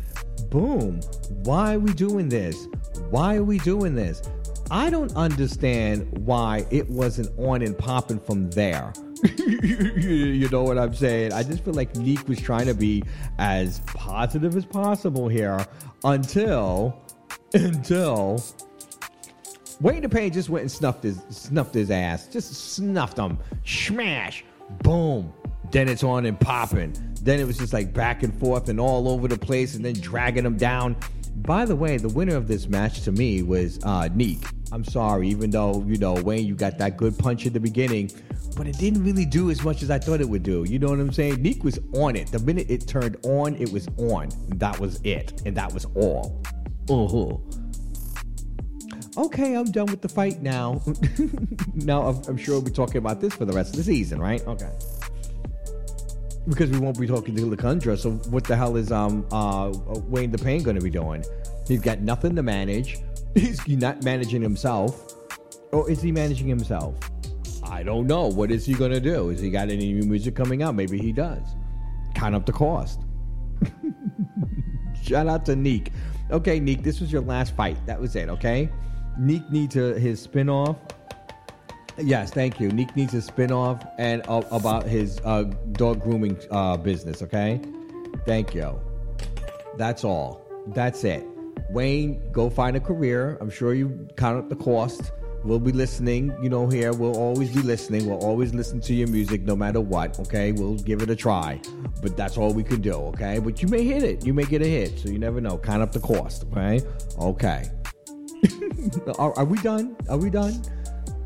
Boom. 0.50 1.02
Why 1.44 1.76
are 1.76 1.80
we 1.80 1.94
doing 1.94 2.30
this? 2.30 2.68
Why 3.10 3.36
are 3.36 3.44
we 3.44 3.60
doing 3.60 3.96
this? 3.96 4.22
I 4.70 4.90
don't 4.90 5.16
understand 5.16 6.12
why 6.26 6.66
it 6.72 6.90
wasn't 6.90 7.30
on 7.40 7.62
and 7.62 7.78
popping 7.78 8.20
from 8.20 8.50
there. 8.52 8.92
you 9.38 10.48
know 10.50 10.64
what 10.64 10.78
I'm 10.78 10.94
saying? 10.94 11.34
I 11.34 11.44
just 11.44 11.64
feel 11.64 11.74
like 11.74 11.96
Neek 11.96 12.28
was 12.28 12.40
trying 12.40 12.68
to 12.68 12.74
be 12.74 13.04
as 13.40 13.80
positive 13.88 14.56
as 14.56 14.66
possible 14.66 15.28
here 15.28 15.66
until 16.04 17.02
until 17.54 18.44
Wayne 19.80 20.08
Pain 20.10 20.32
just 20.32 20.50
went 20.50 20.64
and 20.64 20.72
snuffed 20.72 21.04
his 21.04 21.22
snuffed 21.30 21.74
his 21.74 21.90
ass. 21.90 22.28
Just 22.28 22.74
snuffed 22.74 23.18
him. 23.18 23.38
Smash. 23.66 24.44
Boom. 24.84 25.32
Then 25.72 25.88
it's 25.90 26.04
on 26.04 26.26
and 26.26 26.40
popping. 26.40 26.94
Then 27.22 27.40
it 27.40 27.46
was 27.46 27.58
just 27.58 27.74
like 27.74 27.94
back 27.94 28.24
and 28.24 28.38
forth 28.40 28.70
and 28.70 28.80
all 28.80 29.10
over 29.10 29.28
the 29.28 29.38
place 29.38 29.76
and 29.76 29.84
then 29.84 29.94
dragging 29.94 30.46
him 30.46 30.58
down. 30.58 30.96
By 31.42 31.66
the 31.66 31.76
way, 31.76 31.98
the 31.98 32.10
winner 32.10 32.36
of 32.36 32.48
this 32.48 32.68
match 32.68 33.02
to 33.02 33.12
me 33.12 33.44
was 33.44 33.80
uh, 33.84 34.10
Neek. 34.14 34.44
I'm 34.72 34.84
sorry, 34.84 35.30
even 35.30 35.50
though, 35.50 35.84
you 35.88 35.98
know, 35.98 36.14
Wayne, 36.14 36.46
you 36.46 36.56
got 36.56 36.78
that 36.80 36.98
good 36.98 37.18
punch 37.18 37.46
at 37.46 37.54
the 37.54 37.60
beginning, 37.60 38.12
but 38.58 38.68
it 38.68 38.78
didn't 38.78 39.04
really 39.04 39.26
do 39.26 39.50
as 39.50 39.64
much 39.64 39.82
as 39.82 39.90
I 39.90 40.00
thought 40.00 40.20
it 40.20 40.28
would 40.28 40.44
do. 40.44 40.66
You 40.68 40.80
know 40.80 40.90
what 40.90 41.00
I'm 41.00 41.14
saying? 41.14 41.42
Neek 41.42 41.64
was 41.64 41.80
on 41.94 42.16
it. 42.16 42.28
The 42.32 42.40
minute 42.40 42.68
it 42.70 42.88
turned 42.88 43.18
on, 43.24 43.56
it 43.56 43.72
was 43.72 43.88
on. 43.98 44.30
That 44.56 44.80
was 44.80 45.00
it. 45.04 45.42
And 45.46 45.56
that 45.56 45.74
was 45.74 45.86
all. 45.96 46.44
Uh-huh. 46.90 47.38
Okay, 49.18 49.56
I'm 49.56 49.72
done 49.72 49.88
with 49.88 50.02
the 50.02 50.10
fight 50.10 50.42
now. 50.42 50.82
now, 51.76 52.10
I'm, 52.10 52.22
I'm 52.28 52.38
sure 52.38 52.56
we'll 52.56 52.64
be 52.64 52.72
talking 52.72 52.98
about 52.98 53.22
this 53.22 53.34
for 53.34 53.46
the 53.46 53.54
rest 53.54 53.72
of 53.72 53.78
the 53.78 53.84
season, 53.84 54.20
right? 54.20 54.46
Okay. 54.46 54.72
Because 56.48 56.70
we 56.72 56.80
won't 56.80 57.00
be 57.00 57.08
talking 57.08 57.36
to 57.36 57.42
LaCundra, 57.42 57.98
so 57.98 58.12
what 58.30 58.46
the 58.46 58.56
hell 58.56 58.78
is 58.78 58.92
um 58.92 59.26
uh 59.32 59.74
Wayne 60.08 60.32
the 60.32 60.38
Pain 60.38 60.64
going 60.64 60.78
to 60.78 60.82
be 60.82 60.90
doing? 60.90 61.24
He's 61.68 61.82
got 61.82 62.00
nothing 62.00 62.36
to 62.36 62.44
manage. 62.44 62.98
He's 63.36 63.68
not 63.68 64.04
managing 64.04 64.42
himself. 64.42 65.14
Or 65.72 65.90
is 65.90 66.02
he 66.02 66.12
managing 66.12 66.48
himself? 66.48 66.98
I 67.64 67.84
don't 67.84 68.08
know. 68.08 68.28
What 68.28 68.52
is 68.52 68.66
he 68.66 68.74
going 68.74 68.92
to 68.92 69.02
do? 69.02 69.30
Is 69.30 69.42
he 69.42 69.50
got 69.50 69.70
any 69.70 69.94
new 69.94 70.04
music 70.04 70.36
coming 70.36 70.64
out? 70.64 70.76
Maybe 70.76 70.98
he 70.98 71.12
does. 71.12 71.44
Count 72.16 72.34
up 72.34 72.46
the 72.46 72.54
cost. 72.54 73.02
Shout 75.04 75.28
out 75.28 75.46
to 75.48 75.56
Neek. 75.56 75.92
Okay, 76.32 76.60
Neek, 76.60 76.84
this 76.84 77.00
was 77.02 77.12
your 77.12 77.22
last 77.22 77.56
fight. 77.56 77.78
That 77.86 78.00
was 78.00 78.16
it, 78.16 78.30
okay? 78.30 78.70
Neek 79.20 79.50
needs 79.52 79.76
a, 79.76 80.00
his 80.00 80.22
spin-off. 80.22 80.78
Yes, 82.00 82.32
thank 82.32 82.60
you. 82.60 82.70
Neek 82.70 82.96
needs 82.96 83.14
a 83.16 83.22
spin-off 83.22 83.84
and 83.98 84.22
uh, 84.28 84.44
about 84.52 84.86
his 84.86 85.20
uh, 85.26 85.44
dog 85.72 86.02
grooming 86.02 86.38
uh, 86.52 86.78
business, 86.78 87.24
okay? 87.24 87.60
Thank 88.26 88.54
you. 88.54 88.80
That's 89.78 90.04
all. 90.04 90.46
That's 90.68 91.04
it. 91.04 91.26
Wayne, 91.72 92.32
go 92.32 92.50
find 92.50 92.78
a 92.78 92.80
career. 92.80 93.38
I'm 93.42 93.50
sure 93.50 93.74
you 93.74 94.08
count 94.16 94.38
up 94.38 94.50
the 94.50 94.56
cost. 94.56 95.12
We'll 95.44 95.60
be 95.60 95.72
listening, 95.72 96.36
you 96.42 96.50
know, 96.50 96.68
here. 96.68 96.94
We'll 96.94 97.18
always 97.18 97.50
be 97.52 97.62
listening. 97.62 98.06
We'll 98.08 98.24
always 98.24 98.54
listen 98.54 98.80
to 98.82 98.94
your 98.94 99.08
music 99.08 99.44
no 99.44 99.56
matter 99.56 99.82
what, 99.82 100.20
okay? 100.20 100.52
We'll 100.52 100.76
give 100.76 101.02
it 101.02 101.10
a 101.10 101.16
try. 101.16 101.62
But 102.02 102.16
that's 102.16 102.38
all 102.38 102.54
we 102.54 102.64
can 102.64 102.82
do, 102.82 102.94
okay? 102.94 103.40
But 103.40 103.62
you 103.62 103.68
may 103.68 103.84
hit 103.84 104.04
it. 104.04 104.26
You 104.26 104.34
may 104.34 104.46
get 104.46 104.62
a 104.62 104.68
hit. 104.68 105.00
So 105.00 105.10
you 105.10 105.18
never 105.18 105.42
know. 105.42 105.58
Count 105.58 105.82
up 105.82 105.92
the 105.92 106.00
cost, 106.00 106.46
okay? 106.52 106.82
Okay. 107.18 107.70
are, 109.18 109.34
are 109.38 109.46
we 109.46 109.58
done? 109.60 109.96
Are 110.10 110.18
we 110.18 110.30
done? 110.30 110.62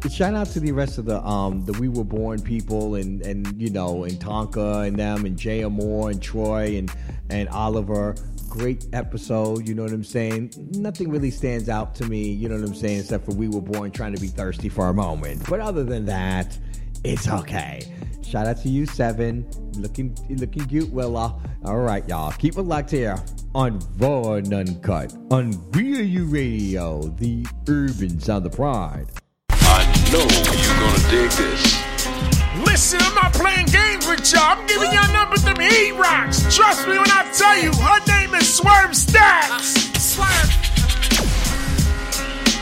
Shout 0.09 0.33
out 0.33 0.47
to 0.47 0.59
the 0.59 0.71
rest 0.71 0.97
of 0.97 1.05
the 1.05 1.23
um 1.23 1.63
the 1.65 1.73
We 1.73 1.87
Were 1.87 2.03
Born 2.03 2.41
people 2.41 2.95
and 2.95 3.21
and 3.21 3.61
you 3.61 3.69
know 3.69 4.03
and 4.03 4.19
Tonka 4.19 4.87
and 4.87 4.97
them 4.97 5.25
and 5.25 5.37
Jay 5.37 5.63
Moore 5.63 6.09
and 6.09 6.21
Troy 6.21 6.77
and 6.77 6.91
and 7.29 7.47
Oliver. 7.49 8.15
Great 8.49 8.87
episode, 8.91 9.67
you 9.67 9.73
know 9.73 9.83
what 9.83 9.93
I'm 9.93 10.03
saying? 10.03 10.53
Nothing 10.71 11.09
really 11.09 11.31
stands 11.31 11.69
out 11.69 11.95
to 11.95 12.05
me, 12.05 12.29
you 12.29 12.49
know 12.49 12.55
what 12.55 12.67
I'm 12.67 12.75
saying, 12.75 12.99
except 12.99 13.25
for 13.25 13.31
We 13.33 13.47
Were 13.47 13.61
Born 13.61 13.91
trying 13.91 14.13
to 14.13 14.19
be 14.19 14.27
thirsty 14.27 14.67
for 14.67 14.89
a 14.89 14.93
moment. 14.93 15.47
But 15.49 15.61
other 15.61 15.85
than 15.85 16.05
that, 16.07 16.57
it's 17.05 17.29
okay. 17.29 17.81
Shout 18.23 18.47
out 18.47 18.57
to 18.63 18.69
you, 18.69 18.85
Seven. 18.85 19.49
Looking 19.77 20.17
looking 20.29 20.65
cute, 20.65 20.89
Willa. 20.91 21.39
All 21.63 21.79
right, 21.79 22.07
y'all. 22.09 22.31
Keep 22.31 22.57
it 22.57 22.63
locked 22.63 22.91
here 22.91 23.17
on 23.55 23.79
Raw 23.97 24.33
and 24.33 24.53
Uncut 24.53 25.15
on 25.29 25.53
We 25.71 25.99
Are 25.99 26.03
You 26.03 26.25
Radio, 26.25 27.03
the 27.03 27.45
urban 27.69 28.19
sound 28.19 28.45
of 28.45 28.53
pride. 28.53 29.07
I 30.11 30.13
know 30.13 30.27
you're 30.27 30.75
gonna 30.75 31.09
dig 31.09 31.31
this. 31.39 31.79
Listen, 32.67 32.99
I'm 33.01 33.15
not 33.15 33.31
playing 33.31 33.67
games 33.67 34.05
with 34.05 34.29
y'all. 34.33 34.59
I'm 34.59 34.67
giving 34.67 34.91
y'all 34.91 35.09
numbers 35.13 35.41
them 35.43 35.55
heat 35.57 35.93
rocks. 35.93 36.53
Trust 36.53 36.85
me 36.85 36.97
when 36.97 37.09
I 37.09 37.31
tell 37.31 37.57
you, 37.57 37.71
her 37.71 37.99
name 38.07 38.35
is 38.35 38.53
Swerve 38.53 38.93
Stacks. 38.93 39.71
Swerve. 40.03 40.51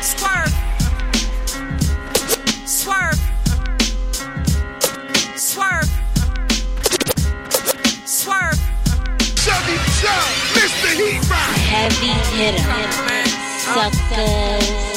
Swerve. 0.05 0.53
Swerve. 2.67 3.19
Swerve. 5.35 5.89
Swerve. 8.05 8.59
Chubby 9.41 9.77
Chub, 9.97 10.29
Mr. 10.53 10.93
Heat 10.93 11.27
Rock. 11.27 11.57
Heavy 11.65 12.13
hitter. 12.37 12.69
Suckers. 13.73 14.88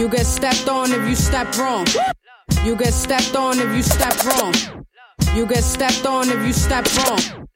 You 0.00 0.08
get 0.08 0.24
stepped 0.24 0.66
on 0.66 0.90
if 0.92 1.06
you 1.06 1.14
step 1.14 1.54
wrong. 1.58 1.86
You 2.64 2.74
get 2.74 2.94
stepped 2.94 3.36
on 3.36 3.58
if 3.58 3.76
you 3.76 3.82
step 3.82 4.16
wrong. 4.24 4.54
You 5.36 5.44
get 5.44 5.62
stepped 5.62 6.06
on 6.06 6.30
if 6.30 6.40
you 6.46 6.54
step 6.54 6.86
wrong. 6.96 7.46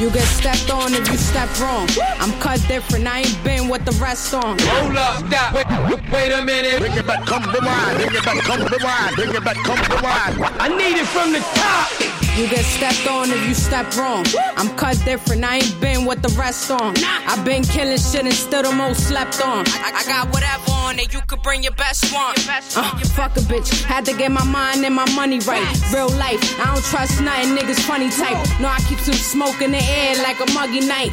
You 0.00 0.10
get 0.10 0.24
stepped 0.24 0.68
on 0.72 0.94
if 0.94 1.06
you 1.06 1.16
step 1.16 1.48
wrong. 1.60 1.86
I'm 2.18 2.32
cut 2.40 2.60
different, 2.66 3.06
I 3.06 3.20
ain't 3.20 3.44
been 3.44 3.68
with 3.68 3.84
the 3.84 3.92
rest 4.02 4.34
on. 4.34 4.58
Hold 4.58 4.96
up, 4.96 5.24
stop, 5.28 5.54
wait, 5.54 6.10
wait 6.10 6.32
a 6.32 6.42
minute. 6.44 6.80
Bring 6.80 6.92
it 6.92 7.06
back, 7.06 7.24
come 7.24 7.44
rewind. 7.44 7.96
Bring 7.98 8.16
it 8.16 8.24
back, 8.24 8.42
come 8.42 8.66
rewind. 8.66 9.14
Bring 9.14 9.34
it 9.36 9.44
back, 9.44 9.56
come 9.58 9.78
rewind. 9.78 10.60
I 10.60 10.68
need 10.76 10.98
it 10.98 11.06
from 11.06 11.32
the 11.32 11.38
top. 11.38 12.21
You 12.36 12.48
get 12.48 12.64
stepped 12.64 13.06
on 13.06 13.30
if 13.30 13.46
you 13.46 13.54
step 13.54 13.94
wrong. 13.96 14.24
I'm 14.56 14.74
cut 14.76 14.98
different, 15.04 15.44
I 15.44 15.56
ain't 15.56 15.80
been 15.82 16.06
with 16.06 16.22
the 16.22 16.30
rest 16.40 16.70
on. 16.70 16.94
I've 17.28 17.44
been 17.44 17.62
killing 17.62 17.98
shit 17.98 18.24
and 18.24 18.32
still 18.32 18.62
the 18.62 18.72
most 18.72 19.08
slept 19.08 19.44
on. 19.44 19.64
I, 19.68 20.00
I 20.00 20.04
got 20.04 20.32
whatever 20.32 20.72
on 20.72 20.98
it, 20.98 21.12
you 21.12 21.20
could 21.26 21.42
bring 21.42 21.62
your 21.62 21.74
best 21.74 22.12
one. 22.12 22.34
Uh, 22.48 22.98
fuck 23.16 23.36
a 23.36 23.40
bitch, 23.40 23.84
had 23.84 24.06
to 24.06 24.16
get 24.16 24.30
my 24.32 24.44
mind 24.44 24.82
and 24.82 24.94
my 24.94 25.08
money 25.14 25.40
right. 25.40 25.92
Real 25.92 26.08
life, 26.16 26.58
I 26.58 26.72
don't 26.72 26.84
trust 26.84 27.20
nothing, 27.20 27.54
niggas 27.54 27.80
funny 27.80 28.08
type. 28.08 28.38
No, 28.60 28.68
I 28.68 28.78
keep 28.88 28.98
some 29.00 29.14
smoke 29.14 29.60
in 29.60 29.72
the 29.72 29.82
air 29.82 30.16
like 30.22 30.40
a 30.40 30.50
muggy 30.52 30.80
night. 30.80 31.12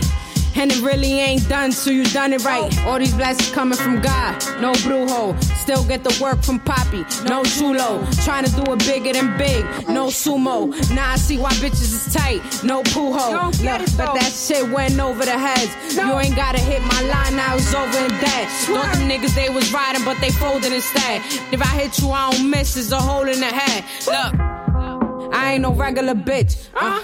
And 0.56 0.72
it 0.72 0.82
really 0.82 1.20
ain't 1.20 1.48
done, 1.48 1.72
so 1.72 1.90
you 1.90 2.04
done 2.06 2.34
it 2.34 2.44
right. 2.44 2.76
All 2.86 3.00
these 3.00 3.14
blessings 3.14 3.52
coming 3.52 3.78
from 3.78 4.02
God, 4.02 4.34
no 4.60 4.74
brujo. 4.74 5.42
Still 5.56 5.84
get 5.86 6.04
the 6.04 6.18
work 6.22 6.42
from 6.44 6.60
Poppy, 6.60 7.06
no 7.28 7.44
chulo. 7.44 8.06
Trying 8.24 8.46
to 8.46 8.52
do 8.52 8.74
it 8.74 8.80
bigger 8.80 9.14
than 9.14 9.38
big, 9.38 9.64
no 9.88 10.08
sumo. 10.08 10.74
Now 10.94 11.12
I 11.12 11.16
see 11.16 11.38
why 11.38 11.52
bitches 11.52 11.94
is 11.94 12.14
tight, 12.14 12.42
no 12.64 12.84
puho. 12.84 13.46
Look, 13.64 13.98
but 13.98 14.14
that 14.16 14.32
shit 14.34 14.70
went 14.70 15.00
over 15.00 15.24
the 15.24 15.38
heads. 15.38 15.96
You 15.96 16.20
ain't 16.20 16.36
gotta 16.36 16.60
hit 16.60 16.82
my 16.82 17.02
line, 17.04 17.36
now 17.36 17.56
it's 17.56 17.74
over 17.74 17.98
and 17.98 18.12
dead. 18.20 18.48
Thought 18.68 18.94
them 18.96 19.10
niggas 19.10 19.36
they 19.36 19.50
was 19.50 19.72
riding, 19.72 20.04
but 20.04 20.20
they 20.20 20.32
folded 20.32 20.74
instead. 20.74 21.22
If 21.54 21.62
I 21.62 21.68
hit 21.80 22.00
you, 22.00 22.12
I 22.12 22.32
don't 22.32 22.50
miss, 22.50 22.76
it's 22.76 22.92
a 22.92 23.00
hole 23.00 23.28
in 23.28 23.40
the 23.40 23.46
head. 23.46 23.84
Look, 24.08 25.34
I 25.34 25.54
ain't 25.54 25.62
no 25.62 25.74
regular 25.74 26.16
bitch. 26.16 26.58
Uh, 26.74 27.00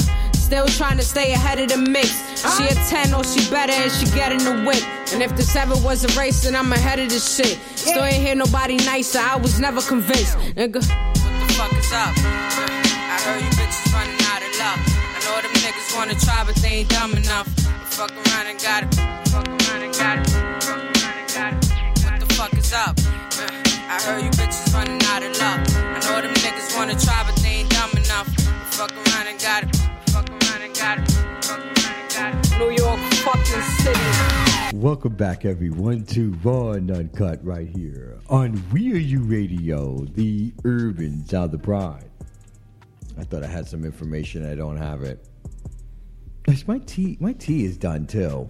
Still 0.45 0.67
trying 0.67 0.97
to 0.97 1.03
stay 1.03 1.33
ahead 1.33 1.59
of 1.59 1.69
the 1.69 1.77
mix. 1.77 2.21
She 2.55 2.65
a 2.67 2.75
10 2.75 3.15
or 3.15 3.23
she 3.23 3.49
better 3.49 3.73
and 3.73 3.91
she 3.91 4.05
getting 4.13 4.37
the 4.37 4.61
whip. 4.63 4.83
And 5.11 5.23
if 5.23 5.35
this 5.35 5.55
ever 5.55 5.73
was 5.83 6.05
a 6.05 6.19
race, 6.19 6.43
then 6.43 6.55
I'm 6.55 6.71
ahead 6.71 6.99
of 6.99 7.09
this 7.09 7.35
shit. 7.35 7.57
Still 7.75 8.03
ain't 8.03 8.21
hear 8.21 8.35
nobody 8.35 8.77
nicer, 8.77 9.17
I 9.17 9.37
was 9.37 9.59
never 9.59 9.81
convinced. 9.81 10.37
Nigga. 10.53 10.85
What 10.85 11.47
the 11.47 11.53
fuck 11.57 11.73
is 11.73 11.91
up? 11.93 12.13
I 12.21 13.17
heard 13.25 13.41
you 13.41 13.49
bitches 13.57 13.91
running 13.91 14.21
out 14.29 14.45
of 14.45 14.53
luck. 14.61 14.79
I 14.85 15.19
know 15.25 15.41
them 15.41 15.51
niggas 15.65 15.97
wanna 15.97 16.13
try, 16.13 16.43
but 16.45 16.55
they 16.57 16.85
ain't 16.85 16.89
dumb 16.89 17.13
enough. 17.13 17.47
Fuck 17.89 18.11
around 18.11 18.45
and 18.45 18.61
got 18.61 18.83
it. 18.83 18.94
Fucking 33.25 33.61
city. 33.79 34.77
Welcome 34.77 35.15
back, 35.15 35.45
everyone, 35.45 36.05
to 36.05 36.37
Raw 36.43 36.73
and 36.73 36.91
Uncut 36.91 37.43
right 37.43 37.67
here 37.67 38.19
on 38.29 38.63
We 38.71 38.93
Are 38.93 38.97
You 38.97 39.23
Radio, 39.23 40.05
the 40.13 40.53
urban 40.63 41.25
of 41.33 41.49
the 41.49 41.57
pride. 41.57 42.07
I 43.17 43.23
thought 43.23 43.43
I 43.43 43.47
had 43.47 43.67
some 43.67 43.83
information. 43.83 44.47
I 44.47 44.53
don't 44.53 44.77
have 44.77 45.01
it. 45.01 45.27
My 46.67 46.77
tea, 46.77 47.17
my 47.19 47.33
tea 47.33 47.65
is 47.65 47.77
done 47.77 48.05
too. 48.05 48.47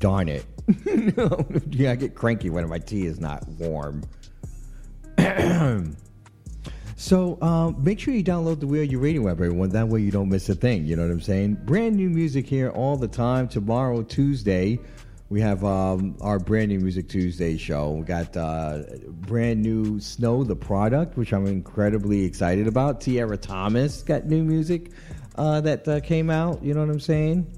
Darn 0.00 0.28
it! 0.28 0.44
yeah, 1.70 1.92
I 1.92 1.94
get 1.94 2.14
cranky 2.14 2.50
when 2.50 2.68
my 2.68 2.78
tea 2.78 3.06
is 3.06 3.20
not 3.20 3.48
warm. 3.48 4.02
So 7.02 7.36
um, 7.42 7.82
make 7.82 7.98
sure 7.98 8.14
you 8.14 8.22
download 8.22 8.60
the 8.60 8.68
We 8.68 8.78
Are 8.78 8.84
You 8.84 9.00
Radio 9.00 9.26
app, 9.26 9.32
everyone. 9.32 9.70
That 9.70 9.88
way 9.88 10.00
you 10.02 10.12
don't 10.12 10.28
miss 10.28 10.48
a 10.48 10.54
thing. 10.54 10.86
You 10.86 10.94
know 10.94 11.02
what 11.02 11.10
I'm 11.10 11.20
saying? 11.20 11.54
Brand 11.64 11.96
new 11.96 12.08
music 12.08 12.46
here 12.46 12.70
all 12.70 12.96
the 12.96 13.08
time. 13.08 13.48
Tomorrow, 13.48 14.04
Tuesday, 14.04 14.78
we 15.28 15.40
have 15.40 15.64
um, 15.64 16.16
our 16.20 16.38
brand 16.38 16.68
new 16.68 16.78
Music 16.78 17.08
Tuesday 17.08 17.56
show. 17.56 17.90
We 17.90 18.04
got 18.04 18.36
uh, 18.36 18.84
brand 19.08 19.60
new 19.64 19.98
Snow, 19.98 20.44
the 20.44 20.54
product, 20.54 21.16
which 21.16 21.32
I'm 21.32 21.48
incredibly 21.48 22.24
excited 22.24 22.68
about. 22.68 23.00
Tierra 23.00 23.36
Thomas 23.36 24.04
got 24.04 24.26
new 24.26 24.44
music 24.44 24.92
uh, 25.34 25.60
that 25.62 25.88
uh, 25.88 25.98
came 25.98 26.30
out. 26.30 26.62
You 26.62 26.72
know 26.72 26.86
what 26.86 26.90
I'm 26.90 27.00
saying? 27.00 27.52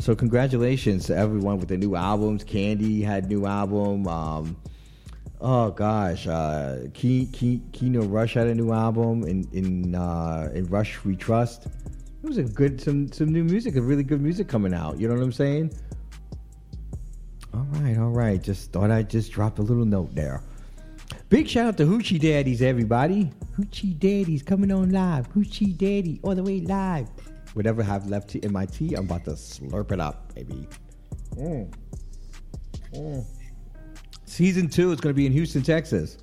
so 0.00 0.16
congratulations 0.16 1.06
to 1.06 1.16
everyone 1.16 1.58
with 1.58 1.68
the 1.68 1.76
new 1.76 1.94
albums. 1.94 2.42
Candy 2.42 3.00
had 3.00 3.28
new 3.28 3.46
album. 3.46 4.08
Um, 4.08 4.56
oh 5.40 5.70
gosh, 5.70 6.26
uh, 6.26 6.78
Key, 6.94 7.26
Key, 7.32 7.62
Kino 7.72 8.02
Rush 8.02 8.34
had 8.34 8.46
a 8.46 8.54
new 8.54 8.72
album. 8.72 9.24
In 9.24 9.48
in 9.52 9.94
uh, 9.94 10.50
in 10.54 10.66
Rush 10.66 11.04
We 11.04 11.16
Trust. 11.16 11.66
It 11.66 12.26
was 12.26 12.38
a 12.38 12.44
good 12.44 12.80
some 12.80 13.10
some 13.12 13.32
new 13.32 13.44
music, 13.44 13.76
a 13.76 13.82
really 13.82 14.02
good 14.02 14.20
music 14.20 14.48
coming 14.48 14.74
out. 14.74 14.98
You 14.98 15.08
know 15.08 15.14
what 15.14 15.22
I'm 15.22 15.32
saying? 15.32 15.72
All 17.54 17.66
right, 17.72 17.96
all 17.96 18.10
right. 18.10 18.42
Just 18.42 18.72
thought 18.72 18.90
I'd 18.90 19.08
just 19.08 19.32
drop 19.32 19.58
a 19.58 19.62
little 19.62 19.84
note 19.84 20.14
there. 20.14 20.42
Big 21.28 21.48
shout 21.48 21.66
out 21.66 21.76
to 21.78 21.84
Hoochie 21.84 22.20
Daddies, 22.20 22.62
everybody. 22.62 23.30
Hoochie 23.58 23.98
Daddies 23.98 24.42
coming 24.42 24.70
on 24.70 24.90
live. 24.90 25.28
Hoochie 25.32 25.76
Daddy 25.76 26.20
all 26.22 26.34
the 26.34 26.42
way 26.42 26.60
live. 26.60 27.08
Whatever 27.54 27.82
I 27.82 27.86
have 27.86 28.06
left 28.08 28.34
in 28.34 28.52
my 28.52 28.66
tea, 28.66 28.94
I'm 28.94 29.06
about 29.06 29.24
to 29.24 29.30
slurp 29.30 29.90
it 29.90 29.98
up, 29.98 30.34
baby. 30.34 30.68
Mm. 31.34 31.72
Mm. 32.92 33.24
Season 34.36 34.68
two 34.68 34.92
is 34.92 35.00
going 35.00 35.14
to 35.14 35.16
be 35.16 35.24
in 35.24 35.32
Houston, 35.32 35.62
Texas. 35.62 36.18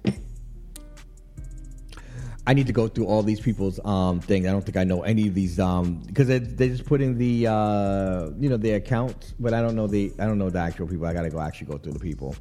I 2.46 2.54
need 2.54 2.68
to 2.68 2.72
go 2.72 2.88
through 2.88 3.08
all 3.08 3.24
these 3.24 3.42
people's 3.42 3.84
um, 3.84 4.20
things. 4.20 4.46
I 4.46 4.52
don't 4.52 4.64
think 4.64 4.78
I 4.78 4.84
know 4.84 5.02
any 5.02 5.28
of 5.28 5.34
these 5.34 5.60
um, 5.60 5.96
because 6.06 6.28
they, 6.28 6.38
they 6.38 6.70
just 6.70 6.86
put 6.86 7.02
in 7.02 7.18
the 7.18 7.48
uh, 7.48 8.30
you 8.40 8.50
know 8.50 8.58
the 8.58 8.74
accounts, 8.74 9.34
but 9.40 9.56
I 9.56 9.64
don't 9.64 9.76
know 9.76 9.88
the 9.88 10.14
I 10.20 10.28
don't 10.28 10.38
know 10.38 10.52
the 10.52 10.60
actual 10.60 10.86
people. 10.86 11.08
I 11.08 11.14
got 11.14 11.24
to 11.24 11.32
go 11.32 11.40
actually 11.40 11.66
go 11.66 11.80
through 11.80 11.94
the 11.94 12.00
people. 12.00 12.36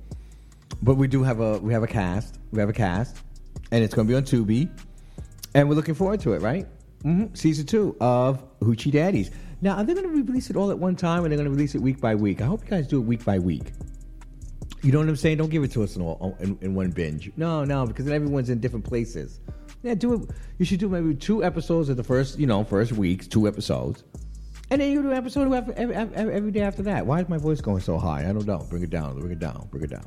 But 0.83 0.97
we 0.97 1.09
do 1.09 1.23
have 1.23 1.41
a 1.41 1.57
we 1.57 1.73
have 1.73 1.83
a 1.83 1.87
cast. 1.87 2.39
We 2.51 2.61
have 2.61 2.69
a 2.69 2.75
cast, 2.75 3.17
and 3.71 3.83
it's 3.83 3.95
going 3.95 4.07
to 4.07 4.13
be 4.13 4.15
on 4.15 4.25
Tubi, 4.25 4.69
and 5.55 5.71
we're 5.71 5.75
looking 5.75 5.95
forward 5.95 6.21
to 6.21 6.35
it. 6.35 6.43
Right, 6.43 6.67
mm-hmm. 7.03 7.35
season 7.35 7.65
two 7.65 7.97
of 7.99 8.45
Hoochie 8.61 8.93
Daddies. 8.93 9.31
Now, 9.63 9.77
are 9.77 9.85
they 9.85 9.95
going 9.95 10.05
to 10.05 10.23
release 10.23 10.51
it 10.51 10.57
all 10.57 10.71
at 10.71 10.79
one 10.79 10.97
time, 10.97 11.25
or 11.25 11.31
they're 11.31 11.39
going 11.39 11.49
to 11.49 11.51
release 11.51 11.75
it 11.75 11.81
week 11.81 11.99
by 11.99 12.15
week? 12.15 12.43
I 12.43 12.45
hope 12.45 12.63
you 12.63 12.69
guys 12.69 12.87
do 12.87 12.99
it 12.99 13.07
week 13.07 13.25
by 13.25 13.39
week. 13.39 13.73
You 14.83 14.91
know 14.91 14.99
what 14.99 15.09
I'm 15.09 15.17
saying? 15.17 15.39
Don't 15.39 15.51
give 15.51 15.63
it 15.63 15.71
to 15.73 15.83
us 15.85 15.95
in, 15.95 16.03
all, 16.03 16.37
in, 16.41 16.59
in 16.61 16.75
one 16.75 16.91
binge. 16.91 17.31
No, 17.37 17.65
no, 17.65 17.87
because 17.87 18.05
then 18.05 18.15
everyone's 18.15 18.51
in 18.51 18.59
different 18.59 18.85
places. 18.85 19.41
Yeah, 19.83 19.95
do 19.95 20.15
it. 20.15 20.31
You 20.59 20.65
should 20.65 20.81
do 20.81 20.89
maybe 20.89 21.15
two 21.15 21.45
episodes 21.45 21.89
of 21.89 21.97
the 21.97 22.05
first, 22.05 22.39
you 22.39 22.47
know, 22.47 22.65
first 22.65 22.93
week, 22.93 23.31
two 23.31 23.47
episodes, 23.47 24.03
and 24.73 24.81
then 24.81 24.91
you 24.91 25.03
do 25.03 25.11
an 25.11 25.17
episode 25.17 25.53
every, 25.53 25.75
every, 25.75 25.95
every, 25.95 26.35
every 26.35 26.51
day 26.51 26.63
after 26.63 26.83
that. 26.85 27.05
Why 27.05 27.21
is 27.21 27.29
my 27.29 27.37
voice 27.37 27.61
going 27.61 27.81
so 27.81 27.99
high? 27.99 28.29
I 28.29 28.33
don't 28.33 28.47
know. 28.47 28.67
Bring 28.71 28.83
it 28.83 28.91
down. 28.91 29.21
Bring 29.21 29.33
it 29.33 29.39
down. 29.39 29.69
Bring 29.71 29.85
it 29.85 29.91
down. 29.91 30.07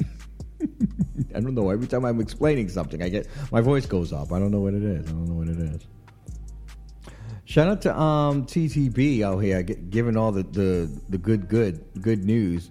I 1.34 1.40
don't 1.40 1.54
know. 1.54 1.70
Every 1.70 1.86
time 1.86 2.04
I'm 2.04 2.20
explaining 2.20 2.68
something, 2.68 3.02
I 3.02 3.08
get 3.08 3.26
my 3.50 3.60
voice 3.62 3.86
goes 3.86 4.12
up. 4.12 4.30
I 4.30 4.38
don't 4.38 4.50
know 4.50 4.60
what 4.60 4.74
it 4.74 4.82
is. 4.82 5.08
I 5.08 5.12
don't 5.12 5.26
know 5.26 5.34
what 5.34 5.48
it 5.48 5.58
is. 5.58 5.86
Shout 7.46 7.66
out 7.66 7.80
to 7.82 7.98
um, 7.98 8.44
TDB 8.44 9.22
out 9.22 9.38
here, 9.38 9.62
giving 9.62 10.18
all 10.18 10.32
the, 10.32 10.42
the, 10.42 11.00
the 11.08 11.16
good, 11.16 11.48
good, 11.48 11.82
good 12.02 12.22
news. 12.24 12.70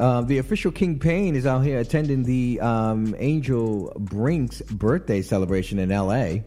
Uh, 0.00 0.22
the 0.22 0.38
official 0.38 0.72
King 0.72 0.98
Payne 0.98 1.36
is 1.36 1.44
out 1.44 1.60
here 1.60 1.78
attending 1.78 2.22
the 2.22 2.58
um, 2.60 3.14
Angel 3.18 3.92
Brinks 3.98 4.62
birthday 4.62 5.20
celebration 5.20 5.78
in 5.78 5.92
L.A. 5.92 6.42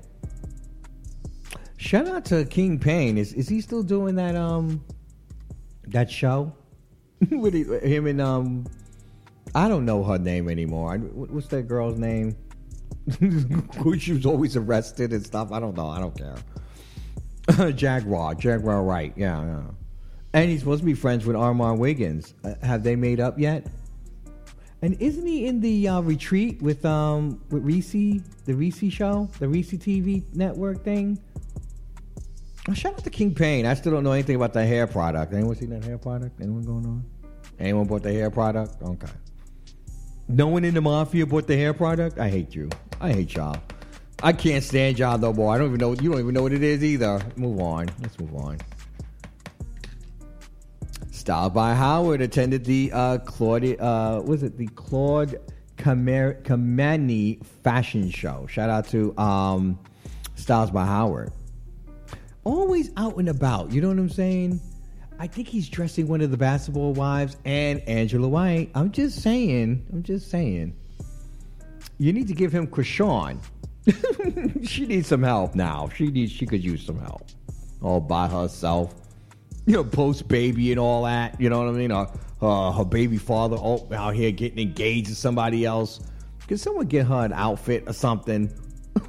Shout 1.78 2.08
out 2.08 2.26
to 2.26 2.46
King 2.46 2.80
Payne. 2.80 3.20
Is 3.20 3.32
is 3.34 3.48
he 3.48 3.62
still 3.62 3.84
doing 3.84 4.16
that 4.16 4.36
um 4.36 4.84
that 5.88 6.10
show 6.10 6.52
with 7.30 7.54
him 7.54 8.08
and 8.08 8.20
um 8.22 8.66
I 9.54 9.68
don't 9.68 9.86
know 9.86 10.04
her 10.04 10.18
name 10.18 10.50
anymore. 10.50 10.98
What's 10.98 11.48
that 11.50 11.68
girl's 11.68 12.00
name? 12.00 12.36
she 14.00 14.14
was 14.14 14.26
always 14.26 14.56
arrested 14.56 15.14
and 15.14 15.24
stuff. 15.24 15.52
I 15.52 15.60
don't 15.60 15.78
know. 15.78 15.90
I 15.90 16.00
don't 16.00 16.18
care. 16.18 17.72
Jaguar, 17.74 18.34
Jaguar 18.34 18.82
right? 18.82 19.14
Yeah, 19.16 19.44
yeah. 19.46 19.62
And 20.34 20.50
he's 20.50 20.60
supposed 20.60 20.82
to 20.82 20.86
be 20.86 20.96
friends 20.96 21.26
with 21.26 21.36
Armand 21.36 21.80
Wiggins. 21.80 22.34
Uh, 22.44 22.56
have 22.64 22.84
they 22.84 22.96
made 22.96 23.20
up 23.20 23.38
yet? 23.38 23.68
And 24.82 25.00
isn't 25.00 25.26
he 25.26 25.46
in 25.46 25.62
the 25.62 25.88
uh, 25.88 26.02
retreat 26.02 26.62
with 26.62 26.84
um 26.86 27.42
with 27.50 27.64
Reese, 27.64 28.22
the 28.46 28.54
Reese 28.54 28.92
show, 28.92 29.30
the 29.40 29.48
Reese 29.48 29.72
TV 29.72 30.24
network 30.36 30.84
thing? 30.84 31.18
Oh, 32.68 32.74
shout 32.74 32.94
out 32.94 33.04
to 33.04 33.10
King 33.10 33.34
Payne. 33.34 33.66
I 33.66 33.74
still 33.76 33.92
don't 33.92 34.04
know 34.04 34.12
anything 34.14 34.36
about 34.36 34.54
the 34.54 34.66
hair 34.66 34.88
product. 34.88 35.34
Anyone 35.34 35.56
seen 35.56 35.70
that 35.70 35.84
hair 35.84 35.98
product? 35.98 36.40
Anyone 36.42 36.64
going 36.64 36.86
on? 36.86 37.06
Anyone 37.60 37.88
bought 37.88 38.04
the 38.04 38.12
hair 38.12 38.30
product? 38.30 38.82
Okay. 38.82 39.12
No 40.28 40.48
one 40.48 40.64
in 40.64 40.74
the 40.74 40.82
mafia 40.82 41.26
bought 41.26 41.48
the 41.48 41.56
hair 41.56 41.74
product. 41.74 42.20
I 42.20 42.30
hate 42.30 42.56
you. 42.56 42.70
I 43.00 43.12
hate 43.12 43.36
y'all. 43.36 43.58
I 44.22 44.32
can't 44.32 44.64
stand 44.64 44.98
y'all 44.98 45.18
no 45.18 45.34
more. 45.34 45.54
I 45.54 45.58
don't 45.58 45.68
even 45.68 45.80
know. 45.80 45.92
You 45.92 46.12
don't 46.12 46.20
even 46.20 46.34
know 46.34 46.44
what 46.44 46.54
it 46.54 46.64
is 46.64 46.84
either. 46.84 47.22
Move 47.36 47.60
on. 47.60 47.90
Let's 48.02 48.18
move 48.20 48.34
on. 48.36 48.58
Styled 51.24 51.54
by 51.54 51.74
Howard 51.74 52.20
attended 52.20 52.66
the 52.66 52.92
uh, 52.92 53.18
Claude, 53.20 53.80
uh, 53.80 54.22
was 54.26 54.44
it 54.44 54.58
the 54.58 54.68
Claude 54.68 55.40
Kameni 55.78 57.46
fashion 57.64 58.10
show. 58.10 58.46
Shout 58.50 58.70
out 58.70 58.90
to 58.90 59.18
um, 59.18 59.80
Styles 60.36 60.70
by 60.70 60.86
Howard. 60.86 61.32
Always 62.44 62.92
out 62.98 63.16
and 63.16 63.30
about. 63.30 63.72
You 63.72 63.80
know 63.80 63.88
what 63.88 64.00
I'm 64.00 64.10
saying? 64.10 64.60
I 65.18 65.28
think 65.28 65.48
he's 65.48 65.70
dressing 65.70 66.10
one 66.10 66.20
of 66.20 66.30
the 66.30 66.36
basketball 66.36 66.92
wives 66.92 67.38
and 67.46 67.80
Angela 67.88 68.28
White. 68.28 68.72
I'm 68.76 68.92
just 68.92 69.22
saying. 69.22 69.88
I'm 69.94 70.04
just 70.04 70.30
saying. 70.30 70.76
You 72.00 72.12
need 72.12 72.28
to 72.28 72.34
give 72.34 72.52
him 72.52 72.68
Krishan. 72.68 73.40
she 74.68 74.86
needs 74.88 75.08
some 75.08 75.24
help 75.24 75.56
now. 75.56 75.90
She 75.96 76.08
needs. 76.08 76.34
She 76.34 76.46
could 76.46 76.62
use 76.62 76.86
some 76.86 77.00
help. 77.00 77.30
All 77.82 78.02
by 78.02 78.28
herself 78.28 79.03
you 79.66 79.74
know, 79.74 79.84
post 79.84 80.28
baby 80.28 80.72
and 80.72 80.80
all 80.80 81.04
that. 81.04 81.40
You 81.40 81.50
know 81.50 81.60
what 81.60 81.70
I 81.70 81.72
mean? 81.72 81.92
Or 81.92 82.12
uh, 82.42 82.72
her 82.72 82.86
baby 82.86 83.18
father 83.18 83.58
oh, 83.60 83.88
out 83.94 84.16
here 84.16 84.32
getting 84.32 84.60
engaged 84.60 85.08
to 85.08 85.16
somebody 85.16 85.66
else. 85.66 86.00
Can 86.48 86.58
someone 86.58 86.88
get 86.88 87.06
her 87.08 87.26
an 87.26 87.34
outfit 87.34 87.84
or 87.88 87.94
something? 87.94 88.52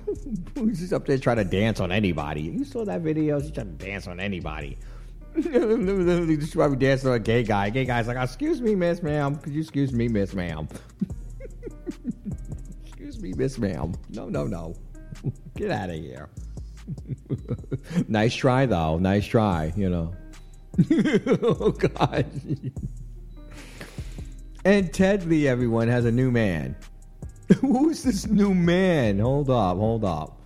She's 0.57 0.93
up 0.93 1.07
there 1.07 1.19
trying 1.19 1.39
to 1.39 1.45
dance 1.45 1.81
on 1.81 1.91
anybody. 1.91 2.43
You 2.43 2.65
saw 2.65 2.85
that 2.85 3.01
video? 3.01 3.41
She's 3.41 3.51
trying 3.51 3.77
to 3.77 3.85
dance 3.85 4.07
on 4.07 4.21
anybody. 4.21 4.79
She's 5.35 6.55
probably 6.55 6.77
dancing 6.77 7.11
on 7.11 7.17
a 7.17 7.19
gay 7.19 7.43
guy. 7.43 7.69
Gay 7.71 7.85
guy's 7.85 8.07
like, 8.07 8.17
"Excuse 8.17 8.61
me, 8.61 8.77
Miss 8.77 9.03
Ma'am. 9.03 9.35
Could 9.37 9.53
you 9.53 9.63
excuse 9.63 9.93
me, 9.93 10.07
Miss 10.07 10.33
Ma'am? 10.33 10.69
excuse 12.87 13.19
me, 13.19 13.33
Miss 13.33 13.59
Ma'am. 13.59 13.95
No, 14.11 14.29
no, 14.29 14.47
no. 14.47 14.77
Get 15.57 15.73
out 15.73 15.91
of 15.91 15.97
here." 15.97 16.29
nice 18.07 18.35
try, 18.35 18.65
though. 18.67 18.99
Nice 18.99 19.27
try. 19.27 19.73
You 19.77 19.91
know. 19.91 20.15
oh 21.43 21.71
God. 21.71 22.27
and 24.65 24.93
Ted 24.93 25.25
Lee, 25.27 25.47
everyone, 25.47 25.89
has 25.89 26.05
a 26.05 26.13
new 26.13 26.31
man. 26.31 26.77
Who's 27.61 28.03
this 28.03 28.27
new 28.27 28.55
man? 28.55 29.19
Hold 29.19 29.51
up, 29.51 29.77
hold 29.77 30.05
up. 30.05 30.41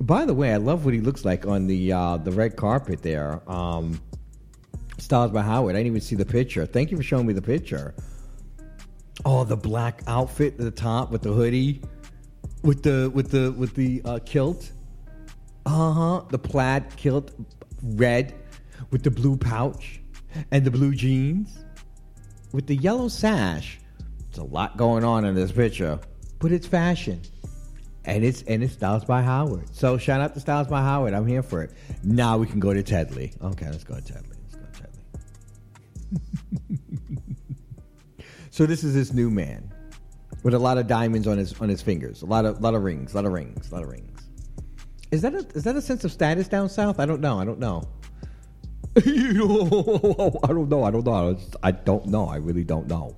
By 0.00 0.24
the 0.24 0.34
way, 0.34 0.52
I 0.52 0.56
love 0.58 0.84
what 0.84 0.94
he 0.94 1.00
looks 1.00 1.24
like 1.24 1.46
on 1.46 1.66
the 1.66 1.92
uh, 1.92 2.16
the 2.18 2.32
red 2.32 2.56
carpet 2.56 3.02
there. 3.02 3.40
Um, 3.50 4.00
Styles 4.98 5.30
by 5.30 5.42
Howard. 5.42 5.74
I 5.74 5.78
didn't 5.78 5.88
even 5.88 6.00
see 6.00 6.16
the 6.16 6.26
picture. 6.26 6.66
Thank 6.66 6.90
you 6.90 6.96
for 6.96 7.02
showing 7.02 7.26
me 7.26 7.32
the 7.32 7.42
picture. 7.42 7.94
Oh, 9.24 9.44
the 9.44 9.56
black 9.56 10.02
outfit 10.06 10.54
at 10.54 10.58
the 10.58 10.70
top 10.70 11.10
with 11.10 11.22
the 11.22 11.32
hoodie, 11.32 11.82
with 12.62 12.82
the 12.82 13.10
with 13.14 13.30
the 13.30 13.52
with 13.52 13.74
the 13.74 14.02
uh, 14.04 14.18
kilt. 14.24 14.70
Uh 15.66 15.92
huh. 15.92 16.24
The 16.30 16.38
plaid 16.38 16.94
kilt, 16.96 17.32
red 17.82 18.34
with 18.94 19.02
the 19.02 19.10
blue 19.10 19.36
pouch 19.36 20.00
and 20.52 20.64
the 20.64 20.70
blue 20.70 20.94
jeans 20.94 21.64
with 22.52 22.68
the 22.68 22.76
yellow 22.76 23.08
sash. 23.08 23.80
It's 24.28 24.38
a 24.38 24.44
lot 24.44 24.76
going 24.76 25.02
on 25.02 25.24
in 25.24 25.34
this 25.34 25.50
picture, 25.50 25.98
but 26.38 26.52
it's 26.52 26.68
fashion. 26.68 27.20
And 28.04 28.24
it's 28.24 28.42
and 28.42 28.62
it's 28.62 28.74
Styles 28.74 29.04
by 29.04 29.20
Howard. 29.20 29.74
So 29.74 29.98
shout 29.98 30.20
out 30.20 30.34
to 30.34 30.40
Styles 30.40 30.68
by 30.68 30.80
Howard. 30.80 31.12
I'm 31.12 31.26
here 31.26 31.42
for 31.42 31.60
it. 31.64 31.72
Now 32.04 32.38
we 32.38 32.46
can 32.46 32.60
go 32.60 32.72
to 32.72 32.84
Ted 32.84 33.16
Lee. 33.16 33.32
Okay, 33.42 33.68
let's 33.68 33.82
go 33.82 33.96
to 33.96 34.00
Ted 34.00 34.22
Lee. 34.28 34.36
Let's 34.44 34.54
go 34.54 34.62
to 34.64 34.80
Ted 34.80 34.90
Lee. 38.20 38.24
so 38.52 38.64
this 38.64 38.84
is 38.84 38.94
this 38.94 39.12
new 39.12 39.28
man 39.28 39.74
with 40.44 40.54
a 40.54 40.58
lot 40.60 40.78
of 40.78 40.86
diamonds 40.86 41.26
on 41.26 41.36
his 41.36 41.60
on 41.60 41.68
his 41.68 41.82
fingers, 41.82 42.22
a 42.22 42.26
lot 42.26 42.44
of 42.44 42.60
lot 42.60 42.74
of 42.74 42.84
rings, 42.84 43.12
a 43.12 43.16
lot 43.16 43.24
of 43.24 43.32
rings, 43.32 43.72
a 43.72 43.74
lot 43.74 43.82
of 43.82 43.88
rings. 43.88 44.22
Is 45.10 45.20
that 45.22 45.34
a 45.34 45.44
is 45.56 45.64
that 45.64 45.74
a 45.74 45.82
sense 45.82 46.04
of 46.04 46.12
status 46.12 46.46
down 46.46 46.68
south? 46.68 47.00
I 47.00 47.06
don't 47.06 47.20
know. 47.20 47.40
I 47.40 47.44
don't 47.44 47.58
know. 47.58 47.88
I 48.96 49.02
don't 49.02 50.68
know. 50.68 50.84
I 50.84 50.90
don't 50.90 51.04
know. 51.04 51.36
I 51.62 51.70
don't 51.72 52.06
know. 52.06 52.28
I 52.28 52.36
really 52.36 52.64
don't 52.64 52.86
know. 52.86 53.16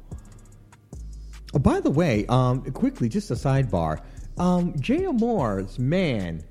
Oh, 1.55 1.59
by 1.59 1.81
the 1.81 1.91
way, 1.91 2.25
um, 2.29 2.63
quickly, 2.73 3.09
just 3.09 3.31
a 3.31 3.35
sidebar. 3.35 4.01
Um, 4.39 4.75
Moore's 5.19 5.79
man 5.79 6.43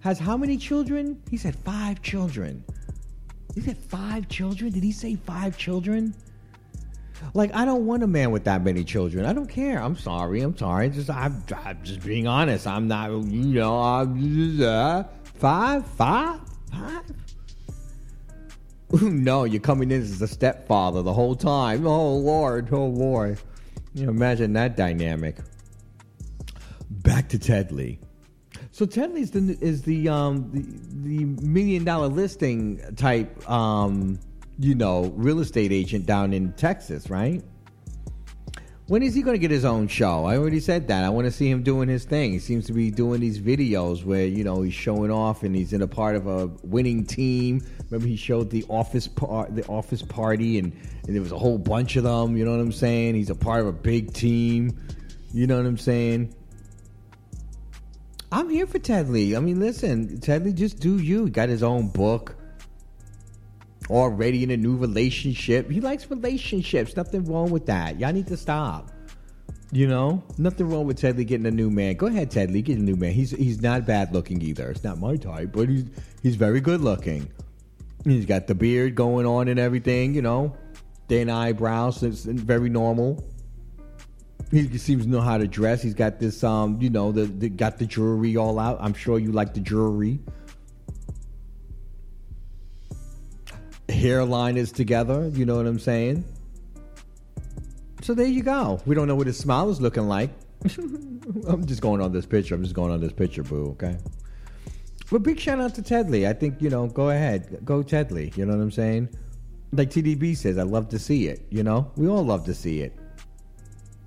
has 0.00 0.18
how 0.18 0.36
many 0.36 0.56
children? 0.56 1.22
He 1.30 1.36
said 1.36 1.56
five 1.56 2.02
children. 2.02 2.64
He 3.54 3.60
said 3.60 3.78
five 3.78 4.28
children? 4.28 4.72
Did 4.72 4.82
he 4.82 4.92
say 4.92 5.16
five 5.16 5.56
children? 5.56 6.14
Like, 7.34 7.54
I 7.54 7.64
don't 7.64 7.86
want 7.86 8.02
a 8.02 8.06
man 8.06 8.30
with 8.30 8.44
that 8.44 8.62
many 8.62 8.84
children. 8.84 9.26
I 9.26 9.32
don't 9.32 9.48
care. 9.48 9.82
I'm 9.82 9.96
sorry. 9.96 10.40
I'm 10.40 10.56
sorry. 10.56 10.88
Just 10.90 11.10
I'm, 11.10 11.42
I'm 11.64 11.78
just 11.82 12.02
being 12.02 12.26
honest. 12.26 12.66
I'm 12.66 12.88
not. 12.88 13.10
You 13.10 13.44
know. 13.44 13.78
I'm 13.78 14.18
just, 14.18 14.62
uh, 14.62 15.04
five, 15.34 15.86
five, 15.86 16.40
five. 16.70 17.02
No, 19.02 19.44
you're 19.44 19.60
coming 19.60 19.90
in 19.90 20.02
as 20.02 20.20
a 20.20 20.28
stepfather 20.28 21.02
the 21.02 21.12
whole 21.12 21.34
time. 21.34 21.86
Oh 21.86 22.14
Lord, 22.16 22.68
oh 22.72 22.90
boy. 22.90 23.36
You 23.94 24.06
know, 24.06 24.10
imagine 24.10 24.52
that 24.54 24.76
dynamic. 24.76 25.36
Back 26.90 27.28
to 27.30 27.38
Tedley. 27.38 27.98
So 28.72 28.86
Tedley's 28.86 29.30
the 29.30 29.58
is 29.60 29.82
the 29.82 30.08
um 30.08 30.50
the, 30.52 31.18
the 31.18 31.24
million 31.46 31.84
dollar 31.84 32.08
listing 32.08 32.80
type 32.96 33.48
um 33.50 34.18
you 34.58 34.74
know 34.74 35.12
real 35.16 35.40
estate 35.40 35.72
agent 35.72 36.06
down 36.06 36.32
in 36.32 36.52
Texas, 36.52 37.10
right? 37.10 37.42
When 38.90 39.04
is 39.04 39.14
he 39.14 39.22
going 39.22 39.36
to 39.36 39.38
get 39.38 39.52
his 39.52 39.64
own 39.64 39.86
show? 39.86 40.24
I 40.24 40.36
already 40.36 40.58
said 40.58 40.88
that. 40.88 41.04
I 41.04 41.10
want 41.10 41.26
to 41.26 41.30
see 41.30 41.48
him 41.48 41.62
doing 41.62 41.88
his 41.88 42.02
thing. 42.02 42.32
He 42.32 42.40
seems 42.40 42.66
to 42.66 42.72
be 42.72 42.90
doing 42.90 43.20
these 43.20 43.38
videos 43.38 44.04
where 44.04 44.26
you 44.26 44.42
know 44.42 44.62
he's 44.62 44.74
showing 44.74 45.12
off 45.12 45.44
and 45.44 45.54
he's 45.54 45.72
in 45.72 45.80
a 45.80 45.86
part 45.86 46.16
of 46.16 46.26
a 46.26 46.48
winning 46.64 47.06
team. 47.06 47.64
Remember 47.88 48.08
he 48.08 48.16
showed 48.16 48.50
the 48.50 48.64
office 48.68 49.06
part, 49.06 49.54
the 49.54 49.64
office 49.66 50.02
party, 50.02 50.58
and, 50.58 50.72
and 51.06 51.14
there 51.14 51.22
was 51.22 51.30
a 51.30 51.38
whole 51.38 51.56
bunch 51.56 51.94
of 51.94 52.02
them. 52.02 52.36
You 52.36 52.44
know 52.44 52.50
what 52.50 52.58
I'm 52.58 52.72
saying? 52.72 53.14
He's 53.14 53.30
a 53.30 53.36
part 53.36 53.60
of 53.60 53.68
a 53.68 53.72
big 53.72 54.12
team. 54.12 54.76
You 55.32 55.46
know 55.46 55.58
what 55.58 55.66
I'm 55.66 55.78
saying? 55.78 56.34
I'm 58.32 58.48
here 58.48 58.66
for 58.66 58.80
Ted 58.80 59.08
Lee. 59.08 59.36
I 59.36 59.38
mean, 59.38 59.60
listen, 59.60 60.18
Ted 60.18 60.44
Lee, 60.44 60.52
just 60.52 60.80
do 60.80 60.98
you. 60.98 61.26
He 61.26 61.30
got 61.30 61.48
his 61.48 61.62
own 61.62 61.90
book. 61.90 62.34
Already 63.90 64.42
in 64.44 64.50
a 64.52 64.56
new 64.56 64.76
relationship. 64.76 65.68
He 65.70 65.80
likes 65.80 66.08
relationships. 66.10 66.96
Nothing 66.96 67.24
wrong 67.24 67.50
with 67.50 67.66
that. 67.66 67.98
Y'all 67.98 68.12
need 68.12 68.28
to 68.28 68.36
stop. 68.36 68.90
You 69.72 69.86
know, 69.86 70.22
nothing 70.36 70.68
wrong 70.68 70.86
with 70.86 70.98
Ted 70.98 71.16
Lee 71.16 71.24
getting 71.24 71.46
a 71.46 71.50
new 71.50 71.70
man. 71.70 71.94
Go 71.94 72.06
ahead, 72.06 72.30
Ted 72.30 72.50
Lee, 72.50 72.60
get 72.60 72.78
a 72.78 72.82
new 72.82 72.96
man. 72.96 73.12
He's 73.12 73.30
he's 73.30 73.62
not 73.62 73.86
bad 73.86 74.12
looking 74.12 74.42
either. 74.42 74.68
It's 74.70 74.82
not 74.82 74.98
my 74.98 75.16
type, 75.16 75.52
but 75.52 75.68
he's 75.68 75.84
he's 76.22 76.34
very 76.34 76.60
good 76.60 76.80
looking. 76.80 77.30
He's 78.04 78.26
got 78.26 78.48
the 78.48 78.54
beard 78.54 78.96
going 78.96 79.26
on 79.26 79.46
and 79.46 79.60
everything. 79.60 80.14
You 80.14 80.22
know, 80.22 80.56
thin 81.08 81.30
eyebrows. 81.30 82.02
It's 82.02 82.24
very 82.24 82.68
normal. 82.68 83.24
He 84.50 84.76
seems 84.78 85.04
to 85.04 85.10
know 85.10 85.20
how 85.20 85.38
to 85.38 85.46
dress. 85.46 85.80
He's 85.80 85.94
got 85.94 86.18
this, 86.18 86.42
um, 86.42 86.78
you 86.80 86.90
know, 86.90 87.12
the, 87.12 87.26
the 87.26 87.48
got 87.48 87.78
the 87.78 87.86
jewelry 87.86 88.36
all 88.36 88.58
out. 88.58 88.78
I'm 88.80 88.94
sure 88.94 89.20
you 89.20 89.30
like 89.30 89.54
the 89.54 89.60
jewelry. 89.60 90.18
Hairline 94.00 94.56
is 94.56 94.72
together. 94.72 95.30
You 95.34 95.44
know 95.44 95.56
what 95.56 95.66
I'm 95.66 95.78
saying? 95.78 96.24
So 98.02 98.14
there 98.14 98.26
you 98.26 98.42
go. 98.42 98.80
We 98.86 98.94
don't 98.94 99.06
know 99.06 99.14
what 99.14 99.26
his 99.26 99.38
smile 99.38 99.70
is 99.70 99.80
looking 99.80 100.08
like. 100.08 100.30
I'm 101.46 101.66
just 101.66 101.82
going 101.82 102.00
on 102.00 102.12
this 102.12 102.26
picture. 102.26 102.54
I'm 102.54 102.62
just 102.62 102.74
going 102.74 102.90
on 102.90 103.00
this 103.00 103.12
picture, 103.12 103.42
boo. 103.42 103.70
Okay. 103.72 103.98
But 105.10 105.22
big 105.22 105.38
shout 105.38 105.60
out 105.60 105.74
to 105.74 105.82
Ted 105.82 106.08
Lee. 106.08 106.26
I 106.26 106.32
think 106.32 106.62
you 106.62 106.70
know. 106.70 106.86
Go 106.86 107.10
ahead, 107.10 107.60
go 107.64 107.82
Ted 107.82 108.10
Lee. 108.10 108.32
You 108.36 108.46
know 108.46 108.56
what 108.56 108.62
I'm 108.62 108.70
saying? 108.70 109.08
Like 109.72 109.90
TDB 109.90 110.36
says, 110.36 110.56
I 110.56 110.62
love 110.62 110.88
to 110.90 110.98
see 110.98 111.28
it. 111.28 111.46
You 111.50 111.62
know, 111.62 111.90
we 111.96 112.08
all 112.08 112.24
love 112.24 112.44
to 112.46 112.54
see 112.54 112.80
it. 112.80 112.96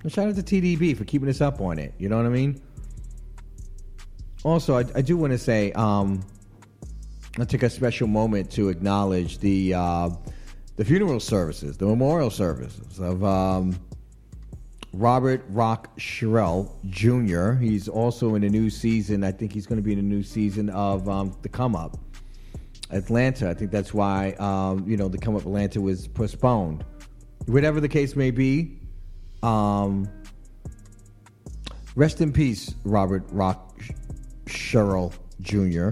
And 0.02 0.12
shout 0.12 0.28
out 0.28 0.36
to 0.36 0.42
TDB 0.42 0.96
for 0.96 1.04
keeping 1.04 1.28
us 1.28 1.40
up 1.40 1.60
on 1.60 1.78
it. 1.78 1.94
You 1.98 2.08
know 2.08 2.16
what 2.16 2.26
I 2.26 2.30
mean? 2.30 2.60
Also, 4.42 4.76
I, 4.76 4.84
I 4.94 5.02
do 5.02 5.16
want 5.16 5.32
to 5.32 5.38
say, 5.38 5.72
um, 5.72 6.22
I 7.36 7.44
took 7.44 7.64
a 7.64 7.70
special 7.70 8.06
moment 8.06 8.52
to 8.52 8.68
acknowledge 8.68 9.38
the 9.38 9.74
uh, 9.74 10.10
the 10.76 10.84
funeral 10.84 11.18
services, 11.18 11.76
the 11.76 11.86
memorial 11.86 12.30
services 12.30 13.00
of 13.00 13.24
um, 13.24 13.76
Robert 14.92 15.44
Rock 15.48 15.90
Sherrill 15.96 16.72
Jr. 16.90 17.52
He's 17.54 17.88
also 17.88 18.36
in 18.36 18.44
a 18.44 18.48
new 18.48 18.70
season. 18.70 19.24
I 19.24 19.32
think 19.32 19.52
he's 19.52 19.66
going 19.66 19.78
to 19.78 19.82
be 19.82 19.92
in 19.92 19.98
a 19.98 20.02
new 20.02 20.22
season 20.22 20.70
of 20.70 21.08
um, 21.08 21.36
The 21.42 21.48
Come 21.48 21.74
Up 21.74 21.98
Atlanta. 22.90 23.50
I 23.50 23.54
think 23.54 23.72
that's 23.72 23.92
why 23.92 24.34
um, 24.38 24.88
you 24.88 24.96
know 24.96 25.08
The 25.08 25.18
Come 25.18 25.34
Up 25.34 25.42
Atlanta 25.42 25.80
was 25.80 26.06
postponed. 26.06 26.84
Whatever 27.46 27.80
the 27.80 27.88
case 27.88 28.14
may 28.14 28.30
be, 28.30 28.78
um, 29.42 30.08
rest 31.96 32.20
in 32.20 32.32
peace, 32.32 32.76
Robert 32.84 33.24
Rock 33.32 33.80
Sherrill 34.46 35.12
Jr. 35.40 35.90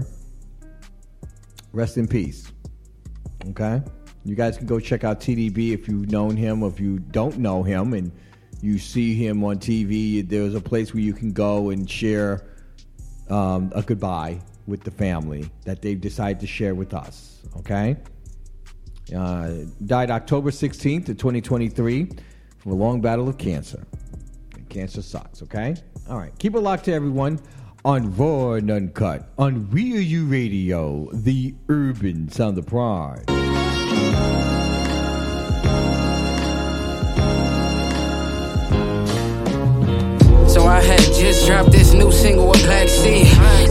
Rest 1.73 1.97
in 1.97 2.07
peace. 2.07 2.51
Okay? 3.49 3.81
You 4.23 4.35
guys 4.35 4.57
can 4.57 4.67
go 4.67 4.79
check 4.79 5.03
out 5.03 5.19
TDB 5.19 5.73
if 5.73 5.87
you've 5.87 6.09
known 6.09 6.37
him 6.37 6.63
or 6.63 6.69
if 6.69 6.79
you 6.79 6.99
don't 6.99 7.39
know 7.39 7.63
him 7.63 7.93
and 7.93 8.11
you 8.61 8.77
see 8.77 9.15
him 9.15 9.43
on 9.43 9.57
TV. 9.57 10.27
There's 10.27 10.55
a 10.55 10.61
place 10.61 10.93
where 10.93 11.03
you 11.03 11.13
can 11.13 11.33
go 11.33 11.71
and 11.71 11.89
share 11.89 12.45
um, 13.29 13.71
a 13.75 13.81
goodbye 13.81 14.39
with 14.67 14.83
the 14.83 14.91
family 14.91 15.49
that 15.65 15.81
they've 15.81 15.99
decided 15.99 16.39
to 16.39 16.47
share 16.47 16.75
with 16.75 16.93
us. 16.93 17.41
Okay? 17.57 17.97
Uh, 19.13 19.51
died 19.85 20.09
October 20.09 20.51
16th 20.51 21.09
of 21.09 21.17
2023 21.17 22.09
from 22.59 22.71
a 22.71 22.75
long 22.75 23.01
battle 23.01 23.27
of 23.27 23.37
cancer. 23.37 23.85
Cancer 24.69 25.01
sucks, 25.01 25.41
okay? 25.41 25.75
All 26.09 26.17
right. 26.17 26.31
Keep 26.39 26.55
it 26.55 26.59
locked 26.61 26.85
to 26.85 26.93
everyone 26.93 27.39
on 27.85 28.15
Raw 28.15 28.53
and 28.53 28.71
Uncut 28.71 29.27
on 29.37 29.69
We 29.71 29.97
Are 29.97 29.99
You 29.99 30.25
Radio, 30.25 31.09
the 31.11 31.53
urban 31.67 32.29
sound 32.29 32.57
of 32.57 32.67
pride. 32.67 33.25
So 40.47 40.65
I 40.67 40.81
had 40.81 41.01
just 41.01 41.45
dropped 41.45 41.71
this 41.71 41.93
new 41.93 42.11
single 42.11 42.47
with 42.47 42.63
Black 42.63 42.87
Sea. 42.87 43.23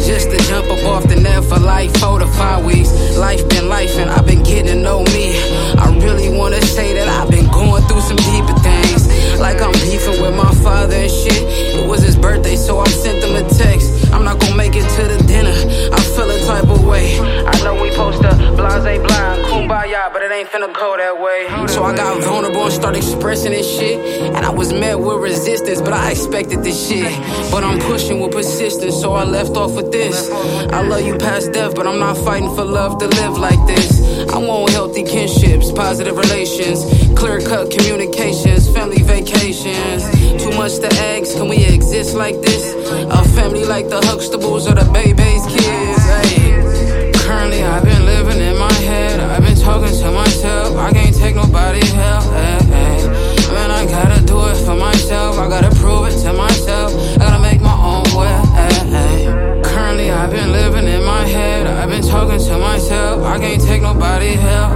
Just 0.05 0.31
to 0.31 0.37
jump 0.49 0.69
up 0.69 0.85
off 0.85 1.09
the 1.09 1.17
net 1.17 1.45
for 1.45 1.59
like 1.59 1.97
four 1.97 2.19
to 2.19 2.27
five 2.27 2.65
weeks. 2.67 2.91
Life 3.17 3.49
been 3.49 3.69
life 3.69 3.97
and 3.97 4.11
I've 4.11 4.27
been 4.27 4.43
getting 4.43 4.67
to 4.67 4.75
know 4.75 5.05
me. 5.05 5.33
I 5.79 5.97
really 6.03 6.37
wanna 6.37 6.61
say 6.61 6.93
that 6.95 7.09
I've 7.09 7.31
been 7.31 7.51
going 7.51 7.83
through 7.85 8.01
some 8.03 8.17
deeper 8.17 8.59
things. 8.61 9.09
Like 9.41 9.63
I'm 9.63 9.73
beefing 9.73 10.21
with 10.21 10.37
my 10.37 10.53
father 10.57 10.97
and 10.97 11.11
shit. 11.11 11.43
It 11.79 11.89
was 11.89 12.03
his 12.03 12.17
birthday, 12.17 12.57
so 12.57 12.81
I 12.81 12.89
sent 12.89 13.25
him 13.25 13.37
a 13.37 13.49
text. 13.49 14.02
I'm 14.23 14.27
not 14.27 14.39
gonna 14.39 14.55
make 14.55 14.77
it 14.77 14.89
to 14.89 15.03
the 15.03 15.21
dinner. 15.27 15.51
I 15.51 16.01
feel 16.15 16.31
a 16.31 16.39
type 16.47 16.71
of 16.71 16.87
way. 16.87 17.19
I 17.19 17.61
know 17.65 17.83
we 17.83 17.91
post 17.91 18.23
a 18.23 18.31
blase 18.55 19.03
blind, 19.03 19.43
kumbaya, 19.47 20.13
but 20.13 20.23
it 20.23 20.31
ain't 20.31 20.49
finna 20.49 20.73
go 20.73 20.97
that 20.97 21.21
way. 21.21 21.67
So 21.67 21.83
I 21.83 21.97
got 21.97 22.23
vulnerable 22.23 22.63
and 22.63 22.73
started 22.73 22.99
expressing 22.99 23.51
this 23.51 23.69
shit. 23.69 23.99
And 24.33 24.47
I 24.47 24.51
was 24.51 24.73
met 24.73 25.01
with 25.01 25.17
resistance, 25.17 25.81
but 25.81 25.93
I 25.93 26.13
expected 26.13 26.63
this 26.63 26.89
shit. 26.89 27.11
But 27.51 27.65
I'm 27.65 27.81
pushing 27.81 28.21
with 28.21 28.31
persistence, 28.31 28.95
so 28.95 29.13
I 29.13 29.25
left 29.25 29.57
off 29.57 29.75
with 29.75 29.91
this. 29.91 30.31
I 30.31 30.83
love 30.83 31.05
you 31.05 31.19
past 31.19 31.51
death, 31.51 31.75
but 31.75 31.89
I'm 31.89 31.99
not 31.99 32.17
fighting 32.17 32.55
for 32.55 32.65
love 32.65 32.99
to 32.99 33.09
live 33.09 33.37
like 33.39 33.67
this. 33.67 34.01
I 34.29 34.39
want 34.39 34.71
healthy 34.71 35.03
kinships, 35.03 35.75
positive 35.75 36.17
relations, 36.17 36.87
clear 37.19 37.41
cut 37.41 37.73
communications, 37.73 38.73
family 38.73 39.03
vacations. 39.03 40.22
Too 40.39 40.53
much 40.57 40.79
to 40.79 40.89
ask, 41.13 41.37
can 41.37 41.49
we 41.49 41.65
exist 41.65 42.15
like 42.15 42.41
this? 42.41 42.75
A 43.11 43.25
family 43.37 43.65
like 43.65 43.89
the 43.89 44.01
Huxtables 44.01 44.71
or 44.71 44.75
the 44.75 44.87
Bebe's 44.93 45.47
kids. 45.47 46.03
Hey. 46.05 47.13
Currently, 47.15 47.63
I've 47.63 47.85
been 47.85 48.05
living 48.05 48.41
in 48.41 48.59
my 48.59 48.73
head. 48.73 49.21
I've 49.21 49.43
been 49.43 49.57
talking 49.57 49.95
to 50.03 50.11
myself. 50.11 50.77
I 50.77 50.93
can't 50.93 51.15
take 51.17 51.35
nobody 51.35 51.85
help. 51.87 52.25
Hey, 52.25 52.59
hey. 52.75 53.53
Man, 53.55 53.71
I 53.71 53.87
gotta 53.87 54.21
do 54.25 54.39
it 54.49 54.57
for 54.57 54.75
myself. 54.75 55.39
I 55.39 55.49
gotta 55.49 55.75
prove 55.77 56.09
it 56.09 56.19
to 56.23 56.33
myself. 56.33 56.93
I 57.15 57.19
gotta 57.19 57.41
make 57.41 57.61
my 57.61 57.77
own 57.91 58.05
way. 58.19 59.63
Currently, 59.65 60.11
I've 60.11 60.31
been 60.31 60.53
living 60.53 60.87
in 60.87 61.05
my 61.05 61.25
head. 61.27 61.67
I've 61.67 61.89
been 61.89 62.03
talking 62.03 62.39
to 62.39 62.59
myself. 62.59 63.23
I 63.25 63.39
can't 63.39 63.63
take 63.63 63.83
nobody 63.83 64.35
help. 64.35 64.73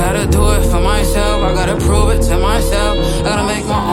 Gotta 0.00 0.26
do 0.26 0.42
it 0.52 0.62
for 0.70 0.80
myself. 0.80 1.42
I 1.44 1.52
gotta 1.52 1.76
prove 1.76 2.08
it 2.14 2.22
to 2.28 2.38
myself. 2.38 2.96
I 3.20 3.22
gotta 3.22 3.46
make 3.46 3.66
my 3.66 3.89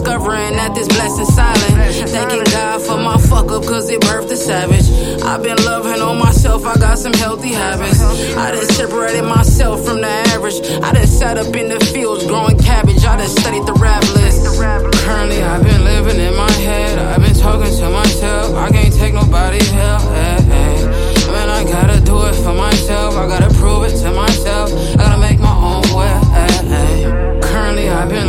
discovering 0.00 0.56
that 0.56 0.74
this 0.74 0.88
blessing 0.88 1.26
silent. 1.26 2.08
Thanking 2.08 2.44
God 2.44 2.80
for 2.80 2.96
my 2.96 3.18
fuck 3.18 3.50
up, 3.50 3.64
cause 3.64 3.90
it 3.90 4.00
birthed 4.00 4.30
a 4.30 4.36
savage. 4.36 4.88
I've 5.22 5.42
been 5.42 5.58
loving 5.64 6.00
on 6.00 6.18
myself, 6.18 6.64
I 6.64 6.74
got 6.76 6.98
some 6.98 7.12
healthy 7.12 7.52
habits. 7.52 8.00
I 8.34 8.52
done 8.52 8.64
separated 8.64 9.24
myself 9.24 9.84
from 9.84 10.00
the 10.00 10.08
average. 10.32 10.60
I 10.82 10.92
done 10.92 11.06
sat 11.06 11.36
up 11.36 11.54
in 11.54 11.68
the 11.68 11.80
fields 11.92 12.26
growing 12.26 12.58
cabbage. 12.58 13.04
I 13.04 13.16
done 13.18 13.28
studied 13.28 13.66
the 13.66 13.74
rap 13.74 14.02
list. 14.14 14.46
Currently, 15.04 15.42
I've 15.42 15.62
been 15.62 15.84
living 15.84 16.18
in 16.18 16.34
my 16.36 16.52
head. 16.52 16.98
I've 16.98 17.20
been 17.20 17.34
talking 17.34 17.72
to 17.76 17.90
myself. 17.90 18.54
I 18.54 18.70
can't 18.70 18.94
take 18.94 19.14
nobody 19.14 19.62
help. 19.64 20.02
Hey, 20.02 20.16
eh, 20.16 20.36
eh. 20.36 20.76
hey. 20.86 21.30
Man, 21.30 21.48
I 21.48 21.62
gotta 21.64 22.00
do 22.00 22.26
it 22.26 22.34
for 22.34 22.54
myself. 22.54 23.16
I 23.16 23.26
gotta 23.28 23.52
prove 23.54 23.84
it 23.84 23.96
to 24.02 24.10
myself. 24.12 24.72
I 24.72 24.96
gotta 24.96 25.19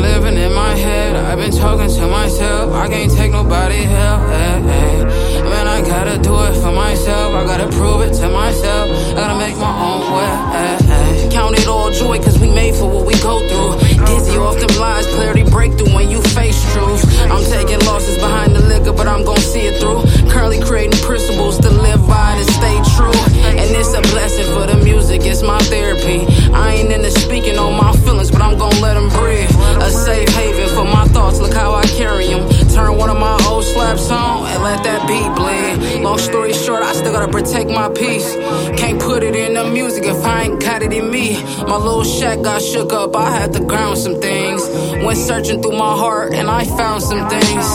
living 0.01 0.37
in 0.37 0.53
my 0.53 0.75
head. 0.75 1.15
I've 1.15 1.37
been 1.37 1.51
talking 1.51 1.87
to 1.87 2.07
myself. 2.07 2.73
I 2.73 2.87
can't 2.87 3.11
take 3.11 3.31
nobody 3.31 3.83
help. 3.83 4.21
Eh, 4.29 4.57
eh. 4.57 5.03
Man, 5.51 5.67
I 5.67 5.81
gotta 5.81 6.17
do 6.17 6.33
it 6.43 6.53
for 6.61 6.71
myself. 6.71 7.33
I 7.33 7.45
gotta 7.45 7.67
prove 7.77 8.01
it 8.01 8.13
to 8.21 8.27
myself. 8.29 8.89
I 9.11 9.13
gotta 9.13 9.37
make 9.37 9.55
my 9.57 9.73
own 9.87 10.01
way. 10.15 10.31
Eh, 10.59 11.29
Count 11.31 11.57
it 11.57 11.67
all 11.67 11.91
joy, 11.91 12.17
cause 12.17 12.37
we 12.39 12.49
made 12.49 12.75
for 12.75 12.89
what 12.89 13.05
we 13.05 13.13
go 13.21 13.39
through. 13.49 14.05
Dizzy 14.05 14.37
off 14.37 14.59
them 14.59 14.73
lies, 14.79 15.05
clarity 15.15 15.43
breakthrough 15.43 15.93
when 15.93 16.09
you 16.09 16.21
face 16.21 16.59
truth. 16.73 17.03
I'm 17.31 17.43
taking 17.45 17.79
losses 17.85 18.17
behind 18.17 18.55
the 18.55 18.61
liquor, 18.61 18.93
but 18.93 19.07
I'm 19.07 19.23
gonna 19.23 19.39
see 19.41 19.67
it 19.67 19.79
through. 19.79 20.03
Curly 20.31 20.59
creating 20.61 20.99
principles 21.01 21.57
to 21.59 21.69
live 21.69 22.01
by 22.07 22.35
to 22.37 22.45
stay 22.51 22.77
true. 22.95 23.30
And 23.59 23.69
it's 23.75 23.93
a 23.93 24.01
blessing 24.13 24.45
for 24.53 24.65
the 24.65 24.77
music, 24.83 25.21
it's 25.25 25.41
my 25.41 25.59
therapy. 25.59 26.25
I 26.53 26.75
ain't 26.75 26.91
into 26.91 27.11
speaking 27.11 27.57
on 27.57 27.77
my 27.77 27.93
feelings, 28.03 28.31
but 28.31 28.41
I'm 28.41 28.57
gonna 28.57 28.79
let 28.79 28.95
them 28.95 29.09
breathe. 29.09 29.51
A 29.81 29.89
safe 29.89 30.29
haven 30.29 30.69
for 30.75 30.85
my 30.85 31.05
thoughts, 31.07 31.39
look 31.39 31.53
how 31.53 31.73
I 31.73 31.83
carry 31.85 32.27
them. 32.27 32.47
Turn 32.69 32.97
one 32.97 33.09
of 33.09 33.17
my 33.17 33.37
old 33.47 33.63
slaps 33.63 34.09
on 34.09 34.47
and 34.47 34.63
let 34.63 34.83
that 34.83 35.07
beat 35.07 35.29
bleed. 35.35 36.03
Long 36.03 36.17
story 36.17 36.53
short, 36.53 36.83
I 36.83 36.93
still 36.93 37.13
gotta 37.13 37.31
protect 37.31 37.69
my 37.69 37.89
peace. 37.89 38.35
Can't 38.79 38.99
put 38.99 39.23
it 39.23 39.35
in 39.35 39.53
the 39.53 39.65
music 39.65 40.05
if 40.05 40.23
I 40.23 40.43
ain't 40.43 40.61
got 40.61 40.81
it 40.81 40.93
in 40.93 41.09
me. 41.09 41.41
My 41.63 41.77
little 41.77 42.03
shack 42.03 42.41
got 42.41 42.61
shook 42.61 42.93
up, 42.93 43.15
I 43.15 43.29
had 43.29 43.53
to 43.53 43.59
ground 43.63 43.97
some 43.97 44.19
things. 44.19 44.61
Went 45.03 45.17
searching 45.17 45.61
through 45.61 45.77
my 45.77 45.95
heart 45.95 46.33
and 46.33 46.49
I 46.49 46.63
found 46.65 47.03
some 47.03 47.27
things. 47.29 47.65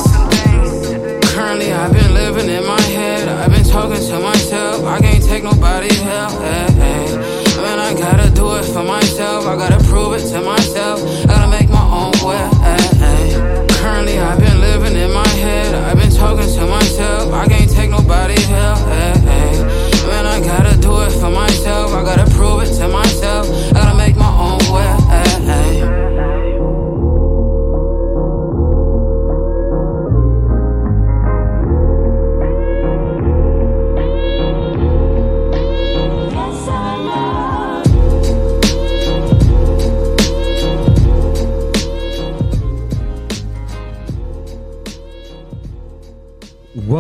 Currently, 1.35 1.71
I've 1.71 1.93
been 1.93 2.15
living 2.15 2.49
in 2.49 2.67
my 2.67 2.81
head. 2.81 3.29
I've 3.29 3.53
been 3.53 3.65
talking 3.65 4.01
to 4.01 4.19
myself. 4.47 4.85
I 4.85 5.01
can't 5.01 5.25
take 5.25 5.43
nobody's 5.43 6.01
help. 6.03 6.31
Hey, 6.41 6.71
hey. 6.79 7.17
Man, 7.63 7.81
I 7.81 7.95
gotta 7.95 8.31
do 8.31 8.55
it 8.55 8.65
for 8.65 8.85
myself. 8.85 9.45
I 9.45 9.57
gotta 9.57 9.83
prove 9.85 10.15
it 10.15 10.29
to 10.31 10.41
myself. 10.41 11.01
I 11.03 11.27
gotta 11.27 11.51
make 11.51 11.69
my 11.69 11.83
own 11.83 12.15
way. 12.23 12.47
Hey. 12.63 13.67
Currently, 13.83 14.19
I've 14.19 14.39
been 14.39 14.61
living 14.61 14.95
in 14.95 15.13
my 15.13 15.29
head. 15.43 15.75
I've 15.75 15.99
been 15.99 16.13
talking 16.13 16.47
to 16.47 16.67
myself. 16.67 17.33
I 17.33 17.49
can't 17.49 17.71
take 17.71 17.91
nobody's 17.91 18.47
help. 18.47 18.79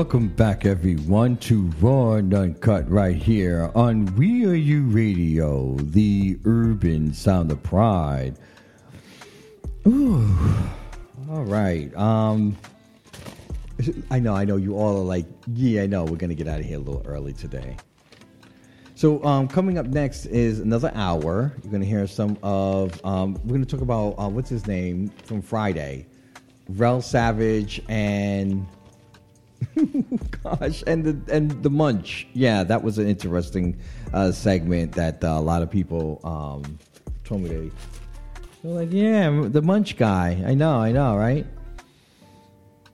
Welcome 0.06 0.28
back, 0.28 0.64
everyone, 0.64 1.36
to 1.38 1.62
Raw 1.80 2.12
and 2.12 2.32
Uncut 2.32 2.88
right 2.88 3.16
here 3.16 3.72
on 3.74 4.06
We 4.14 4.46
Are 4.46 4.54
You 4.54 4.84
Radio, 4.84 5.74
the 5.80 6.38
urban 6.44 7.12
sound 7.12 7.50
of 7.50 7.60
pride. 7.64 8.38
Ooh, 9.84 10.24
all 11.28 11.42
right. 11.42 11.92
Um, 11.96 12.56
I 14.08 14.20
know, 14.20 14.32
I 14.32 14.44
know. 14.44 14.54
You 14.54 14.76
all 14.76 14.96
are 14.96 15.04
like, 15.04 15.26
yeah, 15.48 15.82
I 15.82 15.86
know. 15.88 16.04
We're 16.04 16.14
gonna 16.14 16.36
get 16.36 16.46
out 16.46 16.60
of 16.60 16.66
here 16.66 16.76
a 16.76 16.80
little 16.80 17.02
early 17.04 17.32
today. 17.32 17.76
So, 18.94 19.24
um, 19.24 19.48
coming 19.48 19.76
up 19.76 19.86
next 19.86 20.26
is 20.26 20.60
another 20.60 20.92
hour. 20.94 21.52
You're 21.64 21.72
gonna 21.72 21.84
hear 21.84 22.06
some 22.06 22.38
of. 22.44 23.04
Um, 23.04 23.34
we're 23.44 23.54
gonna 23.54 23.66
talk 23.66 23.80
about 23.80 24.14
uh, 24.20 24.28
what's 24.28 24.50
his 24.50 24.68
name 24.68 25.08
from 25.24 25.42
Friday, 25.42 26.06
Rel 26.68 27.02
Savage 27.02 27.82
and 27.88 28.68
Gosh, 30.42 30.82
and 30.86 31.04
the 31.04 31.34
and 31.34 31.62
the 31.62 31.70
munch. 31.70 32.26
Yeah, 32.32 32.64
that 32.64 32.82
was 32.82 32.98
an 32.98 33.08
interesting 33.08 33.78
uh, 34.12 34.32
segment 34.32 34.92
that 34.92 35.22
uh, 35.22 35.28
a 35.28 35.40
lot 35.40 35.62
of 35.62 35.70
people 35.70 36.20
um, 36.24 36.78
told 37.24 37.42
me 37.42 37.48
they. 37.48 37.70
They're 38.62 38.72
like, 38.72 38.92
yeah, 38.92 39.48
the 39.48 39.62
munch 39.62 39.96
guy. 39.96 40.42
I 40.46 40.54
know, 40.54 40.78
I 40.78 40.92
know, 40.92 41.16
right? 41.16 41.46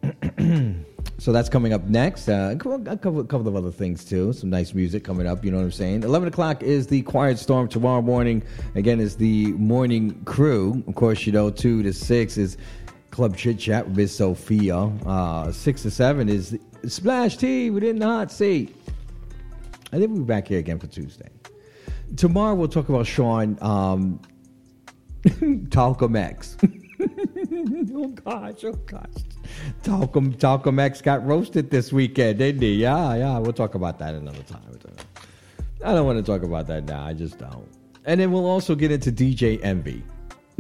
so 1.19 1.33
that's 1.33 1.49
coming 1.49 1.73
up 1.73 1.85
next. 1.85 2.29
Uh, 2.29 2.51
a 2.53 2.57
couple, 2.57 2.75
a 2.89 2.97
couple, 2.97 3.21
a 3.21 3.25
couple 3.25 3.49
of 3.49 3.57
other 3.57 3.71
things 3.71 4.05
too. 4.05 4.33
Some 4.33 4.51
nice 4.51 4.75
music 4.75 5.05
coming 5.05 5.27
up. 5.27 5.45
You 5.45 5.51
know 5.53 5.59
what 5.59 5.65
I'm 5.65 5.73
saying? 5.73 6.03
Eleven 6.03 6.29
o'clock 6.29 6.63
is 6.63 6.89
the 6.89 7.03
Quiet 7.03 7.39
Storm. 7.39 7.69
Tomorrow 7.69 8.03
morning, 8.03 8.43
again, 8.75 9.01
is 9.01 9.17
the 9.17 9.53
morning 9.53 10.21
crew. 10.25 10.83
Of 10.87 10.95
course, 10.95 11.27
you 11.27 11.33
know, 11.33 11.51
two 11.51 11.83
to 11.85 11.93
six 11.93 12.37
is 12.37 12.57
Club 13.13 13.37
Chit 13.37 13.59
Chat 13.59 13.87
with 13.87 13.97
Miss 13.97 14.17
Sophia. 14.17 14.77
Uh, 14.77 15.53
six 15.53 15.83
to 15.83 15.91
seven 15.91 16.31
is 16.31 16.59
Splash 16.87 17.37
Tea 17.37 17.69
within 17.69 17.99
the 17.99 18.07
hot 18.07 18.33
seat. 18.33 18.75
I 19.93 19.99
think 19.99 20.11
we'll 20.11 20.21
be 20.21 20.25
back 20.25 20.49
here 20.49 20.59
again 20.59 20.79
for 20.79 20.87
Tuesday. 20.87 21.29
Tomorrow 22.17 22.55
we'll 22.55 22.69
talk 22.69 22.89
about 22.89 23.07
Shaun 23.07 23.59
um, 23.61 24.19
Talcum 25.71 26.17
X. 26.17 26.57
oh 27.95 28.09
gosh, 28.09 28.65
oh 28.65 28.73
gosh. 28.87 29.23
Talcum 29.83 30.33
Talcum 30.33 30.79
X 30.79 31.03
got 31.03 31.25
roasted 31.27 31.71
this 31.71 31.93
weekend, 31.93 32.39
didn't 32.39 32.63
he? 32.63 32.77
Yeah, 32.77 33.15
yeah. 33.15 33.39
We'll 33.39 33.53
talk 33.53 33.75
about 33.75 33.99
that 33.99 34.15
another 34.15 34.43
time. 34.43 34.63
I 35.85 35.93
don't 35.93 36.07
want 36.07 36.19
to 36.19 36.25
talk 36.25 36.45
about 36.45 36.67
that 36.69 36.85
now. 36.85 37.05
I 37.05 37.13
just 37.13 37.39
don't. 37.39 37.69
And 38.07 38.19
then 38.21 38.33
we'll 38.33 38.47
also 38.47 38.75
get 38.75 38.91
into 38.91 39.13
DJ 39.13 39.63
Envy. 39.63 40.03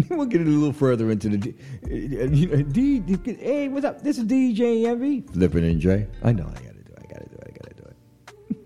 we'll 0.11 0.27
get 0.27 0.41
a 0.41 0.45
little 0.45 0.73
further 0.73 1.11
into 1.11 1.29
the 1.29 1.55
uh, 1.85 2.63
D, 2.73 3.01
D, 3.01 3.35
Hey, 3.35 3.69
what's 3.69 3.85
up? 3.85 4.03
This 4.03 4.19
is 4.19 4.25
DJ 4.25 4.87
Envy. 4.87 5.21
Flipping 5.33 5.79
NJ. 5.79 6.09
I 6.23 6.33
know 6.33 6.45
I 6.45 6.61
gotta 6.61 6.83
do 6.83 6.93
it. 6.93 6.99
I 6.99 7.13
gotta 7.13 7.29
do 7.29 7.37
it. 7.37 7.45
I 7.47 7.51
gotta 7.51 7.75
do 7.75 7.83
it. 7.89 8.57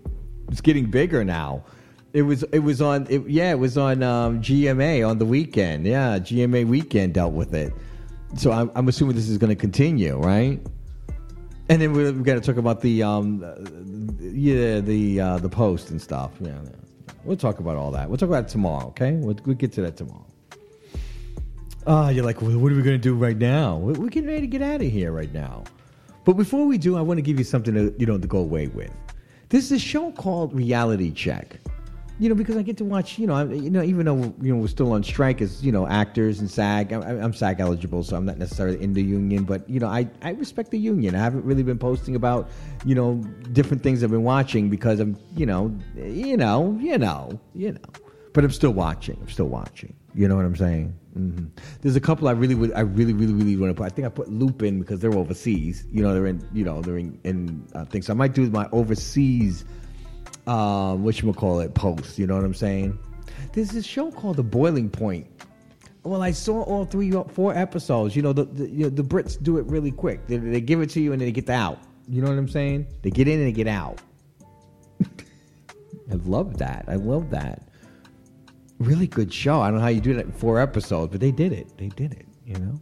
it's 0.49 0.61
getting 0.61 0.89
bigger 0.89 1.23
now. 1.23 1.63
It 2.13 2.21
was 2.21 2.43
it 2.43 2.59
was 2.59 2.81
on 2.81 3.05
it, 3.09 3.27
yeah 3.29 3.51
it 3.51 3.59
was 3.59 3.77
on 3.77 4.01
um, 4.01 4.41
GMA 4.41 5.07
on 5.07 5.19
the 5.19 5.25
weekend 5.25 5.85
yeah 5.85 6.17
GMA 6.17 6.65
weekend 6.65 7.13
dealt 7.13 7.33
with 7.33 7.53
it 7.53 7.73
so 8.35 8.51
I'm, 8.51 8.71
I'm 8.75 8.87
assuming 8.87 9.15
this 9.15 9.29
is 9.29 9.37
going 9.37 9.49
to 9.49 9.55
continue 9.55 10.17
right 10.17 10.59
and 11.69 11.81
then 11.81 11.91
we've 11.91 12.23
got 12.23 12.35
to 12.35 12.41
talk 12.41 12.57
about 12.57 12.81
the 12.81 13.03
um 13.03 13.43
yeah 14.19 14.79
the 14.79 15.19
uh, 15.19 15.37
the 15.37 15.49
post 15.49 15.91
and 15.91 16.01
stuff 16.01 16.31
yeah, 16.39 16.57
yeah 16.63 16.69
we'll 17.23 17.37
talk 17.37 17.59
about 17.59 17.75
all 17.75 17.91
that 17.91 18.09
we'll 18.09 18.17
talk 18.17 18.29
about 18.29 18.45
it 18.45 18.49
tomorrow 18.49 18.87
okay 18.87 19.11
we'll, 19.11 19.37
we'll 19.45 19.55
get 19.55 19.73
to 19.73 19.81
that 19.81 19.97
tomorrow 19.97 20.26
Ah, 21.89 22.09
you're 22.09 22.25
like, 22.25 22.41
well, 22.41 22.57
what 22.57 22.69
are 22.69 22.75
we 22.75 22.81
going 22.81 22.97
to 22.97 23.01
do 23.01 23.15
right 23.15 23.37
now? 23.37 23.77
We're 23.77 24.09
getting 24.09 24.27
ready 24.27 24.41
to 24.41 24.47
get 24.47 24.61
out 24.61 24.81
of 24.81 24.91
here 24.91 25.13
right 25.13 25.33
now. 25.33 25.63
But 26.25 26.33
before 26.33 26.65
we 26.65 26.77
do, 26.77 26.97
I 26.97 27.01
want 27.01 27.17
to 27.17 27.21
give 27.21 27.37
you 27.37 27.45
something 27.45 27.73
to 27.73 27.95
you 27.97 28.05
know 28.05 28.17
to 28.17 28.27
go 28.27 28.39
away 28.39 28.67
with. 28.67 28.91
This 29.47 29.63
is 29.63 29.71
a 29.71 29.79
show 29.79 30.11
called 30.11 30.53
Reality 30.53 31.11
Check. 31.13 31.61
You 32.19 32.27
know, 32.27 32.35
because 32.35 32.57
I 32.57 32.61
get 32.63 32.75
to 32.77 32.83
watch. 32.83 33.17
You 33.17 33.27
know, 33.27 33.35
I, 33.35 33.45
you 33.45 33.69
know, 33.69 33.81
even 33.83 34.05
though 34.05 34.35
you 34.41 34.53
know 34.53 34.59
we're 34.59 34.67
still 34.67 34.91
on 34.91 35.01
strike 35.01 35.41
as 35.41 35.63
you 35.63 35.71
know 35.71 35.87
actors 35.87 36.41
and 36.41 36.51
SAG. 36.51 36.91
I, 36.91 36.97
I'm 36.97 37.31
SAG 37.31 37.61
eligible, 37.61 38.03
so 38.03 38.17
I'm 38.17 38.25
not 38.25 38.37
necessarily 38.37 38.83
in 38.83 38.91
the 38.91 39.01
union. 39.01 39.45
But 39.45 39.69
you 39.69 39.79
know, 39.79 39.87
I 39.87 40.09
I 40.21 40.31
respect 40.31 40.71
the 40.71 40.79
union. 40.79 41.15
I 41.15 41.19
haven't 41.19 41.45
really 41.45 41.63
been 41.63 41.79
posting 41.79 42.17
about 42.17 42.49
you 42.83 42.95
know 42.95 43.15
different 43.53 43.81
things 43.81 44.03
I've 44.03 44.11
been 44.11 44.23
watching 44.23 44.69
because 44.69 44.99
I'm 44.99 45.17
you 45.37 45.45
know 45.45 45.73
you 45.95 46.35
know 46.35 46.77
you 46.81 46.97
know 46.97 47.39
you 47.55 47.71
know. 47.71 47.79
But 48.33 48.43
I'm 48.43 48.51
still 48.51 48.73
watching. 48.73 49.17
I'm 49.21 49.29
still 49.29 49.47
watching. 49.47 49.95
You 50.13 50.27
know 50.27 50.35
what 50.35 50.43
I'm 50.43 50.55
saying? 50.57 50.93
Hmm 51.17 51.45
There's 51.81 51.95
a 51.95 52.01
couple 52.01 52.27
I 52.27 52.31
really 52.31 52.55
would, 52.55 52.71
I 52.73 52.81
really, 52.81 53.13
really, 53.13 53.33
really 53.33 53.57
want 53.57 53.71
to 53.71 53.73
put. 53.73 53.85
I 53.85 53.89
think 53.89 54.05
I 54.05 54.09
put 54.09 54.29
Loop 54.29 54.61
in 54.61 54.79
because 54.79 54.99
they're 54.99 55.13
overseas. 55.13 55.85
You 55.91 56.03
know, 56.03 56.13
they're 56.13 56.27
in, 56.27 56.47
you 56.53 56.63
know, 56.63 56.81
they're 56.81 56.97
in, 56.97 57.19
in 57.23 57.67
uh, 57.73 57.85
things. 57.85 58.05
So 58.05 58.13
I 58.13 58.15
might 58.15 58.33
do 58.33 58.49
my 58.49 58.69
overseas, 58.71 59.65
uh, 60.45 60.95
what 60.95 61.21
you 61.21 61.33
call 61.33 61.59
it, 61.59 61.73
post. 61.73 62.19
You 62.19 62.27
know 62.27 62.35
what 62.35 62.45
I'm 62.45 62.53
saying? 62.53 62.97
There's 63.53 63.71
this 63.71 63.85
show 63.85 64.11
called 64.11 64.37
The 64.37 64.43
Boiling 64.43 64.89
Point. 64.89 65.27
Well, 66.03 66.21
I 66.21 66.31
saw 66.31 66.61
all 66.61 66.85
three, 66.85 67.11
four 67.11 67.55
episodes. 67.55 68.15
You 68.15 68.21
know, 68.21 68.31
the 68.31 68.45
the, 68.45 68.69
you 68.69 68.83
know, 68.83 68.89
the 68.89 69.03
Brits 69.03 69.41
do 69.41 69.57
it 69.57 69.65
really 69.65 69.91
quick. 69.91 70.27
They, 70.27 70.37
they 70.37 70.61
give 70.61 70.81
it 70.81 70.89
to 70.91 71.01
you 71.01 71.11
and 71.11 71.19
then 71.19 71.27
they 71.27 71.31
get 71.31 71.49
out. 71.49 71.79
You 72.07 72.21
know 72.21 72.29
what 72.29 72.37
I'm 72.37 72.47
saying? 72.47 72.87
They 73.01 73.09
get 73.09 73.27
in 73.27 73.39
and 73.39 73.47
they 73.47 73.51
get 73.51 73.67
out. 73.67 73.99
I 75.01 76.15
love 76.23 76.57
that. 76.59 76.85
I 76.87 76.95
love 76.95 77.31
that 77.31 77.67
really 78.79 79.07
good 79.07 79.33
show. 79.33 79.61
I 79.61 79.67
don't 79.67 79.77
know 79.77 79.83
how 79.83 79.89
you 79.89 80.01
do 80.01 80.13
that 80.15 80.25
in 80.25 80.31
four 80.31 80.59
episodes, 80.59 81.11
but 81.11 81.21
they 81.21 81.31
did 81.31 81.51
it. 81.51 81.77
They 81.77 81.89
did 81.89 82.13
it. 82.13 82.25
You 82.45 82.55
know. 82.59 82.79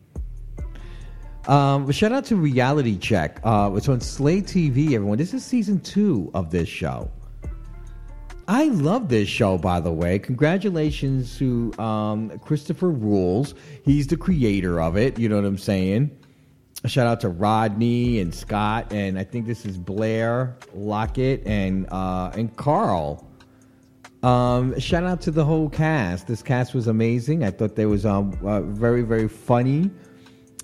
Um, 1.47 1.91
shout 1.91 2.11
out 2.11 2.25
to 2.25 2.35
Reality 2.35 2.97
Check. 2.97 3.39
Uh, 3.43 3.71
it's 3.75 3.87
on 3.87 4.01
Slay 4.01 4.41
TV. 4.41 4.93
Everyone, 4.93 5.17
this 5.17 5.33
is 5.33 5.45
season 5.45 5.79
two 5.79 6.31
of 6.33 6.49
this 6.49 6.67
show. 6.67 7.11
I 8.47 8.65
love 8.65 9.09
this 9.09 9.27
show, 9.27 9.57
by 9.57 9.79
the 9.79 9.91
way. 9.91 10.19
Congratulations 10.19 11.37
to 11.39 11.73
um, 11.79 12.37
Christopher 12.39 12.91
Rules. 12.91 13.55
He's 13.83 14.07
the 14.07 14.17
creator 14.17 14.79
of 14.79 14.97
it. 14.97 15.17
You 15.17 15.29
know 15.29 15.35
what 15.35 15.45
I'm 15.45 15.57
saying? 15.57 16.15
A 16.83 16.87
shout 16.87 17.07
out 17.07 17.21
to 17.21 17.29
Rodney 17.29 18.19
and 18.19 18.33
Scott, 18.33 18.93
and 18.93 19.17
I 19.17 19.23
think 19.23 19.47
this 19.47 19.65
is 19.65 19.77
Blair 19.77 20.55
Lockett 20.75 21.41
and 21.47 21.87
uh, 21.89 22.31
and 22.35 22.55
Carl. 22.55 23.24
Um, 24.25 24.79
shout 24.79 25.03
out 25.03 25.21
to 25.21 25.31
the 25.31 25.45
whole 25.45 25.69
cast. 25.69 26.25
This 26.25 26.41
cast 26.41 26.73
was 26.73 26.87
amazing. 26.87 27.43
I 27.43 27.51
thought 27.51 27.75
they 27.75 27.85
was 27.85 28.07
um, 28.07 28.35
uh, 28.43 28.61
very 28.61 29.03
very 29.03 29.27
funny, 29.27 29.91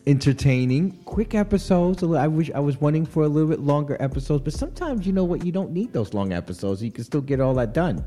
entertaining, 0.07 0.93
quick 1.03 1.35
episodes. 1.35 2.01
I 2.01 2.25
wish 2.25 2.49
I 2.55 2.59
was 2.59 2.81
wanting 2.81 3.05
for 3.05 3.21
a 3.21 3.27
little 3.27 3.47
bit 3.47 3.59
longer 3.59 3.97
episodes, 3.99 4.43
but 4.43 4.53
sometimes 4.53 5.05
you 5.05 5.13
know 5.13 5.23
what, 5.23 5.45
you 5.45 5.51
don't 5.51 5.71
need 5.71 5.93
those 5.93 6.15
long 6.15 6.33
episodes. 6.33 6.81
You 6.81 6.91
can 6.91 7.03
still 7.03 7.21
get 7.21 7.39
all 7.39 7.53
that 7.53 7.71
done. 7.71 8.03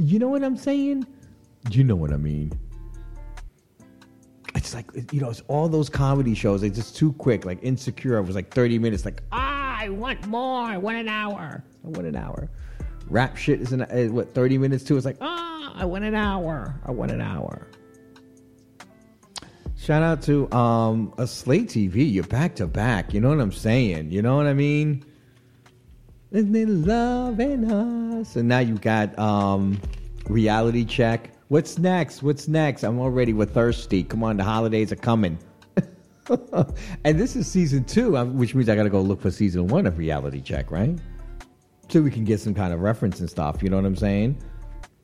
You 0.00 0.18
know 0.18 0.28
what 0.28 0.42
I'm 0.42 0.56
saying? 0.56 1.06
You 1.70 1.84
know 1.84 1.96
what 1.96 2.10
I 2.10 2.16
mean. 2.16 2.58
It's 4.54 4.72
like 4.72 4.90
you 5.12 5.20
know, 5.20 5.28
it's 5.28 5.42
all 5.48 5.68
those 5.68 5.90
comedy 5.90 6.34
shows. 6.34 6.62
It's 6.62 6.78
just 6.78 6.96
too 6.96 7.12
quick. 7.12 7.44
Like 7.44 7.58
Insecure 7.60 8.22
was 8.22 8.34
like 8.34 8.50
thirty 8.54 8.78
minutes. 8.78 9.04
Like 9.04 9.22
ah, 9.32 9.76
I 9.80 9.90
want 9.90 10.26
more. 10.28 10.62
I 10.62 10.78
want 10.78 10.96
an 10.96 11.08
hour. 11.08 11.62
I 11.84 11.88
want 11.88 12.06
an 12.06 12.16
hour. 12.16 12.48
Rap 13.12 13.36
shit 13.36 13.60
is, 13.60 13.72
an, 13.72 13.82
is 13.82 14.10
what 14.10 14.34
thirty 14.34 14.58
minutes 14.58 14.84
too. 14.84 14.96
It's 14.96 15.04
like 15.04 15.18
ah, 15.20 15.72
I 15.76 15.84
want 15.84 16.04
an 16.04 16.14
hour. 16.14 16.74
I 16.86 16.90
want 16.90 17.10
an 17.10 17.20
hour. 17.20 17.68
Shout 19.76 20.02
out 20.02 20.22
to 20.22 20.50
um 20.52 21.12
a 21.18 21.26
Slay 21.26 21.60
TV. 21.60 22.10
You're 22.10 22.24
back 22.24 22.54
to 22.56 22.66
back. 22.66 23.12
You 23.12 23.20
know 23.20 23.28
what 23.28 23.40
I'm 23.40 23.52
saying? 23.52 24.10
You 24.10 24.22
know 24.22 24.36
what 24.36 24.46
I 24.46 24.54
mean? 24.54 25.04
Isn't 26.30 26.56
it 26.56 26.68
loving 26.68 27.70
us? 27.70 28.36
And 28.36 28.48
now 28.48 28.60
you 28.60 28.76
got 28.78 29.16
um 29.18 29.78
reality 30.28 30.84
check. 30.84 31.32
What's 31.48 31.78
next? 31.78 32.22
What's 32.22 32.48
next? 32.48 32.82
I'm 32.82 32.98
already 32.98 33.34
with 33.34 33.52
thirsty. 33.52 34.04
Come 34.04 34.24
on, 34.24 34.38
the 34.38 34.44
holidays 34.44 34.90
are 34.90 34.96
coming. 34.96 35.38
and 37.04 37.20
this 37.20 37.36
is 37.36 37.46
season 37.46 37.84
two, 37.84 38.16
um, 38.16 38.38
which 38.38 38.54
means 38.54 38.68
I 38.68 38.76
got 38.76 38.84
to 38.84 38.90
go 38.90 39.02
look 39.02 39.20
for 39.20 39.30
season 39.30 39.66
one 39.66 39.86
of 39.86 39.98
reality 39.98 40.40
check, 40.40 40.70
right? 40.70 40.98
So 41.92 42.00
we 42.00 42.10
can 42.10 42.24
get 42.24 42.40
some 42.40 42.54
kind 42.54 42.72
of 42.72 42.80
reference 42.80 43.20
and 43.20 43.28
stuff. 43.28 43.62
You 43.62 43.68
know 43.68 43.76
what 43.76 43.84
I'm 43.84 43.96
saying? 43.96 44.42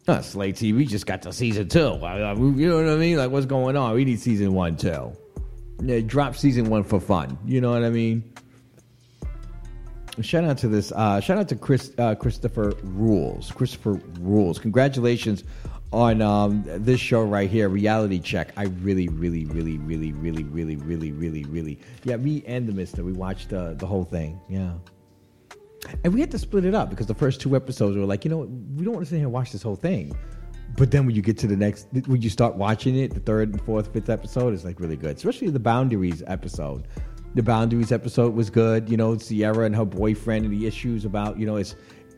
Uh, 0.07 0.23
Slay 0.23 0.53
TV 0.53 0.89
just 0.89 1.07
got 1.07 1.21
to 1.23 1.33
season 1.35 1.69
two. 1.69 1.87
I- 2.03 2.21
I- 2.31 2.35
You 2.35 2.69
know 2.69 2.77
what 2.77 2.89
I 2.89 2.97
mean? 2.97 3.19
Like, 3.19 3.31
what's 3.31 3.45
going 3.45 3.77
on? 3.77 3.95
We 3.95 4.07
need 4.07 4.19
season 4.21 4.55
one 4.55 4.75
too. 4.77 5.13
Yeah, 5.83 6.01
drop 6.01 6.35
season 6.35 6.71
one 6.71 6.83
for 6.85 6.99
fun. 6.99 7.37
You 7.45 7.61
know 7.61 7.71
what 7.73 7.85
I 7.85 7.91
mean? 7.91 8.25
Shout 10.23 10.45
out 10.45 10.57
to 10.59 10.69
this. 10.69 10.91
Uh, 10.93 11.21
shout 11.21 11.37
out 11.37 11.49
to 11.51 11.57
Chris 11.57 11.93
uh, 11.99 12.15
Christopher 12.15 12.73
Rules. 12.83 13.53
Christopher 13.53 14.01
Rules. 14.19 14.59
Congratulations 14.59 15.45
on 15.93 16.21
um, 16.23 16.65
this 16.67 17.01
show 17.01 17.23
right 17.23 17.49
here, 17.51 17.69
Reality 17.69 18.19
Check. 18.19 18.53
I 18.57 18.65
really, 18.65 19.09
really, 19.09 19.45
really, 19.45 19.77
really, 19.79 20.13
really, 20.13 20.43
really, 20.45 20.77
really, 20.77 21.13
really, 21.13 21.45
really. 21.45 21.79
Yeah, 22.05 22.17
me 22.17 22.43
and 22.47 22.67
the 22.67 22.73
Mister. 22.73 23.05
We 23.05 23.13
watched 23.13 23.53
uh, 23.53 23.75
the 23.75 23.87
whole 23.87 24.05
thing. 24.05 24.41
Yeah. 24.49 24.73
And 26.05 26.13
we 26.13 26.21
had 26.21 26.31
to 26.33 26.39
split 26.39 26.65
it 26.65 26.75
up 26.75 26.91
because 26.91 27.07
the 27.07 27.15
first 27.15 27.41
two 27.41 27.55
episodes 27.57 27.97
were 27.97 28.05
like, 28.05 28.25
you 28.25 28.31
know, 28.31 28.39
we 28.77 28.85
don't 28.85 28.95
want 28.95 29.07
to 29.07 29.11
sit 29.11 29.17
here 29.17 29.27
and 29.27 29.33
watch 29.33 29.53
this 29.53 29.63
whole 29.63 29.77
thing. 29.77 30.17
But 30.77 30.91
then 30.91 31.07
when 31.07 31.17
you 31.17 31.23
get 31.23 31.39
to 31.39 31.47
the 31.47 31.57
next, 31.57 31.89
when 32.07 32.23
you 32.23 32.31
start 32.31 32.57
watching 32.57 32.97
it, 32.97 33.15
the 33.15 33.21
third 33.21 33.51
and 33.51 33.61
fourth, 33.63 33.93
fifth 33.93 34.09
episode 34.09 34.55
is 34.55 34.65
like 34.65 34.81
really 34.81 34.97
good, 34.97 35.17
especially 35.17 35.51
the 35.51 35.59
boundaries 35.59 36.23
episode. 36.27 36.87
The 37.35 37.43
boundaries 37.43 37.93
episode 37.93 38.35
was 38.35 38.49
good. 38.51 38.89
You 38.89 38.97
know, 38.97 39.17
Sierra 39.19 39.65
and 39.65 39.75
her 39.75 39.85
boyfriend 39.85 40.45
and 40.45 40.55
the 40.55 40.67
issues 40.67 41.05
about, 41.05 41.39
you 41.39 41.47
know, 41.47 41.57
is 41.57 41.75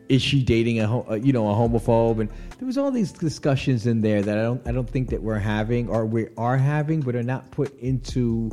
is 0.09 0.21
she 0.21 0.43
dating 0.43 0.79
a, 0.81 1.17
you 1.17 1.31
know 1.31 1.49
a 1.49 1.53
homophobe? 1.53 2.19
And 2.19 2.29
there 2.59 2.65
was 2.65 2.77
all 2.77 2.91
these 2.91 3.11
discussions 3.11 3.87
in 3.87 4.01
there 4.01 4.21
that 4.21 4.37
I 4.37 4.41
don't 4.41 4.67
I 4.67 4.71
don't 4.71 4.89
think 4.89 5.09
that 5.09 5.21
we're 5.21 5.39
having 5.39 5.89
or 5.89 6.05
we 6.05 6.27
are 6.37 6.57
having, 6.57 6.99
but 6.99 7.15
are 7.15 7.23
not 7.23 7.49
put 7.51 7.77
into 7.79 8.51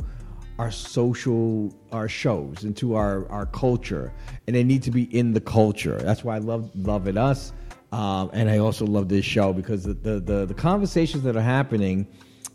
our 0.59 0.69
social 0.69 1.73
our 1.93 2.09
shows 2.09 2.65
into 2.65 2.93
our 2.93 3.27
our 3.29 3.45
culture 3.45 4.13
and 4.45 4.55
they 4.55 4.63
need 4.63 4.83
to 4.83 4.91
be 4.91 5.03
in 5.17 5.31
the 5.31 5.39
culture. 5.39 5.97
That's 6.01 6.23
why 6.23 6.35
i 6.35 6.39
love 6.39 6.69
love 6.75 7.07
it 7.07 7.17
us. 7.17 7.53
Um, 7.93 8.29
and 8.33 8.49
i 8.51 8.59
also 8.59 8.85
love 8.85 9.07
this 9.07 9.25
show 9.25 9.53
because 9.53 9.83
the, 9.83 9.93
the 9.93 10.19
the 10.19 10.45
the 10.45 10.53
conversations 10.53 11.23
that 11.23 11.35
are 11.37 11.41
happening 11.41 12.05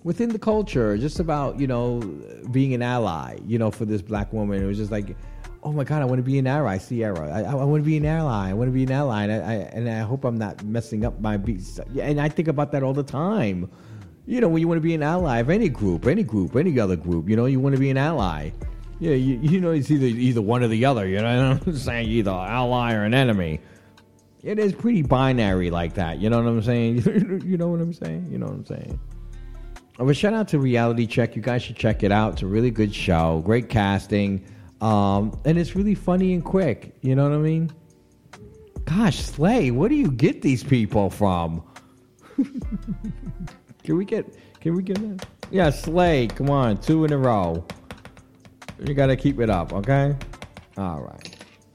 within 0.05 0.29
the 0.29 0.39
culture 0.39 0.99
just 0.99 1.19
about 1.19 1.59
you 1.59 1.67
know 1.67 2.01
being 2.53 2.75
an 2.75 2.83
ally 2.83 3.39
you 3.47 3.59
know 3.59 3.71
for 3.71 3.87
this 3.87 4.03
black 4.03 4.33
woman. 4.35 4.63
It 4.63 4.67
was 4.67 4.77
just 4.77 4.93
like 4.93 5.17
oh 5.63 5.73
my 5.73 5.83
god 5.83 6.03
i 6.03 6.05
want 6.05 6.19
to 6.19 6.23
be 6.23 6.39
an 6.39 6.47
ally. 6.47 6.77
Sierra. 6.77 7.27
I, 7.33 7.41
I 7.41 7.65
want 7.65 7.83
to 7.83 7.87
be 7.87 7.97
an 7.97 8.05
ally. 8.05 8.51
I 8.51 8.53
want 8.53 8.69
to 8.69 8.73
be 8.73 8.85
an 8.85 8.93
ally. 8.93 9.25
And 9.25 9.33
I, 9.33 9.37
I 9.37 9.55
and 9.77 9.89
i 9.89 10.01
hope 10.01 10.27
i'm 10.27 10.37
not 10.37 10.63
messing 10.63 11.07
up 11.07 11.19
my 11.23 11.39
beats. 11.39 11.81
And 11.99 12.21
i 12.21 12.29
think 12.29 12.49
about 12.49 12.71
that 12.73 12.83
all 12.83 12.93
the 12.93 13.03
time 13.03 13.71
you 14.27 14.41
know, 14.41 14.49
when 14.49 14.61
you 14.61 14.69
want 14.69 14.79
to 14.79 14.83
be 14.83 14.95
an 14.95 15.03
ally 15.03 15.39
of 15.39 15.51
any 15.51 15.69
group, 15.69 16.07
any 16.07 16.23
group, 16.23 16.57
any 16.57 16.79
other 16.81 16.97
group, 16.97 17.29
you 17.29 17.37
know, 17.37 17.47
you 17.47 17.61
want 17.61 17.75
to 17.75 17.81
be 17.81 17.91
an 17.91 17.97
ally. 17.97 18.51
Yeah, 19.01 19.15
you, 19.15 19.39
you 19.43 19.61
know, 19.61 19.73
it's 19.73 19.91
either 19.91 20.07
either 20.07 20.41
one 20.41 20.63
or 20.63 20.69
the 20.69 20.85
other. 20.85 21.07
You 21.07 21.21
know, 21.21 21.55
what 21.55 21.67
I'm 21.67 21.77
saying 21.77 22.09
either 22.09 22.31
ally 22.31 22.95
or 22.95 23.05
an 23.05 23.15
enemy. 23.15 23.61
It 24.43 24.59
is 24.59 24.73
pretty 24.73 25.03
binary 25.03 25.71
like 25.71 25.95
that. 25.95 26.19
You 26.21 26.31
know 26.31 26.43
what 26.43 26.49
I'm 26.49 26.63
saying? 26.63 27.43
you 27.45 27.57
know 27.57 27.69
what 27.69 27.81
I'm 27.81 27.93
saying? 27.93 28.29
You 28.31 28.39
know 28.39 28.47
what 28.47 28.55
I'm 28.55 28.67
saying? 28.67 29.01
But 29.99 30.17
shout 30.17 30.35
out 30.35 30.49
to 30.49 30.59
Reality 30.59 31.07
Check. 31.07 31.37
You 31.37 31.43
guys 31.43 31.63
should 31.63 31.77
check 31.77 32.03
it 32.03 32.13
out. 32.13 32.35
It's 32.35 32.43
a 32.43 32.47
really 32.47 32.71
good 32.71 32.95
show. 32.95 33.43
Great 33.45 33.69
casting. 33.69 34.45
Um, 34.81 35.39
and 35.45 35.57
it's 35.57 35.77
really 35.77 35.95
funny 35.95 36.35
and 36.35 36.45
quick. 36.45 36.95
You 37.01 37.15
know 37.15 37.23
what 37.23 37.33
I 37.33 37.39
mean? 37.39 37.71
Gosh, 38.85 39.19
Slay, 39.19 39.71
where 39.71 39.89
do 39.89 39.95
you 39.95 40.11
get 40.11 40.43
these 40.43 40.63
people 40.63 41.09
from? 41.11 41.63
Can 43.85 43.98
we 43.98 44.06
get? 44.06 44.27
Can 44.61 44.74
we 44.74 44.82
get 44.82 44.97
that? 44.97 45.28
Yeah, 45.51 45.69
Slay. 45.69 46.27
Come 46.27 46.48
on, 46.48 46.78
two 46.78 47.05
in 47.05 47.12
a 47.12 47.19
row. 47.19 47.65
You 48.82 48.94
got 48.94 49.06
to 49.06 49.16
keep 49.16 49.39
it 49.40 49.51
up, 49.51 49.73
okay? 49.74 50.16
All 50.78 51.02
right. 51.02 51.36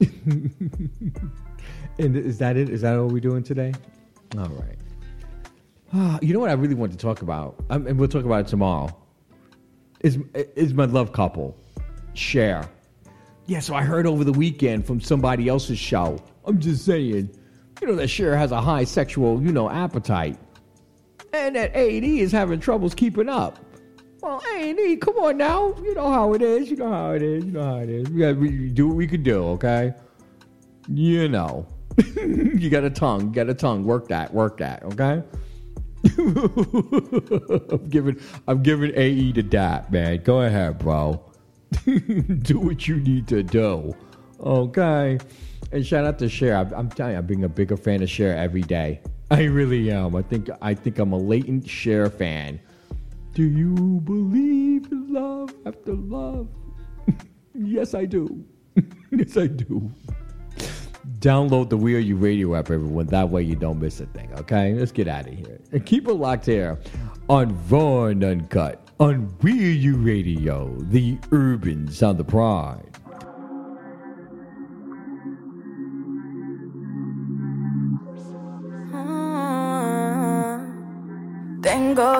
and 1.98 2.16
is 2.16 2.36
that 2.38 2.56
it? 2.56 2.68
Is 2.68 2.80
that 2.82 2.98
all 2.98 3.06
we're 3.06 3.20
doing 3.20 3.44
today? 3.44 3.72
All 4.36 4.48
right. 4.48 4.76
Ah, 5.92 6.18
you 6.20 6.34
know 6.34 6.40
what 6.40 6.50
I 6.50 6.54
really 6.54 6.74
want 6.74 6.90
to 6.92 6.98
talk 6.98 7.22
about, 7.22 7.64
um, 7.70 7.86
and 7.86 7.98
we'll 7.98 8.08
talk 8.08 8.24
about 8.24 8.40
it 8.40 8.48
tomorrow. 8.48 8.94
Is 10.00 10.18
is 10.34 10.74
my 10.74 10.86
love 10.86 11.12
couple, 11.12 11.56
Cher? 12.14 12.68
Yeah. 13.46 13.60
So 13.60 13.74
I 13.74 13.82
heard 13.82 14.06
over 14.06 14.24
the 14.24 14.32
weekend 14.32 14.84
from 14.84 15.00
somebody 15.00 15.48
else's 15.48 15.78
show. 15.78 16.18
I'm 16.44 16.58
just 16.58 16.84
saying, 16.84 17.30
you 17.80 17.86
know 17.86 17.94
that 17.94 18.08
Cher 18.08 18.36
has 18.36 18.50
a 18.50 18.60
high 18.60 18.84
sexual, 18.84 19.40
you 19.40 19.52
know, 19.52 19.70
appetite 19.70 20.38
and 21.32 21.56
that 21.56 21.74
A&E 21.74 22.20
is 22.20 22.32
having 22.32 22.60
troubles 22.60 22.94
keeping 22.94 23.28
up. 23.28 23.58
Well, 24.22 24.42
A&E, 24.54 24.96
come 24.96 25.16
on 25.16 25.38
now. 25.38 25.74
You 25.82 25.94
know 25.94 26.10
how 26.10 26.34
it 26.34 26.42
is. 26.42 26.70
You 26.70 26.76
know 26.76 26.90
how 26.90 27.12
it 27.12 27.22
is. 27.22 27.44
You 27.44 27.52
know 27.52 27.64
how 27.64 27.76
it 27.76 27.88
is. 27.88 28.08
We 28.10 28.20
got 28.20 28.36
we 28.36 28.68
do 28.68 28.88
what 28.88 28.96
we 28.96 29.06
can 29.06 29.22
do, 29.22 29.44
okay? 29.50 29.94
You 30.88 31.28
know. 31.28 31.66
you 32.16 32.68
got 32.68 32.84
a 32.84 32.90
tongue. 32.90 33.32
Got 33.32 33.48
a 33.48 33.54
tongue. 33.54 33.84
Work 33.84 34.08
that. 34.08 34.32
Work 34.34 34.58
that, 34.58 34.82
okay? 34.84 35.22
I'm 36.18 37.88
giving 37.88 38.20
I'm 38.46 38.62
giving 38.62 38.92
AE 38.94 39.32
to 39.32 39.42
that, 39.42 39.90
man. 39.90 40.22
Go 40.22 40.42
ahead, 40.42 40.78
bro. 40.78 41.24
do 41.84 42.58
what 42.58 42.88
you 42.88 42.96
need 42.96 43.26
to 43.28 43.42
do. 43.42 43.94
Okay. 44.40 45.18
And 45.72 45.86
shout 45.86 46.04
out 46.04 46.18
to 46.18 46.28
Cher. 46.28 46.56
I'm, 46.56 46.72
I'm 46.74 46.88
telling 46.90 47.12
you, 47.12 47.18
I'm 47.18 47.26
being 47.26 47.44
a 47.44 47.48
bigger 47.48 47.76
fan 47.76 48.02
of 48.02 48.10
Cher 48.10 48.36
every 48.36 48.62
day. 48.62 49.00
I 49.32 49.44
really 49.44 49.92
am. 49.92 50.16
I 50.16 50.22
think 50.22 50.50
I 50.60 50.74
think 50.74 50.98
I'm 50.98 51.12
a 51.12 51.18
latent 51.18 51.68
Cher 51.68 52.10
fan. 52.10 52.58
Do 53.32 53.44
you 53.44 54.00
believe 54.02 54.90
in 54.90 55.12
love 55.12 55.54
after 55.64 55.92
love? 55.94 56.48
yes, 57.54 57.94
I 57.94 58.06
do. 58.06 58.44
yes, 59.12 59.36
I 59.36 59.46
do. 59.46 59.88
Download 61.20 61.68
the 61.68 61.76
We 61.76 61.94
Are 61.94 62.00
You 62.00 62.16
Radio 62.16 62.56
app, 62.56 62.70
everyone. 62.70 63.06
That 63.06 63.28
way 63.28 63.42
you 63.42 63.54
don't 63.54 63.78
miss 63.78 64.00
a 64.00 64.06
thing. 64.06 64.32
Okay, 64.34 64.74
let's 64.74 64.90
get 64.90 65.06
out 65.06 65.28
of 65.28 65.34
here 65.34 65.60
and 65.70 65.86
keep 65.86 66.08
it 66.08 66.14
locked 66.14 66.46
here 66.46 66.80
on 67.28 67.56
Raw 67.68 68.06
and 68.06 68.24
Uncut 68.24 68.88
on 68.98 69.32
We 69.42 69.52
Are 69.52 69.72
You 69.72 69.96
Radio, 69.96 70.74
the 70.76 71.18
urban 71.30 71.86
sound 71.88 72.18
of 72.18 72.26
pride. 72.26 72.89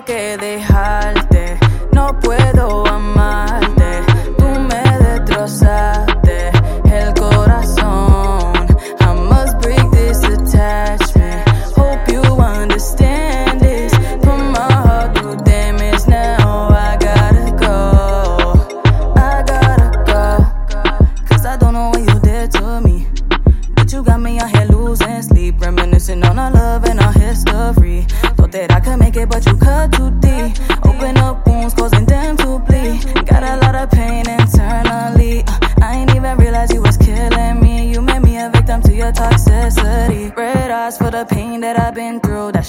Que 0.05 0.36
dejarte, 0.39 1.59
no 1.93 2.18
puedo 2.20 2.86
amarte. 2.86 3.69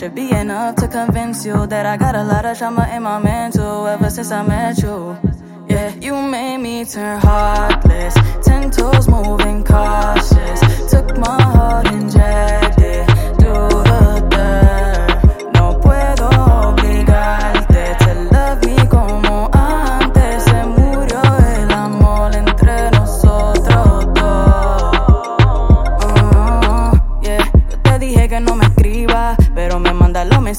Should 0.02 0.16
be 0.16 0.32
enough 0.32 0.76
to 0.78 0.88
convince 0.88 1.46
you 1.46 1.68
that 1.68 1.86
I 1.86 1.96
got 1.96 2.16
a 2.16 2.24
lot 2.24 2.44
of 2.44 2.58
trauma 2.58 2.90
in 2.92 3.04
my 3.04 3.20
mental 3.20 3.86
ever 3.86 4.10
since 4.10 4.32
I 4.32 4.42
met 4.42 4.82
you. 4.82 5.16
Yeah, 5.70 5.94
you 5.94 6.16
made 6.16 6.58
me 6.58 6.86
turn 6.86 7.20
heartless. 7.22 8.16
Ten 8.44 8.72
toes 8.72 9.08
moving 9.08 9.64
cautious. 9.64 10.60
Took 10.90 11.16
my 11.20 11.40
heart 11.40 11.86
and 11.92 12.12
dragged 12.12 12.81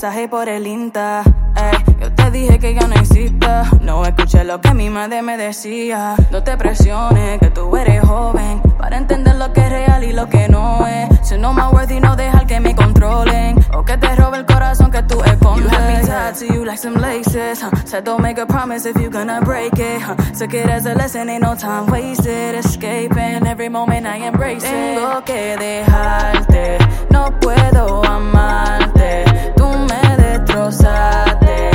mensaje 0.03 0.27
por 0.27 0.49
el 0.49 0.66
Insta. 0.66 1.23
Ey, 1.55 2.11
te 2.16 2.22
dije 2.33 2.59
que 2.59 2.75
ya 2.75 2.89
no 2.89 2.95
exista. 2.95 3.71
No 3.81 4.05
escuché 4.05 4.43
lo 4.45 4.61
que 4.61 4.75
mi 4.75 4.89
madre 4.89 5.23
me 5.23 5.37
decía. 5.37 6.17
No 6.31 6.43
te 6.43 6.57
presiones, 6.57 7.39
que 7.39 7.51
tú 7.51 7.77
eres 7.77 8.03
joven. 8.03 8.61
Para 8.79 8.97
entender 8.97 9.37
lo 9.37 9.53
que 9.53 9.61
es 9.61 9.71
real 9.71 10.03
y 10.03 10.13
lo 10.13 10.29
que 10.29 10.49
no 10.49 10.87
es. 10.87 11.29
Si 11.29 11.39
no 11.39 11.53
más 11.53 11.73
worthy, 11.73 12.01
no 12.01 12.17
dejar 12.17 12.47
que 12.47 12.59
me 12.59 12.75
controlen. 12.75 13.65
O 13.75 13.85
que 13.85 13.97
te 13.99 14.15
robe 14.17 14.39
el 14.39 14.47
corazón 14.47 14.91
que 14.91 15.03
tú 15.03 15.23
escondes. 15.23 15.71
You 15.71 15.77
have 15.77 15.93
me 15.93 16.07
tied 16.07 16.35
to 16.39 16.55
you 16.55 16.65
like 16.65 16.79
some 16.79 16.99
laces. 16.99 17.63
Huh? 17.63 17.71
Said 17.85 18.05
don't 18.05 18.23
make 18.23 18.39
a 18.39 18.47
promise 18.47 18.87
if 18.87 18.97
you 18.97 19.11
gonna 19.11 19.41
break 19.41 19.79
it. 19.79 20.01
Huh? 20.01 20.17
Took 20.39 20.55
it 20.55 20.69
as 20.69 20.87
a 20.87 20.95
lesson, 20.95 21.29
ain't 21.29 21.43
no 21.43 21.55
time 21.55 21.87
wasted. 21.87 22.55
Escaping 22.55 23.47
every 23.47 23.69
moment 23.69 24.07
I 24.07 24.27
embrace 24.27 24.65
it. 24.65 24.71
Tengo 24.71 25.23
que 25.25 25.57
dejarte, 25.59 26.79
no 27.11 27.31
puedo 27.41 28.03
amarte. 28.05 29.25
Tú 29.57 29.69
me 29.69 30.17
destrozaste 30.17 31.72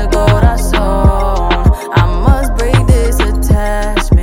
el 0.00 0.08
corazón. 0.08 1.50
I 1.94 2.06
must 2.24 2.54
break 2.56 2.86
this 2.86 3.20
attachment. 3.20 4.19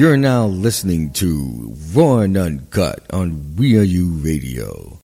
You're 0.00 0.16
now 0.16 0.46
listening 0.46 1.10
to 1.20 1.76
Raw 1.92 2.20
and 2.20 2.34
Uncut 2.34 3.04
on 3.12 3.54
We 3.56 3.76
Are 3.76 3.82
You 3.82 4.08
Radio. 4.24 4.98